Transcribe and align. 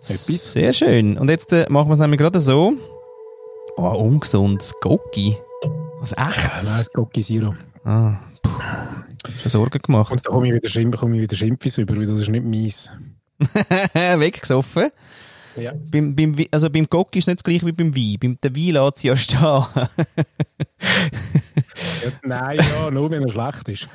Etwas. 0.00 0.52
Sehr 0.52 0.72
schön. 0.72 1.18
Und 1.18 1.30
jetzt 1.30 1.52
äh, 1.52 1.66
machen 1.68 1.88
wir 1.88 1.94
es 1.94 2.00
nämlich 2.00 2.18
gerade 2.18 2.40
so. 2.40 2.74
Oh, 3.76 3.82
ungesund. 3.82 4.60
Das 4.60 4.74
Gocki. 4.80 5.36
Was 6.00 6.14
Nein, 6.16 6.28
echtes? 6.28 6.78
das 6.78 6.92
Cocky 6.92 7.22
Zero. 7.22 7.54
Ah, 7.84 8.16
puh. 8.42 8.50
Schon 9.40 9.50
Sorgen 9.50 9.82
gemacht. 9.82 10.12
Und 10.12 10.24
da 10.24 10.30
komme 10.30 10.48
ich 10.48 10.54
wieder, 10.54 10.68
Schimpf, 10.68 10.98
komme 10.98 11.16
ich 11.16 11.22
wieder 11.22 11.36
Schimpfis 11.36 11.78
über, 11.78 11.96
weil 11.96 12.06
das 12.06 12.20
ist 12.20 12.28
nicht 12.28 12.44
meins. 12.44 12.90
Weggesoffen. 13.94 14.90
Ja. 15.56 15.72
Beim, 15.90 16.14
beim, 16.14 16.36
also 16.52 16.70
beim 16.70 16.86
Gocki 16.86 17.18
ist 17.18 17.24
es 17.24 17.28
nicht 17.28 17.40
das 17.40 17.44
gleiche 17.44 17.66
wie 17.66 17.72
beim 17.72 17.94
Wein. 17.94 18.16
Beim 18.20 18.38
der 18.40 18.54
Wein 18.54 18.84
lässt 18.84 18.98
sie 18.98 19.08
ja 19.08 19.16
stehen. 19.16 19.40
Nein, 22.22 22.58
ja, 22.58 22.90
nur 22.90 23.10
wenn 23.10 23.22
er 23.22 23.30
schlecht 23.30 23.68
ist. 23.68 23.88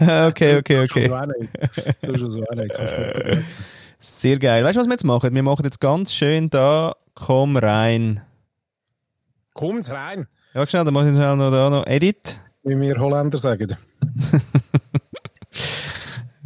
okay, 0.00 0.56
okay, 0.58 0.80
okay. 0.84 1.10
So 1.98 2.16
schon 2.18 2.30
so. 2.30 2.44
Sehr 3.98 4.38
geil. 4.38 4.64
Weißt 4.64 4.76
du, 4.76 4.80
was 4.80 4.86
wir 4.86 4.92
jetzt 4.92 5.04
machen? 5.04 5.34
Wir 5.34 5.42
machen 5.42 5.64
jetzt 5.64 5.80
ganz 5.80 6.12
schön 6.14 6.50
da, 6.50 6.94
komm 7.14 7.56
rein. 7.56 8.22
Kommt's 9.54 9.90
rein, 9.90 10.26
Ja, 10.52 10.66
schnell, 10.66 10.84
dann 10.84 10.94
mache 10.94 11.08
ich 11.08 11.14
schnell 11.14 11.36
noch 11.36 11.50
da 11.50 11.70
noch 11.70 11.86
Edit. 11.86 12.38
wie 12.64 12.78
wir 12.80 12.98
Holländer 12.98 13.38
sagen. 13.38 13.76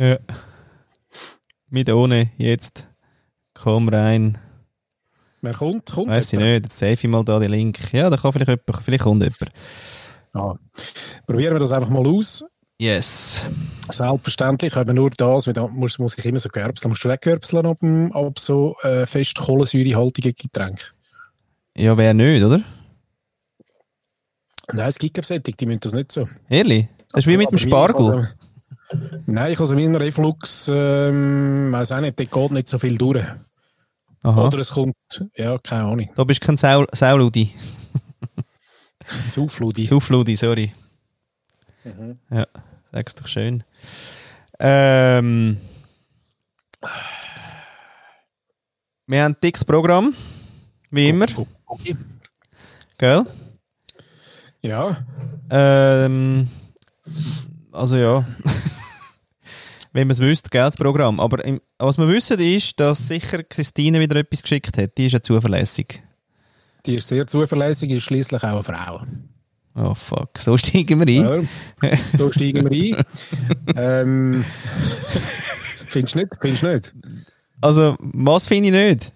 Ja. 0.00 0.16
Mit 1.70 1.90
ohne, 1.90 2.30
jetzt. 2.36 2.86
Komm 3.52 3.88
rein. 3.88 4.38
Wer 5.48 5.54
kommt? 5.54 5.90
Kommt 5.90 6.10
Weiß 6.10 6.34
ich 6.34 6.38
nicht, 6.38 6.64
jetzt 6.64 6.78
save 6.78 6.92
ich 6.92 7.04
mal 7.04 7.24
da 7.24 7.38
den 7.38 7.50
Link. 7.50 7.78
Ja, 7.94 8.10
da 8.10 8.18
kann 8.18 8.34
vielleicht 8.34 8.50
jemand, 8.50 8.84
vielleicht 8.84 9.02
kommt 9.02 9.22
jemand. 9.22 9.50
Ah. 10.34 10.54
Probieren 11.26 11.54
wir 11.54 11.60
das 11.60 11.72
einfach 11.72 11.88
mal 11.88 12.06
aus. 12.06 12.44
Yes. 12.78 13.46
Selbstverständlich, 13.90 14.76
aber 14.76 14.92
nur 14.92 15.08
das, 15.08 15.46
weil 15.46 15.54
da 15.54 15.66
muss, 15.66 15.98
muss 15.98 16.18
ich 16.18 16.26
immer 16.26 16.38
so 16.38 16.50
gerbseln. 16.50 16.90
Musst 16.90 17.02
du 17.02 17.08
weggerbseln 17.08 17.64
ab, 17.64 17.78
ab 18.14 18.38
so 18.38 18.76
äh, 18.82 19.06
fest 19.06 19.38
kohlensäurehaltigen 19.38 20.34
Getränk? 20.34 20.94
Ja, 21.74 21.96
wer 21.96 22.12
nicht, 22.12 22.44
oder? 22.44 22.60
Nein, 24.70 24.88
es 24.88 24.98
gibt 24.98 25.24
Sättig, 25.24 25.56
die 25.56 25.64
müssen 25.64 25.80
das 25.80 25.94
nicht 25.94 26.12
so. 26.12 26.28
Ehrlich? 26.50 26.88
Das 27.10 27.20
ist 27.20 27.26
wie 27.26 27.38
mit 27.38 27.50
dem 27.50 27.56
Spargel. 27.56 28.34
Nein, 29.24 29.52
ich 29.52 29.58
habe 29.58 29.66
so 29.66 29.76
wie 29.78 29.84
einen 29.84 29.96
Reflux, 29.96 30.70
ähm, 30.70 31.72
weiß 31.72 31.92
auch 31.92 32.00
nicht, 32.00 32.20
da 32.20 32.24
geht 32.24 32.50
nicht 32.50 32.68
so 32.68 32.78
viel 32.78 32.98
durch. 32.98 33.24
Aha. 34.22 34.46
Oder 34.46 34.58
es 34.58 34.70
kommt, 34.70 34.94
ja, 35.36 35.58
keine 35.58 35.84
Ahnung, 35.84 36.10
Da 36.16 36.24
bist 36.24 36.40
kein 36.40 36.56
Sau 36.56 36.84
Sauludi. 36.92 37.54
Saufludi. 39.28 39.86
Saufludi, 39.86 40.36
sorry. 40.36 40.72
Mhm. 41.84 42.18
Ja, 42.30 42.46
sag's 42.92 43.14
doch 43.14 43.26
schön. 43.26 43.62
Ähm, 44.58 45.58
wir 49.06 49.22
haben 49.24 49.32
ein 49.32 49.36
dickes 49.42 49.64
Programm, 49.64 50.14
wie 50.90 51.08
immer, 51.08 51.26
Okay. 51.66 51.96
gell? 52.98 53.24
Ja, 54.60 55.04
Ähm, 55.50 56.48
also 57.72 57.96
ja. 57.96 58.24
Wenn 59.92 60.06
man 60.06 60.12
es 60.12 60.20
wüsste, 60.20 60.50
gell, 60.50 60.62
das 60.62 60.76
Programm. 60.76 61.18
Aber 61.20 61.44
im, 61.44 61.60
was 61.78 61.98
wir 61.98 62.08
wissen 62.08 62.38
ist, 62.38 62.78
dass 62.78 63.08
sicher 63.08 63.42
Christine 63.42 64.00
wieder 64.00 64.16
etwas 64.16 64.42
geschickt 64.42 64.76
hat. 64.76 64.96
Die 64.98 65.06
ist 65.06 65.12
ja 65.12 65.20
zuverlässig. 65.22 66.02
die 66.86 66.96
ist 66.96 67.08
sehr 67.08 67.26
zuverlässig, 67.26 67.90
ist 67.90 68.02
schließlich 68.04 68.42
auch 68.42 68.48
eine 68.48 68.62
Frau. 68.62 69.02
Oh 69.74 69.94
fuck, 69.94 70.38
so 70.38 70.56
steigen 70.56 71.06
wir 71.06 71.24
ein. 71.30 71.48
Ja, 71.82 71.96
so 72.16 72.32
steigen 72.32 72.68
wir 72.68 72.96
ein. 72.96 73.04
ähm, 73.76 74.44
findest 75.86 76.14
du 76.14 76.18
nicht? 76.18 76.32
Findest 76.40 76.62
du 76.62 76.74
nicht? 76.74 76.94
Also, 77.60 77.96
was 78.00 78.46
finde 78.46 78.68
ich 78.68 78.72
nicht? 78.72 79.12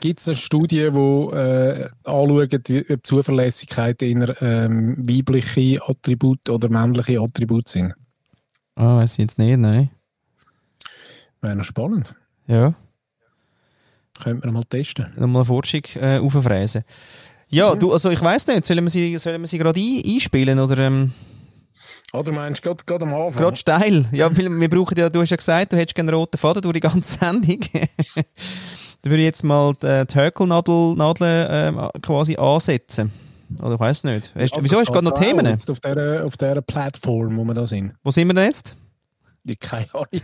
Gibt 0.00 0.20
es 0.20 0.28
eine 0.28 0.36
Studie, 0.36 0.90
die 0.92 1.36
äh, 1.36 1.88
anschaut, 2.04 2.68
wie, 2.68 2.84
ob 2.92 3.06
Zuverlässigkeit 3.06 4.02
in 4.02 4.30
ähm, 4.40 4.96
weibliche 4.98 5.80
Attribute 5.82 6.50
oder 6.50 6.68
männliche 6.68 7.20
Attribute 7.20 7.68
sind? 7.68 7.94
Ah, 8.76 8.96
weiß 8.98 9.12
ich 9.12 9.18
jetzt 9.18 9.38
nicht, 9.38 9.56
nein. 9.58 9.90
Wäre 11.40 11.56
noch 11.56 11.64
spannend. 11.64 12.14
Ja, 12.46 12.74
Könnte 14.22 14.46
man 14.46 14.54
mal 14.54 14.64
testen. 14.64 15.06
nochmal 15.16 15.40
eine 15.42 15.44
Forschung 15.44 15.82
äh, 15.96 16.18
auffräsen. 16.18 16.84
Ja, 17.48 17.74
du, 17.74 17.92
also 17.92 18.10
ich 18.10 18.20
weiß 18.20 18.46
nicht, 18.48 18.64
sollen 18.64 18.84
wir 18.84 18.90
sie, 18.90 19.16
sollen 19.18 19.40
wir 19.40 19.48
sie 19.48 19.58
gerade 19.58 19.78
ein, 19.80 20.02
einspielen 20.04 20.58
oder 20.58 20.78
ähm, 20.78 21.12
Oder 22.12 22.32
meinst 22.32 22.64
du 22.64 22.74
gerade, 22.74 23.04
am 23.04 23.14
Anfang? 23.14 23.42
gerade 23.42 23.56
steil? 23.56 24.06
Ja, 24.12 24.34
weil 24.36 24.48
wir 24.50 24.70
brauchen 24.70 24.96
ja, 24.98 25.08
du 25.10 25.20
hast 25.20 25.30
ja 25.30 25.36
gesagt, 25.36 25.72
du 25.72 25.76
hättest 25.76 25.94
gerne 25.94 26.10
einen 26.10 26.18
roten 26.18 26.38
Faden 26.38 26.62
durch 26.62 26.74
die 26.74 26.80
ganze 26.80 27.18
Sendung. 27.18 27.58
Dann 27.72 29.10
würde 29.10 29.18
ich 29.22 29.24
jetzt 29.26 29.44
mal 29.44 29.74
die, 29.74 30.06
die 30.06 30.14
Hökelnadel 30.18 30.94
Nadel, 30.96 31.46
ähm, 31.50 31.88
quasi 32.00 32.36
ansetzen. 32.36 33.12
Oder 33.60 33.74
ich 33.74 33.80
weiß 33.80 34.04
nicht. 34.04 34.32
Hast, 34.34 34.54
Ja, 34.56 34.62
wieso 34.62 34.78
hast 34.78 34.88
du 34.88 34.92
gerade 34.92 35.04
noch 35.04 35.14
Themen? 35.18 35.46
Jetzt 35.46 35.70
auf 35.70 35.80
dieser, 35.80 36.24
auf 36.24 36.36
dieser 36.36 36.62
Plattform, 36.62 37.36
wo 37.36 37.44
wir 37.44 37.54
da 37.54 37.66
sind. 37.66 37.94
Wo 38.02 38.10
sind 38.10 38.26
wir 38.28 38.34
denn 38.34 38.44
jetzt? 38.46 38.76
Ich 39.44 39.58
keine 39.58 39.92
Ahnung. 39.94 40.08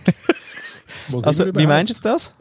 Also, 1.22 1.46
wie 1.54 1.66
meinst 1.68 1.96
du 2.04 2.08
das? 2.08 2.34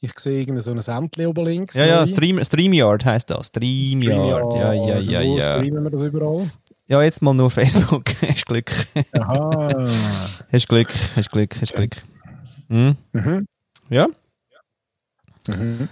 Ich 0.00 0.18
sehe 0.18 0.40
irgendein 0.40 0.62
so 0.62 0.70
ein 0.70 0.80
Sämtli 0.80 1.26
oben 1.26 1.44
links. 1.44 1.74
Ja, 1.74 1.84
ja. 1.84 2.06
Stream, 2.06 2.42
StreamYard 2.42 3.04
heisst 3.04 3.28
das. 3.30 3.48
StreamYard. 3.48 4.54
Ja, 4.56 4.72
ja, 4.72 4.98
ja, 4.98 5.20
Wo 5.22 5.36
ja. 5.36 5.58
streamen 5.58 5.84
wir 5.84 5.90
das 5.90 6.00
überall? 6.00 6.50
Ja, 6.86 7.02
jetzt 7.02 7.20
mal 7.20 7.34
nur 7.34 7.50
Facebook. 7.50 8.04
hast 8.26 8.46
Glück. 8.46 8.72
Aha. 9.12 9.86
Hast 10.52 10.68
Glück, 10.68 10.88
hast 11.14 11.30
Glück, 11.30 11.54
hast 11.60 11.74
Glück. 11.74 11.96
Hm? 12.68 12.96
mhm. 13.12 13.46
Ja? 13.90 14.08
Mhm. 15.48 15.88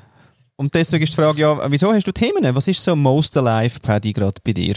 Und 0.58 0.74
deswegen 0.74 1.04
ist 1.04 1.12
die 1.12 1.16
Frage, 1.16 1.41
ja, 1.41 1.70
wieso 1.70 1.92
hast 1.92 2.08
du 2.08 2.10
Themen? 2.10 2.52
Was 2.54 2.66
ist 2.66 2.82
so 2.82 2.96
most 2.96 3.36
alive, 3.36 3.78
Paddy, 3.78 4.12
gerade 4.12 4.41
bei 4.44 4.52
dir? 4.52 4.74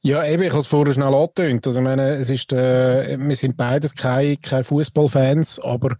Ja, 0.00 0.24
eben, 0.24 0.42
ich 0.42 0.50
habe 0.50 0.60
es 0.60 0.66
vorher 0.66 0.94
schnell 0.94 1.14
angetönt. 1.14 1.66
Also, 1.66 1.80
ich 1.80 1.84
meine, 1.84 2.14
es 2.14 2.30
ist, 2.30 2.50
äh, 2.50 3.18
wir 3.20 3.36
sind 3.36 3.58
beides 3.58 3.94
keine, 3.94 4.38
keine 4.38 4.64
Fußballfans, 4.64 5.60
aber 5.60 5.96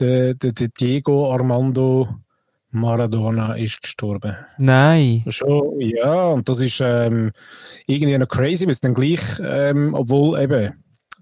der, 0.00 0.34
der, 0.34 0.52
der 0.52 0.68
Diego 0.68 1.32
Armando 1.32 2.08
Maradona 2.72 3.54
ist 3.54 3.80
gestorben. 3.80 4.36
Nein. 4.58 5.22
Schon, 5.28 5.80
ja, 5.80 6.24
und 6.26 6.48
das 6.48 6.60
ist 6.60 6.80
ähm, 6.82 7.30
irgendwie 7.86 8.18
noch 8.18 8.26
crazy, 8.26 8.66
weil 8.66 8.72
es 8.72 8.80
dann 8.80 8.92
gleich, 8.92 9.20
ähm, 9.40 9.94
obwohl 9.94 10.38
eben 10.40 10.74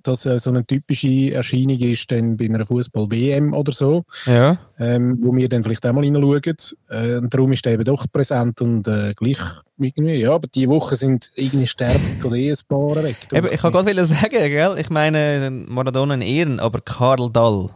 das 0.06 0.26
äh, 0.26 0.38
so 0.38 0.50
eine 0.50 0.64
typische 0.66 1.32
Erscheinung 1.32 1.78
ist, 1.78 2.10
dann 2.10 2.36
bei 2.36 2.46
einer 2.46 2.66
Fußball-WM 2.66 3.52
oder 3.52 3.72
so, 3.72 4.04
Ja. 4.26 4.58
ähm, 4.78 5.18
wo 5.22 5.34
wir 5.34 5.48
dann 5.48 5.62
vielleicht 5.64 5.84
auch 5.86 5.92
mal 5.92 6.04
hineinschauen. 6.04 6.56
Äh, 6.88 7.16
und 7.18 7.32
darum 7.32 7.52
ist 7.52 7.66
er 7.66 7.72
eben 7.72 7.84
doch 7.84 8.06
präsent 8.12 8.60
und 8.60 8.86
äh, 8.88 9.14
gleich 9.14 9.38
irgendwie, 9.78 10.14
ja, 10.16 10.32
aber 10.34 10.48
die 10.48 10.68
Woche 10.68 10.96
sind 10.96 11.30
irgendwie 11.34 11.66
sterben 11.66 12.18
oder 12.24 12.36
eh 12.36 12.50
ein 12.50 12.56
paar 12.68 13.02
weg. 13.02 13.16
Eben, 13.32 13.48
ich 13.52 13.60
kann 13.60 13.72
gerade 13.72 14.04
sagen, 14.04 14.30
gell? 14.30 14.76
Ich 14.78 14.90
meine, 14.90 15.50
Maradona 15.50 16.14
in 16.14 16.22
Ehren, 16.22 16.60
aber 16.60 16.80
Karl 16.80 17.30
Dall, 17.30 17.70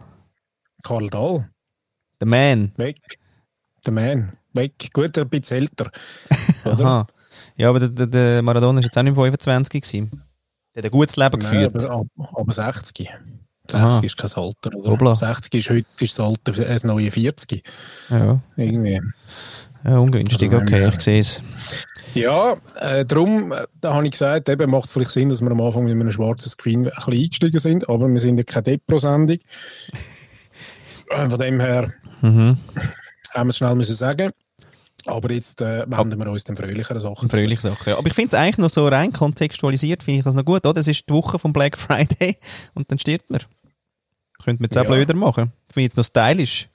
Karl 0.83 1.09
Dahl, 1.09 1.49
der 2.21 2.29
Man. 2.29 2.73
weg. 2.77 2.97
Der 3.85 3.93
Mann, 3.93 4.33
weg. 4.55 4.73
Gut, 4.93 5.17
ein 5.19 5.29
bisschen 5.29 5.59
älter. 5.59 5.91
Aha. 6.65 7.07
Ja, 7.57 7.69
aber 7.69 7.81
der, 7.81 8.07
der, 8.07 8.43
Maradona 8.43 8.81
ist 8.81 8.87
jetzt 8.87 8.99
auch 8.99 9.03
nicht 9.03 9.15
25 9.15 9.83
gewesen. 9.83 10.23
Der 10.83 10.87
hat 10.89 10.95
ein 10.95 10.99
gutes 10.99 11.17
Leben 11.17 11.39
Nein, 11.41 11.51
geführt. 11.69 11.85
aber, 11.85 11.95
ab, 12.01 12.07
aber 12.37 12.53
60. 12.53 13.11
60 13.71 13.75
Aha. 13.75 14.01
ist 14.03 14.17
kein 14.17 14.31
Alter. 14.45 14.75
Oder? 14.77 14.91
Hoppla. 14.91 15.15
60 15.17 15.55
ist 15.55 15.71
heute 15.71 15.87
ist 16.05 16.19
das 16.19 16.27
Alter 16.27 16.53
das 16.53 16.85
neue 16.85 17.11
40. 17.11 17.63
Ja. 18.11 18.41
Irgendwie. 18.57 19.01
ja, 19.85 19.99
ungünstig, 19.99 20.51
Also, 20.53 20.63
okay, 20.65 20.89
ich 20.89 21.01
sehe 21.01 21.21
es. 21.21 21.43
Ja, 22.15 22.57
äh, 22.81 23.05
darum 23.05 23.53
äh, 23.53 23.67
da 23.81 23.95
habe 23.95 24.05
ich 24.07 24.13
gesagt, 24.13 24.49
eben 24.49 24.69
macht 24.71 24.87
es 24.87 24.93
vielleicht 24.93 25.13
Sinn, 25.13 25.29
dass 25.29 25.41
wir 25.43 25.51
am 25.51 25.61
Anfang 25.61 25.85
mit 25.85 25.93
einem 25.93 26.11
schwarzen 26.11 26.51
Screen 26.51 26.87
ein 26.89 26.93
bisschen 26.95 27.13
eingestiegen 27.13 27.61
sind, 27.61 27.89
aber 27.89 28.09
wir 28.09 28.19
sind 28.19 28.39
ja 28.39 28.43
keine 28.45 28.63
Depro-Sendung. 28.65 29.39
Äh, 31.13 31.29
Von 31.29 31.41
dem 31.41 31.59
her 31.59 31.93
Mhm. 32.21 32.57
haben 33.35 33.47
wir 33.47 33.51
es 33.51 33.57
schnell 33.57 33.75
müssen 33.75 33.95
sagen. 33.97 34.31
Aber 35.07 35.31
jetzt 35.33 35.61
äh, 35.61 35.85
wenden 35.89 36.19
wir 36.19 36.31
uns 36.31 36.45
den 36.45 36.57
fröhlicheren 36.57 37.01
Sachen. 37.01 37.29
Fröhliche 37.31 37.63
Sache. 37.63 37.91
Ja. 37.91 37.99
Aber 37.99 38.07
ich 38.07 38.15
finde 38.15 38.29
es 38.29 38.35
eigentlich 38.35 38.59
noch 38.59 38.71
so 38.71 38.87
rein 38.89 39.13
kontextualisiert, 39.13 40.03
finde 40.03 40.19
ich 40.19 40.25
das 40.25 40.35
noch 40.35 40.45
gut. 40.45 40.65
Oder? 40.67 40.75
Das 40.75 40.87
ist 40.89 41.09
die 41.09 41.13
Woche 41.13 41.39
vom 41.39 41.53
Black 41.53 41.77
Friday 41.79 42.37
und 42.75 42.91
dann 42.91 42.99
stirbt 42.99 43.31
man. 43.31 43.41
Könnte 44.43 44.63
man 44.63 44.69
jetzt 44.71 44.79
auch 44.79 44.85
Ja. 44.85 44.91
blöder 44.91 45.15
machen. 45.15 45.53
Finde 45.69 45.81
ich 45.81 45.85
jetzt 45.85 45.97
noch 45.97 46.05
stylisch. 46.05 46.69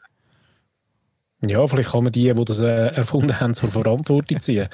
Ja, 1.46 1.68
vielleicht 1.68 1.92
kann 1.92 2.04
man 2.04 2.14
die, 2.14 2.34
die 2.34 2.46
das 2.46 2.60
äh, 2.60 2.88
erfunden 2.96 3.40
haben, 3.40 3.54
zur 3.54 3.70
Verantwortung 3.70 4.42
ziehen. 4.42 4.68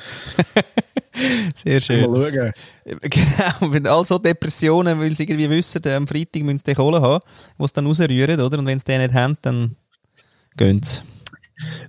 Sehr 1.56 1.82
schön. 1.82 2.10
Mal 2.10 2.32
schauen. 2.34 2.54
Genau, 3.02 3.74
wenn 3.74 3.88
all 3.88 4.06
so 4.06 4.18
Depressionen, 4.18 5.00
weil 5.00 5.16
sie 5.16 5.24
irgendwie 5.24 5.50
wissen, 5.50 5.82
äh, 5.86 5.94
am 5.96 6.08
Freitag 6.08 6.44
müssen 6.44 6.60
sie 6.60 6.64
die 6.66 6.76
Kohle 6.76 7.02
haben, 7.02 7.24
die 7.60 7.68
sie 7.68 7.74
dann 7.74 7.88
rausrühren, 7.88 8.40
oder? 8.40 8.58
Und 8.60 8.66
wenn 8.66 8.80
sie 8.80 8.86
den 8.86 9.02
nicht 9.02 9.14
haben, 9.14 9.38
dann 9.42 9.76
gehen 10.56 10.82
sie. 10.82 11.02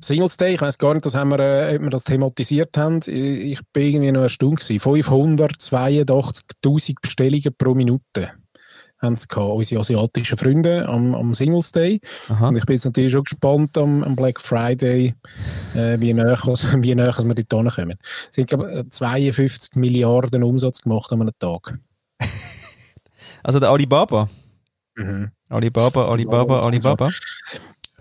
Singles 0.01 0.37
Day, 0.37 0.55
ich 0.55 0.61
weiß 0.61 0.79
gar 0.79 0.95
nicht, 0.95 1.07
das 1.07 1.15
haben 1.15 1.31
wir, 1.31 1.39
äh, 1.39 1.77
ob 1.77 1.83
wir 1.83 1.91
das 1.91 2.03
thematisiert 2.05 2.77
haben. 2.77 3.01
Ich 3.07 3.61
bin 3.73 3.83
irgendwie 3.83 4.13
noch 4.13 4.23
erstaunt 4.23 4.61
gewesen. 4.61 4.79
582.000 4.79 6.97
Bestellungen 7.01 7.55
pro 7.57 7.75
Minute 7.75 8.33
haben 9.03 9.17
sie 9.17 9.27
gehabt, 9.27 9.51
unsere 9.51 9.81
asiatischen 9.81 10.39
Freunde 10.39 10.89
am, 10.89 11.15
am 11.15 11.35
Singles 11.35 11.73
Day. 11.73 12.01
Aha. 12.29 12.49
Und 12.49 12.57
ich 12.57 12.65
bin 12.65 12.75
jetzt 12.75 12.85
natürlich 12.85 13.11
schon 13.11 13.25
gespannt 13.25 13.77
am, 13.77 14.05
am 14.05 14.15
Black 14.15 14.41
Friday, 14.41 15.15
äh, 15.75 16.01
wie 16.01 16.15
näher 16.15 16.39
wie 16.47 16.95
näher 16.95 17.19
wir 17.19 17.35
dort 17.35 17.75
kommen. 17.75 17.99
Sie 18.31 18.43
haben, 18.43 18.47
glaube 18.47 18.85
ich, 18.85 18.91
52 18.91 19.75
Milliarden 19.75 20.45
Umsatz 20.45 20.83
gemacht 20.83 21.13
an 21.13 21.23
einem 21.23 21.33
Tag. 21.39 21.79
Also 23.43 23.59
der 23.59 23.71
Alibaba. 23.71 24.29
Mhm. 24.95 25.33
Alibaba, 25.49 26.09
Alibaba, 26.09 26.63
Alibaba. 26.63 27.11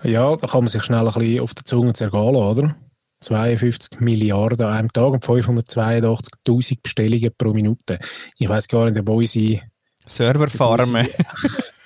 Ja, 0.04 0.36
da 0.36 0.48
kann 0.48 0.62
man 0.62 0.70
sich 0.70 0.84
schnell 0.84 1.08
ein 1.08 1.14
bisschen 1.14 1.40
auf 1.42 1.54
die 1.54 1.64
Zunge 1.64 1.94
zergehen 1.94 2.36
oder? 2.36 2.76
52 3.22 4.00
Milliarden 4.00 4.66
an 4.66 4.74
einem 4.74 4.94
Tag 4.94 5.12
und 5.12 5.24
582.000 5.24 6.80
Bestellungen 6.82 7.32
pro 7.38 7.54
Minute. 7.54 8.00
Ich 8.38 8.50
weiß 8.50 8.68
gar 8.68 8.90
nicht, 8.90 9.00
ob 9.00 9.10
unsere... 9.10 9.62
Serverfarmen. 10.08 11.08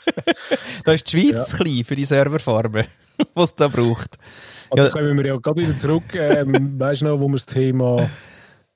da 0.85 0.91
ist 0.93 1.11
die 1.11 1.19
Schweiz 1.19 1.51
ja. 1.51 1.57
klein 1.57 1.83
für 1.83 1.95
die 1.95 2.05
Serverfarmen, 2.05 2.85
was 3.33 3.49
es 3.49 3.55
da 3.55 3.67
braucht. 3.67 4.17
Aber 4.69 4.83
ja. 4.83 4.87
da 4.87 4.93
kommen 4.93 5.17
wir 5.17 5.25
ja 5.25 5.35
gerade 5.35 5.61
wieder 5.61 5.75
zurück. 5.75 6.15
Ähm, 6.15 6.75
weißt 6.79 7.01
du 7.01 7.05
noch, 7.05 7.19
wo 7.19 7.27
wir 7.27 7.33
das 7.33 7.45
Thema 7.45 8.09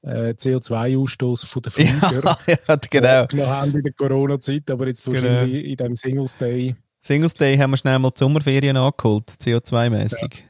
äh, 0.02 0.32
CO2-Ausstoß 0.32 1.46
von 1.46 1.62
den 1.62 1.72
Flieger 1.72 2.38
ja, 2.48 2.58
ja, 2.68 2.76
genau. 2.76 3.28
noch 3.34 3.48
haben 3.48 3.76
in 3.76 3.84
der 3.84 3.94
Corona-Zeit, 3.94 4.70
aber 4.70 4.88
jetzt 4.88 5.06
Genau. 5.06 5.22
wahrscheinlich 5.22 5.66
in 5.66 5.78
diesem 5.78 5.96
Singles 5.96 6.38
Day. 6.38 6.76
Singles 7.02 7.34
Day 7.34 7.58
haben 7.58 7.72
wir 7.72 7.78
schnell 7.78 7.98
mal 8.00 8.12
die 8.12 8.20
Sommerferien 8.20 8.78
angeholt, 8.78 9.30
CO2-mäßig. 9.30 10.44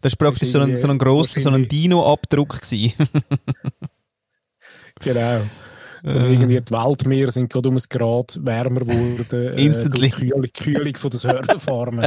Das 0.00 0.12
war 0.12 0.28
praktisch 0.28 0.50
so 0.50 0.60
ein, 0.60 0.76
so 0.76 0.86
ein 0.88 0.96
grosser, 0.98 1.40
so 1.40 1.50
ein 1.50 1.66
Dino-Abdruck. 1.68 2.60
Genau. 5.00 5.42
Und 6.02 6.14
irgendwie 6.14 6.60
die 6.60 6.72
Weltmeere 6.72 7.30
sind 7.30 7.52
gerade 7.52 7.68
um 7.68 7.76
ein 7.76 7.82
Grad 7.88 8.38
wärmer 8.42 8.80
geworden. 8.80 9.56
Äh, 9.56 9.64
Instantly. 9.64 10.08
die 10.10 10.10
Kühlung, 10.10 10.46
Kühlung 10.56 10.96
von 10.96 11.10
den 11.10 11.18
Serverfarmen. 11.18 12.06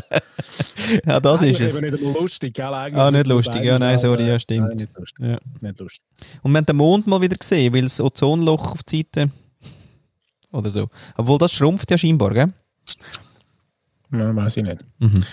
ja, 1.05 1.19
das 1.19 1.41
ist 1.41 1.59
es. 1.59 1.75
eben 1.81 1.91
nicht 1.91 2.01
lustig, 2.03 2.53
gell? 2.53 2.73
Eigentlich 2.73 3.01
Ah, 3.01 3.11
nicht 3.11 3.27
lustig. 3.27 3.63
Ja, 3.63 3.77
nein, 3.79 3.97
sorry, 3.97 4.23
ja, 4.23 4.29
Nein, 4.29 4.39
stimmt. 4.39 4.75
nicht 4.75 4.97
lustig. 4.97 5.25
Ja. 5.25 5.37
Nicht 5.61 5.79
lustig. 5.79 6.01
Und 6.41 6.51
wir 6.51 6.57
haben 6.59 6.65
den 6.65 6.75
Mond 6.77 7.07
mal 7.07 7.21
wieder 7.21 7.35
gesehen, 7.35 7.73
weil 7.73 7.83
das 7.83 7.99
Ozonloch 7.99 8.71
auf 8.73 8.83
die 8.83 8.97
Seite 9.13 9.29
oder 10.51 10.69
so. 10.69 10.87
Obwohl 11.17 11.37
das 11.37 11.51
schrumpft 11.53 11.91
ja 11.91 11.97
scheinbar, 11.97 12.33
gell? 12.33 12.53
Nein, 14.11 14.35
weiß 14.35 14.57
ich 14.57 14.63
nicht. 14.63 14.79
Mhm. 14.99 15.23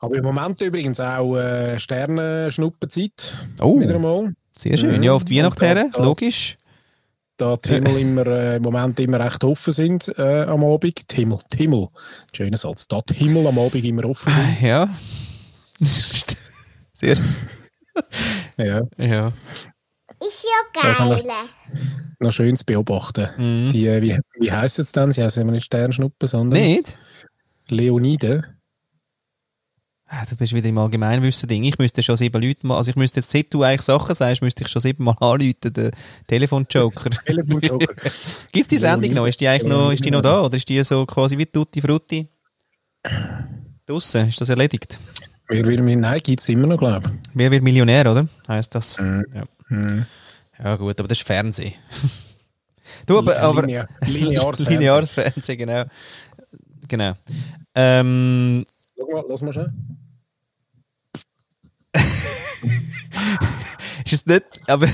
Aber 0.00 0.14
im 0.16 0.24
Moment 0.24 0.60
übrigens 0.60 0.98
auch 1.00 1.36
äh, 1.36 1.78
Sternenschnuppenzeit. 1.78 3.34
Oh, 3.60 3.78
Wieder 3.80 3.96
einmal. 3.96 4.32
sehr 4.56 4.76
schön. 4.78 4.96
Mhm. 4.96 5.02
Ja, 5.02 5.12
auf 5.12 5.24
die 5.24 5.36
Weihnacht 5.38 5.60
her, 5.60 5.90
logisch. 5.98 6.56
Da 7.36 7.56
die 7.56 7.70
Himmel 7.70 7.98
immer, 7.98 8.26
äh, 8.26 8.56
im 8.56 8.62
Moment 8.62 9.00
immer 9.00 9.20
recht 9.20 9.42
offen 9.44 9.72
sind 9.72 10.12
äh, 10.18 10.42
am 10.42 10.62
Abend. 10.64 11.10
Die 11.10 11.16
Himmel, 11.16 11.38
die 11.52 11.56
Himmel. 11.58 11.88
Schöner 12.34 12.56
Satz. 12.58 12.86
Da 12.86 13.00
die 13.08 13.14
Himmel 13.14 13.46
am 13.46 13.58
Abend 13.58 13.82
immer 13.82 14.04
offen 14.04 14.30
sind. 14.32 14.60
Ja. 14.60 14.88
Sehr. 16.92 17.16
Ja, 18.58 18.82
Ja. 18.98 19.32
Ist 20.26 20.44
ja 20.44 20.82
Das 20.82 20.98
haben 20.98 21.10
wir- 21.10 21.22
geil. 21.22 21.48
noch 22.18 22.32
schön 22.32 22.56
zu 22.56 22.64
beobachten. 22.64 23.28
Mhm. 23.38 23.70
Die, 23.72 23.86
äh, 23.86 24.02
wie, 24.02 24.18
wie 24.38 24.52
heisst 24.52 24.78
es 24.78 24.92
denn? 24.92 25.10
Sie 25.12 25.22
heißen 25.22 25.40
immer 25.42 25.52
nicht 25.52 25.64
Sternschnuppen, 25.64 26.28
sondern 26.28 26.60
Nicht? 26.62 26.98
Leoniden. 27.68 28.44
Ah, 30.12 30.24
Du 30.28 30.34
bist 30.36 30.52
wieder 30.52 30.68
im 30.68 30.76
Allgemeinwissen-Ding. 30.76 31.62
Ich 31.64 31.78
müsste 31.78 32.02
schon 32.02 32.16
sieben 32.16 32.42
Leute 32.42 32.66
mal, 32.66 32.76
also 32.76 32.90
ich 32.90 32.96
müsste 32.96 33.20
jetzt, 33.20 33.30
seit 33.30 33.54
du 33.54 33.62
eigentlich 33.62 33.82
Sachen 33.82 34.12
sagst, 34.14 34.42
müsste 34.42 34.64
ich 34.64 34.68
schon 34.68 34.82
siebenmal 34.82 35.14
anrufen, 35.20 35.54
den 35.72 35.92
Telefonjoker. 36.26 37.10
Telefonjoker. 37.26 37.94
Gibt 38.52 38.62
es 38.64 38.68
die 38.68 38.78
Sendung 38.78 39.12
noch? 39.14 39.26
Ist 39.26 39.40
die 39.40 39.46
eigentlich 39.48 39.70
noch, 39.72 39.92
ist 39.92 40.04
die 40.04 40.10
noch 40.10 40.20
da? 40.20 40.42
Oder 40.42 40.56
ist 40.56 40.68
die 40.68 40.82
so 40.82 41.06
quasi 41.06 41.38
wie 41.38 41.46
Tutti 41.46 41.80
Frutti? 41.80 42.26
Draussen, 43.86 44.28
ist 44.28 44.40
das 44.40 44.48
erledigt? 44.48 44.98
Wer 45.50 45.66
will 45.66 45.82
mir, 45.82 45.96
nein, 45.96 46.20
gibt 46.22 46.40
es 46.40 46.48
immer 46.48 46.68
noch, 46.68 46.78
glaube 46.78 47.10
ich. 47.12 47.30
Wer 47.34 47.50
wird 47.50 47.64
Millionär, 47.64 48.08
oder? 48.08 48.28
Heißt 48.46 48.72
das? 48.72 49.00
Mhm. 49.00 49.26
Ja. 49.34 49.42
Mhm. 49.68 50.06
ja, 50.62 50.76
gut, 50.76 51.00
aber 51.00 51.08
das 51.08 51.18
ist 51.18 51.26
Fernsehen. 51.26 51.74
du, 53.06 53.18
aber, 53.18 53.36
aber 53.40 53.62
Linear, 53.62 53.88
Fernsehen. 54.00 54.68
Lineares 54.68 55.10
Fernsehen, 55.10 55.58
genau. 55.58 55.84
Genau. 56.86 57.16
Ähm, 57.74 58.64
Schau 58.96 59.10
mal, 59.10 59.24
lass 59.28 59.42
mal 59.42 59.52
schnell. 59.52 59.72
ist 64.04 64.12
es 64.12 64.26
nicht, 64.26 64.44
aber 64.68 64.86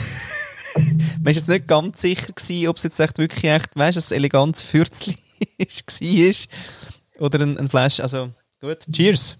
man 1.23 1.33
ist 1.33 1.37
jetzt 1.37 1.49
nicht 1.51 1.69
ganz 1.69 2.01
sicher 2.01 2.33
gewesen, 2.33 2.69
ob 2.69 2.79
es 2.79 2.83
jetzt 2.83 2.99
echt 2.99 3.19
wirklich 3.19 3.45
echt, 3.45 3.77
weißt 3.77 4.11
du, 4.11 4.15
ein 4.15 4.17
elegantes 4.17 4.63
Fürzli 4.63 5.17
war 5.59 7.27
oder 7.27 7.41
ein, 7.43 7.59
ein 7.59 7.69
Flash. 7.69 8.01
Also 8.01 8.31
gut, 8.63 8.79
cheers. 8.91 9.37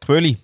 Quöli, 0.00 0.36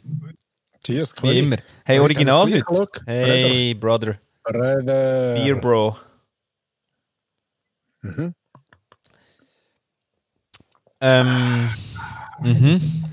Cheers, 0.85 1.15
wie 1.23 1.39
immer. 1.39 1.59
Hey, 1.85 1.97
Ja, 1.97 2.03
Original 2.03 2.51
heute. 2.51 2.63
gleich 2.63 2.89
Hey, 3.07 3.75
Brother. 3.75 4.19
Brother. 4.43 5.35
Beer 5.35 5.57
Bro. 5.57 5.97
Mhm. 8.03 8.35
Ähm, 11.03 11.69
mhm. 12.43 13.05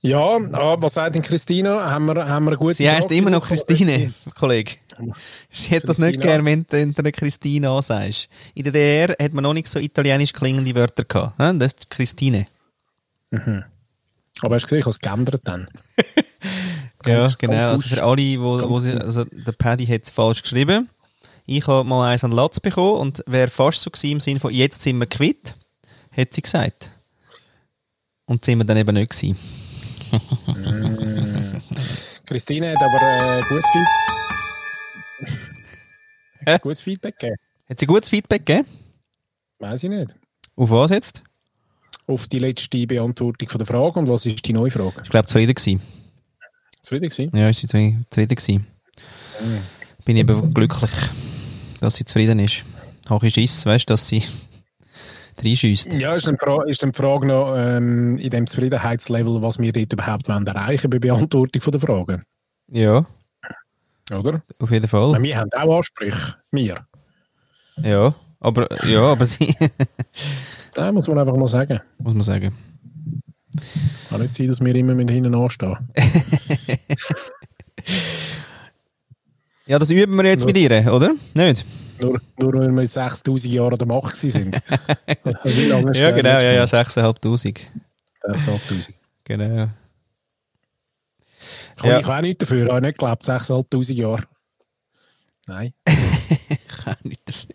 Ja, 0.00 0.18
ah, 0.52 0.76
was 0.80 0.94
sagt 0.94 1.14
denn 1.14 1.22
Christina? 1.22 1.90
Haben 1.90 2.06
wir, 2.06 2.28
haben 2.28 2.44
wir 2.44 2.50
eine 2.52 2.56
gute 2.58 2.74
Sie 2.74 2.86
Frage 2.88 3.14
immer 3.14 3.30
noch? 3.30 3.46
Christine, 3.46 4.12
Kollege. 4.34 4.72
Sie 5.50 5.74
hat 5.76 5.88
das 5.88 5.98
nicht 5.98 6.20
Christina. 6.20 6.42
gern, 6.42 6.44
wenn 6.44 6.92
du 6.92 6.98
eine 7.00 7.12
Christine 7.12 7.70
ansagst. 7.70 8.28
In 8.54 8.64
der 8.64 8.72
DR 8.72 9.16
hat 9.24 9.32
man 9.32 9.42
noch 9.44 9.54
nicht 9.54 9.68
so 9.68 9.78
italienisch 9.78 10.32
klingende 10.32 10.74
Wörter 10.74 11.04
gehabt. 11.04 11.38
hä? 11.40 11.52
Das 11.58 11.74
ist 11.74 11.90
Christine. 11.90 12.46
Aber 14.42 14.54
hast 14.54 14.62
du 14.62 14.66
gesehen, 14.66 14.78
ich 14.80 14.84
habe 14.84 14.90
es 14.90 14.98
geändert 15.00 15.42
dann. 15.44 15.68
Ja, 17.06 17.28
Ganz- 17.28 17.38
genau. 17.38 17.52
ganz 17.52 17.84
Also 17.84 17.94
für 17.94 18.02
alle, 18.02 18.40
wo, 18.40 18.68
wo 18.68 18.80
sie, 18.80 18.90
also 18.92 19.24
der 19.24 19.52
Paddy 19.52 19.86
hat 19.86 20.02
es 20.02 20.10
falsch 20.10 20.42
geschrieben. 20.42 20.90
Ich 21.46 21.64
habe 21.68 21.88
mal 21.88 22.08
eins 22.08 22.24
an 22.24 22.32
Latz 22.32 22.58
bekommen 22.58 22.98
und 23.00 23.22
wäre 23.26 23.48
fast 23.48 23.80
so 23.82 23.88
gewesen 23.90 24.10
im 24.10 24.20
Sinne 24.20 24.40
von, 24.40 24.52
jetzt 24.52 24.82
sind 24.82 24.98
wir 24.98 25.06
quitt, 25.06 25.54
hat 26.14 26.34
sie 26.34 26.42
gesagt. 26.42 26.90
Und 28.26 28.44
sind 28.44 28.58
wir 28.58 28.64
dann 28.64 28.76
eben 28.76 28.92
nicht 28.94 29.10
gewesen. 29.12 29.38
Christine 32.26 32.72
hat 32.72 32.82
aber 32.82 33.38
äh, 33.38 33.42
gutes, 33.48 33.70
Feed 33.70 33.86
Hä? 36.46 36.58
gutes 36.60 36.80
Feedback 36.82 37.18
gegeben. 37.18 37.36
Hat 37.70 37.80
sie 37.80 37.86
gutes 37.86 38.08
Feedback 38.08 38.44
gegeben? 38.44 38.68
Weiß 39.60 39.82
ich 39.84 39.88
nicht. 39.90 40.14
Auf 40.56 40.70
was 40.70 40.90
jetzt? 40.90 41.22
Auf 42.08 42.26
die 42.26 42.38
letzte 42.38 42.86
Beantwortung 42.86 43.48
von 43.48 43.58
der 43.58 43.66
Frage. 43.66 44.00
Und 44.00 44.08
was 44.08 44.24
ist 44.24 44.44
die 44.44 44.52
neue 44.52 44.70
Frage? 44.70 44.94
Ich 45.04 45.10
glaube, 45.10 45.26
zufrieden 45.26 45.54
gewesen. 45.54 45.82
Zufrieden 46.80 47.10
gewesen? 47.10 47.36
Ja, 47.36 47.50
ist 47.50 47.60
sie 47.60 47.66
zufrieden 47.66 48.34
gewesen. 48.34 48.66
Bin 50.06 50.16
ich 50.16 50.20
eben 50.20 50.54
glücklich, 50.54 50.90
dass 51.80 51.96
sie 51.96 52.06
zufrieden 52.06 52.38
ist. 52.38 52.64
Habe 53.10 53.26
ich 53.26 53.34
Schiss, 53.34 53.66
weißt 53.66 53.90
du, 53.90 53.92
dass 53.92 54.08
sie 54.08 54.22
reinschießt. 55.44 55.94
Ja, 55.94 56.14
ist 56.14 56.26
dann, 56.26 56.38
ist 56.66 56.82
dann 56.82 56.92
die 56.92 56.96
Frage 56.96 57.26
noch 57.26 57.54
ähm, 57.54 58.16
in 58.16 58.30
dem 58.30 58.46
Zufriedenheitslevel, 58.46 59.42
was 59.42 59.58
wir 59.58 59.72
dort 59.72 59.92
überhaupt 59.92 60.28
wollen 60.28 60.46
erreichen 60.46 60.88
bei 60.90 60.98
Beantwortung 60.98 61.60
von 61.60 61.72
der 61.72 61.80
Frage. 61.80 62.22
Ja, 62.70 63.06
Oder? 64.10 64.42
auf 64.58 64.70
jeden 64.70 64.88
Fall. 64.88 65.12
Weil 65.12 65.22
wir 65.22 65.36
haben 65.36 65.52
auch 65.52 65.76
Ansprüche. 65.76 66.36
Wir. 66.50 66.86
Ja, 67.82 68.14
aber, 68.40 68.68
ja, 68.86 69.02
aber 69.02 69.24
sie, 69.24 69.54
Da 70.78 70.92
muss 70.92 71.08
man 71.08 71.18
einfach 71.18 71.36
mal 71.36 71.48
sagen. 71.48 71.80
muss 71.98 72.14
man 72.14 72.22
sagen. 72.22 72.56
Kann 74.08 74.20
nicht 74.22 74.34
sein, 74.34 74.46
dass 74.46 74.60
wir 74.64 74.74
immer 74.74 74.94
mit 74.94 75.10
hinten 75.10 75.34
anstehen. 75.34 75.76
Ja, 79.66 79.78
das 79.78 79.90
üben 79.90 80.16
wir 80.16 80.24
jetzt 80.24 80.42
Ja. 80.42 80.46
mit 80.46 80.56
ihr, 80.58 80.92
oder? 80.94 81.10
Nicht? 81.34 81.66
Nur, 82.00 82.18
nur 82.38 82.54
weil 82.54 82.70
wir 82.70 82.82
jetzt 82.82 82.94
6000 82.94 83.52
Jahre 83.52 83.76
der 83.76 83.86
Macht 83.86 84.16
sind. 84.16 84.58
Also 85.42 85.60
Ja, 85.60 86.10
genau, 86.10 86.28
ja, 86.28 86.40
ja, 86.40 86.60
jetzt 86.62 86.72
6'500. 86.72 87.18
schon? 87.20 87.54
6'500. 88.22 88.88
Genau. 89.24 89.68
Kann 91.76 91.90
Ja. 91.90 92.00
ich 92.00 92.06
auch 92.06 92.20
nicht 92.22 92.40
dafür. 92.42 92.64
Ich 92.66 92.70
habe 92.72 92.80
nicht 92.86 92.98
geglaubt, 92.98 93.24
6'500 93.28 93.92
Jahre. 93.92 94.22
Nein. 95.46 95.74
Ich 96.50 96.84
kann 96.84 96.96
nicht 97.02 97.22
dafür. 97.28 97.50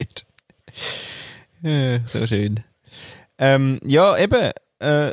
Ja, 1.62 2.00
so 2.08 2.28
schön. 2.28 2.60
Ähm, 3.38 3.80
ja, 3.84 4.18
eben. 4.18 4.52
Äh, 4.80 5.12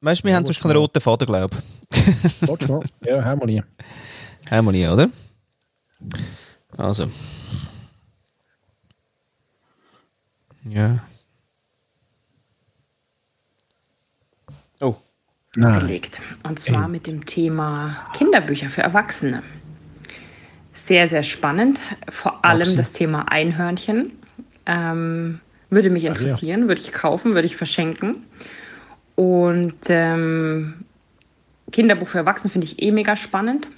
weißt 0.00 0.20
du, 0.20 0.24
wir 0.24 0.30
Ja, 0.30 0.36
haben 0.38 0.46
sonst 0.46 0.60
keinen 0.62 0.76
roten 0.76 1.00
Faden, 1.00 1.26
glaube 1.26 1.56
noch? 2.68 2.84
Ja, 3.04 3.24
haben 3.24 3.40
wir 3.40 3.46
nie. 3.46 3.62
ich. 3.62 4.50
Haben 4.50 4.66
wir 4.66 4.72
nie, 4.72 4.86
oder? 4.86 5.08
Also. 6.76 7.08
Ja. 10.64 10.98
Oh. 14.80 14.96
Nein. 15.56 15.80
gelegt. 15.80 16.20
Und 16.42 16.58
zwar 16.58 16.88
mit 16.88 17.06
dem 17.06 17.24
Thema 17.26 18.10
Kinderbücher 18.14 18.70
für 18.70 18.82
Erwachsene. 18.82 19.42
Sehr, 20.86 21.08
sehr 21.08 21.22
spannend. 21.22 21.78
Vor 22.08 22.44
allem 22.44 22.60
Erwachsene. 22.62 22.76
das 22.76 22.92
Thema 22.92 23.22
Einhörnchen. 23.30 24.12
Ähm, 24.66 25.40
Würde 25.70 25.90
mich 25.90 26.04
interessieren, 26.04 26.68
würde 26.68 26.80
ich 26.80 26.92
kaufen, 26.92 27.34
würde 27.34 27.46
ich 27.46 27.56
verschenken. 27.56 28.24
Und 29.16 29.74
ähm, 29.88 30.84
Kinderbuch 31.72 32.08
für 32.08 32.18
Erwachsene 32.18 32.50
finde 32.50 32.66
ich 32.66 32.82
eh 32.82 32.90
mega 32.90 33.16
spannend. 33.16 33.68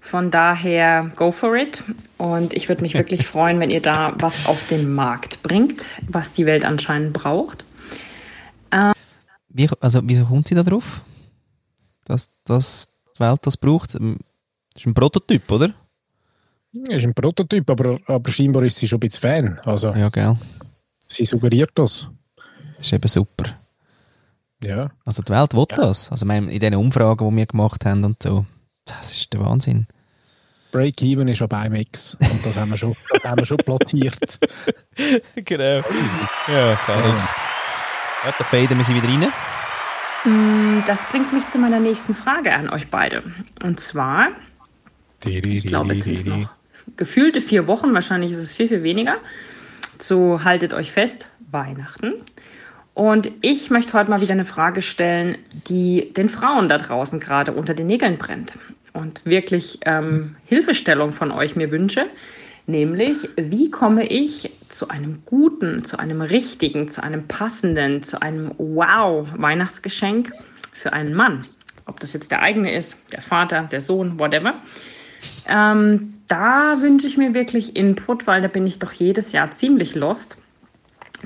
Von 0.00 0.30
daher, 0.30 1.10
go 1.16 1.32
for 1.32 1.56
it. 1.56 1.82
Und 2.16 2.54
ich 2.54 2.68
würde 2.68 2.82
mich 2.82 2.94
wirklich 3.02 3.26
freuen, 3.26 3.60
wenn 3.60 3.70
ihr 3.70 3.82
da 3.82 4.14
was 4.18 4.46
auf 4.46 4.66
den 4.68 4.92
Markt 4.94 5.42
bringt, 5.42 5.84
was 6.08 6.32
die 6.32 6.46
Welt 6.46 6.64
anscheinend 6.64 7.12
braucht. 7.12 7.64
Wie, 9.48 9.68
also, 9.80 10.00
wieso 10.04 10.24
kommt 10.26 10.48
sie 10.48 10.54
da 10.54 10.62
drauf? 10.62 11.02
Dass, 12.04 12.30
dass 12.44 12.88
die 13.16 13.20
Welt 13.20 13.40
das 13.42 13.56
braucht? 13.56 13.94
Ähm, 13.94 14.18
Das 14.74 14.82
ist 14.82 14.86
ein 14.86 14.94
Prototyp, 14.94 15.50
oder? 15.50 15.70
Ist 16.72 17.04
ein 17.04 17.14
Prototyp, 17.14 17.68
aber, 17.70 17.98
aber 18.06 18.30
scheinbar 18.30 18.62
ist 18.64 18.76
sie 18.76 18.86
schon 18.88 18.98
ein 18.98 19.00
bisschen 19.00 19.20
Fan. 19.28 19.60
Also, 19.64 19.94
Ja, 19.94 20.08
gell. 20.10 20.36
sie 21.08 21.24
suggeriert 21.24 21.70
das. 21.74 22.08
Das 22.76 22.86
ist 22.86 22.92
eben 22.92 23.08
super. 23.08 23.44
Ja. 24.62 24.90
Also 25.04 25.22
die 25.22 25.32
Welt 25.32 25.54
will 25.54 25.66
das. 25.68 26.10
Also 26.10 26.26
in 26.26 26.60
den 26.60 26.74
Umfragen, 26.74 27.28
die 27.30 27.36
wir 27.36 27.46
gemacht 27.46 27.84
haben 27.84 28.04
und 28.04 28.22
so, 28.22 28.44
das 28.84 29.12
ist 29.12 29.32
der 29.32 29.40
Wahnsinn. 29.40 29.86
Break-Even 30.72 31.28
ist 31.28 31.40
ab 31.40 31.54
einem 31.54 31.76
X. 31.76 32.16
Und 32.20 32.44
das 32.44 32.56
haben 32.56 32.70
wir 32.70 32.76
schon, 32.76 32.94
das 33.12 33.24
haben 33.24 33.38
wir 33.38 33.46
schon 33.46 33.56
platziert. 33.58 34.38
genau. 35.36 35.82
Ja, 36.48 36.76
verrückt. 36.76 37.28
Ja, 38.24 38.34
da 38.36 38.44
faden 38.44 38.76
wir 38.76 38.84
sie 38.84 38.94
wieder 38.94 39.08
rein. 39.08 39.32
Mm, 40.24 40.82
Das 40.86 41.04
bringt 41.06 41.32
mich 41.32 41.46
zu 41.48 41.58
meiner 41.58 41.80
nächsten 41.80 42.14
Frage 42.14 42.52
an 42.52 42.68
euch 42.68 42.88
beide. 42.90 43.22
Und 43.62 43.80
zwar, 43.80 44.28
ich 45.24 45.64
glaube, 45.64 45.94
jetzt 45.94 46.06
es 46.06 46.24
noch 46.26 46.50
gefühlte 46.96 47.40
vier 47.40 47.66
Wochen, 47.66 47.92
wahrscheinlich 47.94 48.32
ist 48.32 48.38
es 48.38 48.52
viel, 48.52 48.68
viel 48.68 48.82
weniger. 48.82 49.16
So 49.98 50.44
haltet 50.44 50.74
euch 50.74 50.92
fest, 50.92 51.28
Weihnachten. 51.50 52.14
Und 52.94 53.30
ich 53.42 53.70
möchte 53.70 53.92
heute 53.92 54.10
mal 54.10 54.20
wieder 54.20 54.32
eine 54.32 54.44
Frage 54.44 54.82
stellen, 54.82 55.38
die 55.68 56.12
den 56.14 56.28
Frauen 56.28 56.68
da 56.68 56.78
draußen 56.78 57.20
gerade 57.20 57.52
unter 57.52 57.74
den 57.74 57.86
Nägeln 57.86 58.18
brennt 58.18 58.58
und 58.92 59.24
wirklich 59.24 59.78
ähm, 59.86 60.34
Hilfestellung 60.44 61.12
von 61.12 61.30
euch 61.30 61.54
mir 61.54 61.70
wünsche. 61.70 62.06
Nämlich, 62.66 63.28
wie 63.36 63.70
komme 63.70 64.04
ich 64.06 64.50
zu 64.68 64.88
einem 64.88 65.22
guten, 65.24 65.84
zu 65.84 65.98
einem 65.98 66.20
richtigen, 66.20 66.88
zu 66.88 67.02
einem 67.02 67.26
passenden, 67.28 68.02
zu 68.02 68.20
einem 68.20 68.52
Wow-Weihnachtsgeschenk 68.58 70.32
für 70.72 70.92
einen 70.92 71.14
Mann? 71.14 71.46
Ob 71.86 72.00
das 72.00 72.12
jetzt 72.12 72.30
der 72.30 72.42
eigene 72.42 72.74
ist, 72.74 72.98
der 73.12 73.22
Vater, 73.22 73.68
der 73.70 73.80
Sohn, 73.80 74.18
whatever. 74.18 74.54
Ähm, 75.48 76.17
da 76.28 76.80
wünsche 76.80 77.06
ich 77.06 77.16
mir 77.16 77.34
wirklich 77.34 77.74
Input, 77.74 78.26
weil 78.26 78.42
da 78.42 78.48
bin 78.48 78.66
ich 78.66 78.78
doch 78.78 78.92
jedes 78.92 79.32
Jahr 79.32 79.50
ziemlich 79.50 79.94
lost. 79.94 80.36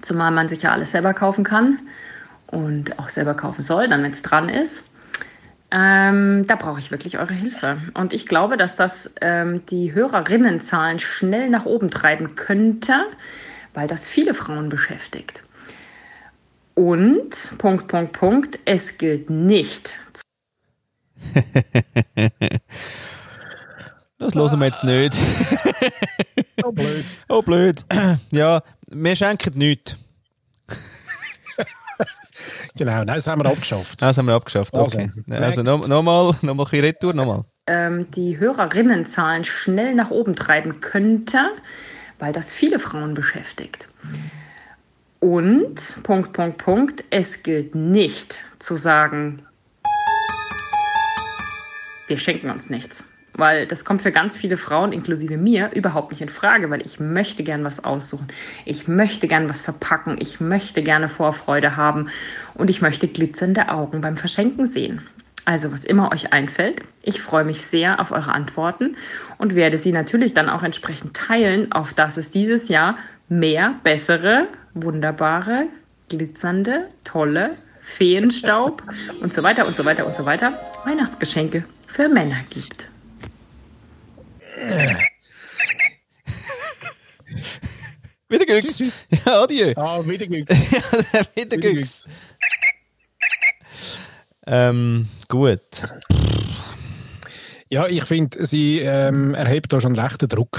Zumal 0.00 0.30
man 0.30 0.48
sich 0.48 0.62
ja 0.62 0.72
alles 0.72 0.92
selber 0.92 1.12
kaufen 1.12 1.44
kann 1.44 1.80
und 2.46 2.98
auch 2.98 3.08
selber 3.08 3.34
kaufen 3.34 3.62
soll, 3.62 3.88
dann 3.88 4.02
wenn 4.02 4.12
es 4.12 4.22
dran 4.22 4.48
ist. 4.48 4.84
Ähm, 5.70 6.46
da 6.46 6.56
brauche 6.56 6.80
ich 6.80 6.90
wirklich 6.90 7.18
eure 7.18 7.32
Hilfe. 7.32 7.78
Und 7.94 8.12
ich 8.12 8.26
glaube, 8.26 8.56
dass 8.56 8.76
das 8.76 9.12
ähm, 9.20 9.64
die 9.66 9.92
Hörerinnenzahlen 9.92 10.98
schnell 10.98 11.50
nach 11.50 11.66
oben 11.66 11.90
treiben 11.90 12.34
könnte, 12.34 12.94
weil 13.74 13.88
das 13.88 14.06
viele 14.06 14.34
Frauen 14.34 14.68
beschäftigt. 14.68 15.42
Und, 16.74 17.48
Punkt, 17.58 17.88
Punkt, 17.88 18.12
Punkt, 18.12 18.58
es 18.64 18.98
gilt 18.98 19.28
nicht 19.28 19.94
Das 24.22 24.34
hören 24.34 24.60
wir 24.60 24.66
jetzt 24.66 24.84
nicht. 24.84 25.14
Oh, 26.64 26.70
blöd. 26.70 27.04
oh, 27.28 27.42
blöd. 27.42 27.84
Ja, 28.30 28.62
wir 28.88 29.16
schenken 29.16 29.58
nichts. 29.58 29.96
Genau, 32.76 32.98
nein, 33.04 33.06
das 33.16 33.26
haben 33.26 33.42
wir 33.42 33.50
abgeschafft. 33.50 34.00
Das 34.00 34.16
haben 34.16 34.26
wir 34.26 34.34
abgeschafft. 34.34 34.72
Also, 34.74 34.96
Okay. 34.98 35.10
Also 35.30 35.62
next. 35.62 35.88
nochmal 35.88 35.88
noch 35.88 36.02
mal, 36.02 36.24
noch 36.42 36.42
mal 36.42 36.50
ein 36.52 36.56
bisschen 36.70 36.84
Retour, 36.84 37.14
nochmal. 37.14 37.44
ähm, 37.66 38.10
die 38.12 38.38
Hörerinnenzahlen 38.38 39.44
schnell 39.44 39.94
nach 39.94 40.10
oben 40.10 40.34
treiben 40.34 40.80
könnte, 40.80 41.38
weil 42.20 42.32
das 42.32 42.52
viele 42.52 42.78
Frauen 42.78 43.14
beschäftigt. 43.14 43.86
Und, 45.18 45.74
Punkt, 46.04 46.32
Punkt, 46.32 46.58
Punkt, 46.58 47.04
es 47.10 47.42
gilt 47.42 47.74
nicht 47.74 48.38
zu 48.60 48.76
sagen, 48.76 49.42
wir 52.06 52.18
schenken 52.18 52.50
uns 52.50 52.70
nichts. 52.70 53.04
Weil 53.34 53.66
das 53.66 53.84
kommt 53.84 54.02
für 54.02 54.12
ganz 54.12 54.36
viele 54.36 54.56
Frauen, 54.56 54.92
inklusive 54.92 55.36
mir, 55.36 55.70
überhaupt 55.74 56.10
nicht 56.10 56.20
in 56.20 56.28
Frage, 56.28 56.68
weil 56.70 56.84
ich 56.84 57.00
möchte 57.00 57.42
gern 57.42 57.64
was 57.64 57.82
aussuchen. 57.82 58.28
Ich 58.66 58.88
möchte 58.88 59.26
gern 59.26 59.48
was 59.48 59.62
verpacken. 59.62 60.16
Ich 60.20 60.40
möchte 60.40 60.82
gerne 60.82 61.08
Vorfreude 61.08 61.76
haben. 61.76 62.08
Und 62.54 62.68
ich 62.68 62.82
möchte 62.82 63.08
glitzernde 63.08 63.68
Augen 63.68 64.00
beim 64.00 64.16
Verschenken 64.16 64.66
sehen. 64.66 65.00
Also, 65.44 65.72
was 65.72 65.84
immer 65.84 66.12
euch 66.12 66.32
einfällt. 66.32 66.82
Ich 67.02 67.20
freue 67.20 67.44
mich 67.44 67.62
sehr 67.62 68.00
auf 68.00 68.12
eure 68.12 68.32
Antworten 68.32 68.96
und 69.38 69.56
werde 69.56 69.76
sie 69.76 69.90
natürlich 69.90 70.34
dann 70.34 70.48
auch 70.48 70.62
entsprechend 70.62 71.16
teilen, 71.16 71.72
auf 71.72 71.94
dass 71.94 72.16
es 72.16 72.30
dieses 72.30 72.68
Jahr 72.68 72.96
mehr, 73.28 73.74
bessere, 73.82 74.46
wunderbare, 74.74 75.66
glitzernde, 76.08 76.88
tolle, 77.02 77.56
Feenstaub 77.82 78.80
und 79.20 79.32
so 79.32 79.42
weiter 79.42 79.66
und 79.66 79.74
so 79.74 79.84
weiter 79.84 80.06
und 80.06 80.14
so 80.14 80.24
weiter 80.24 80.52
Weihnachtsgeschenke 80.84 81.64
für 81.88 82.08
Männer 82.08 82.38
gibt. 82.50 82.91
Wieder 88.28 88.46
Glücks. 88.46 89.04
Ja, 89.24 89.42
adieu. 89.42 89.72
Ah, 89.76 90.00
wieder 90.06 90.26
Glück. 90.26 90.48
Wieder 91.34 91.56
Glücks. 91.58 92.08
Ähm, 94.46 95.08
gut. 95.28 95.60
Ja, 97.68 97.86
ich 97.86 98.04
finde, 98.04 98.44
sie 98.46 98.80
ähm, 98.80 99.34
erhebt 99.34 99.72
da 99.72 99.80
schon 99.80 99.98
rechten 99.98 100.28
Druck. 100.28 100.58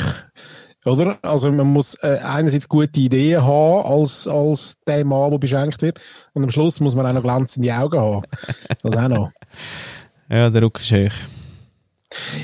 Oder? 0.86 1.18
Also 1.22 1.52
man 1.52 1.68
muss 1.68 1.96
äh, 2.02 2.20
einerseits 2.24 2.68
gute 2.68 3.00
Ideen 3.00 3.44
haben 3.44 3.86
als, 3.86 4.28
als 4.28 4.78
der 4.86 5.06
Mann, 5.06 5.32
der 5.32 5.38
beschenkt 5.38 5.82
wird. 5.82 6.00
Und 6.34 6.44
am 6.44 6.52
Schluss 6.52 6.80
muss 6.80 6.96
man 6.96 7.08
auch 7.08 7.14
noch 7.14 7.24
glänzende 7.24 7.74
Augen 7.74 8.00
haben. 8.00 8.26
Das 8.82 8.98
auch 8.98 9.08
noch. 9.08 9.32
Ja, 10.30 10.50
der 10.50 10.62
Druck 10.62 10.80
ist 10.80 10.92
hoch. 10.92 11.12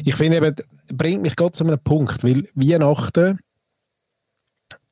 Ich 0.05 0.15
finde 0.15 0.38
eben, 0.38 0.55
bringt 0.93 1.21
mich 1.21 1.35
gerade 1.35 1.51
zu 1.51 1.63
einem 1.63 1.79
Punkt, 1.79 2.23
weil 2.23 2.47
Weihnachten 2.55 3.39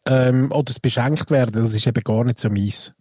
ähm, 0.08 0.52
oder 0.52 0.64
das 0.64 0.80
beschenkt 0.80 1.32
werden, 1.32 1.62
das 1.62 1.74
ist 1.74 1.86
eben 1.88 2.04
gar 2.04 2.24
nicht 2.24 2.40
so 2.40 2.50
meins. 2.50 2.94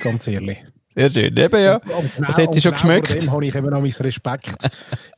Ganz 0.00 0.26
ehrlich. 0.26 0.58
Sehr 0.94 1.10
schön. 1.10 1.36
Eben 1.36 1.62
ja. 1.62 1.76
Und 1.76 2.14
genau- 2.16 2.26
Das 2.26 2.38
und 2.38 2.54
schon 2.62 2.62
genau 2.62 2.72
geschmeckt. 2.72 3.08
Vor 3.08 3.16
dem 3.20 3.32
habe 3.32 3.46
ich 3.46 3.54
eben 3.54 3.70
noch 3.70 3.80
meinen 3.80 3.92
Respekt. 3.92 4.68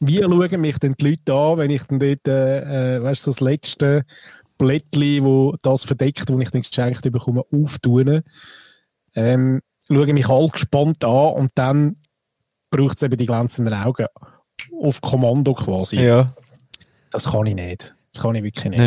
Wie 0.00 0.22
schauen 0.22 0.60
mich 0.60 0.78
denn 0.78 0.94
die 0.98 1.10
Leute 1.10 1.34
an, 1.34 1.58
wenn 1.58 1.70
ich 1.70 1.82
dann 1.84 1.98
dort, 1.98 2.28
äh, 2.28 2.96
äh, 2.96 3.02
weißt 3.02 3.26
du, 3.26 3.30
das 3.30 3.40
letzte 3.40 4.04
Blättchen, 4.58 5.24
wo 5.24 5.56
das 5.62 5.84
verdeckt, 5.84 6.30
wo 6.30 6.38
ich 6.38 6.50
dann 6.50 6.62
geschenkt 6.62 7.02
bekomme, 7.10 7.42
auftue, 7.52 8.22
ähm, 9.16 9.60
schauen 9.88 10.14
mich 10.14 10.28
alle 10.28 10.48
gespannt 10.48 11.04
an 11.04 11.34
und 11.34 11.50
dann 11.56 11.96
braucht 12.70 12.96
es 12.96 13.02
eben 13.02 13.16
die 13.16 13.26
glänzenden 13.26 13.74
Augen. 13.74 14.06
Auf 14.82 15.00
Kommando 15.00 15.54
quasi. 15.54 16.00
Ja, 16.00 16.32
Das 17.11 17.25
kann 17.30 17.46
ich 17.46 17.54
nicht. 17.54 17.94
Das 18.12 18.23
kann 18.23 18.34
ich 18.34 18.42
wirklich 18.42 18.64
nicht. 18.66 18.78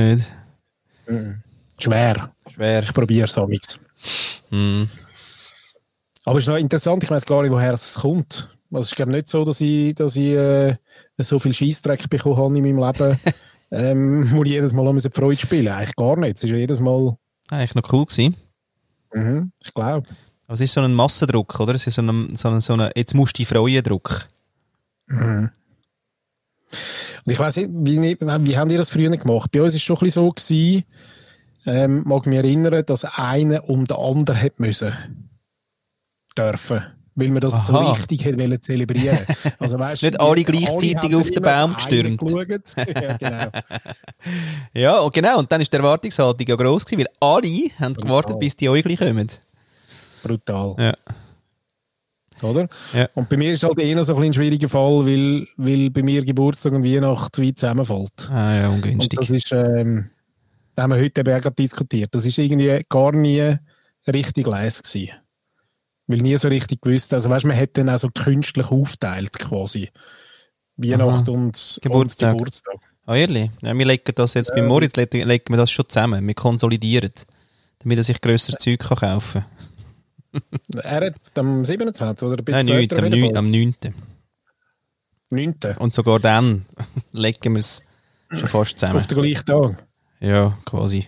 nicht. 1.08 1.38
Schwer. 1.80 2.32
Schwer. 2.54 2.84
Ich 2.84 2.94
probiere 2.94 3.26
es 3.28 3.38
amigs. 3.38 3.80
Mhm. 4.50 4.90
Aber 6.26 6.40
es 6.40 6.44
ist 6.44 6.50
noch 6.50 6.58
interessant, 6.58 7.04
ich 7.04 7.10
weiß 7.10 7.26
gar 7.26 7.42
nicht, 7.42 7.52
woher 7.52 7.74
es 7.74 7.96
kommt. 7.96 8.50
Also 8.72 8.82
es 8.82 8.88
ist 8.90 8.96
glaube 8.96 9.12
nicht 9.12 9.30
so, 9.30 9.46
dass 9.46 9.62
ich, 9.62 9.96
dass 9.96 10.16
ich 10.18 10.34
äh, 10.34 10.76
so 11.18 11.40
viel 11.40 11.54
Scheißdreck 11.54 12.10
bekommen 12.10 12.36
habe 12.38 12.58
in 12.58 12.64
meinem 12.64 12.84
Leben, 12.86 13.20
ähm, 13.72 14.30
wo 14.32 14.44
ich 14.44 14.52
jedes 14.52 14.74
Mal 14.74 14.94
die 14.98 15.10
Freude 15.10 15.38
spielen. 15.38 15.70
Eigentlich 15.70 15.96
gar 15.96 16.18
nicht. 16.18 16.38
Es 16.38 16.44
ist 16.44 16.50
ja 16.50 16.58
jedes 16.58 16.80
Mal, 16.82 17.16
Eigentlich 17.50 17.76
noch 17.76 17.94
cool 17.94 18.06
gewesen. 18.06 18.36
mhm, 19.14 19.52
ich 19.64 19.74
glaube. 19.74 20.06
Aber 20.48 20.54
es 20.54 20.60
ist 20.62 20.74
so 20.74 20.82
ein 20.82 20.94
Massendruck, 20.94 21.60
oder? 21.60 21.76
Es 21.76 21.88
ist 21.88 21.96
so 21.96 22.02
ein, 22.02 22.36
so 22.36 22.50
ein, 22.50 22.60
so 22.62 22.74
ein 22.74 22.92
jetzt 22.96 23.14
musst 23.16 23.38
du 23.38 23.42
dich 23.42 23.48
freuen 23.48 23.84
Druck. 23.84 24.28
Mhm. 25.08 25.50
Und 27.26 27.32
ich 27.32 27.40
weiß 27.40 27.58
nicht, 27.58 27.70
wie, 27.74 28.02
wie 28.02 28.58
haben 28.58 28.70
die 28.70 28.78
das 28.78 28.90
früher 28.90 29.10
gemacht? 29.10 29.52
Bei 29.52 29.62
uns 29.62 29.74
war 29.74 29.78
es 29.78 29.82
schon 29.82 29.98
ein 29.98 30.06
bisschen 30.06 30.24
so, 30.24 30.30
gewesen, 30.32 30.84
ähm, 31.66 32.04
mag 32.06 32.26
mich 32.26 32.38
erinnern, 32.38 32.84
dass 32.86 33.04
einer 33.04 33.70
um 33.70 33.86
den 33.86 33.98
anderen 33.98 34.40
hätte 34.40 34.62
müssen 34.62 34.94
dürfen. 36.38 36.84
Weil 37.16 37.30
man 37.30 37.42
das 37.42 37.66
so 37.66 37.74
Aha. 37.74 37.94
richtig 37.94 38.26
hätte 38.26 38.38
wollen 38.38 38.62
zelebrieren. 38.62 39.26
Also, 39.58 39.80
weißt, 39.80 40.04
Nicht 40.04 40.20
alle 40.20 40.44
gleichzeitig 40.44 40.96
haben 40.96 41.16
auf 41.16 41.32
den 41.32 41.42
Baum 41.42 41.74
gestürmt. 41.74 42.22
ja, 42.78 43.18
genau. 43.18 43.48
Ja, 44.74 45.00
und 45.00 45.14
genau. 45.14 45.40
Und 45.40 45.52
dann 45.52 45.60
ist 45.60 45.74
die 45.74 45.78
Erwartungshaltung 45.78 46.46
ja 46.46 46.56
gross 46.56 46.86
gewesen, 46.86 47.08
weil 47.08 47.30
alle 47.30 47.72
haben 47.80 47.96
gewartet, 47.96 48.40
bis 48.40 48.56
die 48.56 48.70
Äugli 48.70 48.96
kommen. 48.96 49.28
Brutal. 50.22 50.76
Ja. 50.78 50.94
Oder? 52.44 52.68
Ja. 52.94 53.10
Und 53.16 53.30
bei 53.30 53.38
mir 53.38 53.54
ist 53.54 53.64
halt 53.64 53.80
eher 53.80 54.04
so 54.04 54.16
ein, 54.18 54.34
schwieriger 54.34 54.70
Fall, 54.70 55.06
weil, 55.06 55.48
weil 55.58 55.90
bei 55.90 56.04
mir 56.04 56.24
Geburtstag 56.24 56.74
und 56.74 56.84
Weihnacht 56.84 57.40
wie 57.40 57.54
zusammenfällt. 57.54 58.30
Ah 58.32 58.56
ja, 58.56 58.70
Und 58.70 58.76
ungünstig. 58.76 59.20
das 59.20 59.30
ist, 59.30 59.52
ähm, 59.52 60.10
da 60.76 60.84
haben 60.84 60.94
wir 60.94 61.02
heute 61.02 61.22
eben 61.22 61.46
auch 61.46 61.50
diskutiert. 61.52 62.14
Das 62.14 62.26
ist 62.26 62.38
irgendwie 62.38 62.86
gar 62.90 63.12
nie 63.12 63.56
richtig 64.08 64.48
leise 64.48 64.84
gewesen. 64.84 65.12
Weil 66.08 66.20
nie 66.20 66.38
so 66.38 66.48
richtig 66.48 66.82
gewusst, 66.82 67.14
also 67.14 67.30
weißt, 67.30 67.46
man 67.46 67.56
hätte 67.56 67.84
dann 67.84 67.94
auch 67.94 68.00
so 68.00 68.10
künstlich 68.10 68.68
aufteilt 68.72 69.34
quasi. 69.40 69.90
Weihnacht 70.78 71.28
und 71.28 71.80
Geburtstag. 71.82 72.32
Und 72.32 72.38
Geburtstag. 72.38 72.76
Ah, 73.06 73.16
ehrlich? 73.16 73.50
Ja, 73.62 73.78
wir 73.78 73.86
legen 73.86 74.12
das 74.16 74.34
jetzt, 74.36 74.54
bei 74.54 74.62
Moritz 74.62 74.96
legen 74.96 75.26
wir 75.26 75.58
das 75.58 75.72
schon 75.72 75.90
zusammen. 75.90 76.26
Wir 76.26 76.34
konsolidieren. 76.34 77.12
Damit 77.80 77.98
er 77.98 78.04
sich 78.04 78.20
grösseres 78.22 78.58
Zeug 78.58 78.80
kann 78.80 78.98
kaufen 78.98 79.46
Er 80.84 81.08
hat 81.08 81.16
am 81.38 81.66
27. 81.66 82.28
oder 82.28 82.38
ein 82.38 82.46
bisschen 82.46 82.66
Nein, 82.68 82.84
später 82.86 83.02
9, 83.02 83.06
am, 83.06 83.12
auf 83.12 83.14
jeden 83.14 83.22
9, 83.22 83.32
Fall. 83.32 83.38
am 83.38 83.52
9. 83.52 83.76
9. 85.72 85.78
Und 85.80 85.94
sogar 85.94 86.20
dann 86.20 86.66
legen 87.12 87.56
wir 87.56 87.60
es 87.60 87.84
schon 88.36 88.48
fast 88.48 88.80
zusammen. 88.80 89.00
Auf 89.00 89.08
den 89.08 89.22
gleichen 89.22 89.46
Tag. 89.46 89.86
Ja, 90.20 90.58
quasi. 90.66 91.08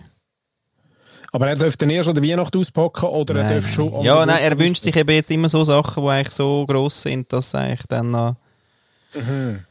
Aber 1.32 1.48
er 1.48 1.54
dürfte 1.56 1.78
dann 1.86 1.90
erst 1.90 2.08
an 2.08 2.14
der 2.16 2.24
Weihnacht 2.24 2.54
auspacken 2.56 3.06
oder 3.06 3.36
er 3.36 3.44
Nein, 3.44 3.54
darf 3.62 3.72
schon... 3.72 3.86
nein. 3.90 3.98
an 4.00 4.04
Ja, 4.04 4.26
nein, 4.26 4.38
er 4.42 4.58
wünscht 4.58 4.82
sich 4.82 4.96
eben 4.96 5.10
jetzt 5.10 5.30
immer 5.30 5.48
so 5.48 5.62
Sachen, 5.64 6.02
die 6.02 6.08
eigentlich 6.10 6.30
so 6.34 6.66
gross 6.66 7.02
sind, 7.02 7.32
dass 7.32 7.46
es 7.48 7.54
eigentlich 7.54 7.86
dann 7.88 8.10
noch 8.10 8.36
Mhm. 9.14 9.64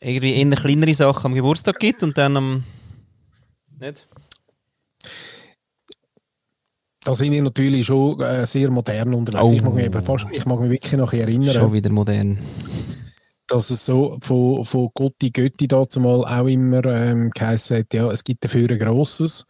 irgendwie 0.00 0.34
eher 0.34 0.50
kleinere 0.50 0.94
Sachen 0.94 1.26
am 1.26 1.34
Geburtstag 1.34 1.78
gibt 1.80 2.02
und 2.04 2.16
dann 2.18 2.36
am... 2.36 2.64
Nicht? 3.80 4.06
Da 7.04 7.14
sind 7.14 7.32
ich 7.32 7.42
natürlich 7.42 7.86
schon 7.86 8.20
äh, 8.20 8.46
sehr 8.46 8.70
modern 8.70 9.12
unterwegs. 9.14 9.44
Oh. 9.44 9.52
Ich, 9.52 9.62
mag 9.62 9.74
mich 9.74 9.84
eben 9.84 10.02
fast, 10.02 10.26
ich 10.32 10.46
mag 10.46 10.60
mich 10.60 10.70
wirklich 10.70 10.92
noch 10.94 11.12
erinnern, 11.12 11.54
Schon 11.54 11.72
wieder 11.72 11.90
modern. 11.90 12.38
dass 13.46 13.68
es 13.68 13.84
so 13.84 14.16
von, 14.22 14.64
von 14.64 14.88
Gotti 14.94 15.30
Götti 15.30 15.68
dazu 15.68 16.00
mal 16.00 16.24
auch 16.24 16.46
immer 16.46 16.84
ähm, 16.86 17.30
geheißen 17.30 17.76
hat, 17.76 17.92
ja, 17.92 18.10
es 18.10 18.24
gibt 18.24 18.42
dafür 18.44 18.70
ein 18.70 18.78
grosses. 18.78 19.46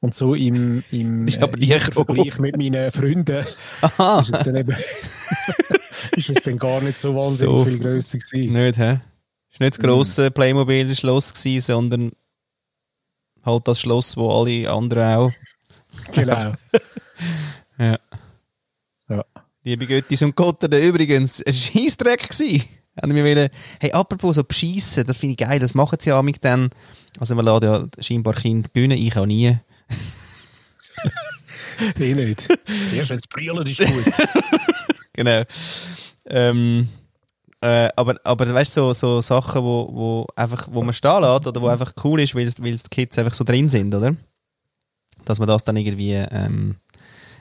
Und 0.00 0.14
so 0.14 0.34
im, 0.34 0.82
im, 0.90 1.26
äh, 1.28 1.30
im 1.30 1.92
Vergleich 1.92 2.38
mit 2.40 2.56
meinen 2.56 2.90
Freunden 2.90 3.46
Aha! 3.82 4.20
ist 4.22 4.34
es 4.34 4.42
dann 4.42 4.56
eben 4.56 4.74
ist 6.16 6.30
es 6.30 6.42
dann 6.42 6.58
gar 6.58 6.80
nicht 6.80 6.98
so 6.98 7.14
wahnsinnig 7.14 7.58
So. 7.58 7.64
viel 7.64 7.78
grösser 7.78 8.18
gewesen. 8.18 8.52
Nicht, 8.52 8.78
hä? 8.78 8.98
Ist 9.52 9.60
nicht 9.60 9.74
das 9.74 9.78
grosse 9.78 10.30
Playmobil-Schloss 10.32 11.34
gewesen, 11.34 11.60
sondern 11.60 12.12
halt 13.44 13.68
das 13.68 13.80
Schloss, 13.80 14.16
wo 14.16 14.28
alle 14.30 14.68
anderen 14.70 15.14
auch. 15.16 15.32
Genau. 16.12 16.52
Ja. 17.78 17.98
Ja. 19.10 19.22
Liebe 19.64 19.86
Göttis 19.86 20.22
und 20.22 20.34
Gotter, 20.34 20.80
übrigens, 20.80 21.44
ein 21.44 21.52
Scheissdreck 21.52 22.26
gsi. 22.26 22.62
Haben 23.00 23.14
wir 23.14 23.22
wollen, 23.22 23.50
hey, 23.80 23.92
apropos 23.92 24.36
so 24.36 24.44
beschissen, 24.44 25.04
das 25.04 25.18
finde 25.18 25.32
ich 25.32 25.46
geil, 25.46 25.58
das 25.58 25.74
machen 25.74 25.98
sie 26.00 26.08
ja 26.08 26.22
mit 26.22 26.42
dann. 26.42 26.70
Also 27.20 27.34
man 27.34 27.44
lässt 27.44 27.64
ja 27.64 27.84
scheinbar 27.98 28.32
Kinder 28.32 28.70
gewinnen, 28.72 28.96
ich 28.96 29.14
auch 29.16 29.26
nie. 29.26 29.58
Ich 31.98 32.14
nicht. 32.14 32.48
Erst 32.94 33.10
wenn 33.10 33.18
es 33.18 33.26
brüllen 33.26 33.66
ist 33.66 33.78
gut. 33.78 34.04
Genau. 35.12 35.42
Ähm, 36.26 36.88
äh, 37.60 37.88
aber, 37.96 38.16
aber 38.22 38.54
weißt 38.54 38.76
du, 38.76 38.80
so, 38.80 38.92
so 38.92 39.20
Sachen, 39.20 39.62
wo, 39.62 39.88
wo, 39.92 40.26
einfach, 40.36 40.68
wo 40.70 40.82
man 40.82 40.94
stehen 40.94 41.22
lässt 41.22 41.46
oder 41.46 41.60
wo 41.60 41.68
einfach 41.68 41.92
cool 42.04 42.20
ist, 42.20 42.34
weil 42.34 42.46
die 42.46 42.76
Kids 42.90 43.18
einfach 43.18 43.32
so 43.32 43.44
drin 43.44 43.70
sind, 43.70 43.94
oder? 43.94 44.14
Dass 45.26 45.38
man 45.38 45.46
das 45.48 45.62
dann 45.64 45.76
irgendwie 45.76 46.12
ähm, 46.14 46.76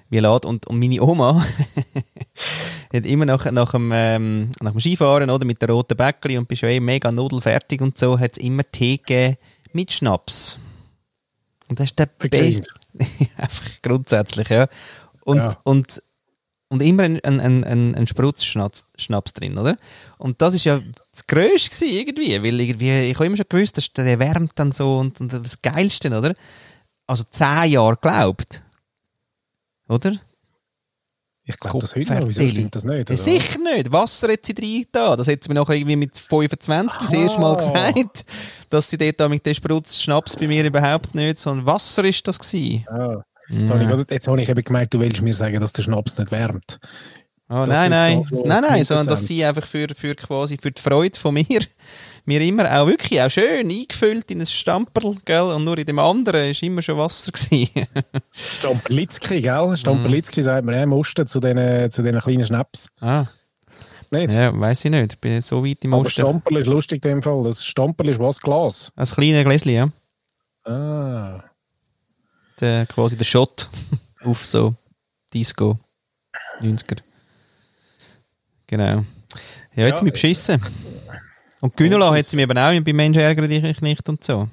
wie 0.09 0.19
lässt. 0.19 0.45
Und, 0.45 0.67
und 0.67 0.77
meine 0.79 1.01
Oma 1.01 1.45
hat 2.93 3.05
immer 3.05 3.25
nach, 3.25 3.49
nach, 3.51 3.71
dem, 3.71 3.91
ähm, 3.93 4.51
nach 4.61 4.71
dem 4.71 4.79
Skifahren 4.79 5.29
oder 5.29 5.45
mit 5.45 5.61
der 5.61 5.69
roten 5.69 5.95
Bäckli 5.97 6.37
und 6.37 6.47
bist 6.47 6.61
ja 6.61 6.69
eh 6.69 6.79
mega 6.79 7.11
nudelfertig 7.11 7.81
und 7.81 7.97
so, 7.97 8.19
hat 8.19 8.33
es 8.33 8.43
immer 8.43 8.63
Tee 8.71 8.97
gegeben 8.97 9.37
mit 9.73 9.91
Schnaps. 9.91 10.59
Und 11.67 11.79
das 11.79 11.87
ist 11.87 11.99
der 11.99 12.09
Für 12.19 12.29
Be- 12.29 12.37
Kinder. 12.37 12.67
Einfach 13.37 13.65
grundsätzlich, 13.81 14.49
ja. 14.49 14.67
Und, 15.23 15.37
Ja. 15.37 15.57
und, 15.63 16.01
und 16.69 16.81
immer 16.83 17.03
ein, 17.03 17.19
ein, 17.23 17.39
ein, 17.39 17.95
ein, 17.95 18.07
Sprutzschnaps 18.07 18.85
Schnaps 18.97 19.33
drin, 19.33 19.57
oder? 19.57 19.75
Und 20.17 20.41
das 20.41 20.53
ist 20.53 20.65
ja 20.65 20.79
das 21.11 21.25
Größte 21.27 21.85
irgendwie, 21.85 22.41
weil 22.43 22.59
irgendwie, 22.59 23.09
ich 23.09 23.15
habe 23.15 23.25
immer 23.25 23.37
schon 23.37 23.47
gewusst, 23.49 23.77
dass 23.77 23.91
der 23.93 24.19
wärmt 24.19 24.51
dann 24.55 24.71
so 24.71 24.97
und, 24.99 25.19
und 25.19 25.33
das 25.33 25.61
Geilste, 25.61 26.15
oder? 26.15 26.35
Also 27.07 27.23
zehn 27.29 27.71
Jahre 27.71 27.95
geglaubt. 27.95 28.63
Oder? 29.87 30.13
Ich 31.47 31.59
glaube 31.59 31.79
das 31.79 31.95
heute 31.95 32.15
noch. 32.15 32.27
Wieso 32.27 32.47
stimmt 32.49 32.73
das 32.75 32.83
nicht? 32.85 33.07
Ja, 33.09 33.15
sicher 33.17 33.59
nicht. 33.59 33.91
Wasser 33.91 34.31
hat 34.31 34.43
sie 34.45 34.55
rein 34.59 34.85
da. 34.91 35.15
Das 35.15 35.27
hat 35.27 35.43
sie 35.43 35.49
mir 35.49 35.55
nachher 35.59 35.75
irgendwie 35.75 35.95
mit 35.95 36.17
25 36.17 36.99
das 36.99 37.13
Aha. 37.13 37.21
erste 37.21 37.39
Mal 37.39 37.55
gesagt, 37.55 38.25
dass 38.71 38.89
sie 38.89 38.97
dort 38.97 39.29
mit 39.29 39.45
dem 39.45 39.53
Sprutz 39.53 40.01
Schnaps 40.01 40.35
bei 40.35 40.47
mir 40.47 40.65
überhaupt 40.65 41.13
nicht, 41.13 41.37
sondern 41.37 41.67
Wasser 41.67 42.03
ist 42.05 42.27
das 42.27 42.39
gewesen. 42.39 42.85
Ah. 42.89 43.23
Jetzt 43.49 43.69
habe 43.69 43.83
ich, 43.83 43.87
gerade- 43.87 44.05
jetzt 44.09 44.27
habe 44.27 44.41
ich 44.41 44.49
eben 44.49 44.63
gemeint, 44.63 44.91
du 44.91 44.99
willst 44.99 45.21
mir 45.21 45.35
sagen, 45.35 45.59
dass 45.61 45.71
der 45.73 45.83
Schnaps 45.83 46.17
nicht 46.17 46.31
wärmt. 46.31 46.79
Oh, 47.47 47.57
Das 47.59 47.69
nein, 47.69 47.91
nein, 47.91 48.25
das, 48.27 48.43
nein, 48.43 48.63
nein, 48.67 48.83
sondern 48.83 49.05
dass 49.05 49.27
sie 49.27 49.45
einfach 49.45 49.67
für, 49.67 49.85
für 49.95 50.15
quasi 50.15 50.57
für 50.59 50.71
die 50.71 50.81
Freude 50.81 51.19
von 51.19 51.35
mir, 51.35 51.59
mir 52.25 52.41
immer 52.41 52.65
auch 52.79 52.87
wirklich 52.87 53.21
auch 53.21 53.29
schön 53.29 53.69
eingefüllt 53.69 54.29
in 54.31 54.39
ein 54.41 54.45
Stamperl, 54.45 55.15
gell, 55.25 55.41
und 55.41 55.63
nur 55.63 55.77
in 55.77 55.85
dem 55.85 55.99
anderen 55.99 56.49
ist 56.49 56.63
immer 56.63 56.81
schon 56.81 56.97
Wasser 56.97 57.31
gewesen. 57.31 57.69
Stamperlitzki, 58.33 59.41
gell? 59.41 59.77
Stamperlitzki 59.77 60.41
sagt 60.41 60.65
man 60.65 60.75
ja 60.75 60.83
im 60.83 60.93
Osten 60.93 61.27
zu 61.27 61.39
diesen 61.39 61.91
zu 61.91 62.01
den 62.03 62.19
kleinen 62.19 62.45
Schnaps. 62.45 62.87
ah, 63.01 63.25
Nicht? 64.11 64.33
ja, 64.33 64.57
weiß 64.59 64.85
ich 64.85 64.91
nicht, 64.91 65.13
ich 65.13 65.19
bin 65.19 65.39
so 65.41 65.63
weit 65.65 65.83
im 65.85 65.93
Aber 65.93 66.01
Osten. 66.01 66.21
Stamperl 66.23 66.57
ist 66.57 66.67
lustig 66.67 67.03
in 67.05 67.11
dem 67.11 67.21
Fall. 67.23 67.43
Das 67.43 67.63
Stamperl 67.63 68.09
ist 68.09 68.19
was? 68.19 68.39
Glas? 68.41 68.91
Ein 68.95 69.05
kleines 69.05 69.43
Gläschen, 69.43 69.71
ja. 69.71 69.89
Ah. 70.71 71.43
Der, 72.59 72.85
quasi 72.87 73.17
der 73.17 73.25
Shot 73.25 73.69
auf 74.23 74.45
so 74.45 74.73
Disco 75.33 75.77
90er. 76.61 76.97
Genau. 78.67 79.03
Ja, 79.75 79.87
jetzt 79.87 79.97
Ja, 79.99 80.03
mich 80.03 80.13
beschissen. 80.13 80.61
Und 81.65 81.77
Günola 81.77 82.09
Und 82.09 82.17
hat 82.17 82.25
sie 82.25 82.35
mir 82.35 82.43
eben 82.43 82.57
auch 82.57 82.83
bei 82.83 82.93
Menschen 82.93 83.21
ärgere 83.21 83.47
dich 83.47 83.81
nicht 83.81 84.07
und 84.07 84.23
so. 84.23 84.47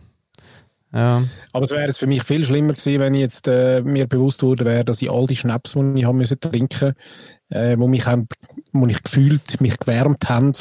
Ja. 0.92 1.22
Aber 1.53 1.64
es 1.64 1.70
wäre 1.70 1.92
für 1.92 2.07
mich 2.07 2.22
viel 2.22 2.44
schlimmer 2.44 2.75
gewesen, 2.75 3.01
wenn 3.01 3.14
ich 3.14 3.20
jetzt 3.20 3.48
äh, 3.48 3.81
mir 3.83 4.07
bewusst 4.07 4.42
wurde, 4.42 4.64
wäre, 4.64 4.85
dass 4.85 5.01
ich 5.01 5.11
all 5.11 5.27
die 5.27 5.37
Schnaps, 5.37 5.72
die 5.72 5.92
ich 5.96 6.05
haben 6.05 6.18
müssen 6.18 6.38
trinken, 6.38 6.94
äh, 7.48 7.77
wo 7.79 7.88
mich 7.88 8.05
haben, 8.07 8.29
wo 8.72 8.87
ich 8.87 9.03
gefühlt 9.03 9.61
mich 9.61 9.79
gewärmt 9.79 10.29
haben, 10.29 10.53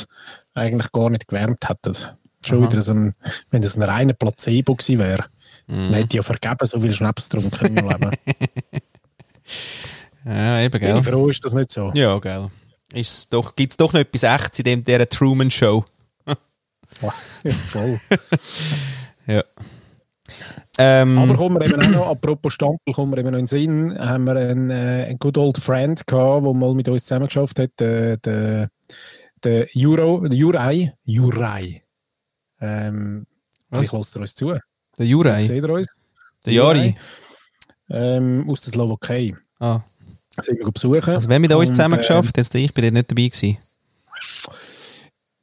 eigentlich 0.54 0.92
gar 0.92 1.10
nicht 1.10 1.28
gewärmt 1.28 1.68
hätten. 1.68 1.96
Schon 2.46 2.64
Aha. 2.64 2.72
wieder 2.72 2.82
so 2.82 2.94
ein, 2.94 3.14
wenn 3.50 3.62
das 3.62 3.76
ein 3.76 3.84
reiner 3.84 4.14
Placebo 4.14 4.76
gewesen 4.76 5.00
wäre, 5.00 5.26
Mhm. 5.68 5.92
dann 5.92 5.94
hätte 5.94 6.08
ich 6.10 6.14
ja 6.16 6.24
vergeben 6.24 6.66
so 6.66 6.80
viel 6.80 6.94
Schnaps 6.94 7.30
getrunken 7.30 7.68
in 7.68 7.74
meinem 7.76 7.88
Leben. 8.02 8.12
ja, 10.26 10.60
eben, 10.62 10.72
Bin 10.72 10.82
gell. 10.82 10.98
ich 10.98 11.06
froh, 11.06 11.30
ist 11.30 11.46
das 11.46 11.54
nicht 11.54 11.72
so. 11.72 11.92
Ja, 11.94 12.18
gell. 12.20 12.50
Ist 12.94 13.32
doch, 13.32 13.56
Gibt 13.56 13.72
es 13.74 13.78
doch 13.78 13.94
noch 13.94 14.00
etwas 14.02 14.24
Echtes 14.24 14.60
in 14.60 14.66
dem, 14.66 14.84
dieser 14.84 15.08
Truman-Show? 15.08 15.86
Ja, 17.02 17.52
voll. 17.52 18.00
Ja. 19.28 19.44
Ähm, 20.78 21.18
Aber 21.20 21.36
kommen 21.36 21.60
wir 21.60 21.68
eben 21.68 21.82
auch 21.82 21.90
noch, 21.90 22.08
apropos 22.08 22.54
Stampel, 22.54 22.94
kommen 22.94 23.12
wir 23.12 23.20
eben 23.20 23.30
noch 23.32 23.38
in 23.38 23.46
den 23.46 23.48
Sinn, 23.48 23.98
haben 24.00 24.24
wir 24.26 24.36
einen, 24.36 24.70
äh, 24.72 25.06
einen 25.10 25.20
good 25.20 25.38
old 25.38 25.58
friend 25.58 26.06
gehabt, 26.08 26.46
der 26.46 26.54
mal 26.54 26.74
mit 26.74 26.88
uns 26.90 27.04
zusammen 27.06 27.28
geschafft 27.28 27.60
hat, 27.60 27.72
der, 27.80 28.18
der, 28.18 28.70
der 29.44 29.68
Euro, 29.78 30.22
der 30.28 30.38
Jurei, 30.38 30.94
Jurei. 31.04 31.84
Ähm, 32.60 33.26
Was? 33.70 33.90
vielleicht 33.90 34.16
uns 34.18 34.36
zu. 34.36 34.58
der 34.98 35.06
Jurei, 35.06 35.44
Seht 35.44 35.64
ihr 35.64 35.70
uns? 35.70 36.00
der 36.46 36.54
Jari. 36.54 36.96
Ähm, 37.90 38.50
aus 38.50 38.62
der 38.62 38.72
Slowakei. 38.74 39.36
Ah, 39.60 39.82
Sind 40.40 40.58
wir 40.60 40.72
besuchen. 40.72 41.14
also 41.14 41.30
wer 41.30 41.40
mit 41.40 41.52
uns 41.54 41.70
Und, 41.70 41.76
zusammen 41.76 41.96
ähm, 41.96 42.00
geschafft, 42.00 42.38
jetzt 42.38 42.56
ich 42.56 42.74
bin 42.74 42.84
dort 42.86 42.94
nicht 42.94 43.12
dabei 43.12 43.28
gewesen. 43.28 43.58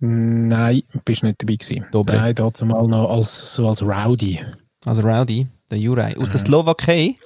Nein, 0.00 0.82
bist 1.04 1.22
nicht 1.22 1.42
dabei 1.42 1.56
gewesen. 1.56 1.86
Dobre. 1.90 2.16
Nein, 2.16 2.34
dazu 2.34 2.64
mal 2.66 2.86
noch 2.86 3.10
als, 3.10 3.54
so 3.54 3.66
als 3.68 3.82
Rowdy. 3.82 4.40
Also 4.84 5.02
Rowdy, 5.02 5.46
der 5.70 5.78
Jurei. 5.78 6.16
Aus 6.16 6.28
der 6.28 6.40
Slowakei. 6.40 7.16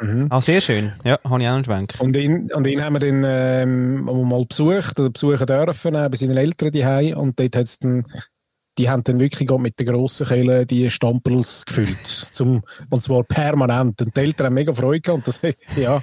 Mhm. 0.00 0.26
Ah, 0.28 0.40
sehr 0.40 0.60
schön. 0.60 0.92
Ja, 1.04 1.18
habe 1.24 1.42
ich 1.42 1.48
auch 1.48 1.54
einen 1.54 1.64
Schwenk. 1.64 1.94
Und 1.98 2.16
ihn, 2.16 2.50
und 2.52 2.66
ihn 2.66 2.82
haben 2.82 2.94
wir 2.94 3.00
dann 3.00 3.24
ähm, 3.24 4.04
mal 4.04 4.44
besucht 4.44 4.98
oder 4.98 5.10
besuchen 5.10 5.46
dürfen, 5.46 5.92
bei 5.92 6.16
seinen 6.16 6.36
Eltern 6.36 6.72
die 6.72 7.14
Und 7.14 7.38
dort 7.38 7.56
hat's 7.56 7.78
dann, 7.78 8.04
die 8.76 8.90
haben 8.90 9.04
dann 9.04 9.20
wirklich 9.20 9.48
mit 9.50 9.78
der 9.78 9.86
grossen 9.86 10.26
Kehle 10.26 10.66
die 10.66 10.90
Stampels 10.90 11.64
gefüllt. 11.64 12.06
Zum, 12.32 12.64
und 12.90 13.02
zwar 13.02 13.22
permanent. 13.22 14.02
Und 14.02 14.14
die 14.14 14.20
Eltern 14.20 14.46
haben 14.46 14.54
mega 14.54 14.74
Freude 14.74 15.00
gehabt. 15.00 15.26
Und 15.26 15.28
das, 15.28 15.40
ja, 15.76 16.02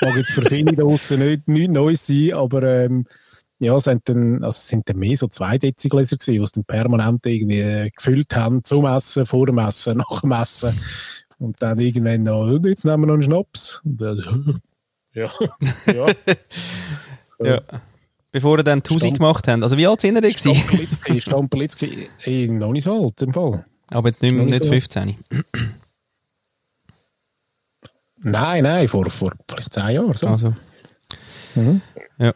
mag 0.00 0.16
jetzt 0.16 0.32
für 0.32 0.42
viele 0.42 0.72
da 0.74 0.82
draussen 0.82 1.20
nicht, 1.20 1.46
nichts 1.46 1.72
Neues 1.72 2.06
sein, 2.06 2.32
aber 2.32 2.62
ähm, 2.62 3.06
ja, 3.58 3.74
es 3.76 3.84
sind 3.84 4.08
dann, 4.08 4.44
also 4.44 4.56
es 4.56 4.68
sind 4.68 4.88
dann 4.88 4.98
mehr 4.98 5.16
so 5.16 5.28
zwei 5.28 5.58
Dezigläser 5.58 6.16
gewesen, 6.16 6.32
die 6.32 6.38
es 6.44 6.52
dann 6.52 6.64
permanent 6.64 7.24
irgendwie 7.24 7.60
äh, 7.60 7.90
gefüllt 7.90 8.34
haben, 8.36 8.62
zum 8.64 8.84
Essen, 8.86 9.26
vor 9.26 9.46
dem 9.46 9.58
Essen, 9.58 9.96
nach 10.10 10.20
dem 10.20 10.32
Essen. 10.32 10.78
Und 11.38 11.60
dann 11.62 11.78
irgendwann 11.78 12.22
noch, 12.22 12.46
«Und 12.46 12.66
jetzt 12.66 12.84
nehmen 12.84 13.02
wir 13.02 13.06
noch 13.08 13.14
einen 13.14 13.22
Schnaps. 13.22 13.82
Ja, 15.14 15.30
ja. 15.86 16.06
Ja. 17.42 17.60
Bevor 18.32 18.58
ihr 18.58 18.64
dann 18.64 18.82
Tusi 18.82 19.12
gemacht 19.12 19.48
habt. 19.48 19.62
Also 19.62 19.78
wie 19.78 19.86
alt 19.86 20.00
sind 20.00 20.14
ihr 20.14 20.20
denn 20.20 20.30
gewesen? 20.30 20.54
Stamperlitzki, 20.54 21.20
Stamperlitzki, 21.20 22.08
eh, 22.24 22.48
noch 22.48 22.72
nicht 22.72 22.84
so 22.84 23.04
alt 23.04 23.22
im 23.22 23.32
Fall. 23.32 23.64
Aber 23.90 24.08
jetzt 24.08 24.20
nicht, 24.20 24.34
nicht 24.34 24.62
so. 24.62 24.70
15. 24.70 25.16
Nein, 28.18 28.64
nein, 28.64 28.88
vor, 28.88 29.08
vor 29.08 29.32
vielleicht 29.48 29.72
zehn 29.72 29.90
Jahren. 29.90 30.14
So. 30.14 30.26
Also. 30.26 30.54
Mhm. 31.54 31.80
Ja. 32.18 32.32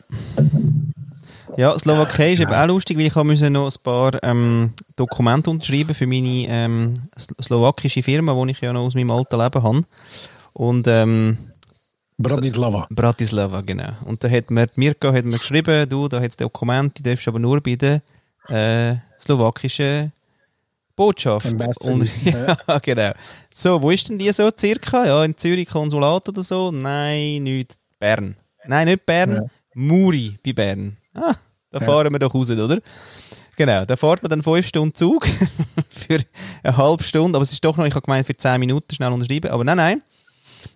Ja, 1.57 1.79
Slowakei 1.79 2.33
ist 2.33 2.41
eben 2.41 2.53
auch 2.53 2.67
lustig, 2.67 2.99
weil 2.99 3.07
ich 3.07 3.15
musste 3.15 3.51
noch 3.51 3.67
ein 3.67 3.83
paar 3.83 4.23
ähm, 4.23 4.73
Dokumente 4.97 5.51
unterschreiben 5.51 5.95
für 5.95 6.07
meine 6.07 6.47
ähm, 6.49 7.03
slowakische 7.43 8.03
Firma, 8.03 8.33
die 8.45 8.53
ich 8.53 8.61
ja 8.61 8.73
noch 8.73 8.83
aus 8.83 8.95
meinem 8.95 9.11
alten 9.11 9.39
Leben 9.39 9.63
habe. 9.63 9.85
Und 10.53 10.87
ähm, 10.87 11.39
Bratislava. 12.19 12.87
Bratislava, 12.91 13.63
genau. 13.63 13.93
Und 14.05 14.23
da 14.23 14.29
hat 14.29 14.51
mir 14.51 14.69
Mirko 14.77 15.13
hat 15.13 15.25
mir 15.25 15.39
geschrieben, 15.39 15.89
du, 15.89 16.07
da 16.09 16.21
hat 16.21 16.31
es 16.31 16.37
Dokumente, 16.37 17.03
die 17.03 17.11
darfst 17.11 17.27
aber 17.29 17.39
nur 17.39 17.61
bei 17.61 17.77
der 17.77 18.03
äh, 18.49 18.97
slowakischen 19.19 20.13
Botschaft. 20.95 21.47
Und, 21.81 22.11
ja, 22.25 22.57
genau. 22.83 23.13
So, 23.55 23.81
wo 23.81 23.91
ist 23.91 24.09
denn 24.09 24.19
die 24.19 24.31
so 24.33 24.51
circa? 24.57 25.07
Ja, 25.07 25.25
in 25.25 25.37
Zürich 25.37 25.69
Konsulat 25.69 26.29
oder 26.29 26.43
so? 26.43 26.71
Nein, 26.71 27.43
nicht 27.45 27.77
Bern. 27.99 28.37
Nein, 28.67 28.89
nicht 28.89 29.07
Bern, 29.07 29.37
ja. 29.37 29.43
Muri 29.75 30.39
bei 30.45 30.53
Bern. 30.53 30.97
Ah, 31.15 31.35
da 31.71 31.81
fahren 31.81 32.13
wir 32.13 32.19
doch 32.19 32.35
raus, 32.35 32.51
oder? 32.51 32.81
Genau, 33.57 33.85
da 33.85 33.97
fährt 33.97 34.23
man 34.23 34.31
dann 34.31 34.43
fünf 34.43 34.67
Stunden 34.67 34.95
Zug 34.95 35.27
für 35.89 36.19
eine 36.63 36.77
halbe 36.77 37.05
Stunde, 37.05 37.37
aber 37.37 37.43
es 37.43 37.53
ist 37.53 37.65
doch 37.65 37.77
noch, 37.77 37.85
ich 37.85 37.95
habe 37.95 38.05
gemeint, 38.05 38.27
für 38.27 38.37
zehn 38.37 38.59
Minuten 38.59 38.95
schnell 38.95 39.13
unterschreiben, 39.13 39.51
aber 39.51 39.65
nein, 39.65 39.77
nein, 39.77 40.03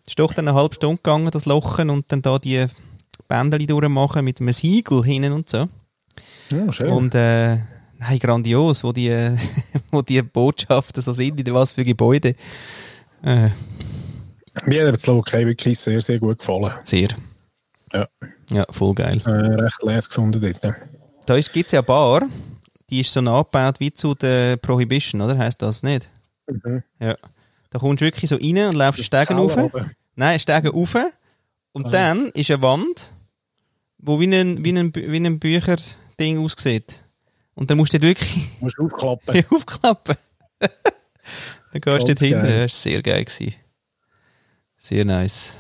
es 0.03 0.09
ist 0.09 0.19
doch 0.19 0.35
dann 0.35 0.49
eine 0.49 0.57
halbe 0.57 0.75
Stunde 0.75 0.97
gegangen, 0.97 1.31
das 1.31 1.47
Lochen 1.47 1.89
und 1.89 2.13
dann 2.13 2.21
da 2.21 2.39
die 2.39 2.67
Bändeli 3.29 3.67
durchmachen 3.67 4.25
mit 4.25 4.41
einem 4.41 4.53
Siegel 4.53 5.03
hinten 5.03 5.33
und 5.33 5.49
so. 5.49 5.69
Ja, 6.51 6.71
schön. 6.73 6.93
Und 6.93 7.15
äh, 7.15 7.57
nein, 7.99 8.19
grandios, 8.19 8.85
wo 8.85 8.93
die, 8.93 9.11
wo 9.91 10.03
die 10.03 10.23
Botschaften 10.23 11.03
so 11.03 11.13
sind, 11.13 11.41
in 11.41 11.55
was 11.55 11.73
für 11.73 11.85
Gebäude. 11.85 12.35
Äh. 13.23 13.49
Mir 14.67 14.87
hat 14.87 14.97
die 14.97 15.01
Slowakei 15.01 15.47
wirklich 15.47 15.79
sehr, 15.79 16.01
sehr 16.01 16.19
gut 16.19 16.39
gefallen. 16.39 16.75
Sehr. 16.85 17.09
Ja. 17.95 18.09
Ja, 18.51 18.67
voll 18.71 18.95
geil. 18.95 19.23
Äh, 19.25 19.31
recht 19.31 19.83
les 19.83 20.09
gefunden 20.09 20.41
dort. 20.41 20.75
Da 21.27 21.41
gibt 21.41 21.67
es 21.67 21.73
ja 21.73 21.81
eine 21.81 21.87
Bar, 21.87 22.23
die 22.91 23.01
ist 23.01 23.13
so 23.13 23.21
nachgebaut 23.21 23.81
wie 23.81 23.93
zu 23.93 24.15
der 24.15 24.57
Prohibition, 24.57 25.21
oder? 25.21 25.39
Heißt 25.39 25.63
das 25.63 25.83
nicht? 25.83 26.11
Mhm. 26.47 26.83
Ja. 27.01 27.17
Da 27.71 27.79
kommst 27.79 28.03
du 28.03 28.05
wirklich 28.05 28.29
so 28.29 28.37
rein 28.37 28.69
und 28.69 28.75
läufst 28.75 29.05
Stegen 29.05 29.39
rauf. 29.39 29.57
Nein, 30.15 30.39
Stegen 30.39 30.69
rauf. 30.69 30.97
Und 31.73 31.87
ah. 31.87 31.91
dann 31.91 32.29
ist 32.29 32.51
eine 32.51 32.63
Wand, 32.63 33.13
wo 33.99 34.21
wie 34.21 34.33
ein, 34.33 34.65
wie 34.65 34.73
ein, 34.73 34.95
wie 34.95 35.17
ein 35.17 35.39
Bücherding 35.41 36.39
aussieht. 36.39 37.05
Und 37.55 37.71
dann 37.71 37.79
musst 37.79 37.95
du 37.95 38.01
wirklich... 38.01 38.49
Du 38.61 38.65
musst 38.65 38.79
aufklappen. 38.79 39.45
aufklappen. 39.51 40.17
dann 40.61 41.81
gehst 41.81 42.09
du 42.09 42.15
dort 42.15 42.19
hinten. 42.21 42.47
Das 42.47 42.59
war 42.59 42.69
sehr 42.69 43.03
geil. 43.03 43.25
Gewesen. 43.25 43.55
Sehr 44.77 45.05
nice. 45.05 45.59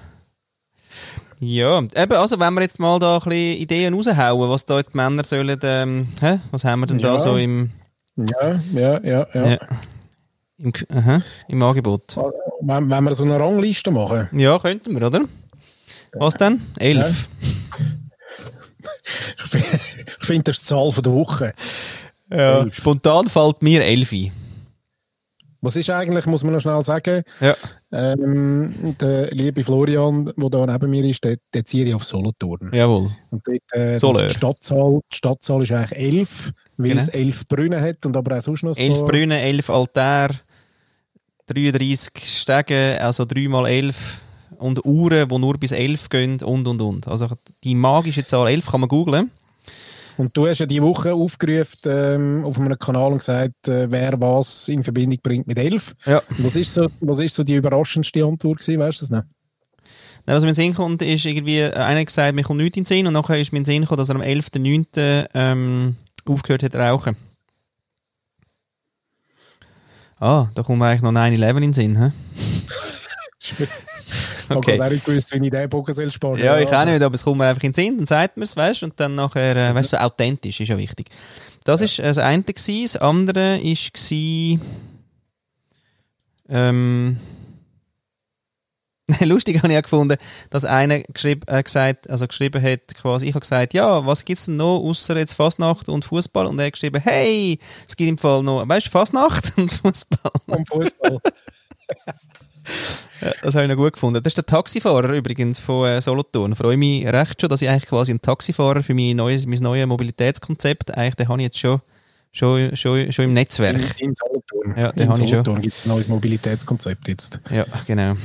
Ja, 1.40 1.78
eben, 1.78 2.12
also 2.12 2.38
wenn 2.38 2.54
wir 2.54 2.62
jetzt 2.62 2.78
mal 2.78 2.98
da 2.98 3.16
ein 3.16 3.20
bisschen 3.20 3.58
Ideen 3.58 3.94
raushauen, 3.94 4.50
was 4.50 4.64
da 4.64 4.78
jetzt 4.78 4.92
die 4.92 4.96
Männer 4.96 5.24
sollen, 5.24 5.58
ähm, 5.62 6.08
hä? 6.20 6.38
was 6.50 6.64
haben 6.64 6.80
wir 6.80 6.86
denn 6.86 6.98
ja. 6.98 7.12
da 7.12 7.18
so 7.18 7.36
im... 7.36 7.70
Ja, 8.16 8.60
ja, 8.72 9.00
ja, 9.02 9.26
ja. 9.34 9.46
ja. 9.50 9.58
Im, 10.56 10.72
aha, 10.88 11.20
Im 11.48 11.62
Angebot. 11.62 12.16
Wenn, 12.60 12.88
wenn 12.88 13.04
wir 13.04 13.14
so 13.14 13.24
eine 13.24 13.38
Rangliste 13.38 13.90
machen. 13.90 14.28
Ja, 14.32 14.58
könnten 14.58 14.94
wir, 14.94 15.06
oder? 15.06 15.22
Was 16.12 16.34
denn? 16.34 16.60
Elf. 16.78 17.28
Ich 19.52 20.26
finde, 20.26 20.44
das 20.44 20.56
ist 20.56 20.62
die 20.62 20.68
Zahl 20.68 20.90
der 21.02 21.12
Woche. 21.12 21.52
Ja, 22.30 22.60
elf. 22.60 22.76
spontan 22.76 23.28
fällt 23.28 23.62
mir 23.62 23.84
elf 23.84 24.12
ein. 24.12 24.32
Was 25.64 25.76
ist 25.76 25.88
eigentlich, 25.88 26.26
muss 26.26 26.44
man 26.44 26.52
noch 26.52 26.60
schnell 26.60 26.82
sagen, 26.82 27.22
ja. 27.40 27.54
ähm, 27.90 28.94
der 29.00 29.30
liebe 29.30 29.64
Florian, 29.64 30.30
der 30.36 30.50
da 30.50 30.66
neben 30.66 30.90
mir 30.90 31.04
ist, 31.04 31.24
der, 31.24 31.38
der 31.54 31.64
zieht 31.64 31.92
auf 31.94 32.04
Solothurn. 32.04 32.70
Jawohl. 32.70 33.08
Und 33.30 33.46
dort, 33.46 33.62
äh, 33.72 33.98
die, 33.98 34.34
Stadtzahl, 34.34 35.00
die 35.10 35.16
Stadtzahl 35.16 35.62
ist 35.62 35.72
eigentlich 35.72 35.98
elf, 35.98 36.52
weil 36.76 36.90
genau. 36.90 37.00
es 37.00 37.08
elf 37.08 37.48
Brunnen 37.48 37.80
hat 37.80 38.04
und 38.04 38.14
aber 38.14 38.36
auch 38.36 38.42
sonst 38.42 38.62
noch 38.62 38.76
Elf 38.76 39.06
Brunnen, 39.06 39.30
elf 39.30 39.70
Altäre, 39.70 40.34
33 41.46 42.12
Stege, 42.22 42.98
also 43.00 43.24
3 43.24 43.48
mal 43.48 43.66
11 43.66 44.20
und 44.58 44.84
Uhren, 44.84 45.26
die 45.26 45.38
nur 45.38 45.54
bis 45.54 45.72
11 45.72 46.10
gehen 46.10 46.42
und 46.42 46.68
und 46.68 46.82
und. 46.82 47.08
Also 47.08 47.28
die 47.62 47.74
magische 47.74 48.26
Zahl 48.26 48.48
11 48.48 48.66
kann 48.66 48.80
man 48.80 48.88
googlen. 48.90 49.30
Und 50.16 50.36
du 50.36 50.46
hast 50.46 50.60
ja 50.60 50.66
die 50.66 50.82
Woche 50.82 51.12
aufgerufen 51.12 51.78
ähm, 51.86 52.44
auf 52.44 52.58
einem 52.58 52.78
Kanal 52.78 53.12
und 53.12 53.18
gesagt, 53.18 53.68
äh, 53.68 53.90
wer 53.90 54.20
was 54.20 54.68
in 54.68 54.82
Verbindung 54.82 55.18
bringt 55.22 55.46
mit 55.46 55.58
11. 55.58 55.94
Ja. 56.06 56.22
Was 56.38 56.56
ist 56.56 56.72
so, 56.72 56.88
was 57.00 57.18
ist 57.18 57.34
so 57.34 57.42
die 57.42 57.56
überraschendste 57.56 58.24
Antwort 58.24 58.60
gewesen, 58.60 58.80
weißt 58.80 59.00
du 59.00 59.06
das 59.06 59.10
nicht? 59.10 59.24
Nein, 60.26 60.36
was 60.36 60.42
mir 60.42 60.50
in 60.50 60.54
den 60.54 60.62
Sinn 60.62 60.74
kommt, 60.74 61.02
ist 61.02 61.26
irgendwie, 61.26 61.58
äh, 61.58 61.72
einer 61.72 62.04
gesagt, 62.04 62.34
mir 62.34 62.44
kommt 62.44 62.60
nichts 62.60 62.78
in 62.78 62.84
den 62.84 62.86
Sinn 62.86 63.06
und 63.06 63.12
nachher 63.12 63.40
ist 63.40 63.52
mir 63.52 63.58
in 63.58 63.64
den 63.64 63.66
Sinn 63.66 63.82
gekommen, 63.82 63.98
dass 63.98 64.08
er 64.08 64.14
am 64.14 64.22
11.09. 64.22 65.26
Ähm, 65.34 65.96
aufgehört 66.26 66.62
hat 66.62 66.76
rauchen. 66.76 67.16
Ah, 70.18 70.48
da 70.54 70.62
kommt 70.62 70.78
mir 70.78 70.86
eigentlich 70.86 71.02
noch 71.02 71.12
9-11 71.12 71.56
in 71.56 71.62
den 71.62 71.72
Sinn, 71.72 71.98
hä? 71.98 72.12
Okay. 74.48 74.74
Ich 74.74 74.80
habe 74.80 74.94
nicht 74.94 75.04
gewusst, 75.04 75.32
wie 75.32 75.44
ich 75.44 75.50
den 75.50 75.68
Bogen 75.68 76.10
sparen 76.10 76.38
Ja, 76.38 76.58
ich 76.58 76.68
auch 76.68 76.84
nicht, 76.84 77.02
aber 77.02 77.14
es 77.14 77.24
kommt 77.24 77.38
mir 77.38 77.46
einfach 77.46 77.62
in 77.62 77.72
den 77.72 77.74
Sinn, 77.74 77.96
dann 77.98 78.06
sagt 78.06 78.36
man 78.36 78.44
es, 78.44 78.56
weißt 78.56 78.82
du, 78.82 78.86
und 78.86 78.98
dann 79.00 79.14
nachher, 79.14 79.56
äh, 79.56 79.74
weißt 79.74 79.92
du, 79.92 79.96
so 79.96 80.02
authentisch 80.02 80.60
ist 80.60 80.68
ja 80.68 80.78
wichtig. 80.78 81.08
Das 81.64 81.80
war 81.80 81.88
ja. 81.88 82.04
das 82.04 82.18
eine 82.18 82.42
gewesen. 82.42 82.82
Das 82.92 82.96
andere 82.96 83.58
war, 83.58 84.60
ähm, 86.50 87.18
Lustig 89.20 89.62
habe 89.62 89.72
ich 89.72 89.78
auch 89.78 89.82
gefunden, 89.82 90.16
dass 90.50 90.64
einer 90.64 91.00
geschrieb, 91.00 91.44
äh, 91.50 91.62
gesagt, 91.62 92.08
also 92.08 92.26
geschrieben 92.26 92.62
hat, 92.62 92.94
quasi, 92.94 93.26
ich 93.26 93.34
habe 93.34 93.40
gesagt, 93.40 93.74
ja, 93.74 94.06
was 94.06 94.24
gibt 94.24 94.38
es 94.38 94.46
denn 94.46 94.56
noch, 94.56 94.78
außer 94.78 95.16
jetzt 95.16 95.34
Fasnacht 95.34 95.90
und 95.90 96.06
Fußball? 96.06 96.46
Und 96.46 96.58
er 96.58 96.66
hat 96.66 96.72
geschrieben, 96.72 97.02
hey, 97.02 97.58
es 97.86 97.96
gibt 97.96 98.08
im 98.08 98.18
Fall 98.18 98.42
noch, 98.42 98.66
weißt 98.66 98.86
du, 98.86 98.90
Fasnacht 98.90 99.52
und 99.58 99.72
Fußball. 99.72 100.32
Und 100.46 100.68
Fußball. 100.68 101.18
ja, 103.24 103.32
das 103.42 103.54
habe 103.54 103.64
ich 103.64 103.70
noch 103.70 103.76
gut 103.76 103.94
gefunden. 103.94 104.22
Das 104.22 104.30
ist 104.30 104.36
der 104.36 104.46
Taxifahrer 104.46 105.12
übrigens 105.14 105.58
von 105.58 105.88
äh, 105.88 106.00
Solothurn. 106.00 106.52
Ich 106.52 106.58
freue 106.58 106.76
mich 106.76 107.06
recht 107.06 107.40
schon, 107.40 107.50
dass 107.50 107.62
ich 107.62 107.68
eigentlich 107.68 107.88
quasi 107.88 108.12
einen 108.12 108.22
Taxifahrer 108.22 108.82
für 108.82 108.94
mein 108.94 109.16
neues, 109.16 109.46
mein 109.46 109.58
neues 109.58 109.86
Mobilitätskonzept, 109.86 110.96
eigentlich, 110.96 111.14
den 111.16 111.28
habe 111.28 111.40
ich 111.40 111.46
jetzt 111.46 111.58
schon 111.58 111.80
schon, 112.34 112.76
schon, 112.76 113.12
schon 113.12 113.26
im 113.26 113.32
Netzwerk. 113.32 113.76
In, 114.00 114.08
in 114.08 114.14
Solothurn. 114.14 114.74
Ja, 114.76 114.92
den 114.92 115.08
habe 115.08 115.22
ich 115.22 115.30
schon. 115.30 115.60
gibt 115.60 115.74
es 115.74 115.86
ein 115.86 115.90
neues 115.90 116.08
Mobilitätskonzept 116.08 117.08
jetzt. 117.08 117.40
Ja, 117.50 117.64
genau. 117.86 118.16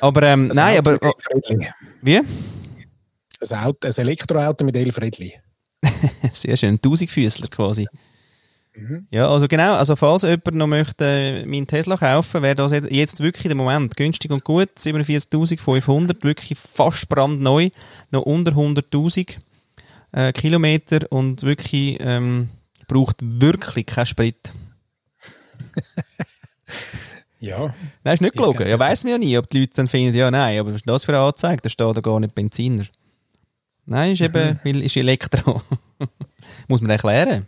Aber, 0.00 0.22
ähm, 0.22 0.48
nein, 0.54 0.78
aber... 0.78 0.98
Oh, 1.02 1.12
wie? 2.02 2.16
Ein, 2.18 3.58
Auto, 3.58 3.88
ein 3.88 3.94
Elektroauto 3.94 4.64
mit 4.64 4.76
elf 4.76 4.98
Rädchen. 5.00 5.32
Sehr 6.32 6.56
schön, 6.56 6.74
ein 6.74 6.80
Tausendfüßler 6.80 7.48
quasi. 7.48 7.86
Mhm. 8.76 9.06
Ja, 9.10 9.28
also 9.28 9.48
genau, 9.48 9.74
also 9.74 9.96
falls 9.96 10.22
jemand 10.22 10.54
noch 10.54 10.66
möchte 10.66 11.06
äh, 11.06 11.46
meinen 11.46 11.66
Tesla 11.66 11.96
kaufen, 11.96 12.42
wäre 12.42 12.54
das 12.54 12.72
jetzt 12.72 13.22
wirklich 13.22 13.44
der 13.44 13.54
Moment. 13.54 13.96
Günstig 13.96 14.30
und 14.30 14.44
gut, 14.44 14.68
47.500, 14.78 16.22
wirklich 16.22 16.58
fast 16.58 17.08
brandneu, 17.08 17.70
noch 18.10 18.22
unter 18.22 18.52
100.000 18.52 19.36
äh, 20.12 20.32
Kilometer 20.32 21.00
und 21.10 21.42
wirklich 21.42 21.98
ähm, 22.00 22.50
braucht 22.86 23.16
wirklich 23.20 23.86
keinen 23.86 24.06
Sprit. 24.06 24.52
ja. 27.40 27.74
Nein, 28.04 28.14
ist 28.14 28.20
nicht 28.20 28.36
gelogen. 28.36 28.68
Ja, 28.68 28.78
weiß 28.78 29.04
man 29.04 29.12
ja 29.12 29.18
nie, 29.18 29.38
ob 29.38 29.48
die 29.48 29.60
Leute 29.60 29.72
dann 29.76 29.88
finden, 29.88 30.14
ja, 30.14 30.30
nein, 30.30 30.60
aber 30.60 30.70
was 30.70 30.76
ist 30.76 30.88
das 30.88 31.04
für 31.04 31.12
eine 31.12 31.24
Anzeige? 31.24 31.62
Da 31.62 31.70
steht 31.70 31.96
da 31.96 32.00
gar 32.02 32.20
nicht 32.20 32.34
Benziner. 32.34 32.84
Nein, 33.86 34.12
ist 34.12 34.20
eben, 34.20 34.50
mhm. 34.50 34.58
weil 34.64 34.82
ist 34.82 34.96
Elektro. 34.96 35.62
Muss 36.68 36.82
man 36.82 36.90
erklären. 36.90 37.46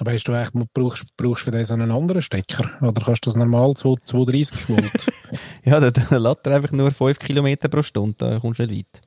Aber 0.00 0.12
hast 0.14 0.24
du 0.24 0.32
echt, 0.32 0.52
brauchst, 0.72 1.14
brauchst 1.18 1.44
für 1.44 1.50
das 1.50 1.70
einen 1.70 1.90
anderen 1.90 2.22
Stecker? 2.22 2.70
Oder 2.80 3.04
kannst 3.04 3.26
du 3.26 3.28
das 3.28 3.36
normal 3.36 3.74
230 3.74 4.70
Volt? 4.70 5.06
ja, 5.64 5.78
der, 5.78 5.90
der 5.90 6.18
lädt 6.18 6.48
einfach 6.48 6.72
nur 6.72 6.90
5 6.90 7.18
km 7.18 7.54
pro 7.70 7.82
Stunde, 7.82 8.14
da 8.16 8.38
kommst 8.38 8.60
du 8.60 8.66
nicht 8.66 8.78
weit. 8.78 9.02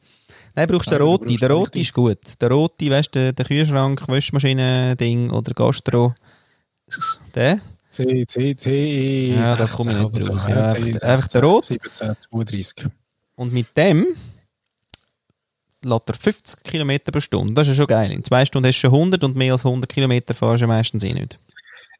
Nein, 0.55 0.67
brauchst 0.67 0.91
du 0.91 0.95
den 0.95 1.01
roten. 1.01 1.35
Der 1.35 1.49
rote 1.49 1.79
ist 1.79 1.93
gut. 1.93 2.39
Der 2.39 2.51
rote, 2.51 2.91
weißt 2.91 3.15
du, 3.15 3.33
der 3.33 3.45
Kühlschrank, 3.45 4.07
Waschmaschine-Ding 4.07 5.31
oder 5.31 5.51
Gastro. 5.55 6.13
Der? 7.33 7.59
C, 7.89 8.23
C, 8.27 8.55
C. 8.55 9.33
Ja, 9.33 9.55
das 9.55 9.73
komme 9.73 9.99
ich 9.99 10.11
nicht 10.11 10.29
raus. 10.29 10.45
Ja, 10.47 10.73
einfach, 10.73 11.27
der 11.27 11.43
rot. 11.43 11.65
17, 11.65 12.15
32. 12.19 12.85
Und 13.35 13.51
mit 13.51 13.75
dem 13.75 14.05
lädt 15.85 16.09
er 16.09 16.15
50 16.15 16.63
km 16.63 16.91
pro 17.11 17.19
Stunde. 17.19 17.53
Das 17.53 17.67
ist 17.67 17.75
schon 17.75 17.87
geil. 17.87 18.11
In 18.11 18.23
zwei 18.23 18.45
Stunden 18.45 18.67
hast 18.67 18.77
du 18.77 18.87
schon 18.87 18.93
100 18.93 19.23
und 19.23 19.35
mehr 19.35 19.53
als 19.53 19.65
100 19.65 19.89
km 19.89 20.33
fahrst 20.33 20.63
du 20.63 20.67
meistens 20.67 21.03
eh 21.03 21.13
nicht. 21.13 21.37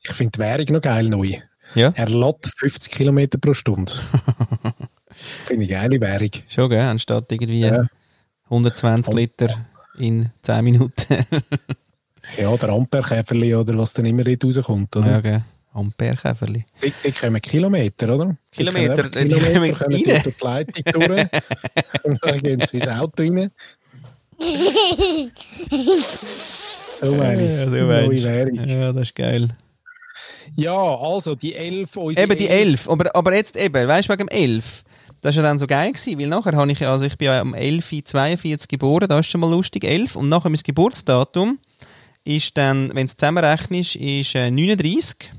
Ich 0.03 0.13
finde 0.13 0.31
die 0.31 0.39
Währung 0.39 0.65
noch 0.69 0.81
geil 0.81 1.09
neu. 1.09 1.37
Ja? 1.75 1.91
Er 1.95 2.09
lädt 2.09 2.51
50 2.57 2.91
km 2.91 3.39
pro 3.39 3.53
Stunde. 3.53 3.91
finde 5.45 5.63
ich 5.65 5.71
geile 5.71 5.99
Währung. 5.99 6.31
Schon, 6.47 6.69
gell? 6.69 6.81
Anstatt 6.81 7.31
irgendwie 7.31 7.61
ja. 7.61 7.85
120 8.45 9.13
Liter 9.13 9.65
in 9.97 10.29
10 10.41 10.63
Minuten. 10.63 11.25
ja, 12.37 12.55
der 12.57 12.69
Amperkäferli 12.69 13.55
oder 13.55 13.77
was 13.77 13.93
dann 13.93 14.05
immer 14.05 14.23
dort 14.23 14.43
rauskommt. 14.43 14.95
Oder? 14.95 15.11
Ja, 15.11 15.21
gell. 15.21 15.43
Ampere-Käferli. 15.73 16.65
Die, 16.83 16.93
die 17.03 17.11
kommen 17.11 17.41
Kilometer, 17.41 18.13
oder? 18.15 18.35
Kilometer, 18.51 19.09
die, 19.09 19.27
die 19.27 19.35
Kilometer 19.35 19.85
kommen 19.85 20.03
rein. 20.05 20.23
durch 20.23 20.35
die 20.35 20.43
Leitung 20.43 21.07
durch. 21.07 21.27
und 22.03 22.19
dann 22.23 22.39
gehen 22.39 22.61
sie 22.61 22.77
ins 22.77 22.87
Auto 22.87 23.23
rein. 23.23 23.51
So 26.99 27.11
meine 27.15 27.41
ich. 27.41 27.49
Ja, 27.49 27.69
so 27.69 27.75
Neue. 27.75 28.23
Währung. 28.23 28.65
Ja, 28.65 28.93
das 28.93 29.01
ist 29.03 29.15
geil. 29.15 29.49
Ja, 30.55 30.75
also 30.75 31.35
die 31.35 31.55
elf, 31.55 31.97
Eben 31.97 32.37
die 32.37 32.47
11. 32.47 32.89
Aber, 32.89 33.15
aber 33.15 33.35
jetzt 33.35 33.57
eben, 33.57 33.87
weißt 33.87 34.09
du, 34.09 34.13
wegen 34.13 34.27
dem 34.27 34.29
11. 34.29 34.83
Das 35.21 35.35
war 35.35 35.43
ja 35.43 35.49
dann 35.49 35.59
so 35.59 35.67
geil 35.67 35.93
gewesen, 35.93 36.19
weil 36.19 36.27
nachher 36.27 36.53
habe 36.53 36.71
ich, 36.71 36.85
also 36.85 37.05
ich 37.05 37.17
bin 37.17 37.27
ja 37.27 37.39
am 37.39 37.55
11.42 37.55 38.67
geboren, 38.67 39.07
das 39.07 39.21
ist 39.21 39.31
schon 39.31 39.41
mal 39.41 39.49
lustig, 39.49 39.85
11. 39.85 40.17
Und 40.17 40.27
nachher 40.27 40.49
mein 40.49 40.59
Geburtsdatum 40.61 41.59
ist 42.25 42.57
dann, 42.57 42.89
wenn 42.89 43.07
du 43.07 43.11
es 43.11 43.17
zusammenrechnest, 43.17 43.95
ist 43.95 44.35
äh, 44.35 44.51
39. 44.51 45.31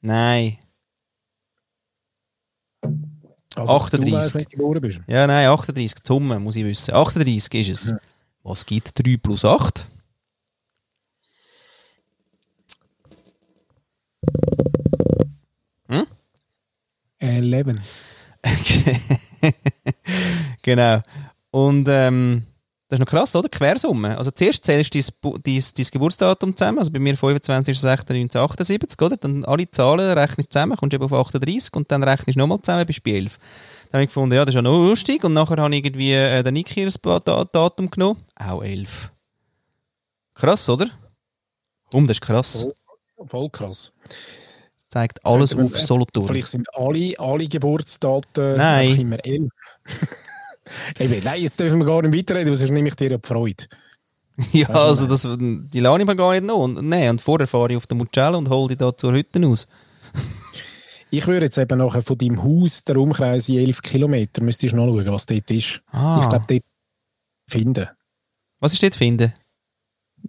Nein. 0.00 0.58
also, 3.54 3.72
38. 3.72 4.10
Du 4.10 4.16
weißt, 4.16 4.34
wenn 4.34 4.44
du 4.44 4.50
geboren 4.50 4.80
bist. 4.80 5.00
Ja, 5.06 5.26
nein, 5.26 5.48
38. 5.48 5.98
Summe, 6.04 6.38
muss 6.38 6.56
ich 6.56 6.64
wissen. 6.64 6.94
38 6.94 7.68
ist 7.68 7.86
es. 7.86 7.94
Was 8.42 8.64
gibt 8.64 8.98
3 9.04 9.16
plus 9.16 9.44
8? 9.44 9.86
Eleven. 17.18 17.80
genau. 20.62 21.02
Und 21.50 21.88
ähm, 21.90 22.46
das 22.88 22.96
ist 22.96 23.00
noch 23.00 23.06
krass, 23.06 23.36
oder? 23.36 23.48
Quersumme. 23.48 24.16
Also 24.16 24.30
zuerst 24.30 24.64
zählst 24.64 24.94
du 24.94 24.98
dein, 24.98 25.08
Bu- 25.20 25.38
dein, 25.38 25.62
dein 25.76 25.86
Geburtsdatum 25.92 26.56
zusammen, 26.56 26.78
also 26.78 26.90
bei 26.90 26.98
mir 26.98 27.16
25. 27.16 27.76
1978, 27.76 29.00
oder? 29.02 29.16
Dann 29.18 29.44
alle 29.44 29.70
Zahlen 29.70 30.16
rechnest 30.18 30.48
du 30.48 30.52
zusammen, 30.52 30.76
kommst 30.76 30.94
eben 30.94 31.04
auf 31.04 31.12
38 31.12 31.74
und 31.74 31.90
dann 31.92 32.02
rechnest 32.02 32.36
du 32.36 32.38
nochmal 32.40 32.62
zusammen, 32.62 32.86
bist 32.86 33.02
bei 33.04 33.10
11. 33.12 33.38
Dann 33.90 33.98
habe 33.98 34.04
ich 34.04 34.08
gefunden, 34.10 34.34
ja, 34.34 34.44
das 34.44 34.52
ist 34.52 34.56
ja 34.56 34.62
noch 34.62 34.78
lustig 34.78 35.22
und 35.24 35.34
nachher 35.34 35.56
habe 35.58 35.74
ich 35.74 35.84
irgendwie 35.84 36.12
äh, 36.12 36.42
den 36.42 36.54
Niki 36.54 36.86
Datum 36.86 37.90
genommen, 37.90 38.22
auch 38.36 38.62
11. 38.62 39.10
Krass, 40.34 40.68
oder? 40.68 40.86
Um, 41.92 42.06
das 42.06 42.16
ist 42.16 42.20
krass. 42.22 42.66
Voll 43.26 43.50
krass. 43.50 43.92
Das 44.08 44.88
zeigt 44.88 45.24
alles 45.26 45.54
auf 45.56 45.76
Solothurn. 45.78 46.26
Vielleicht 46.26 46.48
sind 46.48 46.66
alle, 46.74 47.14
alle 47.18 47.48
Geburtsdaten 47.48 48.56
Nein. 48.56 48.98
immer 49.00 49.24
elf. 49.24 49.50
Eben, 50.98 51.22
nein, 51.24 51.42
jetzt 51.42 51.58
dürfen 51.58 51.78
wir 51.78 51.86
gar 51.86 52.02
nicht 52.02 52.16
weiterreden, 52.16 52.54
sonst 52.54 52.70
nehme 52.70 52.88
ich 52.88 52.94
dir 52.94 53.10
ja 53.10 53.18
die 53.18 53.26
Freude. 53.26 53.64
Ja, 54.52 54.68
also 54.68 55.08
das, 55.08 55.28
die 55.38 55.80
lasse 55.80 56.00
ich 56.00 56.06
mir 56.06 56.14
gar 56.14 56.30
nicht 56.32 56.44
noch. 56.44 56.58
Und, 56.58 56.80
nee, 56.82 57.08
und 57.08 57.20
vorher 57.20 57.48
fahre 57.48 57.70
ich 57.70 57.76
auf 57.76 57.88
den 57.88 57.98
Mugello 57.98 58.38
und 58.38 58.48
hole 58.48 58.68
die 58.68 58.76
da 58.76 58.96
zur 58.96 59.12
Hütte 59.12 59.44
aus. 59.46 59.66
Ich 61.10 61.26
würde 61.26 61.46
jetzt 61.46 61.56
eben 61.56 61.78
nachher 61.78 62.02
von 62.02 62.18
deinem 62.18 62.44
Haus, 62.44 62.84
der 62.84 62.98
Umkreis 62.98 63.48
in 63.48 63.56
elf 63.56 63.80
Kilometer, 63.80 64.42
müsstest 64.42 64.74
du 64.74 64.76
nachschauen, 64.76 65.06
was 65.06 65.24
dort 65.24 65.50
ist. 65.50 65.80
Ah. 65.90 66.20
Ich 66.22 66.28
glaube, 66.28 66.44
dort 66.46 66.62
finden. 67.48 67.88
Was 68.60 68.74
ist 68.74 68.82
dort 68.82 68.94
finden? 68.94 69.32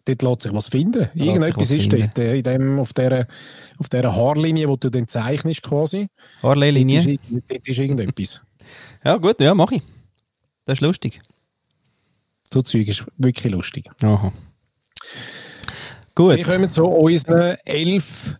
Dort 0.05 0.21
lässt 0.21 0.41
sich 0.41 0.53
was 0.53 0.69
finden. 0.69 1.09
Irgendetwas 1.15 1.57
was 1.57 1.71
ist 1.71 1.89
finden. 1.89 2.11
dort, 2.15 2.19
äh, 2.19 2.37
in 2.37 2.43
dem, 2.43 2.79
auf 2.79 2.93
dieser 2.93 3.27
auf 3.77 3.89
dieser 3.89 4.15
Haarlinie, 4.15 4.67
die 4.67 4.79
du 4.79 4.89
dann 4.89 5.07
zeichnest 5.07 5.63
quasi. 5.63 6.07
Dort 6.41 6.55
Harley-Linie? 6.55 7.13
ist, 7.13 7.19
dort 7.49 7.67
ist 7.67 7.79
irgendetwas. 7.79 8.41
Ja, 9.03 9.15
gut, 9.17 9.39
ja, 9.39 9.53
mache 9.55 9.75
ich. 9.75 9.81
Das 10.69 10.77
ist 10.77 10.81
lustig. 10.81 11.19
So 12.53 12.61
Zeug 12.61 12.87
ist 12.87 13.03
wirklich 13.17 13.51
lustig. 13.51 13.89
Aha. 14.03 14.31
Gut. 16.13 16.35
Wir 16.37 16.43
kommen 16.43 16.69
zu 16.69 16.85
unseren 16.85 17.57
elf. 17.65 18.35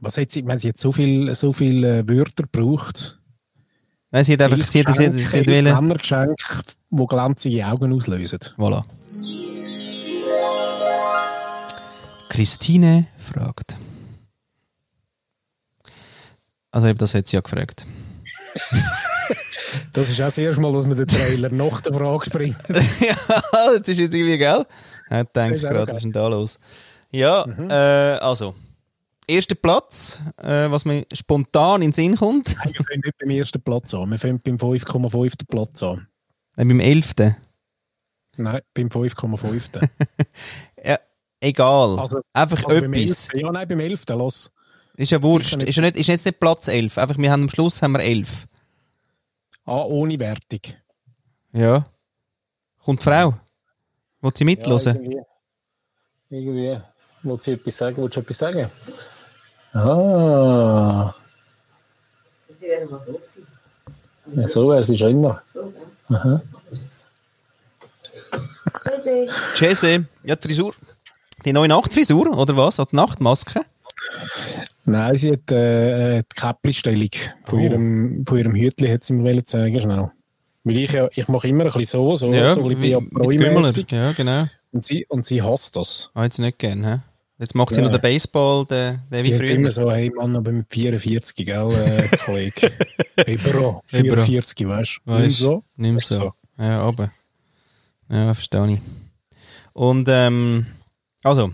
Was 0.00 0.18
hat 0.18 0.30
sie? 0.30 0.40
Ich 0.40 0.44
meine, 0.44 0.60
sie 0.60 0.68
hat 0.68 0.76
so 0.76 0.92
viel, 0.92 1.34
so 1.34 1.54
viel 1.54 1.82
äh, 1.84 2.06
Wörter 2.06 2.42
gebraucht. 2.42 3.18
Nein, 4.10 4.24
sie 4.24 4.34
hat 4.34 4.42
einfach, 4.42 4.66
sie 4.66 4.80
hat, 4.84 4.94
sie 4.94 5.06
hat, 5.06 5.14
sie 5.14 5.24
hat, 5.24 5.34
elf 5.34 5.46
wollen- 5.48 5.64
Männergeschenke, 5.74 6.34
die 6.90 7.06
glänzige 7.06 7.66
Augen 7.66 7.90
auslösen. 7.94 8.40
Voilà. 8.58 8.84
Christine 12.28 13.06
fragt. 13.16 13.78
Also 16.70 16.88
eben, 16.88 16.98
das 16.98 17.14
hat 17.14 17.26
sie 17.26 17.36
ja 17.36 17.40
gefragt. 17.40 17.86
Das 19.92 20.08
ist 20.08 20.20
auch 20.20 20.26
das 20.26 20.38
erste 20.38 20.60
Mal, 20.60 20.72
dass 20.72 20.86
man 20.86 20.96
den 20.96 21.06
Trailer 21.06 21.50
nach 21.50 21.80
der 21.80 21.94
Frage 21.94 22.26
springt. 22.26 22.56
ja, 23.00 23.16
das 23.78 23.88
ist 23.88 23.98
jetzt 23.98 24.14
irgendwie 24.14 24.38
geil. 24.38 24.64
Ja, 25.10 25.24
denke 25.24 25.56
ich 25.56 25.62
Ist 25.62 25.66
auch 25.66 25.70
gerade, 25.72 25.90
was 25.90 25.96
ist 25.98 26.04
denn 26.04 26.12
da 26.12 26.28
los? 26.28 26.58
Ja, 27.10 27.44
äh, 27.68 28.18
also. 28.18 28.54
Erster 29.26 29.54
Platz, 29.54 30.20
äh, 30.38 30.70
was 30.70 30.84
mir 30.84 31.06
spontan 31.12 31.80
in 31.82 31.88
den 31.90 31.94
Sinn 31.94 32.16
kommt. 32.16 32.56
Nein, 32.58 32.72
wir 32.76 32.84
fangen 32.84 33.02
nicht 33.04 33.18
beim 33.18 33.30
ersten 33.30 33.62
Platz 33.62 33.94
an. 33.94 34.10
Wir 34.10 34.18
fangen 34.18 34.40
beim 34.40 34.56
5,5. 34.56 35.34
Platz 35.48 35.82
an. 35.82 36.08
Nein, 36.56 36.68
beim 36.68 36.80
11. 36.80 37.14
Nein, 38.36 38.60
beim 38.74 38.88
5,5. 38.88 39.88
Ja, 40.84 40.98
egal. 41.40 41.98
Also- 41.98 42.20
Einfach 42.32 42.64
Also 42.64 42.78
etwas. 42.78 43.28
11. 43.30 43.42
Ja, 43.42 43.52
nein, 43.52 43.68
beim 43.68 43.80
11. 43.80 44.04
Los. 44.08 44.50
Ist 44.96 45.12
ja 45.12 45.22
wurscht. 45.22 45.62
Ist, 45.62 45.76
ja 45.76 45.82
nicht, 45.82 45.96
ist 45.96 46.08
jetzt 46.08 46.26
nicht 46.26 46.40
Platz 46.40 46.68
11. 46.68 46.98
Einfach, 46.98 47.16
wir 47.16 47.30
haben 47.30 47.42
am 47.42 47.48
Schluss 47.48 47.80
haben 47.80 47.92
wir 47.92 48.00
11. 48.00 48.46
Ah, 49.64 49.82
ohne 49.84 50.18
Wertung. 50.18 50.60
Ja. 51.52 51.86
Kommt 52.84 53.00
die 53.00 53.04
Frau? 53.04 53.34
Will 54.20 54.30
sie 54.34 54.44
Ja, 54.44 54.46
mitlosen? 54.46 54.96
irgendwie. 54.96 55.22
Irgendwie. 56.30 56.80
Wollt 57.22 57.42
sie 57.42 57.52
etwas 57.52 57.76
sagen? 57.76 57.96
Willst 57.98 58.16
du 58.16 58.20
etwas 58.20 58.38
sagen? 58.38 58.70
Ah, 59.72 61.14
Die 62.48 62.60
wären 62.66 62.90
mal 62.90 63.00
so 63.06 63.12
gewesen. 63.12 63.46
ja, 64.34 64.48
so 64.48 64.68
wäre 64.70 64.84
sie 64.84 64.96
schon 64.96 65.10
immer. 65.10 65.42
So, 65.52 65.62
gell? 65.70 66.16
Aha. 66.18 66.42
Tschüssi. 68.84 69.28
Jesse, 69.54 70.06
ja, 70.24 70.36
die 70.36 70.48
Frisur. 70.48 70.74
Die 71.44 71.52
neue 71.52 71.68
Nachtfrisur, 71.68 72.36
oder 72.36 72.56
was? 72.56 72.78
Hat 72.78 72.92
die 72.92 72.96
Nachtmaske? 72.96 73.64
Nein, 74.84 75.16
sie 75.16 75.32
hat 75.32 75.50
äh, 75.50 76.18
äh, 76.18 76.22
die 76.22 76.40
Käppli-Stellung 76.40 77.08
von, 77.44 77.58
Oh. 77.58 77.62
ihrem, 77.62 78.24
von 78.26 78.38
ihrem 78.38 78.54
Hütli 78.54 78.88
hat 78.90 79.04
sie 79.04 79.12
mir 79.14 79.44
zeigen 79.44 79.80
schnell. 79.80 80.10
Weil 80.64 80.76
ich, 80.76 80.92
ja, 80.92 81.08
ich 81.14 81.28
mache 81.28 81.48
immer 81.48 81.64
ein 81.64 81.72
bisschen 81.72 81.84
so, 82.00 82.16
so, 82.16 82.32
ja, 82.32 82.54
so 82.54 82.68
ein 82.68 82.78
bisschen 82.80 83.08
mit. 83.10 83.90
Ja, 83.92 84.12
genau. 84.12 84.46
Und 84.72 84.84
sie, 84.84 85.04
und 85.06 85.26
sie 85.26 85.42
hasst 85.42 85.76
das. 85.76 86.10
Ah, 86.14 86.24
jetzt 86.24 86.38
nicht 86.38 86.58
gern, 86.58 86.84
hä? 86.84 86.98
Jetzt 87.38 87.54
macht 87.56 87.70
sie 87.74 87.80
Ja. 87.80 87.86
noch 87.86 87.92
den 87.92 88.00
Baseball, 88.00 88.64
den, 88.66 89.00
den 89.10 89.22
Sie 89.22 89.32
wie 89.32 89.36
früher. 89.36 89.50
immer 89.56 89.72
so, 89.72 89.90
hey 89.90 90.10
Mann, 90.14 90.36
aber 90.36 90.52
mit 90.52 90.66
44, 90.70 91.34
gell, 91.34 91.70
äh, 91.72 92.16
Kollege. 92.24 92.70
Überall, 93.26 93.80
Überall. 93.92 94.24
44, 94.24 94.68
weißt 94.68 95.00
du? 95.04 95.10
Weißt, 95.10 95.26
Nicht 95.26 95.38
so? 95.38 95.62
Nicht 95.76 95.90
mehr 95.90 95.96
Ist 95.98 96.08
so. 96.08 96.14
so. 96.20 96.32
Ja, 96.62 96.80
aber. 96.82 97.10
Ja, 98.08 98.32
verstehe 98.34 98.74
ich. 98.74 98.80
Und, 99.72 100.06
ähm, 100.08 100.66
also, 101.24 101.52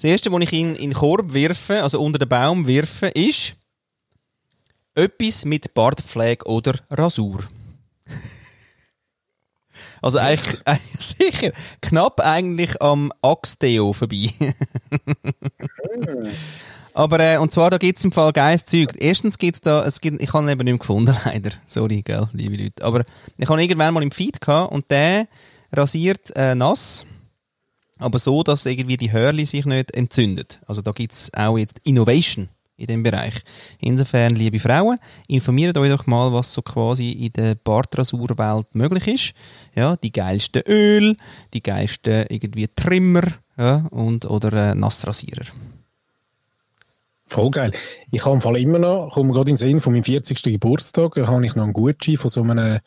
das 0.00 0.10
erste, 0.10 0.32
was 0.32 0.40
ich 0.40 0.52
in, 0.54 0.74
in 0.76 0.90
den 0.90 0.92
Korb 0.94 1.34
wirfe, 1.34 1.82
also 1.82 2.00
unter 2.00 2.18
den 2.18 2.28
Baum 2.28 2.66
wirfe, 2.66 3.08
ist 3.08 3.54
etwas 4.94 5.44
mit 5.44 5.74
Bartpflege 5.74 6.46
oder 6.46 6.74
Rasur. 6.90 7.44
Also 10.02 10.16
eigentlich, 10.16 10.66
eigentlich 10.66 11.06
sicher, 11.18 11.52
knapp 11.82 12.20
eigentlich 12.20 12.80
am 12.80 13.12
Axteo 13.20 13.92
vorbei. 13.92 14.32
Aber, 16.94 17.20
äh, 17.20 17.36
und 17.36 17.52
zwar, 17.52 17.68
da 17.68 17.76
gibt 17.76 17.98
es 17.98 18.04
im 18.06 18.10
Fall 18.10 18.32
geiles 18.32 18.64
Zeug. 18.64 18.94
Erstens 18.98 19.36
gibt 19.36 19.56
es 19.56 19.60
da, 19.60 19.84
es 19.84 20.00
gibt, 20.00 20.22
ich 20.22 20.32
habe 20.32 20.46
ihn 20.46 20.48
eben 20.48 20.64
nicht 20.64 20.72
mehr 20.72 20.78
gefunden, 20.78 21.14
leider. 21.26 21.50
Sorry, 21.66 22.00
gell, 22.00 22.26
liebe 22.32 22.56
Leute. 22.56 22.82
Aber 22.82 23.04
ich 23.36 23.46
habe 23.46 23.60
ihn 23.60 23.68
irgendwann 23.68 23.92
mal 23.92 24.02
im 24.02 24.10
Feed 24.10 24.40
gehabt 24.40 24.72
und 24.72 24.90
der 24.90 25.28
rasiert 25.70 26.34
äh, 26.34 26.54
nass, 26.54 27.04
aber 28.00 28.18
so, 28.18 28.42
dass 28.42 28.66
irgendwie 28.66 28.96
die 28.96 29.12
Hörli 29.12 29.46
sich 29.46 29.64
nicht 29.66 29.92
entzündet. 29.92 30.58
Also 30.66 30.82
da 30.82 30.90
gibt 30.92 31.12
es 31.12 31.32
auch 31.34 31.56
jetzt 31.58 31.80
Innovation 31.84 32.48
in 32.76 32.86
dem 32.86 33.02
Bereich. 33.02 33.34
Insofern, 33.78 34.34
liebe 34.34 34.58
Frauen, 34.58 34.98
informiert 35.28 35.76
euch 35.76 35.90
doch 35.90 36.06
mal, 36.06 36.32
was 36.32 36.52
so 36.52 36.62
quasi 36.62 37.10
in 37.12 37.32
der 37.34 37.54
Bartrasurwelt 37.54 38.74
möglich 38.74 39.06
ist. 39.06 39.32
Ja, 39.74 39.96
die 39.96 40.10
geilsten 40.12 40.62
Öl, 40.66 41.16
die 41.52 41.62
geilsten 41.62 42.24
irgendwie 42.30 42.68
Trimmer 42.74 43.22
ja, 43.58 43.86
und, 43.90 44.24
oder 44.24 44.70
äh, 44.70 44.74
Nassrasierer. 44.74 45.44
Voll 47.26 47.50
geil. 47.50 47.70
Ich 48.10 48.24
habe 48.24 48.34
im 48.34 48.40
Fall 48.40 48.56
immer 48.56 48.78
noch, 48.78 49.10
komme 49.12 49.32
gerade 49.32 49.50
in 49.50 49.54
den 49.54 49.58
Sinn, 49.58 49.80
von 49.80 49.92
meinem 49.92 50.02
40. 50.02 50.42
Geburtstag, 50.42 51.14
da 51.14 51.28
habe 51.28 51.46
ich 51.46 51.54
noch 51.54 51.62
einen 51.64 51.72
Gutschein 51.72 52.16
von 52.16 52.28
so 52.30 52.42
einem, 52.42 52.80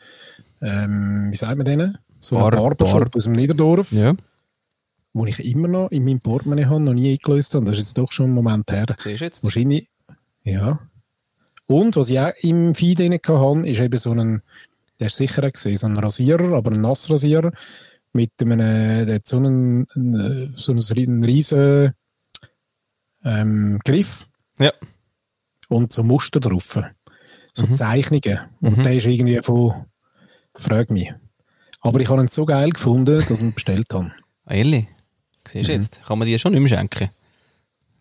ähm, 0.62 1.28
wie 1.32 1.36
sagt 1.36 1.56
man 1.56 1.66
denen? 1.66 1.98
So 2.20 2.36
einem 2.38 2.50
Bar- 2.50 2.70
Barbershop 2.76 3.12
Bar- 3.12 3.18
aus 3.18 3.24
dem 3.24 3.34
Niederdorf, 3.34 3.92
Ja, 3.94 4.14
wo 5.14 5.26
ich 5.26 5.40
immer 5.46 5.68
noch 5.68 5.92
in 5.92 6.06
meinem 6.06 6.20
Portemonnaie 6.22 6.66
habe, 6.66 6.82
noch 6.82 6.94
nie 6.94 7.12
eingelöst 7.12 7.54
habe. 7.56 7.66
Das 7.66 7.74
ist 7.78 7.80
jetzt 7.86 7.98
doch 7.98 8.12
schon 8.12 8.32
ein 8.32 8.34
Moment 8.34 8.72
her. 8.72 8.86
siehst 9.00 9.22
du 9.22 9.26
jetzt? 9.26 9.44
Wahrscheinlich, 9.44 9.88
ja. 10.44 10.80
Und 11.68 11.96
was 11.96 12.10
ich 12.10 12.20
auch 12.20 12.32
im 12.42 12.76
Feed 12.76 13.00
hatte, 13.00 13.68
ist 13.70 13.80
eben 13.80 13.98
so 13.98 14.12
ein, 14.12 14.42
der 15.00 15.08
ist 15.08 15.16
sicher 15.18 15.50
gesehen, 15.50 15.78
so 15.78 15.88
ein 15.88 15.96
Rasierer, 15.98 16.54
aber 16.56 16.72
ein 16.72 16.82
Nassrasierer 16.82 17.52
mit 18.12 18.32
einem, 18.42 18.60
der 19.08 19.16
hat 19.16 19.28
so 19.28 19.38
einen, 19.38 19.86
so 20.56 20.72
einen 20.74 21.24
riesen 21.24 21.94
ähm, 23.24 23.80
Griff 23.86 24.28
Ja. 24.60 24.72
und 25.70 25.92
so 25.92 26.04
Muster 26.04 26.40
drauf. 26.40 26.80
So 27.54 27.66
Mhm. 27.68 27.76
Zeichnungen. 27.76 28.40
Und 28.62 28.78
Mhm. 28.80 28.84
der 28.84 28.96
ist 28.96 29.06
irgendwie 29.06 29.40
von, 29.42 29.86
frag 30.56 30.90
mich. 30.92 31.14
Aber 31.82 32.00
ich 32.00 32.10
habe 32.10 32.22
ihn 32.22 32.28
so 32.28 32.46
geil 32.46 32.70
gefunden, 32.72 33.20
dass 33.20 33.30
ich 33.30 33.42
ihn 33.42 33.54
bestellt 33.54 33.88
habe. 33.94 34.12
Ehrlich? 34.50 34.88
Siehst 35.48 35.68
du 35.68 35.74
Mhm. 35.74 35.80
jetzt? 35.82 36.02
Kann 36.06 36.20
man 36.20 36.28
die 36.28 36.38
schon 36.40 36.54
nicht 36.54 36.62
mehr 36.62 36.70
schenken? 36.78 37.10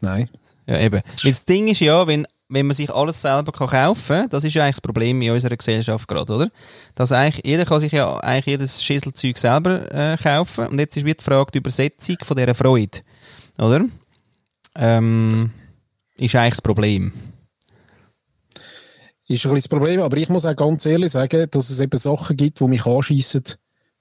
Nein. 0.01 0.29
Ja, 0.67 0.79
eben. 0.79 1.01
Weil 1.23 1.33
das 1.33 1.45
Ding 1.45 1.69
ist 1.69 1.81
ja, 1.81 2.07
wenn, 2.07 2.27
wenn 2.49 2.67
man 2.67 2.75
sich 2.77 2.91
alles 2.91 3.21
selber 3.23 3.51
kann 3.53 3.69
kaufen 3.69 4.17
kann, 4.17 4.29
das 4.31 4.45
ist 4.45 4.55
ja 4.55 4.63
eigentlich 4.65 4.77
das 4.77 4.81
Problem 4.83 5.21
in 5.23 5.31
unserer 5.33 5.57
Gesellschaft 5.57 6.07
gerade, 6.07 6.33
oder? 6.33 6.51
Dass 6.95 7.11
eigentlich, 7.13 7.45
jeder 7.47 7.65
kann 7.65 7.81
sich 7.81 7.93
ja 7.93 8.19
eigentlich 8.19 8.47
jedes 8.47 8.85
Schüsselzeug 8.85 9.39
selber 9.39 9.91
äh, 9.93 10.17
kaufen. 10.17 10.67
Und 10.69 10.79
jetzt 10.79 10.97
ist 10.97 11.05
wieder 11.05 11.17
die 11.17 11.25
Frage, 11.25 11.51
die 11.53 11.59
Übersetzung 11.59 12.17
von 12.23 12.37
dieser 12.37 12.55
Freude, 12.55 12.99
oder? 13.59 13.85
Ähm, 14.75 15.51
ist 16.17 16.35
eigentlich 16.37 16.55
das 16.55 16.63
Problem. 16.63 17.13
Ist 19.29 19.47
ein 19.47 19.53
bisschen 19.53 19.55
das 19.55 19.69
Problem, 19.69 20.01
aber 20.01 20.17
ich 20.17 20.29
muss 20.29 20.45
auch 20.45 20.57
ganz 20.57 20.85
ehrlich 20.85 21.11
sagen, 21.13 21.47
dass 21.51 21.71
es 21.71 21.81
eben 21.81 21.97
Sachen 21.97 22.37
gibt, 22.37 22.61
die 22.61 22.65
mich 22.65 22.85
anschiessen, 22.87 23.45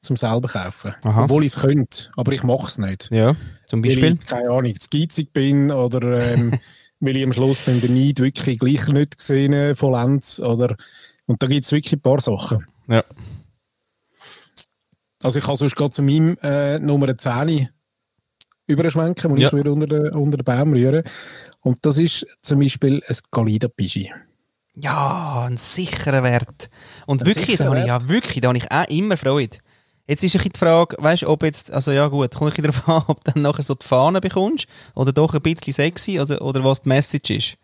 zum 0.02 0.16
selber 0.16 0.48
kaufen. 0.48 0.94
Aha. 1.04 1.24
Obwohl 1.24 1.44
ich 1.46 1.54
es 1.56 1.62
könnte, 1.62 2.10
aber 2.18 2.32
ich 2.34 2.44
mache 2.44 2.68
es 2.68 2.78
nicht. 2.78 3.10
Ja, 3.12 3.36
zum 3.68 3.84
Weil 3.84 3.90
Beispiel. 3.92 4.18
ich, 4.20 4.28
keine 4.28 4.50
Ahnung, 4.50 4.80
zu 4.80 4.90
geizig 4.90 5.32
bin 5.34 5.72
oder 5.72 6.34
ähm, 6.34 6.60
weil 7.00 7.16
ich 7.18 7.24
am 7.24 7.34
Schluss 7.34 7.66
dann 7.66 7.82
den 7.82 7.94
Neid 7.96 8.20
wirklich 8.20 8.60
gleich 8.60 8.88
nicht 8.88 9.18
gesehen 9.18 9.54
äh, 9.54 9.76
vollends. 9.76 10.40
Oder, 10.40 10.76
und 11.26 11.42
da 11.42 11.48
gibt 11.48 11.66
es 11.66 11.72
wirklich 11.72 11.94
ein 11.94 12.02
paar 12.02 12.20
Sachen. 12.20 12.66
Ja. 12.88 13.04
Also 15.24 15.38
ich 15.40 15.46
kann 15.46 15.56
sonst 15.56 15.76
gerade 15.76 15.92
zu 15.92 16.02
meinem 16.02 16.38
äh, 16.42 16.80
Nummer 16.80 17.16
10 17.16 17.70
überschwenken, 18.68 19.32
wo 19.32 19.36
Ja. 19.36 19.48
ich 19.48 19.54
würde 19.54 19.72
unter 19.72 19.88
den, 19.88 20.12
unter 20.14 20.38
den 20.38 20.44
Baum 20.46 20.74
rühren. 20.74 21.04
Und 21.62 21.86
das 21.86 21.98
ist 22.00 22.26
zum 22.42 22.60
Beispiel 22.60 23.04
ein 23.08 23.18
Galida-Pischi. 23.30 24.12
Ja, 24.76 25.46
ein 25.48 25.58
sicherer 25.58 26.24
Wert. 26.24 26.70
Und 27.06 27.22
Ein 27.22 27.28
wirklich, 27.28 27.58
da 27.58 27.66
habe 27.66 27.82
ich, 27.82 27.86
ja, 27.86 28.08
wirklich, 28.08 28.42
da 28.42 28.48
habe 28.48 28.58
ich 28.58 28.72
auch 28.72 28.88
immer 28.88 29.18
Freude. 29.18 29.58
Jetzt 30.08 30.24
ist 30.24 30.36
ein 30.36 30.40
bisschen 30.40 30.54
die 30.54 30.60
Frage, 30.60 30.98
weißt 31.00 31.24
ob 31.26 31.44
jetzt, 31.44 31.72
also 31.72 31.92
ja 31.92 32.08
gut, 32.08 32.34
kommt 32.34 32.58
ein 32.58 32.62
bisschen 32.62 32.84
darauf 32.86 32.90
an, 32.90 33.04
ob 33.08 33.24
du 33.24 33.32
dann 33.32 33.44
nachher 33.44 33.64
so 33.64 33.76
die 33.76 33.86
Fahne 33.86 34.22
bekommst 34.22 34.68
oder 34.96 35.14
doch 35.14 35.34
ein 35.34 35.42
bisschen 35.42 35.74
sexy 35.74 36.20
also, 36.20 36.40
oder 36.40 36.64
was 36.64 36.82
die 36.82 36.90
Message 36.90 37.30
ist. 37.32 37.58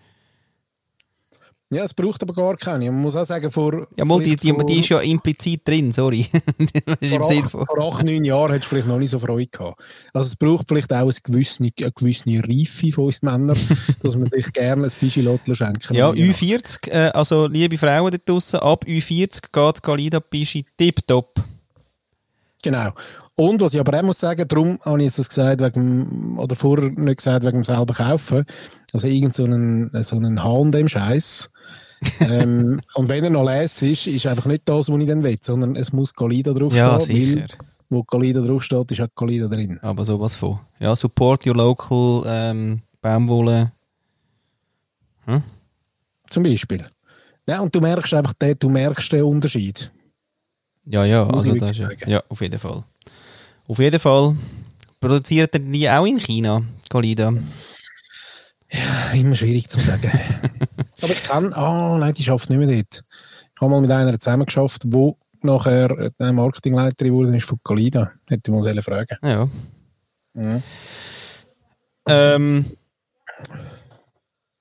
Ja, 1.70 1.84
es 1.84 1.94
braucht 1.94 2.24
aber 2.24 2.34
gar 2.34 2.56
keine. 2.56 2.90
Man 2.92 3.02
muss 3.02 3.18
auch 3.18 3.26
sagen, 3.26 3.52
vor, 3.52 3.88
Ja, 3.98 4.06
mal, 4.06 4.22
die, 4.22 4.38
die, 4.38 4.54
vor, 4.54 4.66
die 4.66 4.80
ist 4.80 4.88
ja 4.88 5.02
implizit 5.02 5.68
drin, 5.68 5.92
sorry. 5.92 6.24
vor, 7.04 7.30
acht, 7.30 7.50
vor 7.50 7.94
acht, 7.94 8.06
neun 8.06 8.24
Jahren 8.24 8.52
hättest 8.54 8.72
du 8.72 8.76
vielleicht 8.76 8.88
noch 8.88 8.98
nicht 8.98 9.10
so 9.10 9.20
Freude 9.20 9.48
gehabt. 9.48 9.84
Also 10.14 10.28
es 10.28 10.38
braucht 10.38 10.70
vielleicht 10.70 10.94
auch 10.94 11.00
eine 11.02 11.12
gewisse, 11.12 11.64
eine 11.64 11.92
gewisse 11.92 12.24
Reife 12.26 12.94
von 12.94 13.06
uns 13.06 13.22
Männern, 13.22 13.58
dass 14.02 14.16
man 14.16 14.30
sich 14.30 14.54
gerne 14.54 14.86
ein 14.86 14.92
Pischi 14.98 15.28
schenken 15.54 15.94
Ja, 15.94 16.14
will. 16.14 16.32
Ü40, 16.32 16.90
äh, 16.90 17.10
also 17.10 17.48
liebe 17.48 17.78
Frauen 17.78 18.12
da 18.12 18.18
draussen, 18.18 18.62
ab 18.62 18.86
Ü40 18.88 19.42
geht 19.52 19.84
Galida 19.84 20.22
Pischi 20.22 20.66
tipptopp. 20.78 21.34
Genau. 22.64 22.92
Und 23.36 23.62
was 23.62 23.74
ich 23.74 23.80
aber 23.80 24.00
auch 24.00 24.04
muss 24.04 24.20
sagen, 24.20 24.48
darum 24.48 24.80
habe 24.84 25.04
ich 25.04 25.16
das 25.16 25.30
gesagt, 25.30 25.62
wegen, 25.62 26.38
oder 26.40 26.56
vorher 26.56 26.90
nicht 26.90 27.18
gesagt, 27.18 27.46
wegen 27.46 27.60
dem 27.60 27.64
selber 27.64 27.94
kaufen. 27.94 28.46
Also 28.94 29.08
irgend 29.08 29.36
so 29.36 29.44
einen, 29.44 29.92
so 30.04 30.16
einen 30.16 30.44
Hahn 30.44 30.72
dem 30.72 30.88
Scheiß. 30.88 31.50
ähm, 32.20 32.80
und 32.94 33.10
wenn 33.10 33.24
er 33.24 33.30
noch 33.30 33.44
les 33.44 33.82
ist, 33.82 34.08
ist 34.08 34.26
einfach 34.28 34.46
nicht 34.46 34.64
das, 34.66 34.90
was 34.90 35.00
ich 35.00 35.08
dann 35.08 35.24
will, 35.24 35.38
sondern 35.42 35.76
es 35.76 35.94
muss 35.94 36.14
Galida 36.14 36.54
draufstehen. 36.54 36.86
Ja, 36.86 36.94
weil 36.94 37.02
sicher. 37.02 37.48
Wo 37.90 38.04
Galida 38.04 38.42
draufsteht, 38.42 38.92
ist 38.92 39.02
auch 39.02 39.16
Galida 39.16 39.48
drin. 39.48 39.80
Aber 39.82 40.04
sowas 40.04 40.36
von. 40.36 40.60
Ja, 40.80 40.96
support 40.96 41.46
your 41.48 41.56
local 41.56 42.24
ähm, 42.28 42.82
Baumwolle. 43.02 43.72
Zum 46.30 46.44
Beispiel. 46.44 46.86
Ja, 47.48 47.62
und 47.62 47.74
du 47.74 47.82
merkst 47.82 48.14
einfach 48.14 48.34
den, 48.34 48.58
du 48.60 48.70
merkst 48.70 49.12
den 49.12 49.24
Unterschied. 49.24 49.92
Ja, 50.90 51.04
ja, 51.04 51.26
Muss 51.26 51.48
also 51.48 51.56
das 51.56 51.72
ist 51.72 51.80
ja, 51.80 51.90
ja, 52.08 52.24
auf 52.30 52.42
jeden 52.42 52.60
Fall. 52.60 52.84
Auf 53.68 53.80
jeden 53.80 54.00
Fall. 54.00 54.36
Produziert 55.00 55.54
er 55.54 55.60
die 55.60 55.90
auch 55.90 56.06
in 56.06 56.18
China, 56.18 56.64
Galida? 56.90 57.34
Immer 59.14 59.36
schwierig 59.36 59.70
zu 59.70 59.82
sagen. 59.82 60.12
Aber 61.02 61.12
ich 61.12 61.24
kann, 61.24 61.54
ah, 61.54 61.98
nein, 61.98 62.14
die 62.14 62.24
schafft 62.24 62.50
nicht 62.50 62.60
mehr 62.60 62.68
dort. 62.68 63.04
Ich 63.56 63.62
habe 63.62 63.72
mal 63.72 63.82
mit 63.82 63.92
einer 63.92 64.18
zusammen 64.18 64.46
geschafft, 64.46 64.84
wo 64.88 65.18
nachher 65.42 66.12
eine 66.20 66.34
Marketingleiterin 66.34 67.14
wurde, 67.14 67.38
ist 67.38 67.48
von 67.48 67.60
Galida. 67.64 68.12
Hätte 68.30 68.50
ich 68.50 68.54
mal 68.54 68.62
sollen 68.62 68.82
fragen. 68.82 69.18
Ja. 69.24 69.50
Mhm. 70.34 70.64
Ähm, 72.08 72.66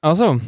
also, 0.01 0.41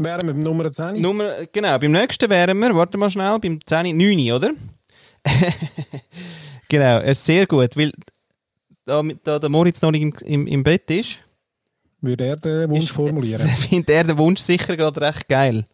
Wären 0.00 0.22
wir 0.28 0.32
beim 0.32 0.40
Nummer 0.42 0.70
10? 0.70 1.00
Nummer, 1.00 1.46
genau, 1.52 1.76
beim 1.78 1.90
nächsten 1.90 2.30
wären 2.30 2.56
wir, 2.60 2.74
warte 2.76 2.96
mal 2.98 3.10
schnell, 3.10 3.38
beim 3.40 3.58
10, 3.64 3.96
9, 3.96 4.32
oder? 4.32 4.50
genau, 6.68 7.00
ist 7.00 7.24
sehr 7.24 7.46
gut, 7.46 7.76
weil 7.76 7.90
da, 8.84 9.02
da 9.24 9.38
der 9.40 9.48
Moritz 9.50 9.82
noch 9.82 9.90
nicht 9.90 10.02
im, 10.02 10.12
im, 10.24 10.46
im 10.46 10.62
Bett 10.62 10.88
ist, 10.90 11.16
Würde 12.00 12.26
er 12.26 12.36
den 12.36 12.70
Wunsch 12.70 12.84
ist- 12.84 12.90
formulieren? 12.92 13.46
findet 13.56 13.90
er 13.90 14.04
den 14.04 14.18
Wunsch 14.18 14.40
sicher 14.40 14.76
gerade 14.76 15.00
recht 15.00 15.28
geil. 15.28 15.66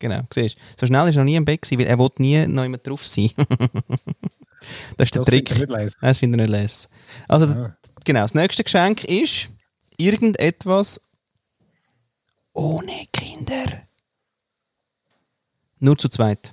Genau, 0.00 0.20
siehst 0.32 0.56
du. 0.56 0.60
So 0.80 0.86
schnell 0.86 1.08
ist 1.08 1.16
er 1.16 1.20
noch 1.20 1.24
nie 1.24 1.34
im 1.36 1.44
Bett 1.44 1.62
gewesen, 1.62 1.80
weil 1.80 1.86
er 1.88 1.98
will 1.98 2.10
nie 2.18 2.46
noch 2.46 2.64
immer 2.64 2.78
drauf 2.78 3.06
sein. 3.06 3.30
das 4.96 5.06
ist 5.06 5.14
der 5.14 5.22
Das 5.22 5.26
Trick. 5.26 5.50
lesen. 5.50 5.66
Nein, 5.70 5.90
das 6.00 6.18
finde 6.18 6.42
ich 6.42 6.48
nicht 6.48 6.60
les. 6.60 6.88
Also, 7.26 7.46
Ah. 7.46 7.76
genau, 8.04 8.20
das 8.20 8.34
nächste 8.34 8.62
Geschenk 8.62 9.04
ist 9.04 9.48
irgendetwas 9.98 11.00
ohne 12.54 13.06
Kinder. 13.12 13.82
Nur 15.78 15.98
zu 15.98 16.08
zweit. 16.08 16.52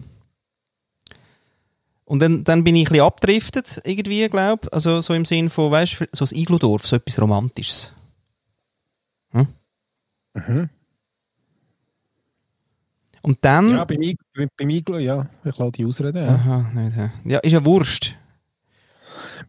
Und 2.03 2.19
dann, 2.19 2.43
dann 2.43 2.63
bin 2.63 2.75
ich 2.75 2.88
ein 2.88 2.91
bisschen 2.93 3.05
abgedriftet, 3.05 3.81
irgendwie, 3.84 4.29
glaube 4.29 4.71
Also 4.71 5.01
so 5.01 5.13
im 5.13 5.25
Sinn 5.25 5.49
von, 5.49 5.71
weißt 5.71 6.01
du, 6.01 6.05
so 6.12 6.25
ein 6.25 6.38
Igludorf, 6.38 6.86
so 6.86 6.97
etwas 6.97 7.19
Romantisches. 7.19 7.91
Mhm. 9.31 10.69
Und 13.21 13.39
dann... 13.41 13.71
Ja, 13.71 13.86
beim, 13.86 14.15
beim 14.55 14.69
Iglo, 14.69 14.99
ja, 14.99 15.27
ich 15.43 15.58
lasse 15.58 15.71
die 15.71 15.86
ausreden. 15.86 16.25
Ja. 16.25 16.36
Aha, 16.36 16.71
nicht, 16.73 17.12
ja, 17.25 17.39
ist 17.39 17.53
ja 17.53 17.65
Wurst. 17.65 18.15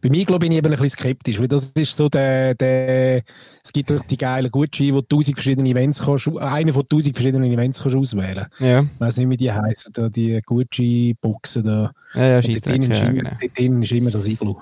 Beim 0.01 0.13
Iglo 0.13 0.39
bin 0.39 0.51
ich 0.51 0.57
eben 0.57 0.67
ein 0.67 0.79
bisschen 0.79 0.99
skeptisch, 0.99 1.39
weil 1.39 1.47
das 1.47 1.65
ist 1.75 1.95
so 1.95 2.09
der, 2.09 2.55
der 2.55 3.23
es 3.63 3.73
gibt 3.73 3.89
doch 3.89 4.03
die 4.03 4.17
geilen 4.17 4.51
Gutscheine, 4.51 4.93
wo 4.93 5.01
du 5.01 5.17
tausend 5.17 5.35
verschiedene 5.35 5.69
Events 5.69 6.01
kannst, 6.03 6.27
einen 6.37 6.73
von 6.73 6.87
tausend 6.87 7.15
verschiedenen 7.15 7.51
Events 7.51 7.81
kannst 7.81 7.97
auswählen. 7.97 8.47
Ja, 8.59 8.81
Ich 8.81 8.99
weiss 8.99 9.17
nicht, 9.17 9.29
wie 9.29 9.37
die 9.37 9.51
heißen, 9.51 9.91
da, 9.93 10.09
die 10.09 10.41
Gutschein-Boxen 10.45 11.63
da. 11.63 11.91
ja, 12.13 12.27
ja 12.27 12.35
Und 12.37 12.47
dort 12.47 12.55
ist, 12.55 12.65
ja, 12.67 13.11
genau. 13.11 13.29
dort 13.39 13.57
drinnen 13.57 13.83
ist 13.83 13.91
immer 13.91 14.11
das 14.11 14.27
Iglo. 14.27 14.61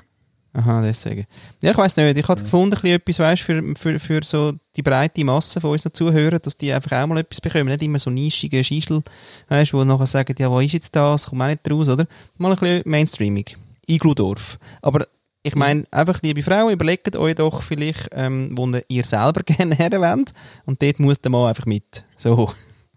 Aha, 0.56 0.82
deswegen. 0.82 1.28
Ja, 1.62 1.72
ich 1.72 1.78
weiss 1.78 1.98
nicht. 1.98 2.18
Ich 2.18 2.28
hatte 2.30 2.44
gefunden, 2.44 2.78
ein 2.82 2.92
etwas, 2.92 3.20
weißt, 3.20 3.42
für, 3.42 3.62
für, 3.78 4.00
für 4.00 4.24
so 4.24 4.54
die 4.78 4.82
breite 4.82 5.26
Masse 5.26 5.60
von 5.60 5.72
unseren 5.72 5.94
Zuhörern, 5.94 6.40
dass 6.42 6.58
die 6.58 6.72
einfach 6.72 7.04
auch 7.04 7.08
mal 7.08 7.18
etwas 7.18 7.42
bekommen. 7.42 7.68
Nicht 7.68 7.84
immer 7.84 8.00
so 8.00 8.10
nischige 8.10 8.64
Schischel, 8.64 9.04
weißt, 9.50 9.74
wo 9.74 9.84
nachher 9.84 10.06
sagen, 10.06 10.34
ja, 10.40 10.50
wo 10.50 10.62
ist 10.62 10.72
jetzt 10.72 10.96
das? 10.96 11.26
Kommt 11.26 11.42
auch 11.42 11.48
nicht 11.48 11.70
raus, 11.70 11.90
oder? 11.90 12.08
Mal 12.38 12.54
ein 12.54 12.58
bisschen 12.58 12.84
Mainstreaming. 12.86 13.46
Igludorf. 13.86 14.58
Aber 14.82 15.06
ich 15.46 15.56
meine, 15.56 15.84
einfach, 15.92 16.22
liebe 16.24 16.42
Frauen, 16.42 16.74
überlegt 16.74 17.16
euch 17.16 17.36
doch 17.36 17.62
vielleicht, 17.62 18.10
ähm, 18.12 18.58
wo 18.58 18.70
ihr 18.88 19.04
selber 19.04 19.42
gerne 19.46 19.76
her 19.76 19.92
wollt. 19.92 20.34
Und 20.66 20.82
dort 20.82 21.00
muss 21.00 21.20
der 21.22 21.32
Mann 21.32 21.48
einfach 21.50 21.66
mit. 21.66 22.04
So. 22.18 22.52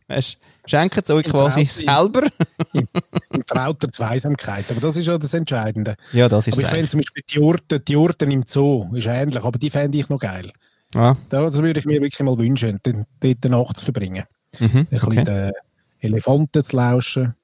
Weißt, 0.06 0.38
schenkt 0.66 0.96
es 0.96 1.10
euch 1.10 1.26
Im 1.26 1.32
quasi 1.32 1.66
Traum- 1.66 2.12
selber. 2.12 2.28
In 2.72 3.46
trauter 3.46 3.92
Zweisamkeit. 3.92 4.64
Aber 4.70 4.80
das 4.80 4.96
ist 4.96 5.06
ja 5.06 5.18
das 5.18 5.34
Entscheidende. 5.34 5.96
ja, 6.12 6.28
das 6.28 6.48
ist 6.48 6.54
Aber 6.54 6.62
ich 6.62 6.68
fände 6.68 6.88
zum 6.88 7.00
Beispiel 7.00 7.22
die 7.28 7.34
Jurten, 7.34 7.84
die 7.84 7.92
Jurten 7.92 8.30
im 8.30 8.42
Zoo 8.46 8.88
ist 8.94 9.06
ähnlich, 9.06 9.42
aber 9.44 9.58
die 9.58 9.70
fände 9.70 9.98
ich 9.98 10.08
noch 10.08 10.18
geil. 10.18 10.50
Ah, 10.94 11.16
Das 11.28 11.58
würde 11.62 11.80
ich 11.80 11.84
mir 11.86 12.00
wirklich 12.00 12.20
mal 12.20 12.38
wünschen, 12.38 12.80
den- 12.86 13.04
dort 13.20 13.44
eine 13.44 13.56
Nacht 13.56 13.76
zu 13.76 13.84
verbringen. 13.84 14.24
mhm, 14.58 14.68
Ein 14.78 14.86
bisschen 14.86 15.08
okay. 15.08 15.24
den 15.24 15.52
Elefanten 16.00 16.62
zu 16.62 16.76
lauschen, 16.76 17.34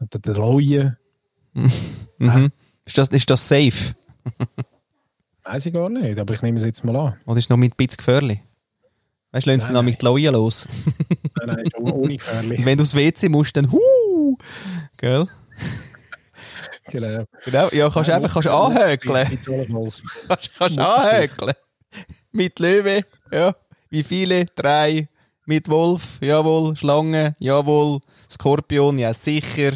den 0.00 0.34
Leuen. 0.34 0.96
Mhm. 2.18 2.50
Ist, 2.84 2.98
das, 2.98 3.08
ist 3.08 3.30
das 3.30 3.46
safe? 3.48 3.94
Weiß 5.44 5.66
ich 5.66 5.72
gar 5.72 5.88
nicht, 5.88 6.18
aber 6.18 6.34
ich 6.34 6.42
nehme 6.42 6.58
es 6.58 6.64
jetzt 6.64 6.84
mal 6.84 6.96
an. 6.96 7.16
Oder 7.26 7.38
ist 7.38 7.50
noch 7.50 7.56
mit 7.56 7.72
ein 7.72 7.76
bisschen 7.76 7.96
gefährlich? 7.96 8.40
Weißt 9.32 9.46
du, 9.46 9.50
lassen 9.54 9.74
sie 9.74 9.82
mit 9.82 10.00
die 10.00 10.04
Leuen 10.04 10.34
los. 10.34 10.66
Nein, 11.36 11.56
nein, 11.56 11.68
schon 11.72 11.90
ohne 11.90 12.16
gefährlich. 12.16 12.64
Wenn 12.64 12.78
du 12.78 12.82
aufs 12.82 12.94
WC 12.94 13.28
musst, 13.28 13.56
dann 13.56 13.70
hu! 13.70 14.36
Gell? 14.96 15.26
Genau. 16.90 17.24
Genau, 17.44 17.68
ja, 17.70 17.88
kannst 17.90 18.08
du 18.08 18.14
einfach 18.14 18.32
kannst 18.32 18.48
anhökeln. 18.48 19.38
Kannst, 20.28 20.58
kannst 20.58 20.78
anhökeln. 20.78 21.52
Mit 22.32 22.58
Löwe, 22.58 23.04
ja. 23.30 23.54
Wie 23.88 24.02
viele? 24.02 24.44
Drei. 24.56 25.08
Mit 25.46 25.68
Wolf, 25.68 26.18
jawohl. 26.20 26.76
Schlange, 26.76 27.36
jawohl. 27.38 28.00
Skorpion, 28.28 28.98
ja 28.98 29.14
sicher. 29.14 29.72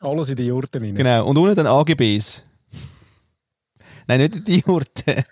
Alles 0.00 0.28
in 0.28 0.36
die 0.36 0.46
Jurten 0.46 0.82
rein. 0.82 0.94
Genau. 0.94 1.26
Und 1.26 1.38
unten 1.38 1.56
dann 1.56 1.66
AGBs. 1.66 2.44
Nein, 4.06 4.20
nicht 4.20 4.34
in 4.36 4.44
die 4.44 4.60
Jurte. 4.66 5.16
Ja, 5.16 5.22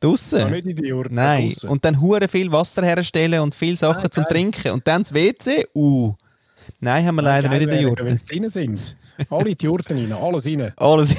Draussen. 0.00 0.50
nicht 0.50 0.66
in 0.66 0.76
die 0.76 0.86
Jurte. 0.88 1.14
Nein. 1.14 1.50
draussen. 1.50 1.68
Und 1.68 1.84
dann 1.84 2.00
hure 2.00 2.28
viel 2.28 2.50
Wasser 2.50 2.84
herstellen 2.84 3.40
und 3.40 3.54
viel 3.54 3.76
Sachen 3.76 4.02
Nein, 4.02 4.10
zum 4.10 4.24
geil. 4.24 4.32
Trinken. 4.32 4.70
Und 4.72 4.86
dann 4.88 5.02
das 5.02 5.12
WC. 5.14 5.66
Uh. 5.74 6.14
Nein, 6.80 7.06
haben 7.06 7.16
wir 7.16 7.22
leider 7.22 7.48
Geil 7.48 7.58
nicht 7.58 7.62
in 7.64 7.68
der 7.70 7.78
wäre, 7.78 7.88
Jurte. 7.88 8.04
Wenn 8.04 8.18
sie 8.18 8.26
drin 8.26 8.48
sind. 8.48 8.96
Alle 9.30 9.50
in 9.50 9.56
die 9.56 9.64
Jurten 9.66 9.98
rein, 9.98 10.12
alles 10.12 10.46
rein. 10.46 10.72
Alles. 10.76 11.14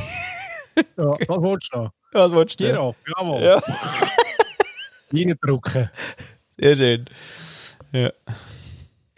Ja, 0.75 1.11
was 1.27 1.27
willst 1.41 1.69
du 1.73 1.77
noch? 1.77 1.91
Was 2.13 2.31
willst 2.31 2.59
du? 2.59 2.63
Giraffe, 2.65 2.97
jawohl. 3.17 3.41
Ja. 3.43 3.61
Reindrücken. 5.13 5.89
Sehr 6.57 6.75
schön. 6.75 7.05
Ja. 7.91 8.11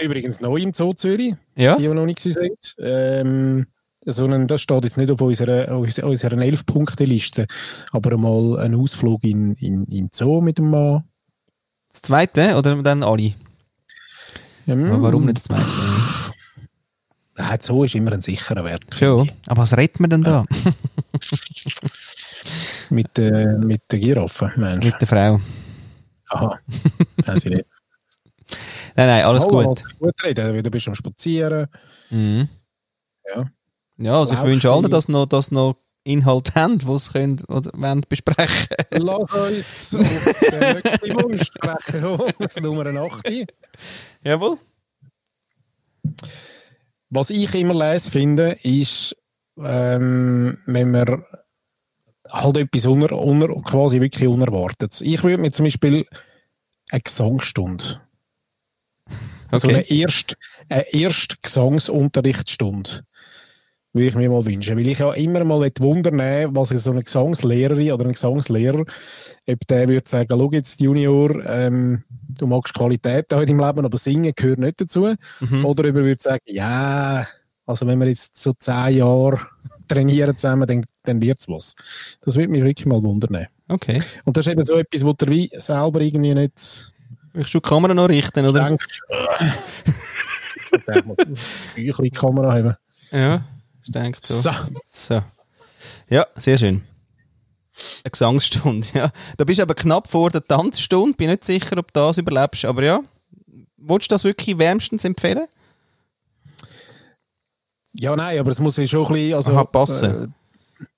Übrigens 0.02 0.41
neu 0.41 0.58
im 0.58 0.74
Zoo 0.74 0.93
Zürich, 0.93 1.34
Ja? 1.56 1.76
die 1.78 1.84
wir 1.84 1.93
noch 1.93 2.06
nicht 2.06 2.22
gesehen 2.22 2.34
sind. 2.60 2.76
Ähm, 2.80 3.68
sondern 4.06 4.47
das 4.47 4.62
steht 4.62 4.84
jetzt 4.84 4.97
nicht 4.97 5.12
auf 5.12 5.22
unserer, 5.22 5.76
unserer 5.78 6.38
11-Punkte-Liste, 6.38 7.47
aber 7.91 8.18
mal 8.18 8.60
ein 8.60 8.76
Ausflug 8.76 9.24
in, 9.24 9.53
in, 9.56 9.86
in 9.86 10.10
Zoo 10.14 10.41
mit 10.41 10.58
dem 10.58 10.70
Mann. 10.70 11.03
Das 11.89 12.01
zweite 12.01 12.56
oder 12.58 12.82
dann 12.84 13.03
alle? 13.03 13.34
Ähm, 14.68 15.01
warum 15.01 15.26
nicht 15.26 15.38
das 15.38 15.43
zweite? 15.43 15.66
Nein, 17.38 17.58
Zoo 17.62 17.84
ist 17.84 17.95
immer 17.95 18.14
ein 18.14 18.22
sicherer 18.22 18.64
Wert. 18.64 18.84
Schon. 18.93 19.30
Aber 19.47 19.62
was 19.64 19.76
redet 19.76 19.99
man 19.99 20.10
denn 20.10 20.24
da? 20.24 20.45
Mit, 22.89 23.18
äh, 23.18 23.58
mit 23.58 23.82
der 23.91 23.99
Giraffe, 23.99 24.51
Mensch. 24.58 24.86
Mit 24.86 25.01
der 25.01 25.08
Frau. 25.08 25.41
Aha, 26.30 26.60
weiß 27.26 27.45
ich 27.45 27.51
nicht. 27.51 27.66
Nein, 28.95 29.08
nein, 29.08 29.26
alles 29.26 29.43
Hallo, 29.45 29.64
gut. 29.64 29.84
lass 29.84 29.99
Gut 29.99 30.24
reden, 30.24 30.64
du 30.64 30.72
bist 30.72 30.88
am 30.88 30.95
Spazieren. 30.95 31.68
Mhm. 32.12 32.47
Ja. 33.34 33.49
Ja, 33.98 34.20
also 34.20 34.34
ich 34.34 34.43
wünsche 34.43 34.72
allen, 34.72 34.89
dass 34.89 35.08
noch, 35.08 35.26
dass 35.26 35.52
noch 35.52 35.76
Inhalt 36.04 36.54
haben, 36.56 36.78
die 36.78 36.98
sie 36.98 37.12
können 37.12 37.41
oder 37.48 37.72
wollen 37.74 38.02
besprechen. 38.08 38.68
Lass 38.91 39.32
uns 39.32 39.96
auf 39.96 41.00
den 41.02 41.16
Wunsch 41.16 41.46
sprechen 41.48 42.34
das 42.39 42.56
Nummer 42.58 42.86
8. 42.86 43.48
Jawohl. 44.24 44.58
Was 47.10 47.30
ich 47.30 47.54
immer 47.56 47.74
lese 47.74 48.12
finde, 48.12 48.58
ist, 48.64 49.16
ähm, 49.58 50.58
wenn 50.66 50.91
man 50.91 51.24
halt 52.30 52.58
etwas 52.58 52.86
unter, 52.86 53.18
unter, 53.18 53.48
quasi 53.62 54.02
wirklich 54.02 54.28
unerwartet. 54.28 55.00
Ich 55.02 55.24
würde 55.24 55.38
mir 55.41 55.52
zum 55.52 55.66
Beispiel 55.66 56.06
eine 56.91 57.02
Gesangsstunde, 57.02 58.02
so 59.52 59.68
eine 59.68 59.80
Okay. 59.80 60.02
erste, 60.02 60.36
eine 60.70 60.93
erste 60.93 61.36
Gesangsunterrichtsstunde 61.41 63.06
würde 63.96 64.08
ich 64.08 64.16
mir 64.16 64.30
mal 64.30 64.46
wünschen. 64.46 64.78
Weil 64.78 64.88
ich 64.88 65.00
ja 65.00 65.12
immer 65.14 65.43
mal 65.46 65.72
wundern 65.80 66.18
was 66.54 66.70
so 66.70 66.91
eine 66.91 67.02
Gesangslehrerin 67.02 67.93
oder 67.93 68.06
ein 68.06 68.12
Gesangslehrer, 68.12 68.84
ob 69.50 69.68
der 69.68 69.88
würde 69.88 70.08
sagen, 70.08 70.28
schau 70.30 70.52
jetzt 70.52 70.82
Junior, 70.82 71.43
ähm, 71.46 72.04
du 72.38 72.46
magst 72.46 72.74
Qualität 72.74 73.32
in 73.32 73.39
deinem 73.39 73.60
Leben, 73.60 73.86
aber 73.86 73.98
Singen 73.98 74.34
gehört 74.36 74.60
nicht 74.60 74.82
dazu. 74.82 75.16
Mhm. 75.39 75.66
Oder 75.66 75.86
über 75.86 76.04
würde 76.04 76.22
sagen, 76.22 76.43
ja, 76.46 77.26
also 77.66 77.88
wenn 77.88 78.00
wir 78.00 78.08
jetzt 78.08 78.39
so 78.39 78.52
zehn 78.52 78.98
Jahre 78.98 79.39
trainieren 79.88 80.36
zusammen, 80.36 80.68
dann, 80.68 80.84
dann 81.04 81.22
wird 81.22 81.39
es 81.39 81.48
was. 81.48 81.76
Das 82.22 82.36
würde 82.36 82.50
mich 82.50 82.64
wirklich 82.64 82.86
mal 82.86 83.02
wundern. 83.02 83.48
Okay. 83.70 84.02
Und 84.26 84.36
das 84.36 84.46
ist 84.46 84.52
eben 84.52 84.66
so 84.66 84.76
etwas, 84.76 85.06
wo 85.06 85.14
du 85.14 85.28
wie 85.28 85.50
selber 85.54 86.02
irgendwie 86.02 86.34
nicht 86.34 86.91
Ich 87.34 87.48
schon 87.48 87.62
die 87.62 87.70
Kamera 87.70 87.93
noch 87.93 88.10
richten, 88.10 88.46
oder? 88.46 88.68
denkst. 88.68 89.00
ich 90.56 90.86
denke 90.86 91.16
Büchlein 91.74 91.98
in 91.98 92.04
die 92.04 92.10
Kamera 92.12 92.54
haben. 92.54 92.76
Ja, 93.12 93.41
ich 93.86 93.92
denke 93.92 94.20
so. 94.22 94.34
So. 94.34 94.52
So. 94.86 95.22
Ja, 96.10 96.26
sehr 96.36 96.58
schön. 96.58 96.84
Eine 98.04 98.12
Gesangsstunde, 98.12 98.88
ja. 98.94 99.12
Da 99.38 99.44
bist 99.44 99.60
du 99.60 99.64
aber 99.64 99.76
knapp 99.76 100.08
vor 100.08 100.30
der 100.30 100.44
Tanzstunde. 100.44 101.16
Bin 101.16 101.30
nicht 101.30 101.44
sicher, 101.44 101.78
ob 101.78 101.94
du 101.94 102.00
das 102.00 102.18
überlebst. 102.18 102.66
Aber 102.66 102.84
ja, 102.84 103.00
willst 103.78 104.12
du 104.12 104.16
das 104.16 104.24
wirklich 104.24 104.58
wärmstens 104.58 105.04
empfehlen? 105.06 105.48
Ja, 107.94 108.16
nein, 108.16 108.40
aber 108.40 108.52
es 108.52 108.60
muss 108.60 108.78
ja 108.78 108.88
schon 108.88 109.08
ein 109.08 109.14
bisschen. 109.14 109.34
Also, 109.36 109.52
Aha, 109.52 109.64
passen. 109.66 110.34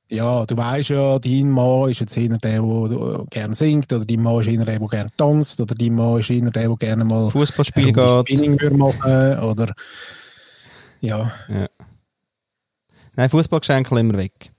Äh, 0.10 0.16
ja, 0.16 0.46
du 0.46 0.56
weißt 0.56 0.90
ja, 0.90 1.20
dein 1.20 1.52
Mann 1.52 1.90
ist 1.90 2.00
jetzt 2.00 2.16
eher 2.16 2.38
der, 2.38 2.62
der 2.62 3.26
gerne 3.30 3.56
singt, 3.56 3.92
oder 3.92 4.06
dein 4.06 4.22
Mann 4.22 4.40
ist 4.40 4.48
eher 4.48 4.64
der, 4.64 4.80
der 4.80 4.88
gerne 4.88 5.10
tanzt, 5.18 5.60
oder 5.60 5.76
dein 5.76 5.94
Mann 5.94 6.20
ist 6.20 6.30
eher 6.30 6.50
der, 6.50 6.68
der 6.68 6.76
gerne 6.78 7.04
mal 7.04 7.30
Fußballspiel 7.30 7.92
geht. 7.92 8.30
Spinning 8.30 8.78
machen, 8.78 9.40
oder 9.40 9.74
ja. 11.02 11.32
Nein, 13.18 13.30
Fußballgeschenke 13.30 13.99
immer 13.99 14.18
weg. 14.18 14.51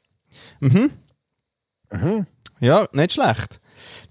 Mhm. 0.60 0.90
Mhm. 1.90 2.26
Ja, 2.60 2.86
nicht 2.92 3.14
schlecht. 3.14 3.60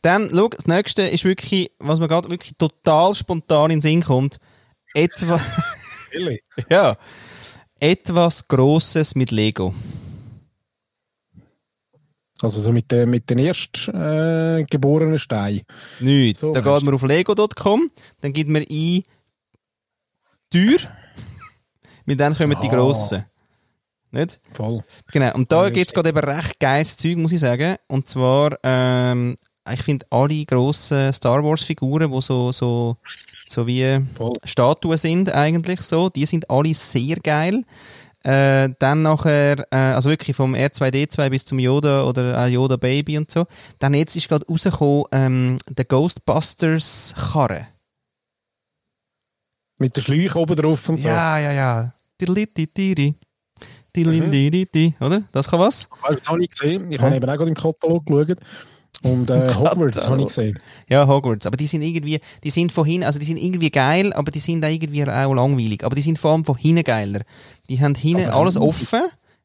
Dann, 0.02 0.30
schau, 0.34 0.48
das 0.48 0.66
nächste 0.68 1.04
ist 1.04 1.26
wirklich, 1.26 1.70
was 1.80 2.00
mir 2.00 2.08
gerade 2.08 2.32
wirklich 2.32 2.54
total 2.58 3.14
spontan 3.14 3.70
in 3.72 3.78
den 3.78 3.82
Sinn 3.82 4.04
kommt. 4.04 4.40
Etwa, 4.94 5.40
Really? 6.14 6.42
ja, 6.70 6.96
etwas 7.80 8.48
Grosses 8.48 9.14
mit 9.16 9.32
Lego. 9.32 9.76
Also 12.42 12.62
so 12.62 12.72
mit, 12.72 12.92
den 12.92 13.10
mit 13.10 13.30
den 13.30 13.40
erst 13.40 13.88
äh, 13.90 14.64
geborenen 14.64 15.18
Steinen. 15.20 15.64
Nichts. 16.00 16.40
So 16.42 16.54
da 16.54 16.62
geht 16.62 16.84
man 16.84 16.94
auf 16.94 17.02
lego.com, 17.04 17.92
dann 18.22 18.32
gibt 18.34 18.50
man 18.50 18.64
ein 18.70 19.04
Tür, 20.52 20.78
mit 22.06 22.20
dann 22.20 22.36
kommen 22.36 22.58
die 22.62 22.68
Ah. 22.70 22.76
grossen. 22.76 23.26
Nicht? 24.12 24.40
Voll. 24.54 24.84
Genau. 25.12 25.34
Und 25.36 25.52
da 25.52 25.70
gibt 25.70 25.88
es 25.88 25.94
gerade 25.94 26.10
eben 26.10 26.20
recht 26.20 26.60
geiles 26.60 26.98
Zeug, 26.98 27.18
muss 27.18 27.32
ich 27.32 27.40
sagen. 27.40 27.76
Und 27.88 28.08
zwar, 28.08 28.58
ähm, 28.64 29.38
ich 29.72 29.84
finde 29.84 30.06
alle 30.10 30.46
grossen 30.46 31.12
Star 31.12 31.44
Wars-Figuren, 31.44 32.12
die 32.12 32.22
so, 32.22 32.52
so, 32.52 32.96
so 33.50 33.68
wie 33.68 34.02
Voll. 34.16 34.34
Statuen 34.44 34.98
sind, 34.98 35.34
eigentlich 35.34 35.82
so, 35.82 36.10
die 36.10 36.26
sind 36.26 36.50
alle 36.50 36.74
sehr 36.74 37.18
geil. 37.18 37.64
Äh, 38.24 38.70
dann 38.80 39.04
nachher, 39.04 39.66
äh, 39.72 39.76
also 39.76 40.10
wirklich 40.10 40.36
vom 40.36 40.54
R2D2 40.56 41.30
bis 41.30 41.46
zum 41.46 41.60
Yoda 41.60 42.04
oder 42.04 42.44
auch 42.44 42.48
Yoda 42.48 42.76
Baby 42.76 43.18
und 43.18 43.32
so. 43.32 43.46
Dann 43.80 43.94
jetzt 43.94 44.16
ist 44.16 44.28
gerade 44.28 44.46
rausgekommen, 44.48 45.06
ähm, 45.12 45.58
der 45.70 45.86
Ghostbusters 45.86 47.14
Karre. 47.16 47.68
Mit 49.78 49.96
den 49.96 50.04
Schläuchen 50.04 50.42
oben 50.42 50.56
drauf 50.56 50.90
und 50.90 51.00
so. 51.00 51.08
Ja, 51.08 51.38
ja, 51.38 51.52
ja. 51.52 51.94
Tiddelititiri. 52.18 53.16
Tiddelindididi. 54.04 54.94
Oder? 55.00 55.22
Das 55.32 55.48
kann 55.50 55.60
was? 55.60 55.90
Das 56.08 56.28
habe 56.28 56.44
ich 56.44 56.50
gesehen. 56.50 56.92
Ich 56.92 57.00
habe 57.02 57.16
eben 57.16 57.30
auch 57.30 57.36
gerade 57.38 57.50
im 57.50 57.56
Katalog 57.56 58.06
geschaut. 58.06 58.38
Und 59.04 59.30
äh, 59.30 59.54
Hogwarts 59.54 60.08
habe 60.08 60.22
ich 60.22 60.28
gesehen. 60.28 60.58
Ja, 60.90 61.08
Hogwarts. 61.08 61.46
Aber 61.46 61.56
die 61.56 61.68
sind 61.68 61.84
irgendwie, 61.84 62.20
die 62.44 62.50
sind 62.50 62.72
von 62.72 62.86
hinten, 62.86 63.06
also 63.06 63.20
die 63.20 63.26
sind 63.26 63.38
irgendwie 63.38 63.70
geil, 63.70 64.12
aber 64.14 64.32
die 64.32 64.40
sind 64.40 64.66
auch 64.66 64.70
irgendwie 64.70 65.04
auch 65.04 65.34
langweilig. 65.36 65.84
Aber 65.84 65.96
die 65.96 66.02
sind 66.02 66.18
vor 66.18 66.32
allem 66.32 66.44
von 66.46 66.56
hinten 66.58 66.84
geiler. 66.84 67.22
Die 67.70 67.80
haben 67.80 67.94
hinten 67.96 68.26
Aber 68.26 68.38
alles 68.42 68.56
riesig. 68.60 68.68
offen. 68.68 69.02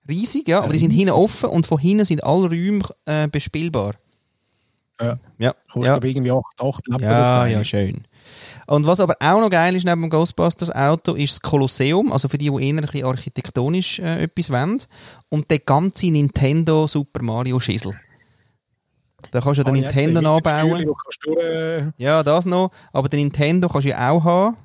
Riesig, 0.08 0.48
ja. 0.48 0.60
Aber 0.62 0.72
die 0.72 0.78
sind 0.78 0.90
Riesig. 0.90 1.04
hinten 1.06 1.20
offen 1.20 1.50
und 1.50 1.66
von 1.66 1.78
hinten 1.78 2.04
sind 2.06 2.24
alle 2.24 2.48
Räume 2.48 2.80
äh, 3.04 3.28
bespielbar. 3.28 3.94
Ja. 5.00 5.18
Ja. 5.38 5.54
Kostet 5.70 6.02
Ja. 6.02 6.10
irgendwie 6.10 6.30
8, 6.30 6.44
8 6.60 6.88
Leppen 6.88 7.02
das 7.02 7.10
Ja, 7.28 7.46
ja, 7.46 7.64
schön. 7.64 8.04
Und 8.66 8.86
was 8.86 9.00
aber 9.00 9.16
auch 9.20 9.40
noch 9.40 9.50
geil 9.50 9.74
ist 9.76 9.84
neben 9.84 10.00
dem 10.02 10.10
Ghostbusters 10.10 10.70
Auto, 10.74 11.14
ist 11.14 11.32
das 11.34 11.40
Kolosseum. 11.42 12.12
Also 12.12 12.28
für 12.28 12.38
die, 12.38 12.50
die 12.50 12.64
eher 12.66 12.74
ein 12.74 12.80
bisschen 12.82 13.04
architektonisch 13.06 13.98
äh, 13.98 14.22
etwas 14.24 14.50
wollen. 14.50 14.78
Und 15.28 15.50
der 15.50 15.58
ganze 15.60 16.06
Nintendo 16.06 16.86
Super 16.86 17.22
Mario 17.22 17.58
Schissel. 17.60 17.92
Da 19.30 19.40
kannst 19.40 19.58
du 19.60 19.64
den 19.64 19.74
Nintendo 19.74 20.20
gesehen, 20.20 20.34
mit 20.34 20.46
den. 20.46 20.68
Türen, 20.70 20.88
wo 20.88 20.94
kannst 20.94 21.18
du 21.26 21.34
durch- 21.34 21.84
Ja, 21.96 22.22
das 22.22 22.44
noch. 22.44 22.70
Aber 22.92 23.08
den 23.08 23.20
Nintendo 23.20 23.68
kannst 23.68 23.84
du 23.86 23.90
ja 23.90 24.10
auch 24.10 24.22
haben. 24.24 24.56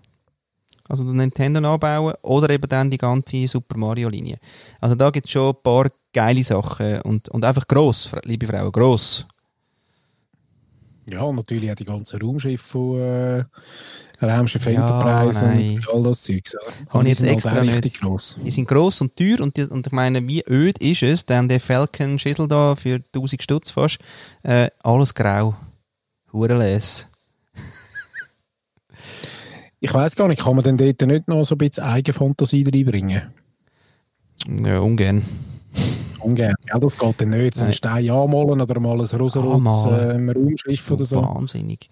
Also 0.90 1.04
den 1.04 1.18
Nintendo 1.18 1.60
nachbauen. 1.62 2.14
Oder 2.22 2.50
eben 2.50 2.68
dann 2.70 2.90
die 2.90 2.98
ganze 2.98 3.46
Super 3.48 3.78
Mario-Linie. 3.78 4.38
Also 4.80 4.96
da 4.96 5.10
gibt 5.10 5.26
es 5.28 5.32
schon 5.32 5.54
ein 5.56 5.62
paar 5.62 5.88
geile 6.14 6.44
Sachen. 6.44 7.02
Und, 7.02 7.30
und 7.30 7.44
einfach 7.46 7.68
gross, 7.68 8.12
liebe 8.24 8.48
Frauen, 8.48 8.72
gross. 8.72 9.26
Ja, 11.10 11.22
und 11.22 11.38
natürlich 11.38 11.72
auch 11.72 11.76
die 11.76 11.86
ganzen 11.86 12.22
Raumschiffe 12.22 12.58
von 12.58 13.00
äh, 13.00 13.46
Raumschiff 14.22 14.66
Ja, 14.66 14.72
Enterprise 14.72 15.46
nein. 15.46 15.76
und 15.78 15.90
all 15.94 16.04
das 16.04 16.24
Zeugs. 16.24 16.56
Habe 16.90 17.00
ich 17.00 17.02
die 17.04 17.08
jetzt 17.10 17.18
sind 17.20 17.28
halt 17.28 17.36
extra 17.38 17.64
nicht. 17.64 18.02
gross. 18.02 18.38
Die 18.44 18.52
sind 18.52 18.68
gross 18.68 19.00
und 19.02 19.16
teuer. 19.16 19.40
Und, 19.40 19.56
die, 19.56 19.64
und 19.64 19.88
ich 19.88 19.94
meine, 19.94 20.28
wie 20.28 20.44
öd 20.50 20.78
ist 20.80 21.04
es, 21.04 21.26
denn 21.26 21.48
der 21.48 21.60
Falcon-Schissel 21.62 22.48
da 22.48 22.76
für 22.76 22.96
1000 23.14 23.42
Stutz 23.44 23.72
fast, 23.72 24.00
äh, 24.44 24.70
alles 24.84 25.14
grau. 25.14 25.56
Hurenles. 26.34 27.08
Ich 29.80 29.94
weiß 29.94 30.16
gar 30.16 30.28
nicht, 30.28 30.42
kann 30.42 30.56
man 30.56 30.64
denn 30.64 30.76
dort 30.76 31.02
nicht 31.02 31.28
noch 31.28 31.46
so 31.46 31.54
ein 31.54 31.60
bisschen 31.60 31.84
Eigenfantasie 31.84 32.64
reinbringen? 32.64 33.22
Ja, 34.48 34.80
ungern. 34.80 35.22
Ungern. 36.20 36.56
Ja, 36.68 36.80
das 36.80 36.98
geht 36.98 37.22
dann 37.22 37.30
nicht. 37.30 37.56
So 37.56 37.64
einen. 37.64 37.74
Stein 37.74 38.10
anmalen 38.10 38.62
oder 38.62 38.80
mal 38.80 39.00
ein 39.00 39.06
rosarotes 39.06 40.14
ähm, 40.14 40.30
Raumschiff 40.30 40.92
oder 40.92 41.06
so. 41.06 41.22
Wahnsinnig. 41.22 41.90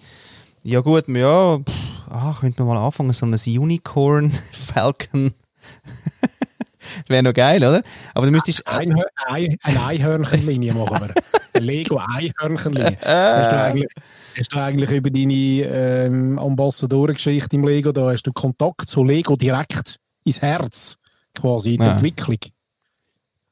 Ja 0.64 0.80
gut, 0.80 1.08
ja, 1.08 1.60
pff, 1.60 1.74
ah, 2.10 2.36
könnte 2.40 2.64
man 2.64 2.76
mal 2.76 2.86
anfangen, 2.86 3.14
so 3.14 3.26
ein 3.26 3.34
Unicorn 3.34 4.32
Falcon. 4.52 5.34
wäre 7.08 7.24
noch 7.24 7.34
geil, 7.34 7.64
oder? 7.64 7.82
Aber 8.14 8.26
du 8.26 8.32
müsstest... 8.32 8.68
Ein, 8.68 9.00
ein, 9.28 9.58
eine 9.62 9.86
Einhörnchenlinie 9.86 10.74
machen 10.74 11.08
wir. 11.08 11.14
Ein 11.54 11.64
Lego 11.64 11.98
Einhörnchen. 11.98 12.76
hast, 13.02 13.52
du 13.52 13.62
eigentlich, 13.62 13.92
hast 14.38 14.54
du 14.54 14.58
eigentlich 14.58 14.92
über 14.92 15.10
deine 15.10 15.34
ähm, 15.34 16.40
Ambassadorengeschichte 16.40 17.56
im 17.56 17.66
Lego 17.66 17.92
da, 17.92 18.12
hast 18.12 18.24
du 18.24 18.34
Kontakt 18.34 18.88
zu 18.88 19.04
Lego 19.04 19.36
direkt 19.36 19.98
ins 20.24 20.42
Herz, 20.42 20.98
quasi 21.40 21.76
in 21.76 21.80
der 21.80 21.90
Ja. 21.90 21.94
Entwicklung? 21.94 22.40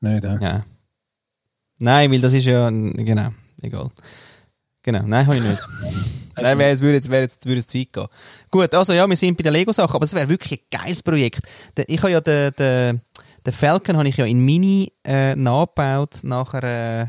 Nicht, 0.03 0.25
äh? 0.25 0.37
Ja. 0.41 0.65
Nein, 1.79 2.11
weil 2.11 2.19
das 2.19 2.33
ist 2.33 2.45
ja. 2.45 2.69
Genau, 2.69 3.29
egal. 3.61 3.89
Genau, 4.83 5.03
nein, 5.05 5.25
habe 5.25 5.37
ich 5.37 5.43
nicht. 5.43 5.67
nein, 6.35 6.59
wär, 6.59 6.71
es 6.71 6.81
würde 6.81 6.95
jetzt, 6.95 7.09
wär 7.09 7.21
jetzt, 7.21 7.45
würde 7.45 7.65
zu 7.65 7.79
weit 7.79 7.93
gehen. 7.93 8.07
Gut, 8.51 8.73
also 8.75 8.91
ja, 8.91 9.07
wir 9.07 9.15
sind 9.15 9.37
bei 9.37 9.43
der 9.43 9.53
Lego-Sache, 9.53 9.95
aber 9.95 10.03
es 10.03 10.13
wäre 10.13 10.27
wirklich 10.27 10.59
ein 10.59 10.77
geiles 10.77 11.01
Projekt. 11.01 11.47
Ich 11.87 12.01
habe 12.01 12.11
ja 12.11 12.19
den, 12.19 12.51
den, 12.59 13.01
den 13.45 13.53
Falcon 13.53 13.95
habe 13.95 14.09
ich 14.09 14.17
ja 14.17 14.25
in 14.25 14.39
Mini 14.39 14.91
äh, 15.05 15.37
nachgebaut, 15.37 16.19
nachher, 16.23 16.63
äh, 16.63 17.07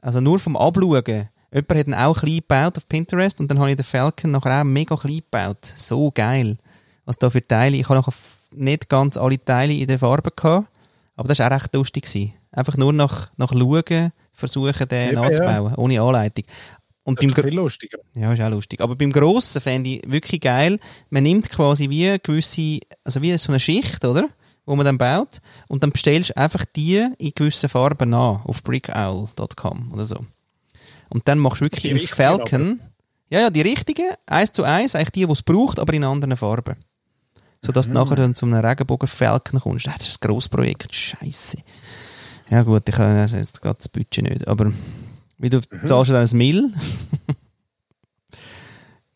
also 0.00 0.20
nur 0.20 0.40
vom 0.40 0.56
Abschauen. 0.56 1.28
Jemand 1.52 1.78
hat 1.78 1.86
ihn 1.86 1.94
auch 1.94 2.18
klein 2.18 2.38
gebaut 2.38 2.76
auf 2.76 2.88
Pinterest 2.88 3.40
und 3.40 3.48
dann 3.48 3.60
habe 3.60 3.70
ich 3.70 3.76
den 3.76 3.84
Falcon 3.84 4.32
nachher 4.32 4.60
auch 4.60 4.64
mega 4.64 4.96
klein 4.96 5.18
gebaut. 5.18 5.64
So 5.64 6.10
geil. 6.10 6.58
Was 7.04 7.18
da 7.18 7.30
für 7.30 7.46
Teile. 7.46 7.76
Ich 7.76 7.88
habe 7.88 8.00
nachher 8.00 8.14
nicht 8.50 8.88
ganz 8.88 9.16
alle 9.16 9.42
Teile 9.42 9.74
in 9.74 9.86
der 9.86 10.00
Farbe 10.00 10.32
gehabt, 10.34 10.66
aber 11.16 11.28
das 11.28 11.38
war 11.38 11.48
auch 11.48 11.56
recht 11.56 11.74
lustig. 11.74 12.04
Gewesen. 12.04 12.34
Einfach 12.52 12.76
nur 12.76 12.92
nach, 12.92 13.30
nach 13.36 13.52
Schauen 13.52 14.12
versuchen, 14.32 14.88
den 14.88 15.10
Eben, 15.10 15.14
nachzubauen, 15.20 15.74
ohne 15.76 16.00
Anleitung. 16.00 16.44
Und 17.04 17.18
Das 17.22 17.26
ist 17.26 17.40
viel 17.40 17.54
lustiger. 17.54 17.98
ja, 18.14 18.32
ist 18.32 18.42
auch 18.42 18.50
lustig. 18.50 18.80
Aber 18.80 18.96
beim 18.96 19.12
Grossen 19.12 19.60
fände 19.60 19.90
ich 19.90 20.02
wirklich 20.06 20.40
geil. 20.40 20.78
Man 21.08 21.22
nimmt 21.22 21.48
quasi 21.50 21.88
wie 21.88 22.08
eine 22.08 22.18
gewisse, 22.18 22.80
also 23.04 23.22
wie 23.22 23.36
so 23.38 23.50
eine 23.52 23.60
Schicht, 23.60 24.04
oder? 24.04 24.28
Wo 24.64 24.74
man 24.74 24.84
dann 24.84 24.98
baut. 24.98 25.40
Und 25.68 25.84
dann 25.84 25.92
bestellst 25.92 26.30
du 26.30 26.36
einfach 26.36 26.64
die 26.74 27.06
in 27.18 27.32
gewissen 27.34 27.68
Farben 27.68 28.12
an 28.12 28.40
auf 28.44 28.62
brickowl.com 28.64 29.92
oder 29.92 30.04
so. 30.04 30.18
Und 31.08 31.28
dann 31.28 31.38
machst 31.38 31.60
du 31.60 31.66
wirklich 31.66 31.84
im 31.84 32.00
Falcon. 32.00 32.80
Ja, 33.30 33.40
ja, 33.40 33.50
die 33.50 33.60
richtigen, 33.60 34.08
eins 34.26 34.52
zu 34.52 34.64
eins, 34.64 34.94
eigentlich 34.94 35.10
die, 35.10 35.26
die 35.26 35.32
es 35.32 35.42
braucht, 35.42 35.78
aber 35.78 35.92
in 35.94 36.04
anderen 36.04 36.36
Farben. 36.36 36.76
Sodass 37.66 37.86
du 37.86 37.92
nachher 37.92 38.16
dann 38.16 38.34
zu 38.34 38.46
einem 38.46 38.64
Regenbogen 38.64 39.08
Falcon 39.08 39.60
kommst. 39.60 39.86
Das 39.86 40.08
ist 40.08 40.22
ein 40.22 40.28
grosses 40.28 40.48
Projekt. 40.48 40.94
Scheiße. 40.94 41.58
Ja, 42.48 42.62
gut, 42.62 42.88
ich 42.88 42.94
kann 42.94 43.16
also 43.16 43.36
jetzt 43.36 43.60
geht 43.60 43.78
das 43.78 43.88
Budget 43.88 44.22
nicht. 44.22 44.46
Aber 44.46 44.72
wie 45.38 45.50
du 45.50 45.60
zahlst 45.60 46.10
du 46.10 46.14
dann 46.14 46.26
ein 46.26 46.36
Mill. 46.36 46.72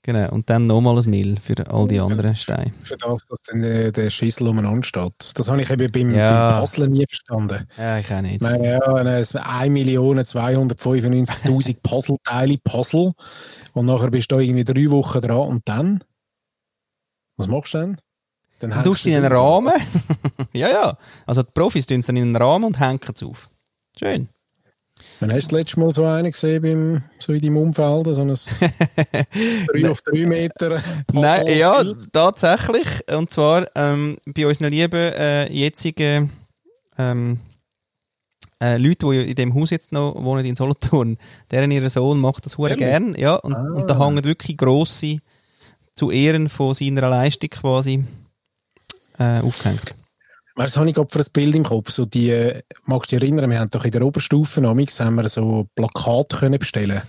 genau, 0.03 0.31
und 0.33 0.51
dann 0.51 0.67
nochmal 0.67 0.99
ein 0.99 1.09
Mill 1.09 1.39
für 1.41 1.55
all 1.71 1.87
die 1.87 2.01
anderen 2.01 2.35
Steine. 2.37 2.73
Für 2.83 2.97
das, 2.97 3.27
dass 3.29 3.43
dann 3.45 3.63
äh, 3.63 3.93
der 3.93 4.11
Schüssel 4.11 4.49
umeinander 4.49 4.83
steht. 4.83 5.39
Das 5.39 5.49
habe 5.49 5.63
ich 5.63 5.71
eben 5.71 5.93
beim, 5.93 6.13
Ja. 6.15 6.51
beim 6.51 6.61
Puzzle 6.61 6.89
nie 6.89 7.07
verstanden. 7.07 7.65
Ja, 7.79 7.99
ich 7.99 8.13
auch 8.13 8.21
nicht. 8.21 8.35
Ich 8.37 8.41
meine, 8.41 8.67
ja, 8.69 8.81
eine 8.81 9.23
1.295.000 9.23 11.77
Puzzleteile 11.83 12.59
Puzzle 12.59 13.13
und 13.73 13.87
nachher 13.87 14.11
bist 14.11 14.31
du 14.33 14.39
irgendwie 14.39 14.65
drei 14.65 14.91
Wochen 14.91 15.21
dran 15.21 15.49
und 15.49 15.69
dann? 15.69 16.03
Was 17.37 17.49
machst 17.49 17.75
du 17.75 17.79
dann? 17.79 17.97
Dann 18.61 18.71
Du 18.71 18.91
tust 18.91 19.03
sie 19.03 19.11
in 19.13 19.25
einen 19.25 19.33
Rahmen. 19.33 19.73
ja, 20.53 20.69
ja. 20.69 20.99
Also 21.27 21.43
die 21.43 21.51
Profis 21.53 21.87
tun 21.87 21.99
es 22.01 22.07
dann 22.07 22.17
in 22.17 22.23
einen 22.23 22.37
Rahmen 22.37 22.65
und 22.67 22.79
hängen 22.79 23.01
es 23.13 23.23
auf. 23.23 23.49
Schön. 23.99 24.29
Wann 25.21 25.33
hast 25.33 25.51
du 25.51 25.57
das 25.57 25.61
letzte 25.61 25.81
Mal 25.81 25.93
so 25.93 26.05
einen 26.05 26.31
gesehen, 26.31 26.63
beim, 26.63 27.03
so 27.19 27.33
in 27.33 27.41
deinem 27.41 27.57
Umfeld? 27.57 28.07
So 28.15 28.21
ein 28.21 28.29
3 29.73 29.91
auf 29.91 30.03
3 30.03 30.27
Meter? 30.27 30.83
Nein, 31.13 31.47
ja, 31.59 31.83
tatsächlich. 32.13 32.87
Und 33.11 33.31
zwar 33.31 33.67
ähm, 33.75 34.19
bei 34.27 34.47
unseren 34.47 34.71
lieben 34.71 34.95
äh, 35.13 35.51
jetzigen 35.51 36.31
ähm, 36.99 37.41
äh, 38.63 38.77
Leute, 38.77 39.07
die 39.11 39.31
in 39.31 39.35
dem 39.37 39.55
Haus 39.55 39.71
jetzt 39.71 39.91
noch 39.93 40.23
wohnen 40.23 40.45
in 40.45 40.55
Solothurn, 40.55 41.17
deren 41.51 41.71
ihr 41.71 41.89
Sohn 41.89 42.21
macht 42.21 42.45
das 42.45 42.59
hure 42.59 42.77
gern. 42.77 43.15
Ja, 43.15 43.37
und, 43.37 43.55
Ah. 43.55 43.73
und 43.73 43.89
da 43.89 43.99
hängen 43.99 44.23
wirklich 44.25 44.59
grosse 44.59 45.19
zu 45.95 46.11
Ehren 46.11 46.51
von 46.51 46.75
seiner 46.75 47.09
Leistung 47.09 47.49
quasi 47.51 48.05
äh, 49.21 49.41
aufgehängt. 49.41 49.95
Du, 50.57 50.63
habe 50.63 50.89
ich 50.89 50.95
gerade 50.95 51.09
für 51.11 51.21
ein 51.21 51.27
Bild 51.33 51.55
im 51.55 51.65
Kopf. 51.65 51.91
So 51.91 52.05
die, 52.05 52.31
äh, 52.31 52.63
magst 52.85 53.13
du 53.13 53.17
dich 53.17 53.23
erinnern, 53.23 53.51
wir 53.51 53.61
haben 53.61 53.71
doch 53.71 53.85
in 53.85 53.93
der 53.93 54.03
Oberstufe 54.03 54.67
amigs 54.67 55.01
haben 55.01 55.15
wir 55.15 55.29
so 55.29 55.69
Plakate 55.75 56.37
können 56.37 56.59
bestellen. 56.59 57.03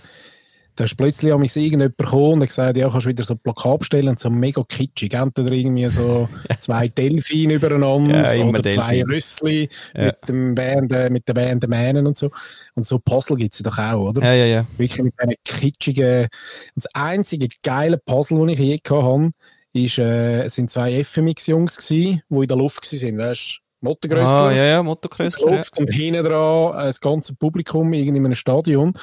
Da 0.74 0.84
ist 0.84 0.96
plötzlich 0.96 1.30
amigs 1.30 1.54
irgendjemand 1.56 1.98
gekommen 1.98 2.32
und 2.34 2.40
hat 2.42 2.48
gesagt, 2.48 2.76
ja, 2.78 2.88
kannst 2.88 3.04
du 3.04 3.10
wieder 3.10 3.24
so 3.24 3.36
Plakat 3.36 3.80
bestellen 3.80 4.08
und 4.08 4.20
so 4.20 4.30
mega 4.30 4.62
kitschig. 4.66 5.12
Entweder 5.12 5.52
irgendwie 5.52 5.86
so 5.90 6.30
zwei 6.60 6.88
Delfine 6.88 7.54
übereinander 7.54 8.34
Ja, 8.34 8.44
oder 8.44 8.62
zwei. 8.62 9.02
Rössli 9.02 9.68
Ja. 9.94 10.06
mit, 10.06 10.28
dem 10.28 10.56
wehenden, 10.56 11.12
mit 11.12 11.28
den 11.28 11.36
wehenden 11.36 11.68
Mähnen 11.68 12.06
und 12.06 12.16
so. 12.16 12.30
Und 12.74 12.86
so 12.86 12.98
Puzzle 12.98 13.36
gibt 13.36 13.54
es 13.54 13.60
doch 13.60 13.78
auch, 13.78 14.08
oder? 14.08 14.22
Ja, 14.22 14.32
ja, 14.32 14.46
ja. 14.46 14.66
Wirklich 14.78 15.02
mit 15.02 15.14
diesen 15.20 15.34
kitschigen... 15.44 16.28
Das 16.74 16.86
einzige 16.94 17.48
geile 17.62 17.98
Puzzle, 17.98 18.38
das 18.38 18.52
ich 18.52 18.58
je 18.58 18.76
hatte, 18.76 19.30
ist, 19.72 19.98
äh, 19.98 20.44
es 20.44 20.54
sind 20.54 20.70
zwei 20.70 21.02
FMX-Jungs 21.02 21.76
gewesen, 21.76 22.22
die 22.28 22.36
in 22.36 22.46
der 22.46 22.56
Luft 22.56 22.92
waren. 22.92 23.18
Weißt 23.18 23.60
du, 23.80 23.86
Mottengrössler 23.86 24.28
Ah, 24.28 24.52
ja, 24.52 24.64
ja, 24.64 24.82
der 24.82 25.10
Ja. 25.50 25.56
Luft 25.56 25.78
und 25.78 25.90
hinten 25.90 26.24
dran 26.24 26.74
äh, 26.74 26.84
das 26.86 27.00
ganze 27.00 27.34
Publikum 27.34 27.92
irgendwie 27.92 28.18
in 28.18 28.24
einem 28.26 28.34
Stadion. 28.34 28.94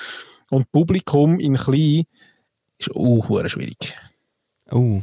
Und 0.49 0.71
Publikum 0.71 1.39
in 1.39 1.55
klein 1.55 2.05
ist 2.77 2.95
auch 2.95 3.29
schwierig. 3.49 3.95
Oh. 4.71 5.01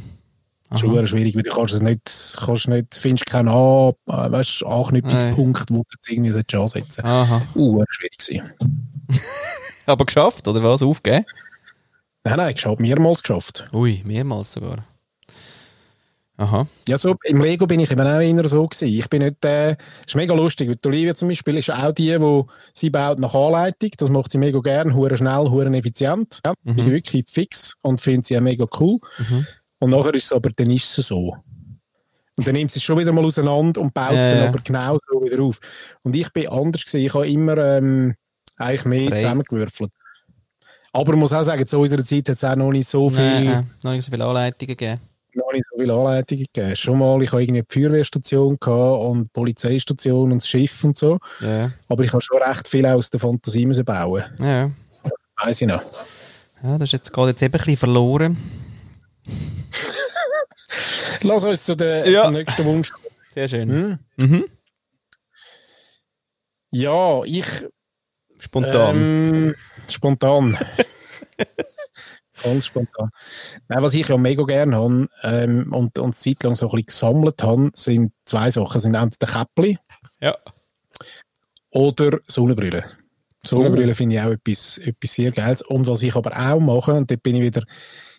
Ist 0.73 0.83
Aha. 0.83 0.91
hure 0.91 1.07
schwierig, 1.07 1.35
weil 1.35 1.43
du 1.43 1.51
kannst 1.51 1.73
es 1.73 1.81
nicht, 1.81 2.37
kannst 2.43 2.67
nicht, 2.67 2.95
findest 2.95 3.25
keinen 3.27 3.47
An, 3.47 3.93
äh, 4.07 4.31
weißt, 4.31 4.65
Anknüpfungspunkt, 4.65 5.69
wo 5.69 5.75
du 5.75 5.83
jetzt 5.93 6.09
irgendwie 6.09 6.33
ansetzen 6.57 7.05
Aha. 7.05 7.25
solltest. 7.25 7.55
Uh, 7.55 7.83
schwierig 7.89 8.17
gewesen. 8.17 8.51
Aber 9.85 10.05
geschafft, 10.05 10.45
oder 10.47 10.61
was? 10.63 10.81
Aufgeben? 10.81 11.25
Nein, 12.25 12.35
nein, 12.37 12.53
ich 12.57 12.65
habe 12.65 12.81
mehrmals 12.81 13.21
geschafft. 13.21 13.69
Ui, 13.71 14.01
mehrmals 14.03 14.51
sogar. 14.51 14.83
Aha. 16.39 16.67
Ja, 16.87 16.97
so, 16.99 17.15
im 17.23 17.41
Lego 17.41 17.65
bin 17.65 17.79
ich 17.79 17.89
eben 17.91 18.05
auch 18.07 18.19
immer 18.19 18.47
so 18.47 18.67
gewesen. 18.67 18.87
Ich 18.95 19.09
bin 19.09 19.23
nicht 19.23 19.37
das 19.41 19.75
ist 20.05 20.15
mega 20.15 20.33
lustig, 20.35 20.69
weil 20.69 20.75
die 20.75 20.87
Olivia 20.87 21.15
zum 21.15 21.29
Beispiel 21.29 21.57
ist 21.57 21.71
auch 21.71 21.91
die, 21.91 22.15
die 22.17 22.41
sie 22.73 22.91
baut 22.91 23.17
nach 23.19 23.33
Anleitung. 23.33 23.89
Das 23.97 24.09
macht 24.09 24.31
sie 24.31 24.37
mega 24.37 24.59
gern, 24.59 24.93
hure 24.93 25.17
schnell, 25.17 25.49
hure 25.49 25.75
effizient. 25.75 26.39
Ja, 26.45 26.53
Mhm. 26.63 26.77
Ist 26.77 26.83
sie 26.85 26.91
wirklich 26.91 27.25
fix 27.27 27.75
und 27.81 27.99
findet 27.99 28.25
sie 28.25 28.37
auch 28.37 28.41
mega 28.41 28.65
cool. 28.79 28.99
Mhm. 29.17 29.47
Und 29.79 29.89
nachher 29.89 30.13
ist 30.13 30.25
es 30.25 30.31
aber, 30.31 30.51
dann 30.55 30.69
ist 30.69 30.95
es 30.97 31.07
so. 31.07 31.35
Und 32.35 32.45
dann 32.47 32.53
nimmt 32.53 32.71
sie 32.71 32.77
es 32.77 32.83
schon 32.83 32.99
wieder 32.99 33.11
mal 33.11 33.25
auseinander 33.25 33.81
und 33.81 33.93
baut 33.95 34.11
es 34.11 34.17
Ja, 34.17 34.35
dann 34.35 34.47
aber 34.49 34.59
genau 34.63 34.97
so 34.99 35.23
wieder 35.23 35.41
auf. 35.41 35.59
Und 36.03 36.15
ich 36.15 36.31
bin 36.33 36.47
anders 36.49 36.85
gewesen. 36.85 37.03
Ich 37.05 37.13
habe 37.15 37.27
immer 37.27 37.57
ähm, 37.57 38.13
eigentlich 38.57 38.85
mehr 38.85 39.09
Frei. 39.09 39.15
zusammengewürfelt. 39.15 39.91
Aber 40.93 41.13
ich 41.13 41.19
muss 41.19 41.33
auch 41.33 41.43
sagen, 41.43 41.65
zu 41.65 41.79
unserer 41.79 42.03
Zeit 42.03 42.29
hat 42.29 42.35
es 42.35 42.43
auch 42.43 42.55
noch 42.55 42.71
nicht 42.71 42.87
so 42.87 43.09
viel 43.09 43.19
Nein, 43.19 43.45
nein, 43.45 43.71
noch 43.83 43.91
nicht 43.91 44.05
so 44.05 44.11
viele 44.11 44.25
Anleitungen 44.25 44.67
gegeben. 44.67 45.01
Noch 45.37 45.51
nicht 45.53 45.65
so 45.71 45.77
viele 45.79 45.93
Anleitungen 45.93 46.45
gegeben. 46.51 46.75
Schon 46.75 46.97
mal, 46.99 47.21
ich 47.23 47.31
habe 47.31 47.43
irgendwie 47.43 47.61
die 47.61 47.73
Feuerwehrstation 47.79 48.57
gehabt 48.59 49.01
und 49.03 49.23
die 49.25 49.29
Polizeistation 49.33 50.31
und 50.31 50.39
das 50.41 50.47
Schiff 50.47 50.83
und 50.83 50.97
so. 50.97 51.17
Ja, 51.39 51.71
Aber 51.87 52.03
ich 52.03 52.11
habe 52.11 52.21
schon 52.21 52.41
recht 52.41 52.67
viel 52.67 52.85
aus 52.85 53.09
der 53.09 53.19
Fantasie 53.19 53.65
müssen 53.65 53.85
bauen. 53.85 54.23
ja. 54.39 54.71
Weiss 55.43 55.61
ich 55.61 55.67
noch. 55.67 55.83
Ja, 56.63 56.73
das 56.79 56.85
ist 56.89 56.93
jetzt 56.93 57.13
gerade 57.13 57.29
jetzt 57.29 57.41
eben 57.43 57.53
ein 57.53 57.57
bisschen 57.59 57.77
verloren. 57.77 58.37
Lass 61.21 61.43
uns 61.43 61.63
zu 61.63 61.75
der, 61.75 62.09
Ja. 62.09 62.23
zum 62.23 62.33
nächsten 62.33 62.65
Wunsch 62.65 62.91
kommen. 62.91 63.05
Sehr 63.35 63.47
schön. 63.47 63.69
Hm? 63.69 63.99
Mhm. 64.17 64.45
Ja, 66.71 67.23
ich. 67.23 67.45
Spontan. 68.39 68.95
Ähm, 68.97 69.55
spontan. 69.89 70.57
Ganz 72.43 72.67
spontan. 72.67 73.09
Nein, 73.67 73.83
was 73.83 73.93
ich 73.93 74.07
ja 74.07 74.17
mega 74.17 74.43
gerne 74.43 74.75
habe 74.75 75.09
ähm, 75.23 75.73
und, 75.73 75.97
und 75.97 76.15
Zeit 76.15 76.43
lang 76.43 76.55
so 76.55 76.67
ein 76.67 76.71
bisschen 76.71 76.85
gesammelt 76.85 77.43
habe, 77.43 77.71
sind 77.73 78.11
zwei 78.25 78.51
Sachen. 78.51 78.79
Sind 78.79 78.95
entweder 78.95 79.31
Käppli 79.31 79.77
ja. 80.21 80.35
oder 81.71 82.19
Sonnenbrille. 82.27 82.85
Sonnenbrille 83.43 83.95
finde 83.95 84.15
ich 84.15 84.21
auch 84.21 84.31
etwas, 84.31 84.77
etwas 84.79 85.13
sehr 85.13 85.31
Geiles. 85.31 85.61
Und 85.61 85.87
was 85.87 86.01
ich 86.01 86.15
aber 86.15 86.31
auch 86.37 86.59
mache, 86.59 86.93
und 86.93 87.09
dort 87.09 87.23
bin 87.23 87.35
ich 87.35 87.43
wieder, 87.43 87.63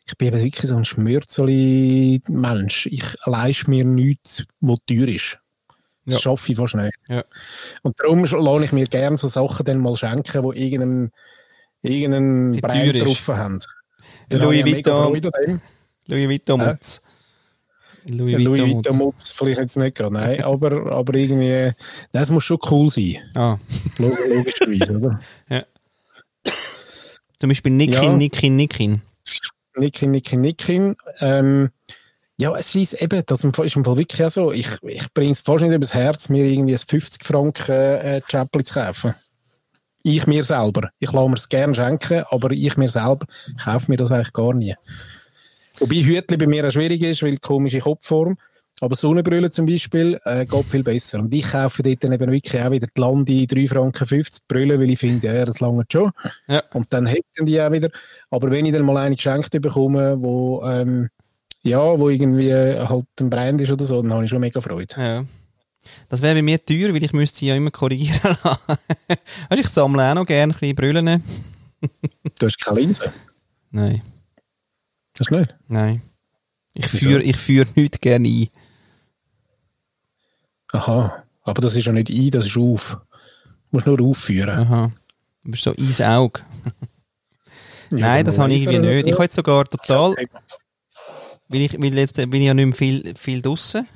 ich 0.06 0.16
bin 0.16 0.28
eben 0.28 0.42
wirklich 0.42 0.68
so 0.68 0.76
ein 0.76 0.84
Schmürzeli-Mensch. 0.84 2.86
Ich 2.86 3.04
leiste 3.26 3.70
mir 3.70 3.84
nichts, 3.84 4.44
was 4.60 4.78
teuer 4.86 5.08
ist. 5.08 5.38
Das 6.06 6.14
Ja. 6.14 6.20
schaffe 6.20 6.52
ich 6.52 6.58
fast 6.58 6.74
nicht. 6.74 6.94
Ja. 7.08 7.24
Und 7.82 8.00
darum 8.00 8.24
lasse 8.24 8.64
ich 8.64 8.72
mir 8.72 8.86
gerne 8.86 9.18
so 9.18 9.28
Sachen 9.28 9.66
dann 9.66 9.78
mal 9.78 9.96
schenken, 9.96 10.50
die 10.50 10.64
irgendeinen, 10.64 11.10
irgendeinen 11.82 12.60
Brand 12.60 13.02
drauf 13.02 13.28
haben. 13.28 13.58
Der 14.30 14.40
habe 14.40 14.52
Louis 14.52 14.64
Vuitton. 14.64 15.60
Louis 16.06 16.28
Vuitton? 16.28 16.60
Mutz. 16.60 17.02
Louis 18.06 18.36
Vuitton 18.46 18.68
Mutz. 18.70 18.94
Mutz, 18.94 19.30
vielleicht 19.32 19.60
jetzt 19.60 19.76
nicht 19.76 19.96
gerade, 19.96 20.14
nein, 20.14 20.42
aber, 20.42 20.90
aber 20.92 21.14
irgendwie, 21.14 21.72
das 22.12 22.30
muss 22.30 22.44
schon 22.44 22.58
cool 22.70 22.90
sein. 22.90 23.18
Ah. 23.34 23.58
Log- 23.98 24.16
Logischerweise, 24.28 24.98
oder? 24.98 25.20
Zum 27.40 27.48
Beispiel 27.50 27.72
Nikin, 27.72 28.02
Ja. 28.02 28.10
Nikin, 28.16 28.56
Nikin. 28.56 29.02
Nikin, 29.76 30.10
Nikin, 30.10 30.40
Nikin. 30.40 30.96
Ähm, 31.20 31.70
ja, 32.36 32.52
es 32.56 32.74
ist 32.74 32.94
eben, 32.94 33.22
das 33.26 33.44
ist 33.44 33.76
im 33.76 33.84
Fall 33.84 33.96
wirklich 33.96 34.24
auch 34.24 34.30
so. 34.30 34.52
Ich, 34.52 34.68
ich 34.82 35.12
bringe 35.14 35.32
es 35.32 35.40
fast 35.40 35.62
nicht 35.64 35.74
übers 35.74 35.94
Herz, 35.94 36.28
mir 36.28 36.44
irgendwie 36.44 36.74
ein 36.74 36.78
50 36.78 37.22
Franken 37.24 37.72
äh, 37.72 38.20
Chapel 38.28 38.64
zu 38.64 38.74
kaufen. 38.74 39.14
Ich 40.08 40.26
mir 40.26 40.42
selber. 40.42 40.88
Ich 40.98 41.12
lasse 41.12 41.28
mir 41.28 41.34
es 41.34 41.50
gerne 41.50 41.74
schenken, 41.74 42.24
aber 42.30 42.50
ich 42.50 42.78
mir 42.78 42.88
selber 42.88 43.26
kaufe 43.62 43.90
mir 43.90 43.98
das 43.98 44.10
eigentlich 44.10 44.32
gar 44.32 44.54
nie. 44.54 44.74
Wobei 45.80 45.96
Hütli 45.96 46.38
bei 46.38 46.46
mir 46.46 46.66
auch 46.66 46.70
schwierig 46.70 47.02
ist, 47.02 47.22
weil 47.22 47.36
komische 47.36 47.80
Kopfform. 47.80 48.38
Aber 48.80 48.96
Sonnenbrille 48.96 49.50
zum 49.50 49.66
Beispiel 49.66 50.18
äh, 50.24 50.46
geht 50.46 50.64
viel 50.64 50.82
besser. 50.82 51.18
Und 51.18 51.34
ich 51.34 51.50
kaufe 51.50 51.82
dort 51.82 52.02
dann 52.02 52.12
eben 52.12 52.32
wirklich 52.32 52.62
auch 52.62 52.70
wieder 52.70 52.86
die 52.86 53.00
Landi 53.00 53.44
3,50 53.44 53.68
Franken 53.68 54.24
Brille, 54.48 54.80
weil 54.80 54.90
ich 54.90 54.98
finde, 54.98 55.26
ja, 55.26 55.44
das 55.44 55.60
lange 55.60 55.84
schon. 55.92 56.10
Ja. 56.46 56.62
Und 56.72 56.90
dann 56.90 57.04
hätten 57.04 57.44
die 57.44 57.60
auch 57.60 57.70
wieder. 57.70 57.90
Aber 58.30 58.50
wenn 58.50 58.64
ich 58.64 58.72
dann 58.72 58.86
mal 58.86 58.96
eine 58.96 59.16
geschenkt 59.16 59.50
bekomme, 59.60 60.22
wo, 60.22 60.64
ähm, 60.64 61.10
ja, 61.62 61.98
wo 61.98 62.08
irgendwie 62.08 62.54
halt 62.54 63.06
ein 63.20 63.28
Brand 63.28 63.60
ist 63.60 63.72
oder 63.72 63.84
so, 63.84 64.00
dann 64.00 64.14
habe 64.14 64.24
ich 64.24 64.30
schon 64.30 64.40
mega 64.40 64.60
Freude. 64.62 64.94
Ja. 64.96 65.24
Das 66.08 66.22
wäre 66.22 66.34
bei 66.34 66.42
mir 66.42 66.64
teuer, 66.64 66.92
weil 66.94 67.04
ich 67.04 67.12
müsste 67.12 67.38
sie 67.38 67.46
ja 67.46 67.54
immer 67.56 67.70
korrigieren 67.70 68.20
lassen. 68.44 68.58
weißt, 68.68 69.18
du, 69.50 69.56
ich 69.60 69.68
sammle 69.68 70.10
auch 70.10 70.14
noch 70.14 70.26
gerne 70.26 70.52
ein 70.54 70.58
bisschen 70.58 70.76
Brillen. 70.76 71.22
Du 72.38 72.46
hast 72.46 72.58
keine 72.60 72.80
Linse? 72.80 73.12
Nein, 73.70 74.02
Das 75.14 75.30
nicht? 75.30 75.54
nein. 75.68 76.02
Ich 76.74 76.86
führe 76.86 77.22
ich 77.22 77.36
führ 77.36 77.66
nichts 77.74 78.00
gerne 78.00 78.28
ein. 78.28 78.48
Aha. 80.72 81.24
Aber 81.42 81.60
das 81.62 81.74
ist 81.76 81.86
ja 81.86 81.92
nicht 81.92 82.10
ein, 82.10 82.30
das 82.30 82.46
ist 82.46 82.56
auf. 82.56 82.98
Du 83.70 83.76
musst 83.76 83.86
nur 83.86 84.00
aufführen. 84.00 84.58
Aha. 84.58 84.92
Du 85.44 85.50
bist 85.50 85.62
so 85.64 85.72
ins 85.72 86.00
Auge. 86.00 86.40
Ja, 87.90 87.96
Nein, 88.00 88.26
das 88.26 88.38
habe 88.38 88.52
ich 88.52 88.64
irgendwie 88.64 88.86
nicht. 88.86 89.06
Ich 89.06 89.14
habe 89.14 89.22
jetzt 89.22 89.34
sogar 89.34 89.64
total, 89.64 90.14
weil 91.48 91.60
ich, 91.62 91.72
weil 91.80 91.96
jetzt 91.96 92.16
bin 92.16 92.34
ich 92.34 92.42
ja 92.42 92.52
nicht 92.52 92.66
mehr 92.66 92.74
viel, 92.76 93.14
viel 93.16 93.40
draussen. 93.40 93.88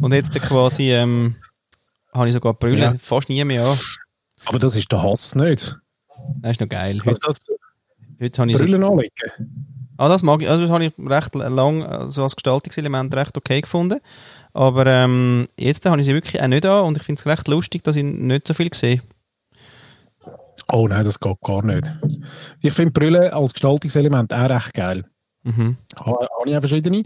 Und 0.00 0.12
jetzt 0.12 0.32
quasi 0.40 0.92
ähm, 0.92 1.36
habe 2.12 2.28
ich 2.28 2.34
sogar 2.34 2.54
Brille 2.54 2.78
Ja. 2.78 2.94
fast 2.98 3.28
nie 3.28 3.42
mehr 3.44 3.66
an. 3.66 3.78
Aber 4.46 4.58
das 4.58 4.76
ist 4.76 4.90
der 4.90 5.02
Hass 5.02 5.34
nicht. 5.34 5.76
Das 6.40 6.52
ist 6.52 6.60
noch 6.60 6.68
geil. 6.68 7.00
Also 7.04 7.10
Heute, 7.10 7.18
das 7.26 7.46
heute 8.20 8.42
habe 8.42 8.50
ich 8.50 8.56
so, 8.58 8.64
Brillen 8.64 8.84
anlegen. 8.84 9.12
ah, 9.96 10.08
das 10.08 10.22
mag 10.22 10.42
ich, 10.42 10.48
also 10.48 10.62
das 10.62 10.70
habe 10.70 10.84
ich 10.84 10.92
recht 10.98 11.34
lang 11.34 11.82
also 11.84 12.22
als 12.24 12.36
Gestaltungselement 12.36 13.14
recht 13.14 13.36
okay 13.36 13.60
gefunden. 13.60 14.00
Aber 14.52 14.86
ähm, 14.86 15.46
jetzt 15.58 15.86
habe 15.86 15.98
ich 16.00 16.06
sie 16.06 16.14
wirklich 16.14 16.42
auch 16.42 16.46
nicht 16.46 16.66
an 16.66 16.84
und 16.84 16.96
ich 16.98 17.02
finde 17.02 17.18
es 17.20 17.26
recht 17.26 17.48
lustig, 17.48 17.82
dass 17.84 17.96
ich 17.96 18.04
nicht 18.04 18.46
so 18.46 18.52
viel 18.54 18.72
sehe. 18.74 19.00
Oh 20.70 20.86
nein, 20.86 21.04
das 21.04 21.18
geht 21.18 21.40
gar 21.40 21.64
nicht. 21.64 21.90
Ich 22.62 22.72
finde 22.72 22.92
Brille 22.92 23.32
als 23.32 23.52
Gestaltungselement 23.52 24.32
auch 24.32 24.48
recht 24.50 24.74
geil. 24.74 25.04
Mhm. 25.42 25.76
Ha- 25.98 26.04
Habe 26.38 26.50
ich 26.50 26.56
auch 26.56 26.60
verschiedene. 26.60 27.04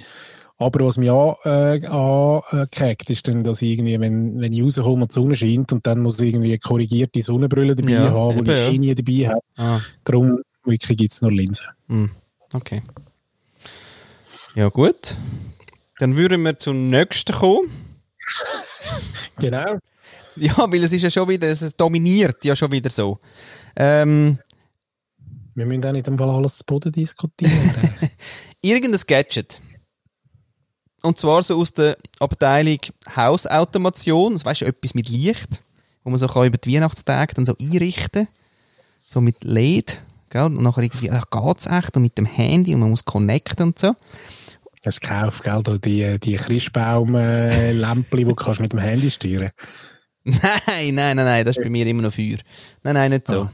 Aber 0.59 0.87
was 0.87 0.97
mich 0.97 1.11
auch 1.11 1.45
äh, 1.45 1.85
angekickt 1.87 3.11
ist, 3.11 3.29
dann, 3.29 3.45
dass 3.45 3.61
ich 3.61 3.73
irgendwie, 3.73 4.01
wenn, 4.01 4.41
wenn 4.41 4.53
ich 4.55 4.63
rauskomme 4.63 5.03
und 5.03 5.11
die 5.11 5.15
Sonne 5.15 5.37
scheint 5.37 5.71
und 5.73 5.87
dann 5.87 6.01
muss 6.01 6.19
ich 6.21 6.33
irgendwie 6.33 6.57
korrigierte 6.59 7.21
Sonnenbrille 7.21 7.75
dabei 7.77 7.91
Ja, 7.93 8.11
haben, 8.13 8.43
die 8.45 8.51
ich 8.51 8.57
ja. 8.57 8.69
eh 8.71 8.79
nie 8.79 8.95
dabei 8.95 9.29
habe. 9.29 9.41
Ah, 9.57 9.81
Darum 10.05 10.41
wirklich 10.65 10.97
gibt 10.97 11.13
es 11.13 11.21
nur 11.21 11.31
Linsen. 11.33 11.67
hm. 11.89 12.11
Okay. 12.53 12.81
Ja, 14.55 14.69
gut. 14.69 15.17
Dann 15.99 16.17
würden 16.17 16.41
wir 16.43 16.59
zum 16.59 16.89
nächsten 16.91 17.33
kommen. 17.35 17.71
Genau. 19.39 19.77
Ja, 20.37 20.55
weil 20.73 20.83
es 20.85 20.93
ist 20.93 21.03
ja 21.03 21.11
schon 21.11 21.29
wieder, 21.29 21.49
es 21.49 21.77
dominiert 21.77 22.43
ja 22.45 22.57
schon 22.57 22.73
wieder 22.73 22.89
so. 22.89 23.19
Ähm, 23.77 24.39
Wir 25.55 25.67
müssen 25.67 25.85
auch 25.85 25.93
nicht 25.93 26.07
im 26.07 26.17
Fall 26.17 26.31
alles 26.31 26.57
zu 26.59 26.65
Boden 26.65 26.93
diskutieren. 26.93 27.53
irgendein 28.63 29.01
Gadget. 29.07 29.61
Und 31.07 31.19
zwar 31.19 31.43
so 31.43 31.59
aus 31.59 31.73
der 31.73 31.97
Abteilung 32.19 32.79
Hausautomation. 33.15 34.33
Das 34.33 34.45
weißt 34.45 34.63
du, 34.63 34.65
etwas 34.67 34.95
mit 34.95 35.09
Licht, 35.09 35.63
wo 36.03 36.11
man 36.11 36.19
so 36.19 36.27
kann 36.27 36.47
über 36.47 36.59
die 36.59 36.75
Weihnachtstage 36.75 37.35
dann 37.35 37.47
so 37.47 37.55
einrichten 37.61 38.29
So 39.01 39.21
mit 39.21 39.45
LED. 39.45 40.01
Gell? 40.31 40.43
Und 40.43 40.63
nachher 40.63 40.83
irgendwie, 40.83 41.11
ach, 41.11 41.25
geht's 41.31 41.67
echt? 41.67 41.97
Und 41.97 42.03
mit 42.03 42.19
dem 42.19 42.27
Handy 42.27 42.75
und 42.75 42.81
man 42.81 42.91
muss 42.91 43.05
connecten 43.05 43.69
und 43.69 43.79
so. 43.79 43.95
Du 44.83 44.91
gekauft, 44.91 45.43
gell? 45.43 45.63
Da 45.63 45.79
die, 45.79 46.19
die 46.19 46.37
Christbaum-Lämpchen, 46.37 48.19
die 48.19 48.25
du 48.25 48.35
kannst 48.35 48.61
mit 48.61 48.73
dem 48.73 48.81
Handy 48.81 49.11
steuern 49.11 49.51
Nein, 50.25 50.41
nein, 50.95 51.17
nein, 51.17 51.25
nein, 51.25 51.45
das 51.45 51.57
ist 51.57 51.63
bei 51.63 51.71
mir 51.71 51.87
immer 51.87 52.03
noch 52.03 52.13
Feuer. 52.13 52.39
Nein, 52.83 52.95
nein, 52.95 53.11
nicht 53.13 53.29
so. 53.29 53.49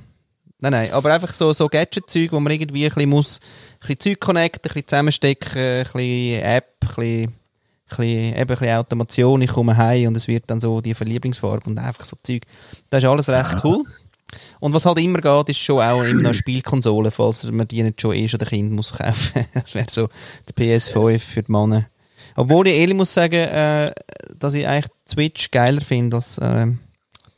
Nein, 0.60 0.72
nein, 0.72 0.92
aber 0.92 1.12
einfach 1.12 1.34
so, 1.34 1.52
so 1.52 1.68
Gadget-Zeug, 1.68 2.32
wo 2.32 2.40
man 2.40 2.52
irgendwie 2.52 2.84
ein 2.84 2.90
bisschen 2.94 3.10
muss, 3.10 3.40
ein 3.40 3.78
bisschen 3.80 4.00
Zeug 4.00 4.20
connecten, 4.20 4.70
ein 4.70 4.74
bisschen 4.74 4.88
zusammenstecken, 4.88 5.60
ein 5.60 5.82
bisschen 5.84 6.42
App, 6.42 6.74
ein 6.80 6.86
bisschen, 6.86 7.34
bisschen, 7.96 8.32
eben 8.32 8.38
ein 8.38 8.46
bisschen 8.46 8.76
Automation, 8.76 9.42
ich 9.42 9.50
komme 9.50 9.76
heim 9.76 10.08
und 10.08 10.16
es 10.16 10.28
wird 10.28 10.44
dann 10.48 10.60
so 10.60 10.80
die 10.80 10.94
Verlieblingsfarbe 10.94 11.68
und 11.68 11.78
einfach 11.78 12.04
so 12.04 12.16
Zeug. 12.22 12.42
Das 12.90 13.02
ist 13.02 13.08
alles 13.08 13.28
recht 13.28 13.64
cool. 13.64 13.84
Und 14.60 14.74
was 14.74 14.86
halt 14.86 14.98
immer 14.98 15.20
geht, 15.20 15.48
ist 15.50 15.58
schon 15.58 15.82
auch 15.82 16.02
immer 16.02 16.22
noch 16.22 16.34
Spielkonsole, 16.34 17.10
falls 17.10 17.44
man 17.44 17.68
die 17.68 17.82
nicht 17.82 18.00
schon 18.00 18.14
eh 18.14 18.28
schon 18.28 18.38
der 18.38 18.48
Kind 18.48 18.72
muss 18.72 18.92
kaufen. 18.92 19.46
das 19.54 19.74
wäre 19.74 19.86
so 19.90 20.08
die 20.48 20.62
PS5 20.62 21.18
für 21.18 21.42
die 21.42 21.52
Männer. 21.52 21.86
Obwohl 22.36 22.68
ich 22.68 22.74
ehrlich 22.74 22.96
muss 22.96 23.12
sagen, 23.12 23.34
äh, 23.34 23.92
dass 24.38 24.54
ich 24.54 24.66
eigentlich 24.66 24.90
Switch 25.08 25.50
geiler 25.50 25.80
finde 25.80 26.16
als 26.16 26.38
äh, 26.38 26.66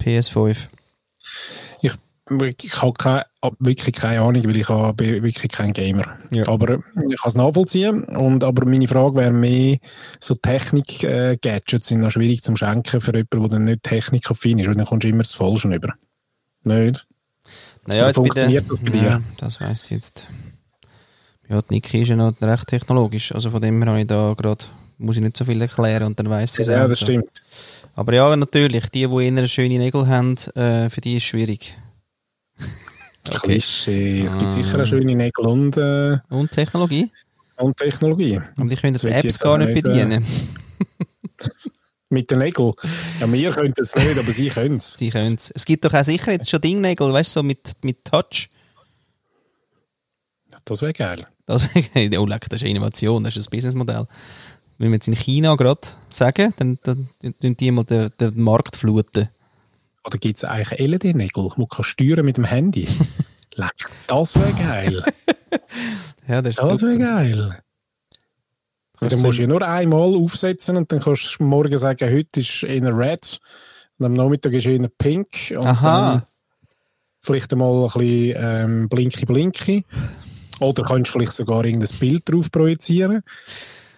PS5. 0.01 0.57
Ich, 2.31 2.65
ich 2.65 2.81
habe 2.83 2.95
keine, 2.95 3.27
wirklich 3.59 3.95
keine 3.97 4.23
Ahnung, 4.23 4.45
weil 4.45 4.57
ich 4.57 4.67
bin 4.67 5.23
wirklich 5.23 5.53
kein 5.53 5.75
Gamer. 5.75 6.05
Ja. 6.33 6.49
Aber 6.49 6.79
ich 7.11 7.21
kann 7.21 7.29
es 7.29 7.35
nachvollziehen. 7.35 8.05
Und, 8.05 8.45
aber 8.45 8.65
meine 8.65 8.89
Frage 8.89 9.17
wäre 9.17 9.31
mehr, 9.31 9.77
so 10.21 10.35
Technik-Gadgets 10.35 11.89
sind 11.89 12.01
noch 12.01 12.11
schwierig 12.11 12.43
zum 12.43 12.57
Schenken 12.57 13.01
für 13.01 13.13
jemanden, 13.15 13.41
der 13.41 13.49
dann 13.51 13.65
nicht 13.65 13.83
technikaffin 13.83 14.59
ist, 14.59 14.69
weil 14.69 14.75
dann 14.75 14.87
kommst 14.87 15.05
du 15.05 15.09
immer 15.09 15.23
das 15.23 15.35
Falsche 15.35 15.69
über. 15.69 15.93
Nicht? 16.63 17.07
Naja, 17.87 18.07
jetzt 18.07 18.17
funktioniert 18.17 18.65
der- 18.65 18.71
das 18.71 18.81
bei 18.81 18.91
dir? 18.91 19.03
Ja, 19.03 19.21
das 19.37 19.61
weiss 19.61 19.85
ich 19.85 19.91
jetzt. 19.91 20.27
Ja, 21.51 21.61
die 21.61 21.75
Niki 21.75 22.01
ist 22.01 22.09
ja 22.09 22.17
noch 22.17 22.33
recht 22.41 22.67
technologisch. 22.69 23.33
Also 23.33 23.51
von 23.51 23.61
dem 23.61 23.83
her 23.83 23.91
habe 23.91 24.01
ich 24.01 24.07
da 24.07 24.33
gerade, 24.33 24.65
muss 24.97 25.17
ich 25.17 25.23
nicht 25.23 25.37
so 25.37 25.45
viel 25.45 25.61
erklären 25.61 26.05
und 26.05 26.19
dann 26.19 26.31
weiss 26.31 26.55
sie 26.55 26.63
es 26.63 26.69
Ja, 26.69 26.89
das 26.89 27.01
stimmt. 27.01 27.43
Aber 27.95 28.15
ja, 28.15 28.35
natürlich, 28.35 28.89
die, 28.89 29.07
die 29.07 29.27
eher 29.27 29.47
schöne 29.49 29.77
Nägel 29.79 30.07
haben, 30.09 30.37
äh, 30.55 30.89
für 30.89 31.03
die 31.03 31.19
ist 31.19 31.25
es 31.25 31.29
schwierig. 31.29 31.77
Klischee. 33.43 34.23
Es 34.23 34.33
gibt 34.39 34.51
Ah. 34.51 34.55
sicher 34.55 34.83
auch 34.83 34.87
schöne 34.87 35.15
Nägel 35.15 35.47
und, 35.47 35.77
äh, 35.77 36.19
Und 36.31 36.51
Technologie. 36.51 37.11
und 37.57 37.77
Technologie. 37.77 38.41
Die 38.59 38.77
können 38.77 38.93
Das 38.93 39.03
die 39.03 39.09
ich 39.09 39.15
Apps 39.15 39.39
gar 39.39 39.59
nicht 39.59 39.71
äh, 39.71 39.81
bedienen. 39.81 40.25
Mit 42.11 42.31
den 42.31 42.39
Nägeln. 42.39 42.73
Ja, 43.21 43.33
wir 43.33 43.51
können 43.51 43.75
es 43.77 43.95
nicht, 43.97 44.19
aber 44.19 44.31
sie 44.31 44.49
können 44.49 44.77
es. 44.77 44.93
Sie 44.95 45.11
können 45.11 45.35
es. 45.35 45.51
Es 45.51 45.65
gibt 45.65 45.85
doch 45.85 45.93
auch 45.95 46.05
sicher 46.05 46.33
jetzt 46.33 46.49
schon 46.49 46.61
Dingnägel, 46.61 47.13
weißt 47.13 47.35
du, 47.35 47.41
so 47.41 47.43
mit, 47.43 47.73
mit 47.83 48.05
Touch. 48.05 48.49
Das 50.65 50.81
wäre 50.83 50.93
geil. 50.93 51.27
Das, 51.47 51.69
oh, 51.75 52.27
leck, 52.27 52.49
das 52.49 52.59
ist 52.59 52.63
eine 52.63 52.71
Innovation, 52.71 53.25
das 53.25 53.37
ist 53.37 53.49
ein 53.49 53.51
Businessmodell. 53.51 54.07
Wenn 54.79 54.91
wir 54.91 54.95
jetzt 54.97 55.09
in 55.09 55.15
China 55.17 55.57
gerade 55.57 55.81
sagen, 56.09 56.55
dann, 56.57 56.79
dann, 56.85 57.09
dann 57.21 57.39
tun 57.39 57.57
die 57.57 57.71
mal 57.71 57.85
den, 57.85 58.11
den 58.21 58.41
Markt 58.41 58.77
fluten. 58.77 59.29
Oder 60.07 60.19
gibt 60.19 60.37
es 60.37 60.45
eigentlich 60.45 60.81
LED-Nägel, 60.81 61.51
die 61.57 61.65
du 61.69 61.83
steuern 61.83 62.25
mit 62.25 62.37
dem 62.37 62.45
Handy? 62.45 62.89
Das 64.09 64.35
wäre 64.35 64.53
geil. 64.53 65.05
Ja, 66.27 66.43
das 66.43 66.57
Das 66.57 66.83
wäre 66.83 66.99
geil. 66.99 67.59
Dann 68.99 69.21
musst 69.21 69.39
du 69.39 69.43
ja 69.43 69.47
nur 69.47 69.63
einmal 69.63 70.15
aufsetzen 70.15 70.77
und 70.77 70.91
dann 70.91 71.01
kannst 71.01 71.37
du 71.39 71.45
morgen 71.45 71.77
sagen, 71.77 72.11
heute 72.11 72.41
ist 72.41 72.63
in 72.63 72.87
Red 72.87 73.39
und 73.99 74.07
am 74.07 74.15
Nachmittag 74.15 74.55
ist 74.55 74.67
in 74.67 74.89
Pink 74.99 75.29
und 75.51 75.67
Aha. 75.67 76.13
dann 76.13 76.23
vielleicht 77.21 77.53
einmal 77.53 77.85
ein 77.85 77.91
bisschen 77.93 78.37
ähm, 78.39 78.89
blinky 78.89 79.27
blinky 79.27 79.85
oder 80.61 80.83
kannst 80.85 81.11
du 81.11 81.19
vielleicht 81.19 81.33
sogar 81.33 81.65
irgendein 81.65 81.97
Bild 81.99 82.29
drauf 82.29 82.51
projizieren. 82.51 83.23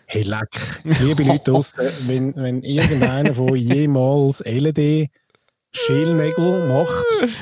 Hey, 0.06 0.22
leck. 0.22 0.48
Liebe 0.84 1.24
Leute 1.24 1.44
draussen, 1.52 1.84
wenn, 2.06 2.34
wenn 2.36 2.62
irgendeiner 2.62 3.34
von 3.34 3.54
jemals 3.56 4.40
LED 4.40 5.10
Schälnägel 5.76 6.66
macht, 6.68 7.06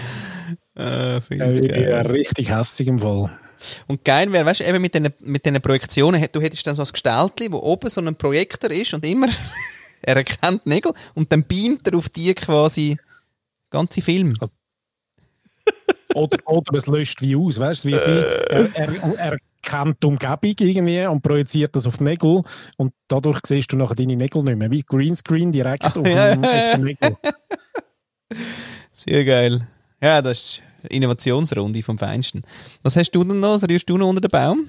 Äh, 0.76 1.20
find's 1.20 1.62
wird 1.62 1.72
geil. 1.72 1.84
er 1.84 2.10
richtig 2.10 2.50
hässig 2.50 2.88
im 2.88 2.98
Fall. 2.98 3.30
Und 3.86 4.04
geil 4.04 4.32
wäre, 4.32 4.44
weißt 4.44 4.60
du, 4.60 4.64
eben 4.64 4.82
mit 4.82 4.92
diesen 4.94 5.12
mit 5.20 5.46
den 5.46 5.60
Projektionen, 5.62 6.24
du 6.32 6.40
hättest 6.40 6.66
dann 6.66 6.74
so 6.74 6.82
ein 6.82 6.88
Gestaltli, 6.90 7.50
wo 7.52 7.58
oben 7.58 7.88
so 7.88 8.00
ein 8.00 8.14
Projektor 8.16 8.70
ist 8.70 8.92
und 8.92 9.06
immer, 9.06 9.28
er 10.02 10.16
erkennt 10.16 10.66
Nägel 10.66 10.92
und 11.14 11.30
dann 11.30 11.44
beamt 11.44 11.86
er 11.86 11.96
auf 11.96 12.08
die 12.08 12.34
quasi 12.34 12.98
ganze 13.70 14.02
Film. 14.02 14.34
Oder, 16.14 16.38
oder 16.44 16.76
es 16.76 16.86
löscht 16.86 17.22
wie 17.22 17.36
aus, 17.36 17.58
weißt 17.58 17.84
du? 17.84 17.88
wie 17.88 17.92
die, 17.92 18.52
er, 18.52 18.68
er, 18.74 19.18
er 19.18 19.38
kennt 19.62 20.02
die 20.02 20.06
Umgebung 20.06 20.54
irgendwie 20.58 21.06
und 21.06 21.22
projiziert 21.22 21.74
das 21.74 21.86
auf 21.86 21.98
die 21.98 22.04
Nägel 22.04 22.42
und 22.76 22.92
dadurch 23.08 23.40
siehst 23.46 23.72
du 23.72 23.76
nachher 23.76 23.94
deine 23.94 24.16
Nägel 24.16 24.42
nicht 24.42 24.58
mehr. 24.58 24.70
Wie 24.70 24.82
Greenscreen 24.82 25.52
direkt 25.52 25.96
auf, 25.96 26.06
ja, 26.06 26.34
dem, 26.34 26.44
auf 26.44 26.72
den 26.74 26.84
Nägel. 26.84 27.16
Sehr 28.94 29.24
geil. 29.24 29.66
Ja, 30.00 30.22
das 30.22 30.38
ist 30.38 30.62
eine 30.82 30.90
Innovationsrunde 30.90 31.82
vom 31.82 31.98
Feinsten. 31.98 32.42
Was 32.82 32.96
hast 32.96 33.10
du 33.12 33.24
denn 33.24 33.40
noch? 33.40 33.54
Was 33.54 33.68
rührst 33.68 33.88
du 33.88 33.96
noch 33.96 34.08
unter 34.08 34.20
den 34.20 34.30
Baum? 34.30 34.68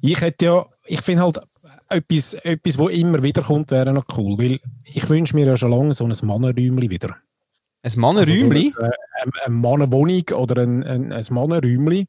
Ich 0.00 0.20
hätte 0.20 0.44
ja, 0.44 0.66
ich 0.86 1.00
finde 1.00 1.22
halt 1.22 1.40
etwas, 1.88 2.34
etwas, 2.34 2.78
wo 2.78 2.88
immer 2.88 3.22
wieder 3.22 3.42
kommt, 3.42 3.70
wäre 3.70 3.92
noch 3.92 4.04
cool, 4.16 4.38
weil 4.38 4.60
ich 4.84 5.08
wünsche 5.08 5.34
mir 5.34 5.46
ja 5.46 5.56
schon 5.56 5.70
lange 5.70 5.94
so 5.94 6.04
ein 6.04 6.14
Mannenräumchen 6.22 6.90
wieder. 6.90 7.16
Ein 7.82 7.92
Mannenräumli? 7.96 8.66
Also 8.66 8.70
so 8.70 8.82
ein, 8.82 8.90
äh, 8.90 9.44
eine 9.44 9.54
Mannenwohnung 9.54 10.24
oder 10.34 10.62
ein, 10.62 10.82
ein, 10.82 11.12
ein 11.12 11.24
Mannenräumli. 11.30 12.06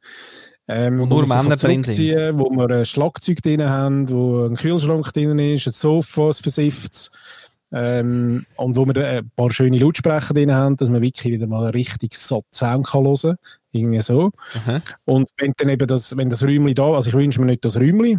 Ähm, 0.67 0.99
Wo 0.99 1.05
nur 1.05 1.27
sich 1.27 1.35
Männer 1.35 1.55
drin 1.55 1.83
sind. 1.83 2.39
Wo 2.39 2.49
wir 2.51 2.69
ein 2.69 2.85
Schlagzeug 2.85 3.41
drin 3.41 3.63
haben, 3.63 4.09
wo 4.09 4.45
ein 4.45 4.55
Kühlschrank 4.55 5.11
drin 5.13 5.39
ist, 5.39 5.67
ein 5.67 5.73
Sofa, 5.73 6.27
ein 6.27 6.33
versifftes. 6.33 7.09
Ähm, 7.71 8.45
und 8.55 8.75
wo 8.75 8.85
wir 8.85 9.07
ein 9.07 9.31
paar 9.35 9.51
schöne 9.51 9.77
Lautsprecher 9.77 10.33
drin 10.33 10.53
haben, 10.53 10.75
dass 10.75 10.89
man 10.89 11.01
wirklich 11.01 11.33
wieder 11.33 11.47
mal 11.47 11.69
richtig 11.69 12.15
satt 12.15 12.45
Sound 12.53 12.87
kann 12.87 13.05
hören 13.05 13.15
kann. 13.21 13.37
Irgendwie 13.71 14.01
so. 14.01 14.31
Aha. 14.55 14.81
Und 15.05 15.29
wenn 15.37 15.53
dann 15.57 15.69
eben 15.69 15.87
das, 15.87 16.17
wenn 16.17 16.29
das 16.29 16.41
Räumli 16.41 16.73
da, 16.73 16.93
also 16.93 17.09
ich 17.09 17.15
wünsche 17.15 17.39
mir 17.39 17.45
nicht 17.45 17.63
das 17.63 17.77
Räumli 17.77 18.17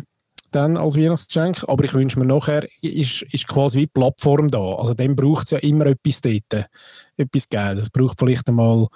dann 0.51 0.77
als 0.77 0.97
Weihnachtsgeschenk, 0.97 1.65
aber 1.69 1.85
ich 1.85 1.95
wünsche 1.95 2.19
mir 2.19 2.27
nachher, 2.27 2.67
ist, 2.83 3.23
ist 3.23 3.47
quasi 3.47 3.79
wie 3.79 3.83
die 3.83 3.93
Plattform 3.93 4.51
da. 4.51 4.75
Also 4.75 4.95
dann 4.95 5.15
braucht 5.15 5.45
es 5.45 5.51
ja 5.51 5.59
immer 5.59 5.87
etwas 5.87 6.21
dort. 6.21 6.69
Etwas 7.17 7.49
Geiles. 7.49 7.83
Es 7.83 7.91
braucht 7.91 8.19
vielleicht 8.19 8.49
einmal, 8.49 8.89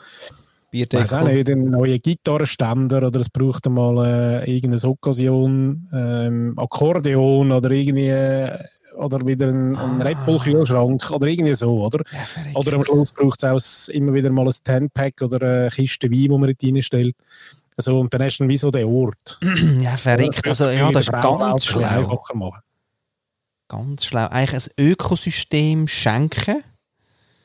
auch 1.13 1.25
nicht, 1.25 1.51
einen 1.51 1.71
neuen 1.71 2.01
Gitarrenständer 2.01 3.07
oder 3.07 3.21
es 3.21 3.31
braucht 3.31 3.67
einmal 3.67 4.45
äh, 4.45 4.53
irgendeine 4.53 4.91
Occasion, 4.91 5.89
ähm, 5.93 6.55
Akkordeon 6.59 7.53
oder 7.53 7.71
irgendwie, 7.71 8.09
äh, 8.09 8.59
oder 8.97 9.27
wieder 9.27 9.49
ein, 9.49 9.77
ein 9.77 10.01
Ah. 10.01 10.05
Red 10.05 10.25
Bull 10.27 10.39
Kühlschrank 10.39 11.11
oder 11.11 11.27
irgendwie 11.27 11.55
so, 11.55 11.85
oder? 11.85 12.03
Ja. 12.13 12.55
Oder 12.55 12.75
am 12.75 12.85
Schluss 12.85 13.13
braucht 13.13 13.43
es 13.43 13.89
auch 13.89 13.93
immer 13.93 14.13
wieder 14.15 14.31
mal 14.31 14.47
ein 14.47 14.55
Ten-Pack 14.65 15.23
oder 15.23 15.41
eine 15.43 15.71
Kiste 15.71 16.11
Wein, 16.11 16.19
die 16.19 16.29
man 16.29 16.43
dort 16.47 16.63
reinstellt. 16.63 17.17
Also, 17.77 17.99
und 18.01 18.15
dann 18.15 18.23
hast 18.23 18.39
du 18.39 18.45
dann 18.45 18.49
wie 18.51 18.57
so 18.57 18.71
den 18.71 18.87
Ort. 18.87 19.41
ja, 19.81 19.97
verrückt. 19.97 20.47
Also, 20.47 20.69
ja, 20.69 20.91
das 20.93 21.07
ist 21.09 21.13
ganz 21.13 21.65
schlau. 21.67 22.21
Machen. 22.35 22.61
Ganz 23.69 24.05
schlau. 24.05 24.27
Eigentlich 24.29 24.71
ein 24.79 24.85
Ökosystem 24.85 25.89
schenken 25.89 26.63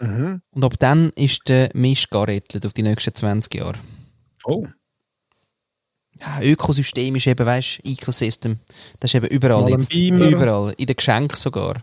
Mhm. 0.01 0.41
und 0.51 0.63
ab 0.63 0.75
dann 0.79 1.09
ist 1.17 1.49
der 1.49 1.71
Mist 1.73 2.09
gerettet 2.09 2.65
auf 2.65 2.71
die 2.71 2.83
nächsten 2.83 3.13
20 3.13 3.53
Jahre. 3.55 3.73
Voll. 4.37 4.73
Ja, 6.21 6.41
Ökosystem 6.41 7.15
ist 7.15 7.27
eben, 7.27 7.45
weißt 7.45 7.79
du, 7.83 7.91
Ecosystem. 7.91 8.59
Das 8.99 9.11
ist 9.11 9.15
eben 9.15 9.27
überall 9.27 9.69
jetzt. 9.69 9.93
Überall. 9.93 10.73
In 10.77 10.85
den 10.87 10.95
Geschenken 10.95 11.35
sogar. 11.37 11.75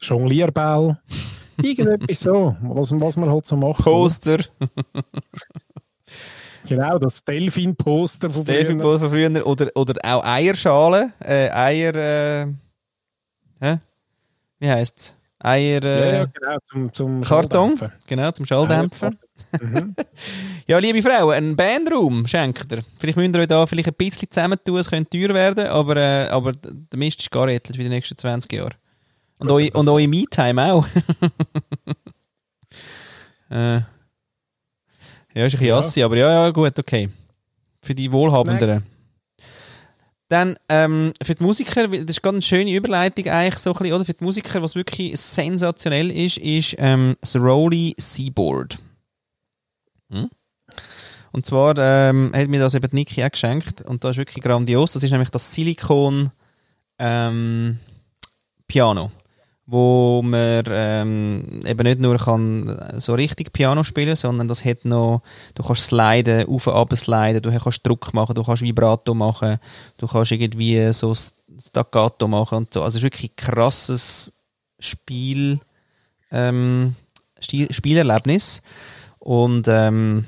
Jonglierball. 0.00 1.00
Irgendetwas 1.62 2.20
so, 2.20 2.56
was, 2.62 2.92
was 2.92 3.16
man 3.16 3.30
halt 3.30 3.46
so 3.46 3.56
macht. 3.56 3.82
Poster. 3.82 4.38
Genau, 6.68 6.98
das 6.98 7.24
Delfin-Poster 7.24 8.30
von 8.30 8.44
früher. 8.44 8.54
Delfinpool 8.54 8.98
von 8.98 9.10
früher. 9.10 9.46
Oder, 9.46 9.70
oder 9.74 9.94
auch 10.04 10.22
Eierschalen. 10.24 11.12
Äh, 11.18 11.48
Eier. 11.50 11.94
Äh, 11.94 12.46
hä? 13.60 13.78
Wie 14.58 14.68
heisst 14.70 14.98
es? 14.98 15.16
Eier. 15.38 15.82
Ja, 15.82 15.88
Äh, 15.88 16.16
ja, 16.18 16.24
genau, 16.26 16.56
zum, 16.62 16.92
zum 16.92 17.20
Karton. 17.22 17.80
Genau, 18.06 18.30
zum 18.32 18.44
Schalldämpfer. 18.46 19.12
Mhm. 19.60 19.94
Ja, 20.66 20.78
liebe 20.78 21.02
Frauen, 21.02 21.34
einen 21.34 21.56
Bandraum 21.56 22.26
schenkt 22.28 22.70
ihr. 22.70 22.84
Vielleicht 22.98 23.16
müsst 23.16 23.34
ihr 23.34 23.40
euch 23.40 23.48
da 23.48 23.66
vielleicht 23.66 23.88
ein 23.88 23.94
bisschen 23.94 24.30
zusammentun, 24.30 24.78
es 24.78 24.88
könnte 24.88 25.10
teuer 25.10 25.34
werden, 25.34 25.66
aber, 25.66 25.96
äh, 25.96 26.28
aber 26.28 26.52
der 26.52 26.98
Mist 26.98 27.20
ist 27.20 27.30
gerettet 27.30 27.76
für 27.76 27.82
die 27.82 27.88
nächsten 27.88 28.16
20 28.16 28.52
Jahre. 28.52 28.70
Und, 29.38 29.50
eu, 29.50 29.68
und 29.72 29.88
eure 29.88 30.06
Me-Time 30.06 30.72
auch. 30.72 30.86
äh, 33.50 33.76
ja, 33.76 33.84
ist 35.34 35.34
ein 35.34 35.44
bisschen 35.50 35.66
Ja. 35.66 35.78
assi, 35.78 36.02
aber 36.02 36.16
ja, 36.16 36.30
ja, 36.30 36.50
gut, 36.50 36.78
okay. 36.78 37.08
Für 37.82 37.94
die 37.94 38.12
Wohlhabenderen. 38.12 38.76
Next. 38.76 38.86
Dann 40.28 40.56
ähm, 40.68 41.12
für 41.22 41.34
die 41.34 41.42
Musiker, 41.42 41.88
das 41.88 42.00
ist 42.02 42.22
ganz 42.22 42.34
eine 42.34 42.42
schöne 42.42 42.70
Überleitung 42.72 43.26
eigentlich 43.26 43.58
so 43.58 43.72
ein 43.72 43.78
bisschen, 43.78 43.94
oder? 43.94 44.04
Für 44.04 44.14
die 44.14 44.22
Musiker, 44.22 44.62
was 44.62 44.76
wirklich 44.76 45.18
sensationell 45.18 46.10
ist, 46.12 46.36
ist 46.36 46.76
ähm, 46.78 47.16
das 47.20 47.34
Rolly 47.34 47.94
Seaboard. 47.98 48.78
Hm? 50.10 50.28
Und 51.32 51.46
zwar 51.46 51.76
ähm, 51.78 52.32
hat 52.34 52.48
mir 52.48 52.60
das 52.60 52.74
eben 52.74 52.88
Niki 52.92 53.24
auch 53.24 53.30
geschenkt 53.30 53.82
und 53.82 54.02
das 54.02 54.12
ist 54.12 54.16
wirklich 54.18 54.42
grandios. 54.42 54.92
Das 54.92 55.02
ist 55.02 55.10
nämlich 55.10 55.30
das 55.30 55.54
Silikon 55.54 56.30
ähm, 56.98 57.78
Piano, 58.66 59.12
wo 59.64 60.22
man 60.22 60.64
ähm, 60.68 61.60
eben 61.64 61.84
nicht 61.84 62.00
nur 62.00 62.18
kann 62.18 62.92
so 62.96 63.14
richtig 63.14 63.52
Piano 63.52 63.84
spielen, 63.84 64.16
sondern 64.16 64.48
das 64.48 64.64
hat 64.64 64.84
noch, 64.84 65.22
du 65.54 65.62
kannst 65.62 65.86
sliden, 65.86 66.48
auf 66.48 66.66
und 66.66 66.74
ab 66.74 66.92
sliden, 66.96 67.42
du 67.42 67.56
kannst 67.56 67.86
Druck 67.86 68.12
machen, 68.12 68.34
du 68.34 68.42
kannst 68.42 68.62
Vibrato 68.62 69.14
machen, 69.14 69.58
du 69.98 70.08
kannst 70.08 70.32
irgendwie 70.32 70.92
so 70.92 71.14
Staccato 71.14 72.26
machen 72.26 72.58
und 72.58 72.74
so. 72.74 72.82
Also 72.82 72.96
es 72.96 73.02
ist 73.02 73.04
wirklich 73.04 73.30
ein 73.30 73.36
krasses 73.36 74.32
Spiel, 74.80 75.60
ähm, 76.32 76.96
Spielerlebnis 77.40 78.62
und 79.20 79.68
ähm, 79.68 80.24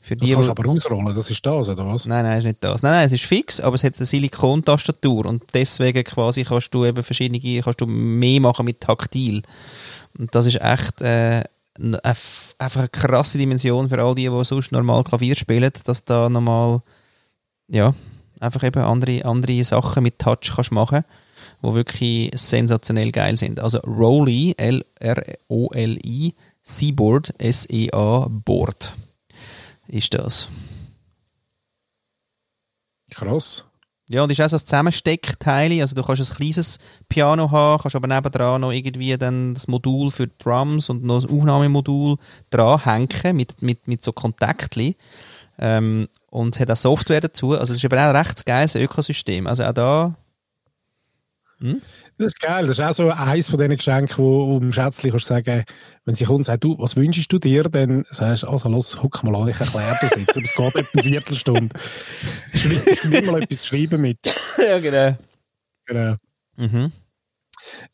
für 0.00 0.16
Das 0.16 0.26
die, 0.26 0.34
kannst 0.34 0.48
du 0.48 0.50
aber 0.52 0.68
ausrollen, 0.68 1.14
das 1.14 1.30
ist 1.30 1.44
das, 1.44 1.68
oder 1.68 1.86
was? 1.86 2.06
Nein, 2.06 2.24
nein, 2.24 2.38
ist 2.38 2.44
nicht 2.44 2.64
das. 2.64 2.82
Nein, 2.82 2.92
nein, 2.92 3.06
es 3.06 3.12
ist 3.12 3.24
fix, 3.24 3.60
aber 3.60 3.74
es 3.74 3.84
hat 3.84 3.96
eine 3.96 4.06
Silikontastatur 4.06 5.26
und 5.26 5.44
deswegen 5.52 6.02
quasi 6.02 6.42
kannst 6.42 6.74
du 6.74 6.84
eben 6.84 7.02
verschiedene, 7.02 7.62
kannst 7.62 7.80
du 7.80 7.86
mehr 7.86 8.40
machen 8.40 8.64
mit 8.64 8.80
taktil. 8.80 9.42
Und 10.18 10.34
das 10.34 10.46
ist 10.46 10.60
echt 10.60 11.02
äh, 11.02 11.44
einfach 12.58 12.80
eine 12.80 12.88
krasse 12.88 13.38
Dimension 13.38 13.88
für 13.88 14.02
all 14.02 14.14
die, 14.14 14.28
die 14.28 14.44
sonst 14.44 14.72
normal 14.72 15.04
Klavier 15.04 15.36
spielen, 15.36 15.70
dass 15.84 16.04
da 16.04 16.28
nochmal, 16.28 16.80
ja, 17.68 17.94
einfach 18.40 18.64
eben 18.64 18.82
andere, 18.82 19.24
andere 19.24 19.62
Sachen 19.64 20.02
mit 20.02 20.18
Touch 20.18 20.52
kannst 20.54 20.72
machen, 20.72 21.04
wo 21.60 21.74
wirklich 21.74 22.30
sensationell 22.34 23.12
geil 23.12 23.36
sind. 23.36 23.60
Also 23.60 23.78
Rolly, 23.80 24.54
L-R-O-L-I, 24.56 26.34
Seaboard, 26.78 27.34
S-E-A, 27.38 28.28
Board 28.28 28.94
ist 29.88 30.14
das. 30.14 30.48
Krass. 33.10 33.64
Ja, 34.08 34.24
und 34.24 34.30
ist 34.32 34.40
auch 34.40 34.48
so 34.48 34.56
ein 34.56 34.60
Zusammensteckteil. 34.60 35.80
Also 35.80 35.94
du 35.94 36.02
kannst 36.02 36.30
ein 36.30 36.36
kleines 36.36 36.78
Piano 37.08 37.50
haben, 37.50 37.80
kannst 37.80 37.94
aber 37.94 38.08
nebendran 38.08 38.60
noch 38.60 38.72
irgendwie 38.72 39.16
dann 39.16 39.54
das 39.54 39.68
Modul 39.68 40.10
für 40.10 40.26
die 40.26 40.38
Drums 40.38 40.90
und 40.90 41.04
noch 41.04 41.22
das 41.22 41.30
Aufnahmemodul 41.30 42.16
dranhängen 42.50 43.36
mit, 43.36 43.62
mit, 43.62 43.86
mit 43.86 44.02
so 44.02 44.12
Kontaktli. 44.12 44.96
Ähm, 45.58 46.08
und 46.28 46.56
es 46.56 46.60
hat 46.60 46.70
auch 46.70 46.76
Software 46.76 47.20
dazu. 47.20 47.52
Also 47.52 47.72
es 47.72 47.78
ist 47.78 47.84
eben 47.84 47.98
auch 47.98 48.02
ein 48.02 48.16
recht 48.16 48.44
geiles 48.46 48.74
Ökosystem. 48.74 49.46
Also 49.46 49.64
auch 49.64 49.72
da... 49.72 50.14
Das 52.20 52.34
ist 52.34 52.40
geil. 52.40 52.66
Das 52.66 52.78
ist 52.78 52.84
auch 52.84 52.92
so 52.92 53.08
eins 53.08 53.48
von 53.48 53.58
diesen 53.58 53.78
Geschenken, 53.78 54.18
wo, 54.18 54.48
wo 54.48 54.58
dem 54.58 54.72
Schätzchen 54.72 55.10
kannst 55.10 55.24
sagen, 55.24 55.64
wenn 56.04 56.14
sie 56.14 56.26
kommt 56.26 56.40
und 56.40 56.44
sagt, 56.44 56.62
du, 56.62 56.78
was 56.78 56.94
wünschst 56.94 57.32
du 57.32 57.38
dir, 57.38 57.62
dann 57.62 58.04
sagst 58.10 58.42
du, 58.42 58.48
also 58.48 58.68
los, 58.68 58.94
guck 59.00 59.24
mal 59.24 59.34
an, 59.36 59.48
ich 59.48 59.58
erkläre 59.58 59.96
das 60.02 60.10
jetzt. 60.14 60.36
Es 60.36 60.54
geht 60.54 60.76
etwa 60.76 60.80
eine 60.92 61.02
Viertelstunde. 61.02 61.68
Schreib, 62.52 62.98
schreib 62.98 63.24
mal 63.24 63.42
etwas 63.42 63.66
schreiben 63.66 64.02
mit. 64.02 64.18
ja, 64.58 64.78
genau. 64.80 65.16
Genau. 65.86 66.16
Mhm. 66.56 66.92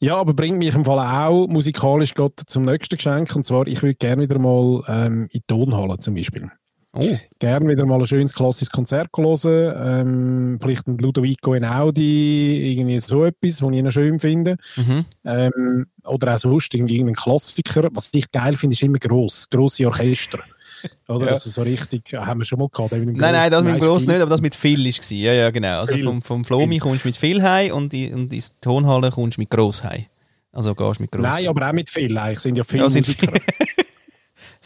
Ja, 0.01 0.17
aber 0.17 0.35
bringt 0.35 0.59
mich 0.59 0.75
im 0.75 0.85
Fall 0.85 0.99
auch 0.99 1.47
musikalisch 1.47 2.13
gerade 2.13 2.35
zum 2.35 2.65
nächsten 2.65 2.97
Geschenk. 2.97 3.37
Und 3.37 3.47
zwar, 3.47 3.69
ich 3.69 3.81
würde 3.81 3.95
gerne 3.95 4.23
wieder 4.23 4.41
mal 4.41 4.83
ähm, 4.89 5.29
in 5.31 5.43
Tonhalle 5.47 5.99
zum 5.99 6.17
Beispiel. 6.17 6.51
Oh, 6.99 7.19
Gerne 7.39 7.69
wieder 7.69 7.85
mal 7.87 7.99
ein 8.01 8.07
schönes 8.07 8.33
klassisches 8.35 8.71
Konzert 8.71 9.09
hören. 9.17 9.75
Ähm, 9.77 10.59
vielleicht 10.61 10.87
ein 10.87 10.99
Ludovico 10.99 11.53
Einaudi, 11.53 12.73
irgendwie 12.73 12.99
so 12.99 13.25
etwas, 13.25 13.63
was 13.63 13.73
ich 13.75 13.83
noch 13.83 13.91
schön 13.91 14.19
finde. 14.19 14.57
mhm. 14.77 15.05
Ähm, 15.25 15.87
oder 16.05 16.35
auch 16.35 16.39
sonst 16.39 16.73
irgendeinen 16.75 17.15
Klassiker. 17.15 17.89
Was 17.93 18.11
ich 18.15 18.31
geil 18.31 18.57
finde, 18.57 18.75
ist 18.75 18.83
immer 18.83 18.99
gross. 18.99 19.49
Grosse 19.51 19.87
Orchester. 19.87 20.39
Oder? 21.09 21.27
Ja. 21.27 21.33
Also 21.33 21.51
so 21.51 21.63
richtig, 21.63 22.11
ja, 22.13 22.27
haben 22.27 22.41
wir 22.41 22.45
schon 22.45 22.59
mal 22.59 22.69
gehabt. 22.69 22.93
Nein, 22.93 23.15
nein, 23.17 23.51
das 23.51 23.65
mit 23.65 23.81
Gross 23.81 24.05
viel- 24.05 24.13
nicht, 24.13 24.21
aber 24.23 24.31
das 24.31 24.41
mit 24.43 24.55
viel 24.55 24.79
war. 24.85 25.17
Ja, 25.17 25.33
ja, 25.33 25.51
genau. 25.51 25.81
Also 25.81 25.97
Viel. 25.97 26.05
vom, 26.05 26.23
vom 26.23 26.45
Flomi 26.45 26.79
kommst 26.79 27.05
du 27.05 27.09
mit 27.09 27.17
viel 27.17 27.43
heim 27.43 27.73
und, 27.73 27.95
in, 27.95 28.15
und 28.15 28.33
ins 28.33 28.55
Tonhalle 28.61 29.11
kommst 29.11 29.39
du 29.39 29.41
mit 29.41 29.51
Gross 29.51 29.83
heim. 29.83 30.05
Also 30.53 30.75
gehst 30.75 30.99
du 30.99 31.03
mit 31.03 31.13
Gross. 31.13 31.23
Nein, 31.23 31.49
aber 31.49 31.69
auch 31.69 31.73
mit 31.73 31.89
viel. 31.91 32.17
Eigentlich 32.17 32.41
sind 32.41 32.57
ja 32.59 32.65
viele 32.65 32.83
Ja, 32.85 32.89
sind 32.91 33.07
Musiker. 33.09 33.33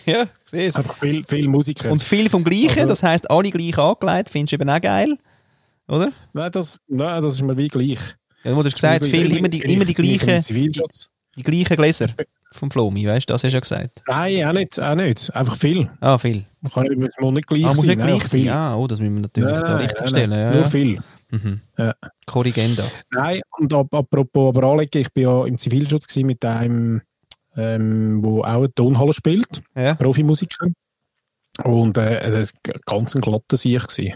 Ja, 0.07 0.27
es. 0.53 0.77
Einfach 0.77 0.97
viel, 0.99 1.23
viel 1.25 1.49
Musiker. 1.49 1.91
Und 1.91 2.03
viel 2.03 2.29
vom 2.29 2.45
Gleichen, 2.45 2.71
Also- 2.81 2.89
das 2.89 3.03
heisst, 3.03 3.31
alle 3.31 3.51
gleich 3.51 3.77
angelegt, 3.79 4.31
findest 4.31 4.53
du 4.53 4.57
eben 4.57 4.69
auch 4.71 4.81
geil. 4.81 5.17
Oder? 5.89 6.13
nein, 6.33 6.53
das, 6.53 6.79
nein, 6.87 7.23
das 7.23 7.35
ist 7.35 7.43
mir 7.43 7.57
wie 7.57 7.69
gleich. 7.69 7.99
Ja, 8.45 8.53
du 8.53 8.65
hast 8.65 8.75
gesagt, 8.75 9.05
viel, 9.05 9.37
immer 9.37 9.49
die, 9.49 9.61
immer 9.61 9.85
die 9.85 9.93
Bin 9.93 10.05
ich 10.07 10.23
im 10.23 10.31
gleichen, 10.31 10.91
die 11.37 11.43
gleichen 11.43 11.77
Gläser 11.77 12.07
vom 12.53 12.71
Flomi, 12.71 13.07
weißt 13.07 13.29
du, 13.29 13.35
das 13.35 13.45
hast 13.45 13.51
du 13.51 13.55
ja 13.57 13.61
gesagt. 13.61 14.03
Nein, 14.07 14.45
auch 14.47 14.53
nicht, 14.53 14.81
auch 14.81 14.95
nicht. 14.95 15.35
Einfach 15.35 15.57
viel. 15.57 15.91
Ah, 16.01 16.17
viel. 16.19 16.45
Man 16.61 16.73
kann 16.73 16.85
nicht, 16.87 17.21
muss 17.21 17.33
nicht 17.35 17.47
gleich 17.49 17.65
Ah, 17.65 17.69
muss 17.69 17.79
sein. 17.79 17.87
nicht 17.99 18.07
gleich 18.07 18.27
sein. 18.29 18.49
Ah, 18.49 18.77
oh, 18.77 18.87
das 18.87 19.01
müssen 19.01 19.15
wir 19.17 19.21
natürlich 19.23 19.53
Nein, 19.53 19.65
da 19.65 19.77
richtig 19.77 19.99
nein, 20.01 20.09
stellen. 20.09 20.31
nein, 20.31 20.41
Ja, 20.41 20.53
Nur 20.53 20.63
ja. 20.63 20.69
viel. 20.69 20.99
Mhm. 21.33 21.61
Ja. 21.79 21.95
Korrigenda. 22.27 22.85
Nein, 23.13 23.41
und 23.59 23.73
ap 23.73 23.95
apropos 23.95 24.57
aber 24.57 24.69
anlegen, 24.69 24.99
ich 25.01 25.13
bin 25.13 25.23
ja 25.25 25.45
im 25.47 25.59
Zivilschutz 25.59 26.17
mit 26.17 26.45
einem, 26.45 27.03
ähm, 27.57 28.21
wo 28.23 28.41
auch 28.43 28.59
eine 28.59 28.75
Tonhalle 28.75 29.13
spielt, 29.15 29.63
Ja. 29.75 29.95
Profimusiker. 29.95 30.69
Und 31.65 31.99
äh, 31.99 32.31
das 32.31 32.55
war 32.65 32.75
ganz 32.87 33.15
ein 33.15 33.21
glatter 33.21 33.57
Sieg. 33.57 33.87
gewesen. 33.87 34.15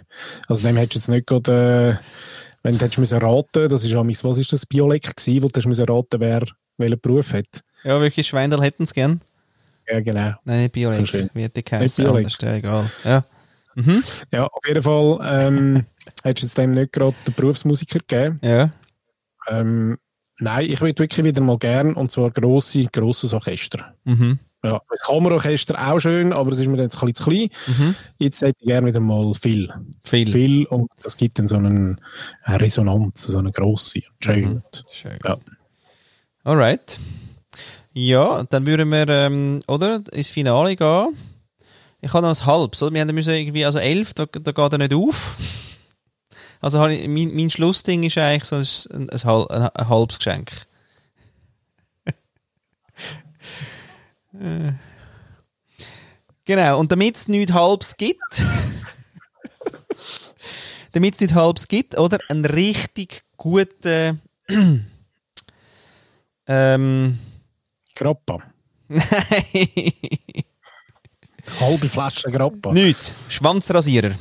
Also 0.49 0.62
dem 0.66 0.76
hättest 0.76 0.95
du 0.95 0.99
jetzt 0.99 1.09
nicht 1.09 1.26
gerade, 1.26 2.01
äh, 2.01 2.05
wenn 2.62 2.78
du 2.78 2.85
hättest 2.85 3.12
raten, 3.12 3.68
das 3.68 3.85
ist 3.85 3.91
ja, 3.91 4.03
was 4.07 4.39
ist 4.39 4.53
das 4.53 4.64
Biolek 4.66 5.14
gewesen, 5.16 5.43
wo 5.43 5.49
du 5.49 5.61
hättest 5.61 5.89
raten, 5.89 6.20
wer 6.20 6.45
welchen 6.78 7.01
Beruf 7.01 7.32
hat. 7.35 7.61
ja, 7.82 8.01
welche 8.01 8.24
Schweindel 8.24 8.62
hätten 8.62 8.87
sie 8.87 8.95
gern? 8.95 9.20
Ja, 9.89 10.01
genau. 10.01 10.32
Nein, 10.45 10.62
nicht 10.62 10.72
Biolek. 10.72 11.07
So 11.07 11.07
hat 11.45 11.55
die? 11.55 11.62
Biolek. 11.97 12.24
Anders, 12.24 12.39
ja, 12.41 12.55
egal. 12.55 12.91
Ja. 13.05 13.24
Mhm. 13.74 14.03
Ja, 14.32 14.47
auf 14.47 14.66
jeden 14.66 14.82
Fall 14.82 15.18
ähm, 15.24 15.85
hättest 16.22 16.43
du 16.43 16.47
jetzt 16.47 16.59
dem 16.59 16.70
nicht 16.70 16.93
gerade 16.93 17.14
den 17.26 17.35
Berufsmusiker 17.35 17.99
gegeben. 17.99 18.41
Ja. 18.43 18.70
Ähm, 19.49 19.99
nein, 20.45 20.70
ich 20.70 20.80
würde 20.80 20.99
wirklich 20.99 21.24
wieder 21.24 21.40
mal 21.40 21.59
gern, 21.59 21.95
und 21.95 22.12
zwar 22.12 22.30
grosse, 22.30 22.84
grosses 22.84 23.32
Orchester. 23.32 23.95
Mhm. 24.05 24.38
Ja, 24.62 24.80
das 24.88 25.03
Kammerorchester 25.03 25.76
auch 25.88 25.99
schön, 25.99 26.32
aber 26.32 26.51
es 26.51 26.59
ist 26.59 26.68
mir 26.68 26.80
jetzt 26.80 26.97
ein 27.03 27.07
bisschen 27.07 27.14
zu 27.14 27.24
klein. 27.30 27.49
Mhm. 27.66 27.95
Jetzt 28.18 28.40
hätte 28.40 28.57
ich 28.61 28.66
gerne 28.66 28.86
wieder 28.86 29.01
mal 29.01 29.34
viel. 29.34 29.70
Viel. 30.03 30.30
Viel 30.30 30.64
und 30.66 30.90
das 31.03 31.18
gibt 31.18 31.38
dann 31.38 31.47
so 31.47 31.57
einen, 31.57 32.01
eine 32.42 32.61
Resonanz, 32.61 33.22
so 33.22 33.36
eine 33.36 33.51
grosse 33.51 34.01
schön. 34.20 34.55
Mhm. 34.55 34.62
Schön. 34.90 35.18
Ja. 35.22 35.36
Alright. 36.45 36.99
Ja, 37.92 38.45
dann 38.49 38.66
würden 38.66 38.88
wir, 38.88 39.09
ähm, 39.09 39.61
oder, 39.68 40.03
ins 40.12 40.30
Finale 40.30 40.76
gehen. 40.76 41.09
Ich 42.01 42.12
habe 42.12 42.26
noch 42.26 42.38
ein 42.38 42.47
halbes, 42.47 42.82
oder? 42.82 42.92
Wir 42.92 43.03
haben 43.03 43.14
müssen 43.14 43.34
irgendwie, 43.34 43.64
also 43.64 43.78
elf, 43.78 44.14
da, 44.14 44.26
da 44.26 44.53
geht 44.53 44.72
er 44.72 44.78
nicht 44.78 44.95
auf. 44.95 45.36
Also 46.65 46.81
habe 46.81 46.95
ich, 46.95 47.07
mein, 47.09 47.35
mein 47.35 47.51
Schlussding 47.51 48.05
ist 48.05 48.17
eigentlich 48.17 48.45
so 48.45 48.57
ein, 48.57 48.65
ein, 49.11 49.21
ein, 49.21 49.89
halbes 49.91 50.17
Geschenk. 50.17 50.51
Genau, 56.47 56.81
und 56.81 56.91
damit 56.91 57.17
es 57.17 57.29
nichts 57.29 57.53
halbes 57.53 57.99
gibt, 57.99 58.41
damit 60.93 61.17
es 61.17 61.21
nichts 61.21 61.35
halbes 61.35 61.69
gibt, 61.69 61.99
oder? 61.99 62.19
Ein 62.31 62.47
richtig 62.47 63.25
guter 63.37 64.17
ähm, 66.47 67.19
Grappa. 67.95 68.39
Nein. 68.89 69.03
Halbe 71.61 71.91
Flasche 71.91 72.31
Grappa. 72.31 72.73
Nicht. 72.73 73.12
Schwanzrasierer. 73.29 74.12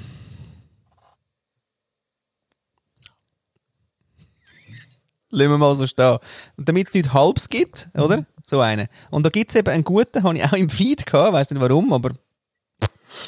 Lassen 5.34 5.49
wir 5.49 5.57
mal 5.57 5.75
so 5.75 5.88
stehen. 5.88 6.19
Und 6.57 6.69
damit 6.69 6.89
es 6.89 6.93
nicht 6.93 7.11
halbs 7.11 7.49
gibt, 7.49 7.89
oder? 7.95 8.25
So 8.45 8.59
einen. 8.59 8.88
Und 9.09 9.25
da 9.25 9.29
gibt 9.29 9.49
es 9.49 9.55
eben 9.55 9.69
einen 9.69 9.84
guten, 9.84 10.21
habe 10.21 10.38
ich 10.38 10.43
auch 10.43 10.53
im 10.53 10.69
Feed 10.69 11.05
gehabt, 11.05 11.34
weiss 11.34 11.49
nicht 11.49 11.61
warum, 11.61 11.91
aber 11.91 12.11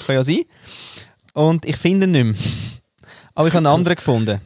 kann 0.05 0.15
ja 0.15 0.23
sein. 0.23 0.43
Und 1.33 1.65
ich 1.65 1.77
finde 1.77 2.05
ihn 2.05 2.11
nicht 2.11 2.25
mehr. 2.25 2.35
Aber 3.33 3.47
ich 3.47 3.53
habe 3.53 3.67
einen 3.67 3.75
anderen 3.75 3.95
gefunden. 3.95 4.39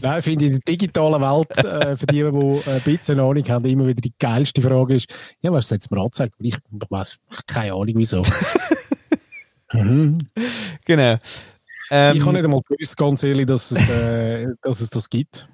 Nein, 0.00 0.18
ich 0.18 0.24
finde 0.24 0.46
in 0.46 0.52
der 0.52 0.60
digitalen 0.60 1.20
Welt, 1.20 1.64
äh, 1.64 1.96
für 1.96 2.06
die, 2.06 2.22
die 2.22 2.70
äh, 2.70 2.74
ein 2.74 2.80
bisschen 2.82 3.20
Ahnung 3.20 3.48
haben, 3.48 3.64
immer 3.64 3.86
wieder 3.86 4.00
die 4.00 4.12
geilste 4.18 4.62
Frage 4.62 4.94
ist, 4.94 5.12
ja, 5.40 5.52
was 5.52 5.70
es 5.70 5.90
mir 5.90 6.00
angezeigt? 6.00 6.34
Ich, 6.38 6.54
ich 6.54 6.90
weiß 6.90 7.18
keine 7.46 7.72
Ahnung, 7.72 7.94
wieso. 7.96 8.22
mhm. 9.72 10.18
Genau. 10.84 11.18
Ähm, 11.90 12.16
ich 12.16 12.22
habe 12.22 12.32
nicht 12.32 12.44
einmal 12.44 12.62
gewusst, 12.62 12.96
ganz 12.96 13.22
ehrlich, 13.22 13.46
dass 13.46 13.70
es, 13.70 13.88
äh, 13.88 14.48
dass 14.62 14.80
es 14.80 14.90
das 14.90 15.08
gibt. 15.08 15.48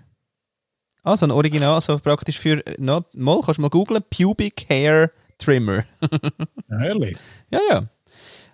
Also 1.09 1.25
ein 1.25 1.31
Original, 1.31 1.81
so 1.81 1.99
praktisch 1.99 2.39
für, 2.39 2.63
no, 2.77 3.03
mal, 3.15 3.41
kannst 3.41 3.57
du 3.57 3.63
mal 3.63 3.71
googlen, 3.71 4.03
Pubic 4.11 4.67
Hair 4.69 5.11
Trimmer. 5.39 5.85
Ja, 6.69 6.79
Herrlich. 6.79 7.17
Ja, 7.51 7.61
ja. 7.71 7.83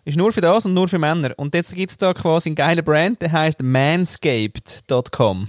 Ist 0.05 0.17
nur 0.17 0.31
für 0.33 0.41
das 0.41 0.65
und 0.65 0.73
nur 0.73 0.87
für 0.87 1.01
Männer. 1.01 1.33
Und 1.37 1.53
jetzt 1.55 1.75
gibt 1.75 1.91
es 1.91 1.99
da 1.99 2.15
quasi 2.15 2.51
einen 2.51 2.57
geilen 2.57 2.85
Brand, 2.85 3.21
der 3.23 3.33
heißt 3.33 3.61
manscaped.com. 3.61 5.49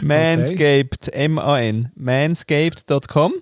manscaped, 0.00 1.08
M-A-N, 1.12 1.90
manscaped.com. 1.96 3.32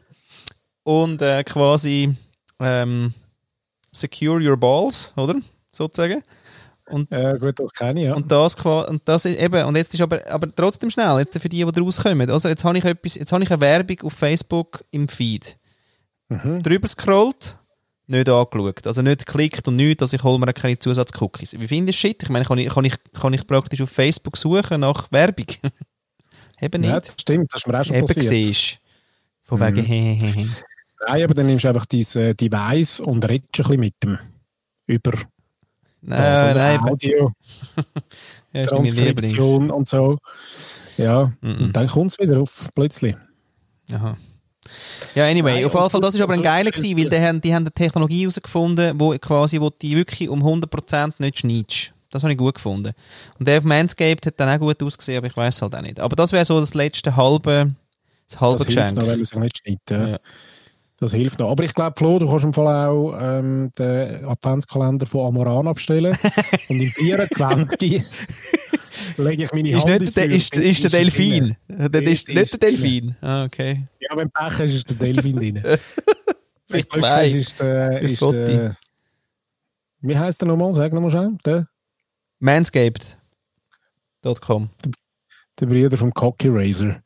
Und 0.84 1.20
äh, 1.20 1.44
quasi 1.44 2.14
ähm, 2.60 3.12
secure 3.92 4.40
your 4.40 4.56
balls, 4.56 5.12
oder? 5.16 5.34
Sozusagen. 5.70 6.22
Und, 6.90 7.12
Ja, 7.12 7.36
gut, 7.36 7.58
das 7.58 7.72
kenne 7.72 8.00
ich, 8.00 8.06
ja. 8.06 8.14
und 8.14 8.30
das 8.30 8.54
und 8.56 9.02
das 9.04 9.24
ist 9.24 9.38
eben, 9.40 9.64
und 9.64 9.76
jetzt 9.76 9.94
ist 9.94 10.00
aber, 10.00 10.26
aber 10.28 10.48
trotzdem 10.54 10.90
schnell, 10.90 11.18
jetzt 11.18 11.38
für 11.38 11.48
die, 11.48 11.64
die 11.64 11.80
rauskommen. 11.80 12.28
Also 12.30 12.48
jetzt 12.48 12.64
habe 12.64 12.76
ich 12.78 12.84
etwas, 12.84 13.14
jetzt 13.14 13.32
habe 13.32 13.42
ich 13.44 13.50
eine 13.50 13.60
Werbung 13.60 14.00
auf 14.02 14.12
Facebook 14.12 14.84
im 14.90 15.08
Feed 15.08 15.56
Mhm. 16.28 16.62
drüber 16.62 16.86
scrollt, 16.86 17.58
nicht 18.06 18.28
angeschaut. 18.28 18.86
Also 18.86 19.02
nicht 19.02 19.26
geklickt 19.26 19.66
und 19.66 19.76
nichts, 19.76 20.02
also 20.02 20.16
ich 20.16 20.22
hole 20.22 20.38
mir 20.38 20.52
keine 20.52 20.78
Zusatzcookies. 20.78 21.58
Wie 21.58 21.66
finde 21.68 21.90
ich 21.90 21.98
Shit? 21.98 22.22
Ich 22.22 22.28
meine, 22.28 22.44
kann 22.44 22.58
ich, 22.58 22.68
kann, 22.68 22.84
ich, 22.84 22.94
kann 23.12 23.32
ich 23.32 23.44
praktisch 23.46 23.80
auf 23.82 23.90
Facebook 23.90 24.36
suchen 24.36 24.80
nach 24.80 25.10
Werbung? 25.10 25.46
Eben 26.60 26.82
Ja, 26.84 26.94
nicht. 26.96 27.08
das 27.08 27.20
stimmt, 27.20 27.52
das 27.52 27.62
ist 27.62 27.66
mir 27.66 27.80
auch 27.80 27.84
schon 27.84 27.96
Eben 27.96 28.06
passiert. 28.06 28.26
siehst. 28.26 28.78
Von 29.42 29.58
Mhm. 29.58 29.64
wegen 29.76 29.82
hehehe. 29.84 30.48
Nein, 31.06 31.22
aber 31.24 31.34
dann 31.34 31.46
nimmst 31.46 31.64
du 31.64 31.68
einfach 31.68 31.86
dein 31.86 32.00
äh, 32.14 32.34
Device 32.34 33.00
und 33.00 33.26
redest 33.28 33.48
ein 33.56 33.62
bisschen 33.62 33.80
mit 33.80 33.94
dem. 34.04 34.18
Über 34.86 35.12
das, 36.02 36.54
Nein, 36.56 36.80
Audio, 36.80 37.32
ja. 38.52 38.64
Transkription 38.66 39.70
und 39.70 39.88
so. 39.88 40.18
Ja, 40.96 41.32
Mhm. 41.40 41.64
und 41.66 41.72
dann 41.76 41.86
kommt 41.88 42.12
es 42.12 42.18
wieder 42.18 42.40
auf 42.40 42.68
plötzlich. 42.74 43.16
Aha. 43.92 44.16
Ja, 45.14 45.24
anyway, 45.24 45.54
Nein, 45.54 45.64
auf 45.64 45.74
jeden 45.74 45.90
Fall, 45.90 46.00
das 46.00 46.14
ist 46.14 46.20
aber 46.20 46.34
ein 46.34 46.42
geiler 46.42 46.70
gewesen, 46.70 46.96
weil 46.96 47.08
die 47.08 47.18
haben, 47.18 47.40
die 47.40 47.54
haben 47.54 47.62
eine 47.64 47.72
Technologie 47.72 48.20
herausgefunden, 48.22 49.00
wo 49.00 49.16
quasi, 49.18 49.60
wo 49.60 49.70
die 49.70 49.96
wirklich 49.96 50.28
um 50.28 50.42
100% 50.44 51.14
nicht 51.18 51.38
schneidest. 51.40 51.92
Das 52.10 52.22
habe 52.22 52.32
ich 52.32 52.38
gut 52.38 52.56
gefunden. 52.56 52.92
Und 53.38 53.46
der 53.48 53.58
auf 53.58 53.64
Manscaped 53.64 54.26
hat 54.26 54.34
dann 54.38 54.48
auch 54.48 54.58
gut 54.60 54.82
ausgesehen, 54.82 55.18
aber 55.18 55.28
ich 55.28 55.36
weiß 55.36 55.62
halt 55.62 55.74
auch 55.74 55.80
nicht. 55.82 55.98
Aber 56.00 56.14
das 56.16 56.32
wäre 56.32 56.44
so 56.44 56.58
das 56.60 56.74
letzte 56.74 57.16
halbe, 57.16 57.72
das 58.28 58.40
halbe 58.40 58.58
Das 58.58 58.66
hilft 58.66 58.76
Geschenk. 58.76 58.96
noch, 58.96 59.02
wenn 59.06 59.16
man 59.18 59.24
sich 59.24 59.38
nicht 59.38 59.58
schneidet. 59.58 59.90
Ja. 59.90 60.08
Ja. 60.08 60.18
Das 61.00 61.12
hilft 61.14 61.38
noch. 61.38 61.50
Aber 61.50 61.64
ich 61.64 61.72
glaube, 61.74 61.94
Flo, 61.96 62.18
du 62.18 62.28
kannst 62.28 62.44
im 62.44 62.52
Fall 62.52 62.88
auch 62.88 63.16
ähm, 63.18 63.72
den 63.78 64.24
Adventskalender 64.26 65.06
von 65.06 65.28
Amoran 65.28 65.66
abstellen. 65.66 66.14
und 66.68 66.80
im 66.80 66.90
24 66.92 68.02
lege 69.16 69.44
ich 69.44 69.52
meine 69.52 69.70
Ist, 69.70 69.86
Hand 69.88 70.00
nicht 70.02 70.14
der, 70.16 70.26
ist, 70.30 70.54
ist 70.56 70.84
der 70.84 70.90
Delfin? 70.90 71.56
Das 71.68 71.88
ist 72.02 72.10
Ist- 72.10 72.28
nicht 72.28 72.36
der 72.36 72.42
ist 72.42 72.62
Delfin. 72.62 73.16
Ah, 73.22 73.44
okay. 73.44 73.86
Ja, 74.00 74.14
wenn 74.16 74.30
Pech 74.30 74.58
hast, 74.58 74.74
ist 74.74 74.90
der 74.90 74.96
Delfin 74.98 75.36
drin. 75.36 75.54
Glück 76.68 76.92
zwei. 76.92 77.28
Ist 77.30 77.58
der, 77.60 77.92
Fürs 77.98 78.12
ist 78.12 78.18
Foto. 78.18 78.32
der, 78.32 78.76
wie 80.02 80.18
heisst 80.18 80.40
der 80.42 80.48
nochmal? 80.48 80.72
Sag 80.74 80.92
nochmal 80.92 81.10
schnell. 81.10 81.30
Der, 81.46 81.66
Manscaped.com. 82.40 84.68
der 85.58 85.66
Bruder 85.66 85.96
vom 85.96 86.12
Cocky 86.12 86.48
Razor. 86.50 86.96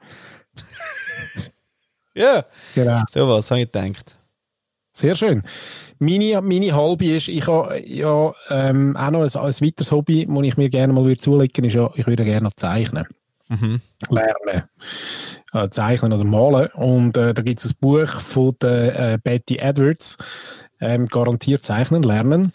Ja, 2.14 2.44
Genau. 2.74 3.02
so 3.08 3.28
was 3.28 3.50
habe 3.50 3.60
ich 3.62 3.72
gedacht. 3.72 4.16
Sehr 4.92 5.16
schön. 5.16 5.42
Meine, 5.98 6.40
meine 6.40 6.76
Hobby 6.76 7.16
ist, 7.16 7.26
ich 7.28 7.46
habe 7.48 7.80
ja 7.84 8.32
ähm, 8.50 8.96
auch 8.96 9.10
noch 9.10 9.22
ein, 9.22 9.28
ein 9.40 9.54
weiteres 9.60 9.90
Hobby, 9.90 10.26
das 10.26 10.44
ich 10.44 10.56
mir 10.56 10.68
gerne 10.70 10.92
mal 10.92 11.04
würde 11.04 11.20
zulegen 11.20 11.64
ist 11.64 11.74
ja, 11.74 11.90
ich 11.96 12.06
würde 12.06 12.24
gerne 12.24 12.44
noch 12.44 12.54
zeichnen. 12.54 13.04
Mhm. 13.48 13.80
lernen. 14.08 14.64
Äh, 15.52 15.68
zeichnen 15.68 16.12
oder 16.12 16.24
malen. 16.24 16.68
Und 16.74 17.16
äh, 17.16 17.34
da 17.34 17.42
gibt 17.42 17.64
es 17.64 17.72
ein 17.72 17.76
Buch 17.80 18.08
von 18.08 18.56
der, 18.62 19.12
äh, 19.14 19.18
Betty 19.22 19.56
Edwards, 19.56 20.16
ähm, 20.80 21.06
garantiert 21.06 21.62
zeichnen, 21.62 22.02
lernen. 22.02 22.52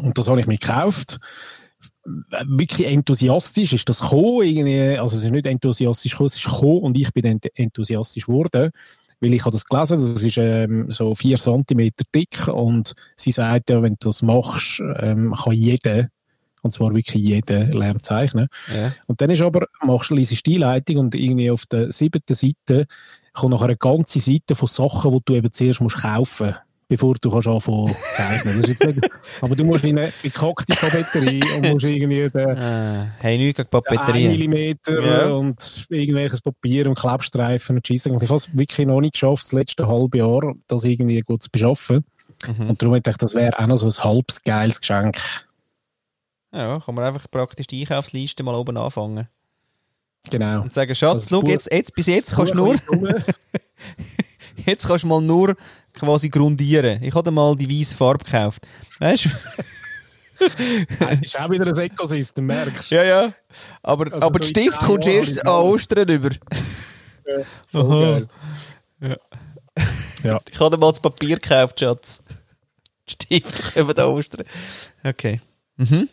Und 0.00 0.16
das 0.16 0.28
habe 0.28 0.40
ich 0.40 0.46
mir 0.46 0.56
gekauft. 0.58 1.18
Wirklich 2.46 2.88
enthusiastisch 2.88 3.72
ist 3.72 3.88
das 3.88 4.00
gekommen. 4.00 4.42
Irgendwie, 4.42 4.98
also 4.98 5.16
es 5.16 5.24
ist 5.24 5.30
nicht 5.30 5.46
enthusiastisch 5.46 6.12
gekommen, 6.12 6.26
es 6.26 6.36
ist 6.36 6.44
gekommen 6.44 6.82
und 6.82 6.96
ich 6.96 7.12
bin 7.12 7.40
enthusiastisch 7.54 8.26
geworden. 8.26 8.70
Weil 9.20 9.34
ich 9.34 9.44
habe 9.44 9.52
das 9.52 9.64
gelesen, 9.64 9.98
das 9.98 10.22
ist 10.22 10.36
ähm, 10.38 10.90
so 10.90 11.14
vier 11.14 11.38
Zentimeter 11.38 12.04
dick 12.14 12.46
und 12.46 12.94
sie 13.16 13.32
sagt 13.32 13.70
ja, 13.70 13.82
wenn 13.82 13.96
du 13.98 14.08
das 14.08 14.22
machst, 14.22 14.80
ähm, 15.00 15.34
kann 15.34 15.54
jeder, 15.54 16.08
und 16.62 16.72
zwar 16.72 16.94
wirklich 16.94 17.24
jeder, 17.24 17.64
lernen 17.66 18.02
zeichnen. 18.02 18.46
Ja. 18.72 18.92
Und 19.06 19.20
dann 19.20 19.30
ist 19.30 19.42
aber, 19.42 19.66
machst 19.82 20.10
du 20.10 20.14
liest 20.14 20.46
die 20.46 20.54
Einleitung 20.54 20.98
und 20.98 21.14
irgendwie 21.16 21.50
auf 21.50 21.66
der 21.66 21.90
siebten 21.90 22.34
Seite 22.34 22.86
kommt 23.32 23.50
noch 23.50 23.62
eine 23.62 23.76
ganze 23.76 24.20
Seite 24.20 24.54
von 24.54 24.68
Sachen, 24.68 25.12
die 25.12 25.20
du 25.24 25.34
eben 25.34 25.52
zuerst 25.52 25.80
musst 25.80 26.02
kaufen 26.02 26.54
bevor 26.88 27.14
du 27.20 27.30
kannst 27.30 27.46
anfangen 27.46 27.88
zu 27.88 27.94
zeichnen. 28.14 28.60
Das 28.62 28.70
ist 28.70 28.82
jetzt 28.82 28.96
nicht, 28.96 29.10
aber 29.40 29.54
du 29.54 29.64
musst 29.64 29.84
wie 29.84 29.90
eine 29.90 30.12
gekackte 30.22 30.74
Papeterie 30.74 31.42
und 31.56 31.68
musst 31.72 31.84
irgendwie 31.84 32.28
den, 32.30 32.58
Ah, 32.58 33.06
hey, 33.18 33.36
nichts 33.38 33.58
gegen 33.58 33.70
den 33.70 33.76
1 33.78 33.86
Papeterien. 33.86 34.32
Millimeter 34.32 35.04
Ja. 35.04 35.26
und 35.32 35.86
irgendwelches 35.90 36.40
Papier 36.40 36.86
und 36.88 36.98
Klebstreifen 36.98 37.76
und 37.76 37.86
Scheisse. 37.86 38.10
Und 38.10 38.22
ich 38.22 38.28
habe 38.28 38.38
es 38.38 38.56
wirklich 38.56 38.86
noch 38.86 39.00
nicht 39.00 39.12
geschafft, 39.12 39.44
das 39.44 39.52
letzte 39.52 39.86
halbe 39.86 40.18
Jahr, 40.18 40.54
das 40.66 40.84
irgendwie 40.84 41.20
gut 41.20 41.42
zu 41.42 41.50
beschaffen. 41.50 42.04
Mhm. 42.46 42.70
Und 42.70 42.82
darum 42.82 42.94
hätte 42.94 43.10
ich, 43.10 43.16
das 43.16 43.34
wäre 43.34 43.58
auch 43.58 43.66
noch 43.66 43.76
so 43.76 43.86
ein 43.86 44.04
halbes 44.04 44.42
geiles 44.42 44.80
Geschenk. 44.80 45.18
Ja, 46.52 46.80
kann 46.80 46.94
man 46.94 47.04
einfach 47.04 47.30
praktisch 47.30 47.66
die 47.66 47.80
Einkaufsliste 47.82 48.42
mal 48.42 48.54
oben 48.54 48.76
anfangen. 48.78 49.28
Genau. 50.30 50.62
Und 50.62 50.72
sagen, 50.72 50.94
Schatz, 50.94 51.30
Also 51.30 51.40
schau, 51.42 51.46
jetzt, 51.48 51.70
jetzt, 51.72 51.94
bis 51.94 52.06
jetzt 52.06 52.34
kannst 52.34 52.52
du 52.54 52.56
nur, 52.56 52.76
jetzt 54.66 54.86
kannst 54.86 55.04
du 55.04 55.08
mal 55.08 55.20
nur 55.20 55.56
quasi 55.98 56.28
grundieren. 56.28 57.02
Ich 57.02 57.14
habe 57.14 57.30
mal 57.30 57.56
die 57.56 57.68
weiße 57.80 57.96
Farbe 57.96 58.24
gekauft. 58.24 58.66
Weißt 58.98 59.26
du? 59.26 59.30
ist 61.22 61.38
auch 61.38 61.50
wieder 61.50 61.66
ein 61.66 61.76
Ecosystem, 61.76 62.46
merkst 62.46 62.90
du? 62.90 62.94
Ja, 62.94 63.02
ja. 63.04 63.32
Aber, 63.82 64.12
Also 64.12 64.26
aber 64.26 64.38
so 64.38 64.44
in 64.44 64.48
Stift 64.50 64.80
zehn 64.80 64.86
kommst 64.88 65.06
du 65.06 65.10
Jahren 65.10 65.24
erst 65.26 65.46
an 65.46 65.62
Ostern 65.62 66.08
über. 66.08 66.30
Voll 67.66 67.82
Aha. 67.82 68.12
geil. 68.12 68.28
Ja. 69.00 69.16
Ja. 70.24 70.40
Ich 70.50 70.58
habe 70.60 70.76
mal 70.76 70.90
das 70.90 71.00
Papier 71.00 71.36
gekauft, 71.38 71.80
Schatz. 71.80 72.22
Die 73.08 73.12
Stifte 73.12 73.62
kommen 73.72 73.94
da 73.94 74.06
Ostern. 74.06 74.44
Okay. 75.04 75.40
Mhm. 75.76 76.08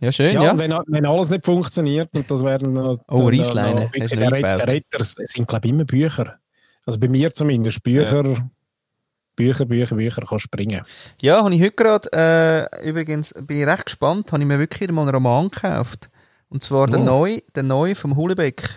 Ja, 0.00 0.12
schön, 0.12 0.32
Ja, 0.34 0.42
ja. 0.44 0.58
Wenn, 0.58 0.72
wenn 0.86 1.04
alles 1.06 1.28
nicht 1.30 1.44
funktioniert, 1.44 2.08
und 2.14 2.30
das 2.30 2.42
werden 2.42 2.76
Oh, 2.78 2.96
dann- 3.08 3.26
Reissleine, 3.26 3.80
noch- 3.82 3.92
hast 4.00 4.12
du 4.12 4.16
der, 4.16 4.32
Retter, 4.32 4.48
eingebaut. 4.48 4.58
der 4.58 4.68
Retter, 4.74 5.00
es 5.00 5.12
sind 5.32 5.46
glaube 5.48 5.66
ich 5.66 5.72
immer 5.72 5.84
Bücher. 5.84 6.38
Also 6.86 6.98
bei 6.98 7.08
mir 7.08 7.30
zumindest 7.32 7.82
Bücher, 7.82 8.24
Bücher, 9.40 9.64
Bücher, 9.64 9.96
Bücher 9.96 10.22
kann 10.22 10.38
springen. 10.38 10.82
Ja, 11.20 11.42
habe 11.42 11.54
ich 11.54 11.60
heute 11.62 11.72
gerade, 11.72 12.08
äh, 12.12 12.88
übrigens, 12.88 13.32
bin 13.46 13.60
ich 13.60 13.66
recht 13.66 13.86
gespannt, 13.86 14.30
habe 14.32 14.42
ich 14.42 14.46
mir 14.48 14.58
wirklich 14.58 14.90
mal 14.90 15.02
einen 15.02 15.14
Roman 15.14 15.50
gekauft. 15.50 16.08
Und 16.48 16.62
zwar 16.62 16.86
der 16.88 17.00
Oh. 17.00 17.04
neue, 17.04 17.40
der 17.54 17.62
neue 17.62 17.94
vom 17.94 18.16
Hulebeck. 18.16 18.68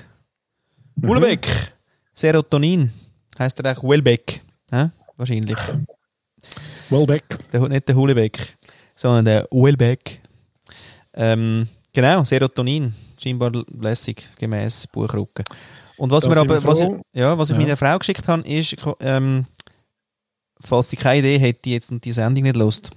Mhm. 0.96 1.08
Hulebeck! 1.10 1.74
Serotonin. 2.14 2.92
Heißt 3.40 3.60
er 3.60 3.78
auch 3.78 3.84
Welbeck? 3.84 4.42
Hä? 4.72 4.90
Wahrscheinlich. 5.18 5.58
Wellbeck. 6.90 7.24
Der, 7.52 7.68
nicht 7.68 7.88
der 7.88 7.96
Hulebeck, 7.96 8.56
sondern 8.96 9.26
der 9.26 9.48
Welbeck. 9.52 10.20
Ähm, 11.14 11.68
genau, 11.92 12.24
Serotonin. 12.24 12.94
Scheinbar 13.22 13.52
lässig, 13.82 14.30
gemäß 14.38 14.88
Buchrücken. 14.88 15.46
Und 15.98 16.12
was 16.12 16.28
mir 16.28 16.36
aber, 16.38 16.62
was 16.64 16.82
ich, 16.82 16.90
ja, 17.14 17.38
was 17.38 17.50
ich 17.50 17.56
Ja. 17.56 17.62
meiner 17.62 17.78
Frau 17.78 17.98
geschickt 17.98 18.28
habe, 18.28 18.42
ist, 18.48 18.76
ähm, 19.00 19.46
falls 20.64 20.90
sie 20.90 20.98
keine 20.98 21.20
Idee 21.20 21.38
hätte, 21.38 21.70
jetzt 21.70 21.92
und 21.92 22.04
die 22.06 22.14
Sendung 22.14 22.44
nicht 22.44 22.56
lust, 22.56 22.92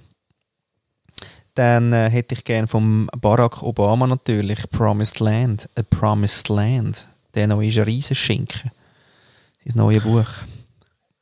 dann 1.55 1.91
äh, 1.91 2.09
hätte 2.09 2.35
ich 2.35 2.43
gern 2.43 2.67
vom 2.67 3.09
Barack 3.19 3.63
Obama 3.63 4.05
natürlich 4.05 4.69
Promised 4.69 5.19
Land. 5.19 5.69
A 5.75 5.81
Promised 5.83 6.49
Land. 6.49 7.07
Der 7.33 7.47
neue 7.47 7.67
ist 7.67 7.77
ein 7.77 7.85
Riesenschinken. 7.85 8.71
Sein 9.65 9.73
neues 9.75 10.03
Buch. 10.03 10.27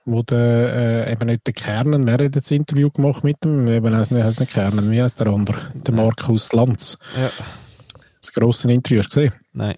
Wo 0.07 0.21
der, 0.21 1.07
äh, 1.07 1.11
eben 1.13 1.27
nicht 1.27 1.47
der 1.47 1.53
Kernen, 1.53 2.05
wer 2.05 2.23
hat 2.23 2.35
das 2.35 2.51
Interview 2.51 2.91
gemacht 2.91 3.23
mit 3.23 3.43
dem? 3.43 3.67
Eben 3.67 3.95
heißt 3.95 4.11
nicht, 4.11 4.39
nicht 4.39 4.53
Kernen, 4.53 4.91
wie 4.91 5.01
heißt 5.01 5.19
der 5.19 5.27
andere? 5.27 5.71
Der 5.73 5.93
Markus 5.93 6.53
Lanz. 6.53 6.99
Ja. 7.17 7.31
Das 8.21 8.31
grosse 8.31 8.71
Interview, 8.71 8.99
hast 8.99 9.15
du 9.15 9.21
gesehen? 9.21 9.33
Nein. 9.53 9.75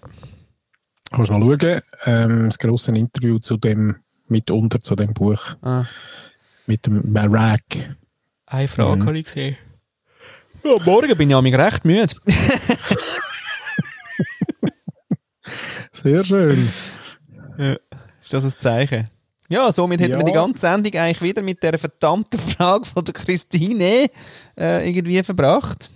Kannst 1.10 1.30
du 1.30 1.38
noch 1.38 1.58
schauen. 1.58 1.80
Ähm, 2.04 2.44
das 2.46 2.58
grosse 2.58 2.92
Interview 2.92 3.38
zu 3.38 3.56
dem, 3.56 3.96
mitunter 4.26 4.80
zu 4.80 4.96
dem 4.96 5.14
Buch, 5.14 5.56
Ah. 5.62 5.86
Mit 6.68 6.86
dem 6.86 7.12
Barack. 7.12 7.96
Eine 8.46 8.68
Frage 8.68 8.96
Mhm. 9.02 9.06
habe 9.06 9.18
ich 9.18 9.24
gesehen. 9.24 9.56
Ja, 10.64 10.76
morgen 10.84 11.16
bin 11.16 11.30
ich 11.30 11.36
nämlich 11.36 11.54
recht 11.56 11.84
müde. 11.84 12.14
Sehr 15.92 16.24
schön. 16.24 16.58
Ist 17.58 18.32
das 18.32 18.44
ein 18.44 18.50
Zeichen? 18.50 19.08
Ja, 19.48 19.72
somit 19.72 20.00
hätten 20.00 20.12
Ja. 20.12 20.18
wir 20.18 20.24
die 20.26 20.32
ganze 20.32 20.60
Sendung 20.60 20.92
eigentlich 20.94 21.22
wieder 21.22 21.42
mit 21.42 21.62
der 21.62 21.78
verdammten 21.78 22.38
Frage 22.38 22.84
von 22.84 23.04
der 23.04 23.14
Christine 23.14 24.08
äh, 24.58 24.86
irgendwie 24.88 25.22
verbracht. 25.22 25.90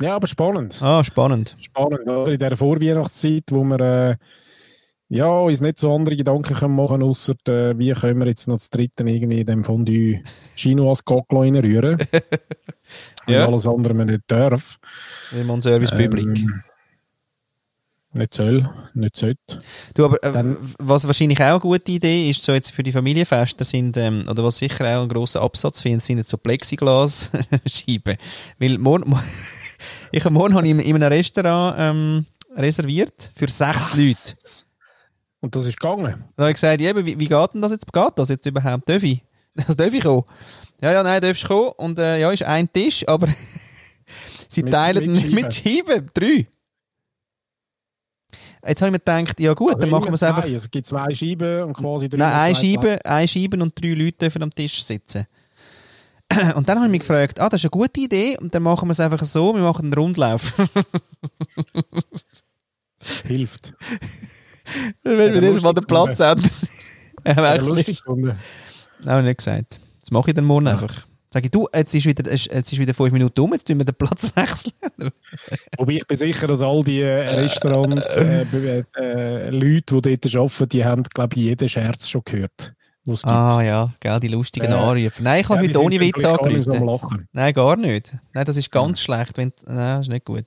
Ja, 0.00 0.16
aber 0.16 0.26
spannend. 0.26 0.80
Ah, 0.82 1.04
spannend. 1.04 1.54
Spannend, 1.60 2.06
oder? 2.06 2.32
In 2.32 2.38
dieser 2.38 2.56
Vorweihnachtszeit, 2.56 3.44
wo 3.50 3.62
wir 3.64 3.80
äh, 3.80 4.16
ja, 5.08 5.26
uns 5.28 5.60
nicht 5.60 5.78
so 5.78 5.94
andere 5.94 6.16
Gedanken 6.16 6.54
können 6.54 6.74
machen 6.76 7.02
außer 7.02 7.34
äh, 7.46 7.78
wie 7.78 7.92
können 7.92 8.18
wir 8.20 8.26
jetzt 8.26 8.48
noch 8.48 8.56
das 8.56 8.70
dritte 8.70 9.04
irgendwie 9.04 9.40
in 9.40 9.46
dem 9.46 9.62
Fondue 9.64 10.20
Chino 10.56 10.88
als 10.90 11.04
Cocklo 11.04 11.40
reinrühren. 11.40 11.98
Ja. 13.26 13.46
Und 13.46 13.54
alles 13.54 13.66
andere 13.66 13.94
man 13.94 14.06
nicht 14.06 14.22
darf. 14.28 14.78
Wie 15.32 15.42
man 15.42 15.60
Service 15.60 15.90
Public. 15.90 16.26
Ähm, 16.26 16.62
nicht 18.12 18.32
soll, 18.34 18.70
nicht 18.94 19.16
sollte. 19.16 19.58
Du, 19.94 20.04
aber 20.04 20.22
äh, 20.22 20.32
dann- 20.32 20.56
was 20.78 21.06
wahrscheinlich 21.08 21.40
auch 21.40 21.44
eine 21.50 21.58
gute 21.58 21.90
Idee 21.90 22.30
ist, 22.30 22.44
so 22.44 22.52
jetzt 22.52 22.70
für 22.70 22.84
die 22.84 22.92
Familienfeste 22.92 23.64
sind, 23.64 23.96
ähm, 23.96 24.24
oder 24.30 24.44
was 24.44 24.58
sicher 24.58 24.84
auch 24.98 25.02
ein 25.02 25.08
grosser 25.08 25.42
Absatz 25.42 25.80
findet, 25.80 26.04
sind 26.04 26.18
jetzt 26.18 26.30
so 26.30 26.36
Plexiglas-Scheiben. 26.38 28.16
Weil 28.60 28.78
morgen, 28.78 29.10
mo- 29.10 29.18
ich 30.12 30.24
habe 30.24 30.32
morgen 30.32 30.54
habe 30.54 30.64
ich 30.66 30.70
in, 30.70 30.78
in 30.78 30.94
einem 30.94 31.12
Restaurant 31.12 31.76
ähm, 31.78 32.26
reserviert 32.56 33.32
für 33.34 33.48
sechs 33.48 33.96
Leute. 33.96 34.65
Und 35.40 35.54
das 35.54 35.66
ist 35.66 35.78
gegangen. 35.78 36.24
Da 36.36 36.42
habe 36.44 36.50
ich 36.50 36.54
gesagt, 36.60 36.80
wie, 36.80 37.18
wie 37.18 37.28
geht 37.28 37.54
denn 37.54 37.62
das 37.62 37.72
jetzt? 37.72 37.92
Geht 37.92 38.12
das 38.16 38.28
jetzt 38.28 38.46
überhaupt? 38.46 38.88
Darf 38.88 39.02
ich? 39.02 39.22
Das 39.54 39.74
darf 39.74 39.92
ich 39.94 40.02
kommen? 40.02 40.24
Ja, 40.82 40.92
ja, 40.92 41.02
nein, 41.02 41.18
darfst 41.22 41.44
du 41.44 41.48
kommen. 41.48 41.70
Und 41.78 41.98
äh, 41.98 42.20
ja, 42.20 42.30
ist 42.30 42.42
ein 42.42 42.70
Tisch, 42.70 43.08
aber 43.08 43.26
sie 44.50 44.62
Mit- 44.62 44.72
teilen 44.72 45.10
mit 45.12 45.24
mit, 45.24 45.32
mit 45.32 45.54
Scheiben. 45.54 46.06
Drei. 46.12 46.46
Jetzt 48.66 48.82
habe 48.82 48.88
ich 48.88 48.92
mir 48.92 48.98
gedacht, 48.98 49.40
ja 49.40 49.54
gut, 49.54 49.68
Also 49.74 49.80
dann 49.80 49.90
machen 49.90 50.06
wir 50.06 50.12
es 50.14 50.22
einfach. 50.22 50.44
Es 50.44 50.70
gibt 50.70 50.86
zwei 50.86 51.14
Scheiben 51.14 51.62
und 51.62 51.72
quasi 51.74 52.08
drei 52.08 52.18
Nein, 52.18 52.32
eine 52.32 52.54
Scheibe, 52.56 52.98
eine 53.04 53.28
Scheibe 53.28 53.62
und 53.62 53.80
drei 53.80 53.94
Leute 53.94 54.18
dürfen 54.18 54.42
am 54.42 54.54
Tisch 54.54 54.82
sitzen. 54.84 55.26
Und 56.56 56.68
dann 56.68 56.76
habe 56.78 56.86
ich 56.86 56.90
mich 56.90 57.00
gefragt, 57.02 57.38
ah, 57.38 57.48
das 57.48 57.60
ist 57.60 57.66
eine 57.66 57.70
gute 57.70 58.00
Idee. 58.00 58.36
Und 58.40 58.52
dann 58.52 58.64
machen 58.64 58.88
wir 58.88 58.90
es 58.92 58.98
einfach 58.98 59.24
so, 59.24 59.54
wir 59.54 59.62
machen 59.62 59.84
einen 59.84 59.92
Rundlauf. 59.92 60.52
Hilft. 63.24 63.74
Wenn 65.02 65.18
wir 65.18 65.34
Ja, 65.34 65.40
jedes 65.48 65.62
Mal 65.62 65.72
den 65.72 65.84
Platz. 65.86 66.18
Ja, 66.18 66.34
Ja, 67.26 67.36
wechseln. 67.36 67.74
lustig 67.76 67.98
gefunden. 67.98 68.38
Nein, 69.00 69.08
habe 69.10 69.20
ich 69.22 69.26
nicht 69.26 69.38
gesagt. 69.38 69.80
Das 70.00 70.10
mache 70.10 70.30
ich 70.30 70.34
dann 70.34 70.44
morgen 70.44 70.68
einfach. 70.68 71.04
Sage 71.32 71.46
ich, 71.46 71.50
du, 71.50 71.66
jetzt 71.74 71.92
ist, 71.94 72.06
wieder, 72.06 72.30
jetzt 72.32 72.52
ist 72.54 72.78
wieder 72.78 72.94
fünf 72.94 73.12
Minuten 73.12 73.40
um, 73.40 73.52
jetzt 73.52 73.66
tun 73.66 73.78
wir 73.78 73.84
den 73.84 73.94
Platz 73.94 74.30
wechseln. 74.36 74.72
Wobei 75.76 75.92
ich 75.94 76.06
bin 76.06 76.16
sicher, 76.16 76.46
dass 76.46 76.62
all 76.62 76.82
die 76.84 77.00
äh, 77.00 77.28
Restaurants, 77.40 78.16
äh, 78.16 78.84
äh, 78.96 79.50
Leute, 79.50 80.00
die 80.00 80.18
dort 80.18 80.34
arbeiten, 80.36 80.68
die 80.68 80.84
haben, 80.84 81.02
glaube 81.02 81.34
ich, 81.36 81.42
jeden 81.42 81.68
Scherz 81.68 82.08
schon 82.08 82.22
gehört. 82.24 82.72
Ah 83.22 83.60
ja, 83.62 83.92
gell, 84.00 84.18
die 84.18 84.28
lustigen 84.28 84.72
Äh, 84.72 84.74
Anrufe. 84.74 85.22
Nein, 85.22 85.40
ich 85.42 85.48
habe 85.48 85.62
Ja, 85.62 85.68
heute 85.68 85.82
ohne 85.82 86.00
Witz 86.00 86.24
angerufen. 86.24 87.28
Nein, 87.32 87.54
gar 87.54 87.76
nicht. 87.76 88.12
Nein, 88.32 88.44
das 88.44 88.56
ist 88.56 88.70
ganz 88.72 89.00
schlecht. 89.00 89.36
Wenn, 89.36 89.52
nein, 89.66 89.76
das 89.76 90.00
ist 90.02 90.08
nicht 90.08 90.24
gut. 90.24 90.46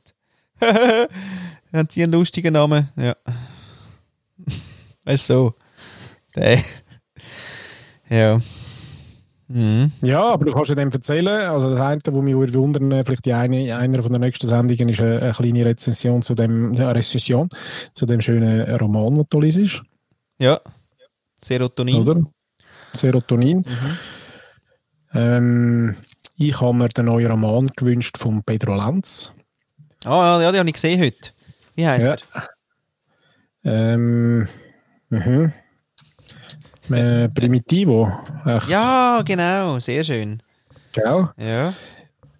Haben 0.62 1.88
sie 1.90 2.04
einen 2.04 2.12
lustigen 2.14 2.54
Namen? 2.54 2.90
Ja. 2.98 3.16
Weißt 5.06 5.30
du, 5.30 5.34
so. 5.34 5.54
Der. 6.36 6.64
Ja. 8.10 8.40
Mhm. 9.48 9.92
Ja, 10.02 10.22
aber 10.24 10.46
du 10.46 10.52
kannst 10.52 10.70
ja 10.70 10.76
dem 10.76 10.92
erzählen. 10.92 11.28
Also 11.50 11.72
das 11.72 11.80
eine, 11.80 12.02
was 12.06 12.24
mich 12.24 12.36
würde 12.36 12.54
wundern, 12.54 12.92
äh, 12.92 13.04
vielleicht 13.04 13.26
die 13.26 13.34
eine, 13.34 13.76
einer 13.76 14.04
von 14.04 14.12
der 14.12 14.20
nächsten 14.20 14.46
Sendungen 14.48 14.90
ist 14.90 15.00
eine, 15.02 15.22
eine 15.22 15.32
kleine 15.34 15.66
Rezension 15.66 16.22
zu 16.22 16.36
dem, 16.36 16.74
ja, 16.76 16.92
Rezension 16.92 17.50
zu 17.94 18.06
dem 18.06 18.22
schönen 18.22 18.76
Roman, 18.78 19.16
den 19.16 19.26
du 19.30 19.42
liest, 19.42 19.82
Ja. 20.38 20.60
Serotonin. 21.44 21.96
oder? 21.96 22.22
Serotonin. 22.94 23.60
Mhm. 23.60 23.98
Ähm, 25.14 25.96
ich 26.38 26.62
habe 26.62 26.74
mir 26.78 26.90
den 26.90 27.06
neuen 27.06 27.32
Roman 27.32 27.66
gewünscht 27.76 28.18
von 28.18 28.44
Pedro 28.44 28.76
Lanz. 28.76 29.34
Ah, 30.06 30.38
ja, 30.40 30.42
ja, 30.44 30.52
den 30.52 30.60
habe 30.60 30.70
ich 30.70 30.74
gesehen 30.76 31.02
heute. 31.02 31.32
Wie 31.76 31.88
heißt 31.88 32.06
Ja. 32.06 32.12
er? 32.34 32.48
Ähm, 33.70 34.48
mhm. 35.10 35.54
Äh, 36.90 37.30
Primitivo. 37.30 38.12
Echt, 38.46 38.68
Ja, 38.70 39.22
genau. 39.24 39.78
Sehr 39.80 40.04
schön. 40.04 40.42
Gell? 40.92 41.30
Ja. 41.38 41.74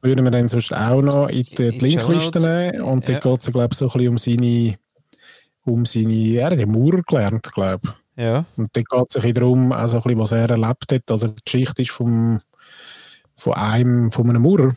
Würden 0.02 0.24
wir 0.24 0.32
dann 0.32 0.48
sonst 0.48 0.74
auch 0.74 1.02
noch 1.02 1.28
in 1.28 1.44
die, 1.44 1.64
In 1.68 1.72
die 1.74 1.80
Linkliste 1.90 2.40
nehmen. 2.40 2.82
Und 2.82 3.08
Ja. 3.08 3.20
dann 3.20 3.32
geht 3.32 3.42
es, 3.42 3.52
glaube 3.52 3.70
ich, 3.74 3.78
so 3.78 3.86
ein 3.86 3.92
bisschen 3.92 4.10
um 4.10 4.18
seine, 4.18 4.76
um 5.66 5.86
seine, 5.86 6.14
er 6.40 6.48
hat 6.52 6.58
ja 6.60 6.66
Maurer 6.66 7.02
gelernt, 7.04 7.44
glaube 7.54 7.82
ich. 8.16 8.24
Ja. 8.24 8.46
Und 8.58 8.76
dann 8.76 8.84
geht 8.84 9.06
es 9.10 9.16
ein 9.16 9.22
bisschen 9.22 9.34
darum, 9.36 9.72
also 9.72 9.98
ein 9.98 10.04
bisschen, 10.04 10.20
was 10.20 10.32
er 10.32 10.50
erlebt 10.50 10.92
hat. 10.92 11.12
Also 11.12 11.28
die 11.28 11.42
Geschichte 11.46 11.82
ist 11.84 11.92
vom, 11.92 12.40
von 13.36 13.54
einem, 13.54 14.12
von 14.12 14.30
einem 14.30 14.42
Maurer. 14.42 14.74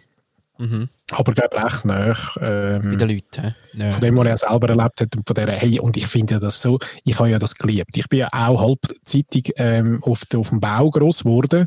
Mhm. 0.58 0.88
Aber, 1.10 1.32
glaube 1.32 1.56
recht 1.62 1.84
nah. 1.84 2.08
Mit 2.08 2.36
Ähm, 2.40 2.98
den 2.98 3.08
Leuten. 3.08 3.54
Ja. 3.74 3.90
von 3.90 4.00
dem, 4.00 4.16
was 4.16 4.26
er 4.26 4.36
selber 4.36 4.68
erlebt 4.68 5.00
hat 5.00 5.16
und 5.16 5.26
von 5.26 5.34
der, 5.34 5.50
hey, 5.52 5.80
und 5.80 5.96
ich 5.96 6.06
finde 6.06 6.34
ja 6.34 6.40
das 6.40 6.60
so, 6.60 6.78
ich 7.04 7.18
habe 7.18 7.30
ja 7.30 7.38
das 7.38 7.54
geliebt. 7.54 7.96
Ich 7.96 8.08
bin 8.08 8.20
ja 8.20 8.28
auch 8.32 8.60
halbzeitig 8.60 9.52
ähm, 9.56 10.02
auf, 10.02 10.22
auf 10.34 10.50
dem 10.50 10.60
Bau 10.60 10.90
groß 10.90 11.20
geworden 11.20 11.66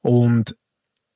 und 0.00 0.56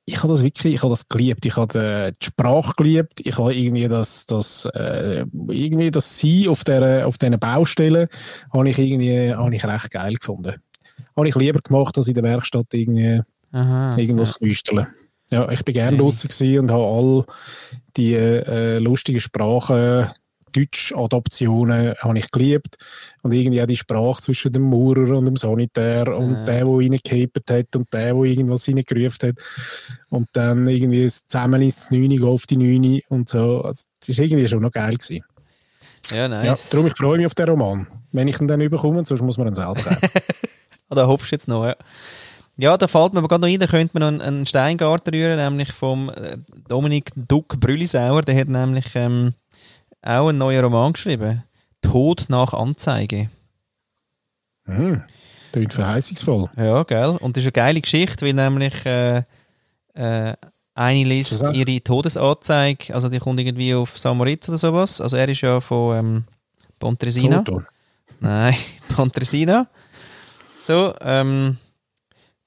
ich 0.07 0.23
habe 0.23 0.33
das 0.33 0.43
wirklich, 0.43 0.75
ich 0.75 0.83
habe 0.83 0.93
das 0.93 1.07
geliebt. 1.07 1.45
Ich 1.45 1.57
habe 1.57 2.11
die, 2.11 2.19
die 2.19 2.25
Sprache 2.27 2.73
geliebt. 2.79 3.21
Ich 3.21 3.37
habe 3.37 3.55
irgendwie 3.55 3.89
das, 3.89 4.25
das, 4.25 4.65
äh, 4.75 5.27
irgendwie 5.49 5.91
das 5.91 6.19
Sein 6.19 6.49
auf 6.49 6.65
der, 6.65 7.07
auf 7.07 7.19
diesen 7.19 7.39
Baustellen 7.39 8.09
habe 8.51 8.71
ich 8.71 8.79
irgendwie, 8.79 9.35
habe 9.35 9.55
ich 9.55 9.65
recht 9.65 9.91
geil 9.91 10.15
gefunden. 10.15 10.55
Habe 11.15 11.29
ich 11.29 11.35
lieber 11.35 11.61
gemacht, 11.61 11.97
als 11.99 12.09
in 12.09 12.15
der 12.15 12.23
Werkstatt 12.23 12.69
irgendwie 12.73 13.21
Aha. 13.53 13.97
irgendwas 13.99 14.39
knüsteln. 14.39 14.87
Ja, 15.31 15.49
ich 15.51 15.65
bin 15.65 15.75
gerne 15.75 15.97
draußen 15.99 16.29
gewesen 16.29 16.59
und 16.61 16.71
habe 16.71 16.85
all 16.85 17.25
die 17.97 18.15
äh, 18.15 18.79
lustigen 18.79 19.21
Sprachen, 19.21 20.11
Deutsch-Adaptionen 20.53 21.95
habe 21.99 22.19
ich 22.19 22.31
geliebt. 22.31 22.77
Und 23.23 23.33
irgendwie 23.33 23.61
auch 23.63 23.67
die 23.67 23.77
Sprache 23.77 24.23
zwischen 24.23 24.53
dem 24.53 24.63
Maurer 24.63 25.19
und 25.19 25.27
dem 25.27 25.37
Sanitär 25.37 26.17
und 26.17 26.31
Ja. 26.33 26.45
der, 26.45 26.65
der 26.65 26.67
reingehebt 26.67 27.51
hat 27.51 27.77
und 27.77 27.93
der, 27.93 28.15
der 28.15 28.23
irgendwas 28.25 28.67
reingerufen 28.69 29.29
hat. 29.31 29.37
Und 30.09 30.29
dann 30.33 30.67
irgendwie 30.67 31.05
das 31.05 31.27
Zusammen 31.27 31.61
ins 31.63 31.91
9 31.91 32.23
auf 32.25 32.47
die 32.47 32.57
9 32.57 33.01
und 33.11 33.29
so. 33.29 33.63
Also, 33.63 33.85
es 34.01 34.17
war 34.19 34.25
irgendwie 34.25 34.49
schon 34.49 34.63
noch 34.63 34.73
geil. 34.73 34.97
Gewesen. 34.97 35.25
Ja, 36.11 36.17
Ja, 36.17 36.29
nice. 36.29 36.71
darum, 36.71 36.87
ich 36.87 36.97
freue 36.97 37.19
mich 37.19 37.27
auf 37.27 37.35
den 37.35 37.49
Roman. 37.49 37.87
Wenn 38.13 38.29
ich 38.29 38.41
ihn 38.41 38.49
dann 38.49 38.61
überkomme, 38.63 39.05
sonst 39.05 39.21
muss 39.23 39.37
man 39.37 39.49
ihn 39.49 39.55
selber 39.55 39.75
kaufen. 39.83 39.99
Ah, 40.89 40.95
da 40.95 41.07
hoffst 41.07 41.31
du 41.31 41.35
jetzt 41.37 41.49
noch, 41.49 41.67
ja. 41.67 41.77
Ja, 42.61 42.77
da 42.77 42.89
fällt 42.89 43.13
mir 43.13 43.21
aber 43.21 43.29
gerade 43.29 43.43
noch 43.43 43.49
ein, 43.49 43.61
da 43.61 43.69
könnte 43.69 43.99
man 43.99 44.01
noch 44.01 44.09
einen, 44.09 44.21
einen 44.21 44.47
Steingarten 44.47 45.15
rühren, 45.15 45.37
nämlich 45.37 45.73
vom 45.73 46.11
äh, 46.11 46.39
Dominik 46.67 47.13
Duck 47.15 47.61
Brüllisauer, 47.61 48.23
der 48.23 48.41
hat 48.41 48.49
nämlich 48.49 48.87
ähm, 48.97 49.35
auch 50.03 50.29
einen 50.29 50.39
neuen 50.39 50.65
Roman 50.65 50.93
geschrieben. 50.93 51.45
Tod 51.83 52.25
nach 52.29 52.53
Anzeige. 52.53 53.31
Hm. 54.65 55.03
Klingt 55.53 55.73
verheißungsvoll. 55.73 56.51
Ja, 56.57 56.83
gell? 56.83 57.17
Und 57.21 57.37
das 57.37 57.43
ist 57.43 57.47
eine 57.47 57.53
geile 57.53 57.81
Geschichte, 57.81 58.27
weil 58.27 58.35
nämlich 58.35 58.85
äh, 58.85 59.23
äh, 59.95 60.35
eine 60.75 61.05
liest 61.05 61.45
ihre 61.53 61.81
Todesanzeige, 61.81 62.93
also 62.93 63.09
die 63.09 63.21
kommt 63.21 63.39
irgendwie 63.39 63.73
auf 63.75 63.97
Samoritz 63.97 64.49
oder 64.49 64.59
sowas. 64.59 65.01
Also 65.01 65.17
er 65.17 65.29
ist 65.29 65.41
ja 65.43 65.61
von 65.61 65.97
ähm, 65.97 66.25
Pontresina. 66.81 67.45
Solothurn. 67.45 67.67
Nein, 68.19 68.57
Pontresina. 68.97 69.69
So, 70.65 70.93
ähm, 71.01 71.57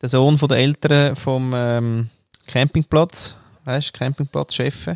der 0.01 0.09
Sohn 0.09 0.37
von 0.37 0.49
der 0.49 0.57
Eltern 0.57 1.15
vom 1.15 1.53
ähm, 1.55 2.09
Campingplatz, 2.47 3.35
weißt 3.65 3.89
du, 3.89 3.99
Campingplatz-Chef. 3.99 4.87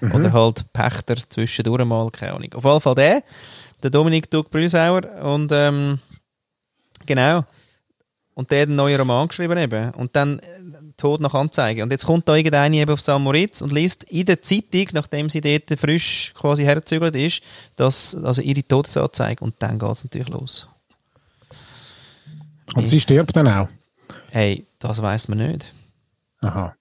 Mhm. 0.00 0.12
Oder 0.12 0.32
halt 0.32 0.64
Pächter 0.72 1.16
zwischendurch 1.28 1.84
mal, 1.84 2.10
keine 2.10 2.34
Ahnung. 2.34 2.52
Auf 2.54 2.64
jeden 2.64 2.80
Fall 2.80 2.94
der, 2.94 3.22
der 3.82 3.90
Dominik 3.90 4.30
Duck 4.30 4.50
Brüsauer. 4.50 5.02
Und 5.22 5.50
ähm, 5.52 5.98
genau. 7.06 7.44
Und 8.34 8.50
der 8.50 8.62
hat 8.62 8.68
einen 8.68 8.76
neuen 8.76 8.98
Roman 9.00 9.28
geschrieben 9.28 9.58
eben. 9.58 9.90
Und 9.94 10.14
dann 10.14 10.38
äh, 10.38 10.42
Tod 10.96 11.20
nach 11.20 11.34
Anzeige. 11.34 11.82
Und 11.82 11.90
jetzt 11.90 12.06
kommt 12.06 12.28
da 12.28 12.36
irgendeine 12.36 12.76
eben 12.76 12.92
auf 12.92 13.00
St. 13.00 13.18
Moritz 13.18 13.60
und 13.60 13.72
liest 13.72 14.04
in 14.04 14.26
der 14.26 14.42
Zeitung, 14.42 14.88
nachdem 14.92 15.28
sie 15.28 15.40
dort 15.40 15.78
frisch 15.78 16.32
quasi 16.34 16.64
herzügelt 16.64 17.16
ist, 17.16 17.42
dass, 17.76 18.14
also 18.14 18.42
ihre 18.42 18.62
Todesanzeige. 18.62 19.44
Und 19.44 19.54
dann 19.58 19.78
geht 19.78 19.90
es 19.90 20.04
natürlich 20.04 20.28
los. 20.28 20.68
Und 22.74 22.88
sie 22.88 23.00
stirbt 23.00 23.34
dann 23.34 23.48
auch. 23.48 23.68
Hey, 24.30 24.66
das 24.78 25.00
weiß 25.02 25.28
man 25.28 25.38
nicht. 25.38 25.72
Aha. 26.40 26.74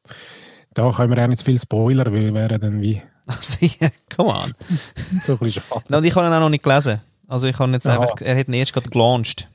Da 0.73 0.91
können 0.91 1.15
wir 1.15 1.23
auch 1.23 1.27
nicht 1.27 1.39
zu 1.39 1.45
viel 1.45 1.59
spoilern, 1.59 2.13
weil 2.13 2.25
wir 2.25 2.33
wären 2.33 2.61
dann 2.61 2.81
wie 2.81 3.01
Also, 3.27 3.65
ja, 3.79 3.89
come 4.15 4.29
on. 4.29 4.53
so 5.21 5.33
ein 5.33 5.39
bisschen 5.39 5.63
schade. 5.67 5.85
No, 5.89 5.97
und 5.97 6.03
ich 6.05 6.15
habe 6.15 6.27
ihn 6.27 6.33
auch 6.33 6.39
noch 6.39 6.49
nicht 6.49 6.63
gelesen. 6.63 7.01
Also 7.27 7.47
ich 7.47 7.59
habe 7.59 7.71
jetzt 7.73 7.85
Aha. 7.85 7.99
einfach, 7.99 8.21
er 8.21 8.37
hat 8.37 8.47
ihn 8.47 8.53
erst 8.53 8.73
gerade 8.73 8.89
gelauncht. 8.89 9.49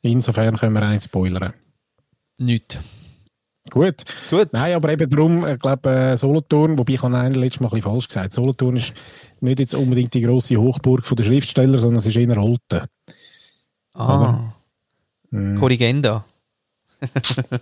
Insofern 0.00 0.56
können 0.56 0.74
wir 0.74 0.82
auch 0.82 0.90
nicht 0.90 1.04
spoilern. 1.04 1.52
Nicht. 2.38 2.78
Gut. 3.70 4.04
Gut. 4.30 4.52
Nein, 4.52 4.74
aber 4.74 4.90
eben 4.90 5.08
darum, 5.08 5.46
ich 5.46 5.58
glaube, 5.58 5.90
äh, 5.90 6.16
Solothurn, 6.16 6.78
wobei 6.78 6.94
ich 6.94 7.02
habe 7.02 7.28
letztes 7.28 7.60
Mal 7.60 7.68
ein 7.68 7.74
bisschen 7.74 7.90
falsch 7.90 8.08
gesagt. 8.08 8.32
Solothurn 8.32 8.76
ist 8.76 8.92
nicht 9.40 9.60
jetzt 9.60 9.74
unbedingt 9.74 10.12
die 10.14 10.20
grosse 10.22 10.56
Hochburg 10.56 11.04
der 11.04 11.24
Schriftsteller, 11.24 11.78
sondern 11.78 11.98
es 11.98 12.06
ist 12.06 12.16
eher 12.16 12.36
Olten. 12.36 12.86
Ah, 13.94 14.54
Korrigenda. 15.58 16.24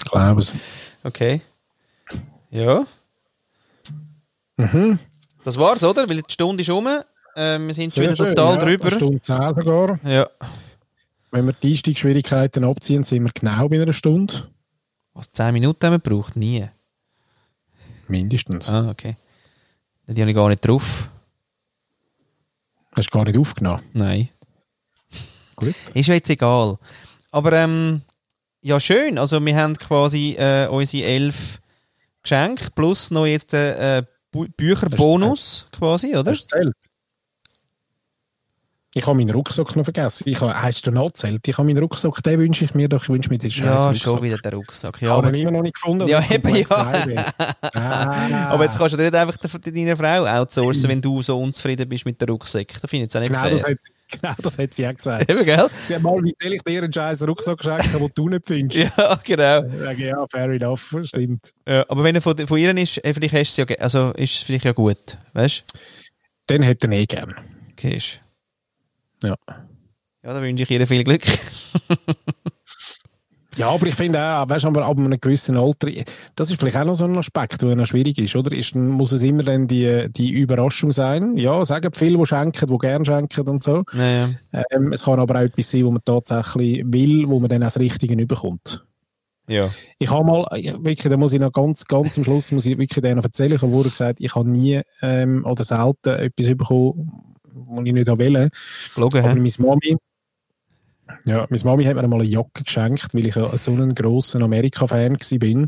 Glaube 0.04 0.40
es. 0.40 0.52
Okay. 1.04 1.40
Ja, 2.50 2.86
Mhm. 4.56 4.98
das 5.44 5.56
war's, 5.58 5.82
oder? 5.82 6.08
Weil 6.08 6.22
die 6.22 6.32
Stunde 6.32 6.62
ist 6.62 6.70
um. 6.70 6.86
Ähm, 7.34 7.66
wir 7.66 7.74
sind 7.74 7.92
schon 7.92 8.04
wieder 8.04 8.14
total 8.14 8.54
ja, 8.54 8.56
drüber. 8.58 8.86
Eine 8.88 8.96
Stunde 8.96 9.20
10 9.20 9.54
sogar. 9.54 9.98
Ja. 10.04 10.28
Wenn 11.30 11.46
wir 11.46 11.54
die 11.54 11.70
Einstiegsschwierigkeiten 11.70 12.62
abziehen, 12.64 13.02
sind 13.04 13.24
wir 13.24 13.30
genau 13.32 13.68
bei 13.68 13.80
einer 13.80 13.92
Stunde. 13.94 14.48
Was, 15.14 15.32
10 15.32 15.52
Minuten 15.54 15.84
haben 15.86 15.94
wir 15.94 15.98
gebraucht? 15.98 16.36
Nie. 16.36 16.68
Mindestens. 18.08 18.68
Ah, 18.68 18.90
okay. 18.90 19.16
Die 20.06 20.20
habe 20.20 20.30
ich 20.30 20.36
gar 20.36 20.48
nicht 20.48 20.60
drauf. 20.66 21.08
Hast 22.94 23.08
du 23.08 23.18
gar 23.18 23.24
nicht 23.24 23.38
aufgenommen. 23.38 23.82
Nein. 23.94 24.28
Gut. 25.56 25.74
Ist 25.94 26.08
ja 26.08 26.14
jetzt 26.14 26.28
egal. 26.28 26.76
Aber 27.30 27.52
ähm, 27.54 28.02
ja, 28.62 28.80
schön. 28.80 29.18
Also 29.18 29.44
wir 29.44 29.56
haben 29.56 29.76
quasi 29.76 30.36
äh, 30.38 30.66
unsere 30.68 31.04
elf 31.06 31.60
Geschenke 32.22 32.68
plus 32.74 33.10
noch 33.10 33.26
jetzt 33.26 33.52
äh, 33.54 33.98
äh, 33.98 34.02
Bu 34.30 34.46
Bücherbonus 34.56 35.66
quasi, 35.72 36.16
oder? 36.16 36.30
Hast 36.30 36.52
du 36.52 36.56
gezählt? 36.56 36.76
Ich 38.94 39.06
habe 39.06 39.16
meinen 39.16 39.30
Rucksack 39.30 39.74
noch 39.74 39.84
vergessen. 39.84 40.24
Ich 40.28 40.38
habe, 40.42 40.52
hast 40.54 40.86
du 40.86 40.90
noch 40.90 41.06
gezählt? 41.06 41.48
Ich 41.48 41.56
habe 41.56 41.66
meinen 41.66 41.78
Rucksack, 41.78 42.22
den 42.22 42.38
wünsche 42.38 42.66
ich 42.66 42.74
mir 42.74 42.90
doch. 42.90 43.02
Ich 43.02 43.08
wünsche 43.08 43.30
mir 43.30 43.38
den 43.38 43.50
scheiß 43.50 43.64
Ja, 43.64 43.86
Rucksack. 43.86 44.02
schon 44.02 44.22
wieder 44.22 44.36
der 44.36 44.52
Rucksack. 44.52 44.96
Ich 44.96 45.02
Ja, 45.02 45.10
habe 45.16 45.28
aber, 45.28 45.34
ihn 45.36 45.42
immer 45.42 45.50
noch 45.50 45.62
nicht 45.62 45.74
gefunden. 45.76 46.06
Ja, 46.08 46.20
ich 46.20 46.30
eben, 46.30 46.54
ja. 46.54 47.32
Ah. 47.74 48.48
aber 48.50 48.64
jetzt 48.64 48.76
kannst 48.76 48.94
du 48.94 48.98
nicht 49.02 49.14
einfach 49.14 49.36
de- 49.38 49.72
deiner 49.72 49.96
Frau 49.96 50.26
outsourcen, 50.26 50.90
wenn 50.90 51.00
du 51.00 51.22
so 51.22 51.40
unzufrieden 51.40 51.88
bist 51.88 52.04
mit 52.04 52.20
der 52.20 52.28
Rucksack. 52.28 52.68
Das 52.68 52.90
finde 52.90 52.96
ich 52.96 53.00
jetzt 53.04 53.16
auch 53.16 53.20
nicht 53.20 53.32
genau, 53.32 53.48
das 53.48 53.60
fair. 53.62 53.70
hat, 53.70 53.78
genau 54.20 54.34
das 54.42 54.58
hat 54.58 54.74
sie 54.74 54.86
auch 54.86 54.94
gesagt. 54.94 55.30
Eben, 55.30 55.44
gell? 55.44 55.68
Sie 55.86 55.94
hat 55.94 56.02
mal, 56.02 56.22
wie 56.22 56.34
soll 56.40 56.52
ich 56.52 56.62
dir 56.62 56.82
einen 56.82 56.92
scheiß 56.92 57.26
Rucksack 57.26 57.62
schenken, 57.62 57.98
den 57.98 58.10
du 58.14 58.28
nicht 58.28 58.46
findest? 58.46 58.92
Ja, 58.98 59.20
genau. 59.22 59.78
Sage, 59.78 60.06
ja, 60.06 60.26
fair 60.30 60.50
enough, 60.50 60.96
stimmt. 61.04 61.54
Ja, 61.66 61.84
aber 61.88 62.04
wenn 62.04 62.14
er 62.14 62.22
von, 62.22 62.36
von 62.46 62.58
ihr 62.58 62.76
ist, 62.76 63.04
äh, 63.04 63.14
vielleicht 63.14 63.34
hast 63.34 63.56
ja, 63.56 63.64
also 63.78 64.10
ist 64.12 64.34
es 64.34 64.38
vielleicht 64.38 64.64
ja 64.64 64.72
gut, 64.72 65.16
weißt 65.32 65.64
du? 65.72 65.78
Den 66.50 66.62
hätte 66.62 66.88
er 66.88 66.92
eh 66.92 67.06
gern. 67.06 67.34
Okay. 67.72 67.98
Ja. 69.22 69.36
Ja, 70.24 70.34
da 70.34 70.42
wünsche 70.42 70.62
ich 70.62 70.70
ihr 70.70 70.86
viel 70.86 71.04
Glück. 71.04 71.22
Ja, 73.56 73.68
aber 73.68 73.86
ich 73.86 73.94
finde 73.94 74.18
auch, 74.20 74.48
weißt 74.48 74.64
du, 74.64 74.68
aber 74.68 74.86
ab 74.86 74.96
einem 74.96 75.20
gewissen 75.20 75.56
Alter, 75.56 75.88
das 76.36 76.50
ist 76.50 76.58
vielleicht 76.58 76.76
auch 76.76 76.84
noch 76.84 76.94
so 76.94 77.04
ein 77.04 77.16
Aspekt, 77.18 77.60
der 77.60 77.76
noch 77.76 77.86
schwierig 77.86 78.18
ist, 78.18 78.34
oder? 78.34 78.52
Ist, 78.52 78.74
muss 78.74 79.12
es 79.12 79.22
immer 79.22 79.42
dann 79.42 79.66
die, 79.66 80.06
die 80.10 80.30
Überraschung 80.30 80.90
sein? 80.92 81.36
Ja, 81.36 81.64
sagen 81.64 81.92
viele, 81.92 82.18
die 82.18 82.26
schenken, 82.26 82.66
die 82.66 82.78
gerne 82.78 83.04
schenken 83.04 83.48
und 83.48 83.62
so. 83.62 83.84
Naja. 83.92 84.30
Ähm, 84.72 84.92
es 84.92 85.04
kann 85.04 85.20
aber 85.20 85.36
auch 85.36 85.44
etwas 85.44 85.70
sein, 85.70 85.84
wo 85.84 85.90
man 85.90 86.02
tatsächlich 86.04 86.82
will, 86.86 87.28
wo 87.28 87.40
man 87.40 87.50
dann 87.50 87.62
auch 87.62 87.66
das 87.66 87.78
Richtige 87.78 88.14
überkommt. 88.14 88.84
Ja. 89.48 89.70
Ich 89.98 90.10
habe 90.10 90.24
mal, 90.24 90.46
ja, 90.56 90.72
wirklich, 90.74 91.02
da 91.02 91.16
muss 91.16 91.32
ich 91.32 91.40
noch 91.40 91.52
ganz, 91.52 91.84
ganz 91.84 92.16
am 92.16 92.24
Schluss, 92.24 92.52
muss 92.52 92.64
ich 92.64 92.78
wirklich 92.78 93.02
denen 93.02 93.22
erzählen, 93.22 93.52
ich 93.52 93.62
habe 93.62 93.82
gesagt, 93.82 94.20
ich 94.20 94.34
habe 94.34 94.48
nie 94.48 94.80
ähm, 95.02 95.44
oder 95.44 95.64
selten 95.64 96.10
etwas 96.10 96.46
bekommen, 96.46 97.34
was 97.44 97.84
ich 97.84 97.92
nicht 97.92 98.06
wollte. 98.06 98.48
Gelogen, 98.94 99.24
Aber 99.24 99.34
meine 99.34 99.50
Mami, 99.58 99.96
ja, 101.24 101.46
meine 101.48 101.62
Mami 101.64 101.84
hat 101.84 101.96
mir 101.96 102.06
mal 102.08 102.20
eine 102.20 102.28
Jacke 102.28 102.64
geschenkt, 102.64 103.14
weil 103.14 103.26
ich 103.26 103.34
ja 103.34 103.56
so 103.56 103.72
ein 103.72 103.94
grosser 103.94 104.40
Amerika-Fan 104.40 105.14
war. 105.14 105.66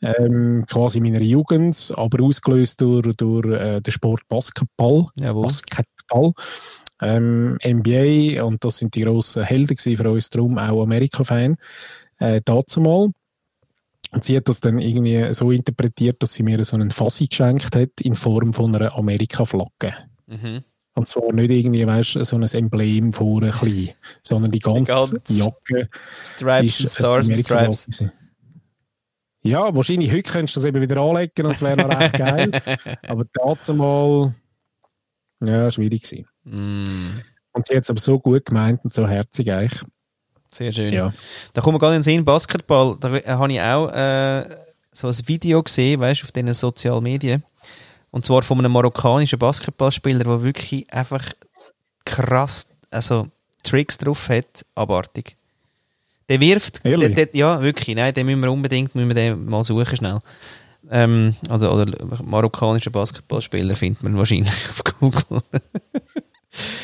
Ja. 0.00 0.14
Ähm, 0.18 0.64
quasi 0.68 0.98
in 0.98 1.04
meiner 1.04 1.20
Jugend, 1.20 1.92
aber 1.96 2.24
ausgelöst 2.24 2.80
durch, 2.80 3.16
durch 3.16 3.46
äh, 3.46 3.80
den 3.80 3.92
Sport 3.92 4.22
Basketball. 4.28 5.06
Jawohl. 5.16 5.44
Basketball. 5.44 6.32
Ähm, 7.00 7.58
NBA, 7.64 8.42
und 8.42 8.64
das 8.64 8.78
sind 8.78 8.94
die 8.94 9.02
grossen 9.02 9.44
Helden 9.44 9.76
für 9.76 10.10
uns, 10.10 10.30
darum 10.30 10.58
auch 10.58 10.82
Amerika-Fan. 10.82 11.56
Äh, 12.18 12.40
dazu 12.44 12.80
mal. 12.80 13.10
Und 14.10 14.24
sie 14.24 14.36
hat 14.36 14.48
das 14.48 14.60
dann 14.60 14.78
irgendwie 14.78 15.32
so 15.34 15.50
interpretiert, 15.50 16.22
dass 16.22 16.32
sie 16.32 16.42
mir 16.42 16.64
so 16.64 16.76
einen 16.76 16.90
Fassi 16.90 17.26
geschenkt 17.26 17.76
hat 17.76 18.00
in 18.00 18.14
Form 18.14 18.54
von 18.54 18.74
einer 18.74 18.94
Amerika-Flagge. 18.94 19.94
Mhm. 20.26 20.62
Und 20.98 21.06
zwar 21.06 21.32
nicht 21.32 21.50
irgendwie, 21.50 21.86
weißt 21.86 22.16
du, 22.16 22.24
so 22.24 22.34
ein 22.34 22.42
Emblem 22.42 23.12
vorne 23.12 23.50
klein, 23.50 23.90
sondern 24.24 24.50
die 24.50 24.58
ganze 24.58 24.92
Ganz 24.92 25.12
Jacke 25.28 25.88
Stripes 26.24 26.80
and 26.80 26.86
ist 26.86 26.94
Stars 26.96 27.30
and 27.30 27.38
Amerika-Flagge 27.50 27.74
Stripes. 27.74 28.12
Ja, 29.42 29.74
wahrscheinlich 29.76 30.10
heute 30.10 30.28
könntest 30.28 30.56
du 30.56 30.60
das 30.60 30.68
eben 30.68 30.80
wieder 30.80 31.00
anlegen 31.00 31.46
und 31.46 31.52
es 31.52 31.62
wäre 31.62 31.76
noch 31.76 31.88
recht 31.88 32.14
geil. 32.14 32.50
Aber 33.06 33.24
dazu 33.32 33.74
mal, 33.74 34.34
ja, 35.40 35.70
schwierig 35.70 36.02
gewesen. 36.02 36.26
Mm, 36.42 37.20
Und 37.52 37.66
sie 37.68 37.76
hat 37.76 37.84
es 37.84 37.90
aber 37.90 38.00
so 38.00 38.18
gut 38.18 38.44
gemeint 38.44 38.80
und 38.82 38.92
so 38.92 39.06
herzig 39.06 39.52
eigentlich. 39.52 39.80
sehr 40.50 40.72
schön. 40.72 40.92
Ja. 40.92 41.12
Da 41.52 41.60
kommt 41.60 41.74
mir 41.74 41.78
gerade 41.78 41.94
in 41.94 41.98
den 42.00 42.02
Sinn, 42.02 42.24
Basketball, 42.24 42.96
da 42.98 43.10
habe 43.38 43.52
ich 43.52 43.60
auch 43.60 43.88
äh, 43.92 44.48
so 44.90 45.06
ein 45.06 45.16
Video 45.26 45.62
gesehen, 45.62 46.00
weißt 46.00 46.22
du, 46.22 46.24
auf 46.24 46.32
diesen 46.32 46.52
sozialen 46.54 47.04
Medien. 47.04 47.44
Und 48.10 48.24
zwar 48.24 48.42
von 48.42 48.58
einem 48.58 48.72
marokkanischen 48.72 49.38
Basketballspieler, 49.38 50.24
der 50.24 50.42
wirklich 50.42 50.92
einfach 50.92 51.24
krass, 52.04 52.66
also 52.90 53.28
Tricks 53.62 53.98
drauf 53.98 54.28
hat, 54.28 54.64
abartig. 54.74 55.36
Der 56.28 56.40
wirft, 56.40 56.84
der, 56.84 57.08
der, 57.08 57.28
ja 57.32 57.62
wirklich, 57.62 57.96
nein, 57.96 58.12
den 58.12 58.26
müssen 58.26 58.40
wir 58.40 58.52
unbedingt 58.52 58.94
müssen 58.94 59.08
wir 59.08 59.14
den 59.14 59.46
mal 59.46 59.64
suchen 59.64 59.96
schnell. 59.96 60.20
Ähm, 60.90 61.34
also, 61.48 61.70
oder 61.70 61.86
marokkanischer 62.22 62.90
Basketballspieler 62.90 63.76
findet 63.76 64.02
man 64.02 64.16
wahrscheinlich 64.16 64.50
auf 64.70 64.84
Google. 64.84 65.42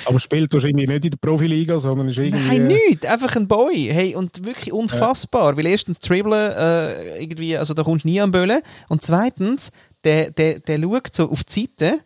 Aber 0.05 0.21
spielt 0.21 0.53
wahrscheinlich 0.53 0.89
nicht 0.89 1.05
in 1.05 1.11
der 1.11 1.19
Profiliga, 1.19 1.79
sondern 1.79 2.09
ist 2.09 2.19
irgendwie... 2.19 2.59
Nein, 2.59 2.67
nicht. 2.67 3.07
Einfach 3.07 3.35
ein 3.37 3.49
Boy. 3.49 3.89
Hey, 3.91 4.15
und 4.15 4.45
wirklich 4.45 4.73
unfassbar. 4.73 5.57
Weil 5.57 5.67
erstens 5.67 5.99
Dribbeln, 6.01 6.53
äh, 6.53 7.23
irgendwie, 7.23 7.57
also 7.57 7.73
da 7.73 7.83
kommst 7.83 8.05
du 8.05 8.09
nie 8.09 8.21
am 8.21 8.31
Böllen. 8.31 8.61
Und 8.89 9.03
zweitens, 9.03 9.73
der, 10.05 10.31
der, 10.31 10.61
der 10.61 10.81
schaut 10.81 11.15
so 11.15 11.31
auf 11.31 11.45
die 11.45 11.61
Seite 11.79 12.01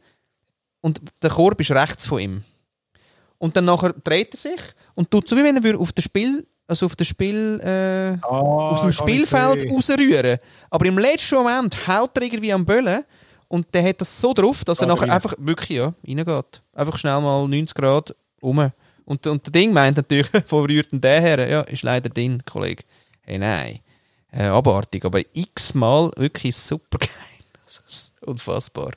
und 0.81 1.01
der 1.23 1.31
Korb 1.31 1.61
ist 1.61 1.71
rechts 1.73 2.07
von 2.07 2.21
ihm. 2.21 2.45
Und 3.39 3.57
dann 3.57 3.67
nachher 3.67 3.93
dreht 3.93 4.35
er 4.35 4.39
sich 4.39 4.61
und 4.95 5.11
tut 5.11 5.29
so, 5.29 5.37
wie 5.37 5.45
wenn 5.45 5.63
er 5.63 5.79
auf 5.79 5.93
das 5.93 6.05
Spiel, 6.05 6.47
also 6.67 6.87
auf 6.87 6.97
das 6.97 7.07
Spiel, 7.07 7.61
äh, 7.63 8.19
Ah, 8.25 8.71
aus 8.71 8.81
dem 8.83 8.93
Spielfeld 8.93 9.71
rausrühren. 9.71 10.39
Aber 10.71 10.87
im 10.87 10.99
letzten 10.99 11.37
Moment 11.37 11.87
haut 11.87 12.17
er 12.17 12.23
irgendwie 12.23 12.53
am 12.53 12.65
Böllen 12.65 13.05
und 13.49 13.67
der 13.75 13.83
hat 13.89 14.01
das 14.01 14.21
so 14.21 14.35
drauf, 14.35 14.65
dass 14.65 14.81
er 14.81 14.85
Ah, 14.85 14.89
nachher 14.89 15.03
rein. 15.03 15.11
einfach 15.13 15.35
wirklich 15.39 15.79
ja, 15.79 15.93
reingeht. 16.07 16.63
Einfach 16.75 16.97
schnell 16.99 17.21
mal 17.21 17.47
90 17.49 17.75
Grad 17.75 18.15
um. 18.41 18.71
Und, 19.05 19.27
und 19.27 19.47
der 19.47 19.53
Ding 19.53 19.73
meint 19.73 19.97
natürlich, 19.97 20.29
wo 20.49 20.61
rührt 20.61 20.93
denn 20.93 21.01
der 21.01 21.21
her? 21.21 21.49
Ja, 21.49 21.61
ist 21.63 21.83
leider 21.83 22.09
drin, 22.11 22.43
Kollege. 22.45 22.83
Hey, 23.23 23.39
nein. 23.39 23.79
äh, 24.33 24.45
abartig, 24.47 25.05
aber 25.05 25.21
x-mal 25.33 26.11
wirklich 26.17 26.57
super 26.57 26.99
geil. 26.99 27.09
Unfassbar. 28.25 28.93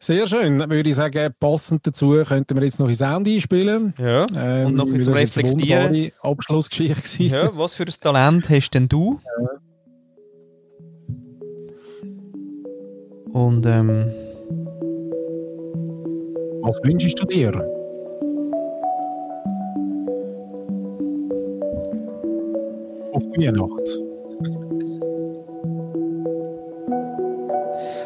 Sehr 0.00 0.26
schön. 0.28 0.56
Dann 0.60 0.70
würde 0.70 0.88
ich 0.88 0.94
sagen, 0.94 1.34
passend 1.40 1.84
dazu 1.86 2.22
könnten 2.24 2.56
wir 2.56 2.64
jetzt 2.64 2.78
noch 2.78 2.86
ein 2.88 2.94
Sound 2.94 3.26
einspielen. 3.26 3.94
Ja, 3.98 4.26
Ähm, 4.34 4.66
und 4.68 4.74
noch 4.76 4.86
ein 4.86 4.96
das 4.98 4.98
jetzt 4.98 5.08
eine 5.08 5.16
Reflektieren. 5.16 5.84
wunderbare 5.90 6.12
Abschlussgeschichte. 6.22 7.22
Ja, 7.24 7.50
was 7.56 7.74
für 7.74 7.82
ein 7.84 7.92
Talent 8.00 8.48
hast 8.48 8.70
denn 8.70 8.88
du? 8.88 9.20
Und 13.32 13.66
ähm, 13.66 14.10
Was 16.62 16.76
wünschst 16.84 17.18
du 17.20 17.24
dir? 17.24 17.52
Auf 23.12 23.24
die 23.36 23.46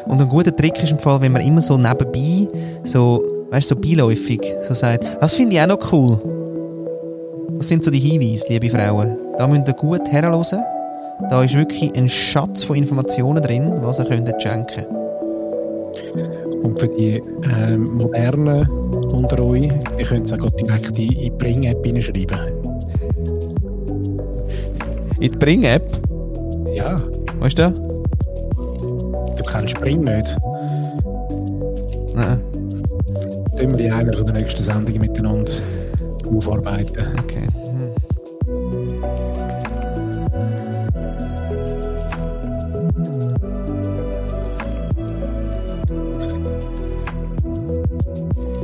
Und 0.05 0.21
ein 0.21 0.29
guter 0.29 0.55
Trick 0.55 0.81
ist 0.83 0.91
im 0.91 0.99
Fall, 0.99 1.21
wenn 1.21 1.31
man 1.31 1.41
immer 1.41 1.61
so 1.61 1.77
nebenbei, 1.77 2.47
so, 2.83 3.23
weißt 3.51 3.69
so 3.69 3.75
beiläufig, 3.75 4.41
so 4.61 4.73
sagt, 4.73 5.05
das 5.19 5.33
finde 5.33 5.55
ich 5.55 5.61
auch 5.61 5.67
noch 5.67 5.91
cool. 5.91 6.19
Das 7.57 7.67
sind 7.67 7.83
so 7.83 7.91
die 7.91 7.99
Hinweise, 7.99 8.45
liebe 8.49 8.69
Frauen. 8.69 9.17
Da 9.37 9.47
müsst 9.47 9.67
ihr 9.67 9.73
gut 9.73 10.01
herhören. 10.11 10.63
Da 11.29 11.43
ist 11.43 11.55
wirklich 11.55 11.95
ein 11.95 12.09
Schatz 12.09 12.63
von 12.63 12.75
Informationen 12.75 13.41
drin, 13.41 13.71
was 13.81 13.99
ihr 13.99 14.05
könnt 14.05 14.29
schenken 14.41 14.85
Und 16.63 16.79
für 16.79 16.87
die 16.87 17.21
ähm, 17.43 17.95
Modernen 17.95 18.67
unter 18.69 19.41
euch, 19.43 19.69
ihr 19.97 20.05
könnt 20.05 20.25
es 20.25 20.33
auch 20.33 20.49
direkt 20.51 20.97
in 20.97 21.09
in 21.09 21.19
die 21.19 21.29
Bring-App 21.29 21.85
hineinschreiben. 21.85 22.39
In 25.19 25.31
die 25.31 25.37
Bring-App, 25.37 25.85
Ja, 26.73 26.95
weißt 27.39 27.59
du? 27.59 27.92
Kennst 29.53 29.79
Bring 29.79 30.01
nicht. 30.01 30.35
Nein, 32.15 32.41
Tun 33.55 33.77
wir 33.77 33.85
in 33.85 33.93
einer 33.93 34.13
von 34.13 34.25
der 34.25 34.33
nächsten 34.33 34.63
Sendungen 34.63 34.99
miteinander 34.99 35.51
aufarbeiten. 36.35 37.05
okay. 37.19 37.45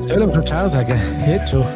Soll 0.07 0.28
ich 0.28 0.34
schon 0.34 0.45
Ciao 0.45 0.68
sagen? 0.68 0.99
Jetzt 1.28 1.49
schon. 1.52 1.66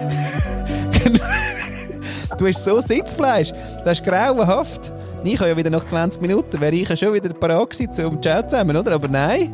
Du 2.35 2.47
hast 2.47 2.63
so 2.63 2.81
Sitzfleisch, 2.81 3.53
das 3.85 3.99
ist 3.99 4.05
grauenhaft. 4.05 4.82
Ich 5.23 5.39
habe 5.39 5.49
ja 5.49 5.57
wieder 5.57 5.69
nach 5.69 5.85
20 5.85 6.21
Minuten, 6.21 6.59
wäre 6.59 6.75
ich 6.75 6.87
ja 6.89 6.95
schon 6.95 7.13
wieder 7.13 7.29
parat 7.33 7.69
gewesen 7.69 7.91
zum 7.93 8.21
Chat 8.21 8.49
zusammen, 8.51 8.75
oder? 8.75 8.91
Aber 8.93 9.07
nein, 9.07 9.49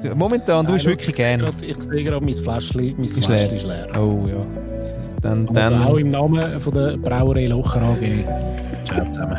Du- 0.00 0.14
momentan, 0.14 0.64
du 0.64 0.74
Nein, 0.74 0.84
wirklich 0.84 1.08
ich 1.08 1.16
sehe 1.16 1.24
gern. 1.38 1.40
grad- 1.40 1.54
Ich 1.62 1.76
sehe 1.82 2.04
gerade, 2.04 2.24
mein 2.24 2.32
Fläschchen, 2.32 2.94
mein 2.98 3.08
Fläschchen 3.08 3.34
leer. 3.34 3.52
ist 3.52 3.66
leer. 3.66 3.86
Oh 4.00 4.22
ja. 4.28 4.36
Dann, 5.20 5.48
Also 5.48 5.74
auch 5.74 5.86
dann, 5.94 5.98
im 5.98 6.08
Namen 6.08 6.60
von 6.60 6.72
der 6.72 6.96
Brauerei 6.98 7.46
Locher 7.48 7.82
AG. 7.82 8.24
Ciao 8.86 9.04
zusammen. 9.10 9.38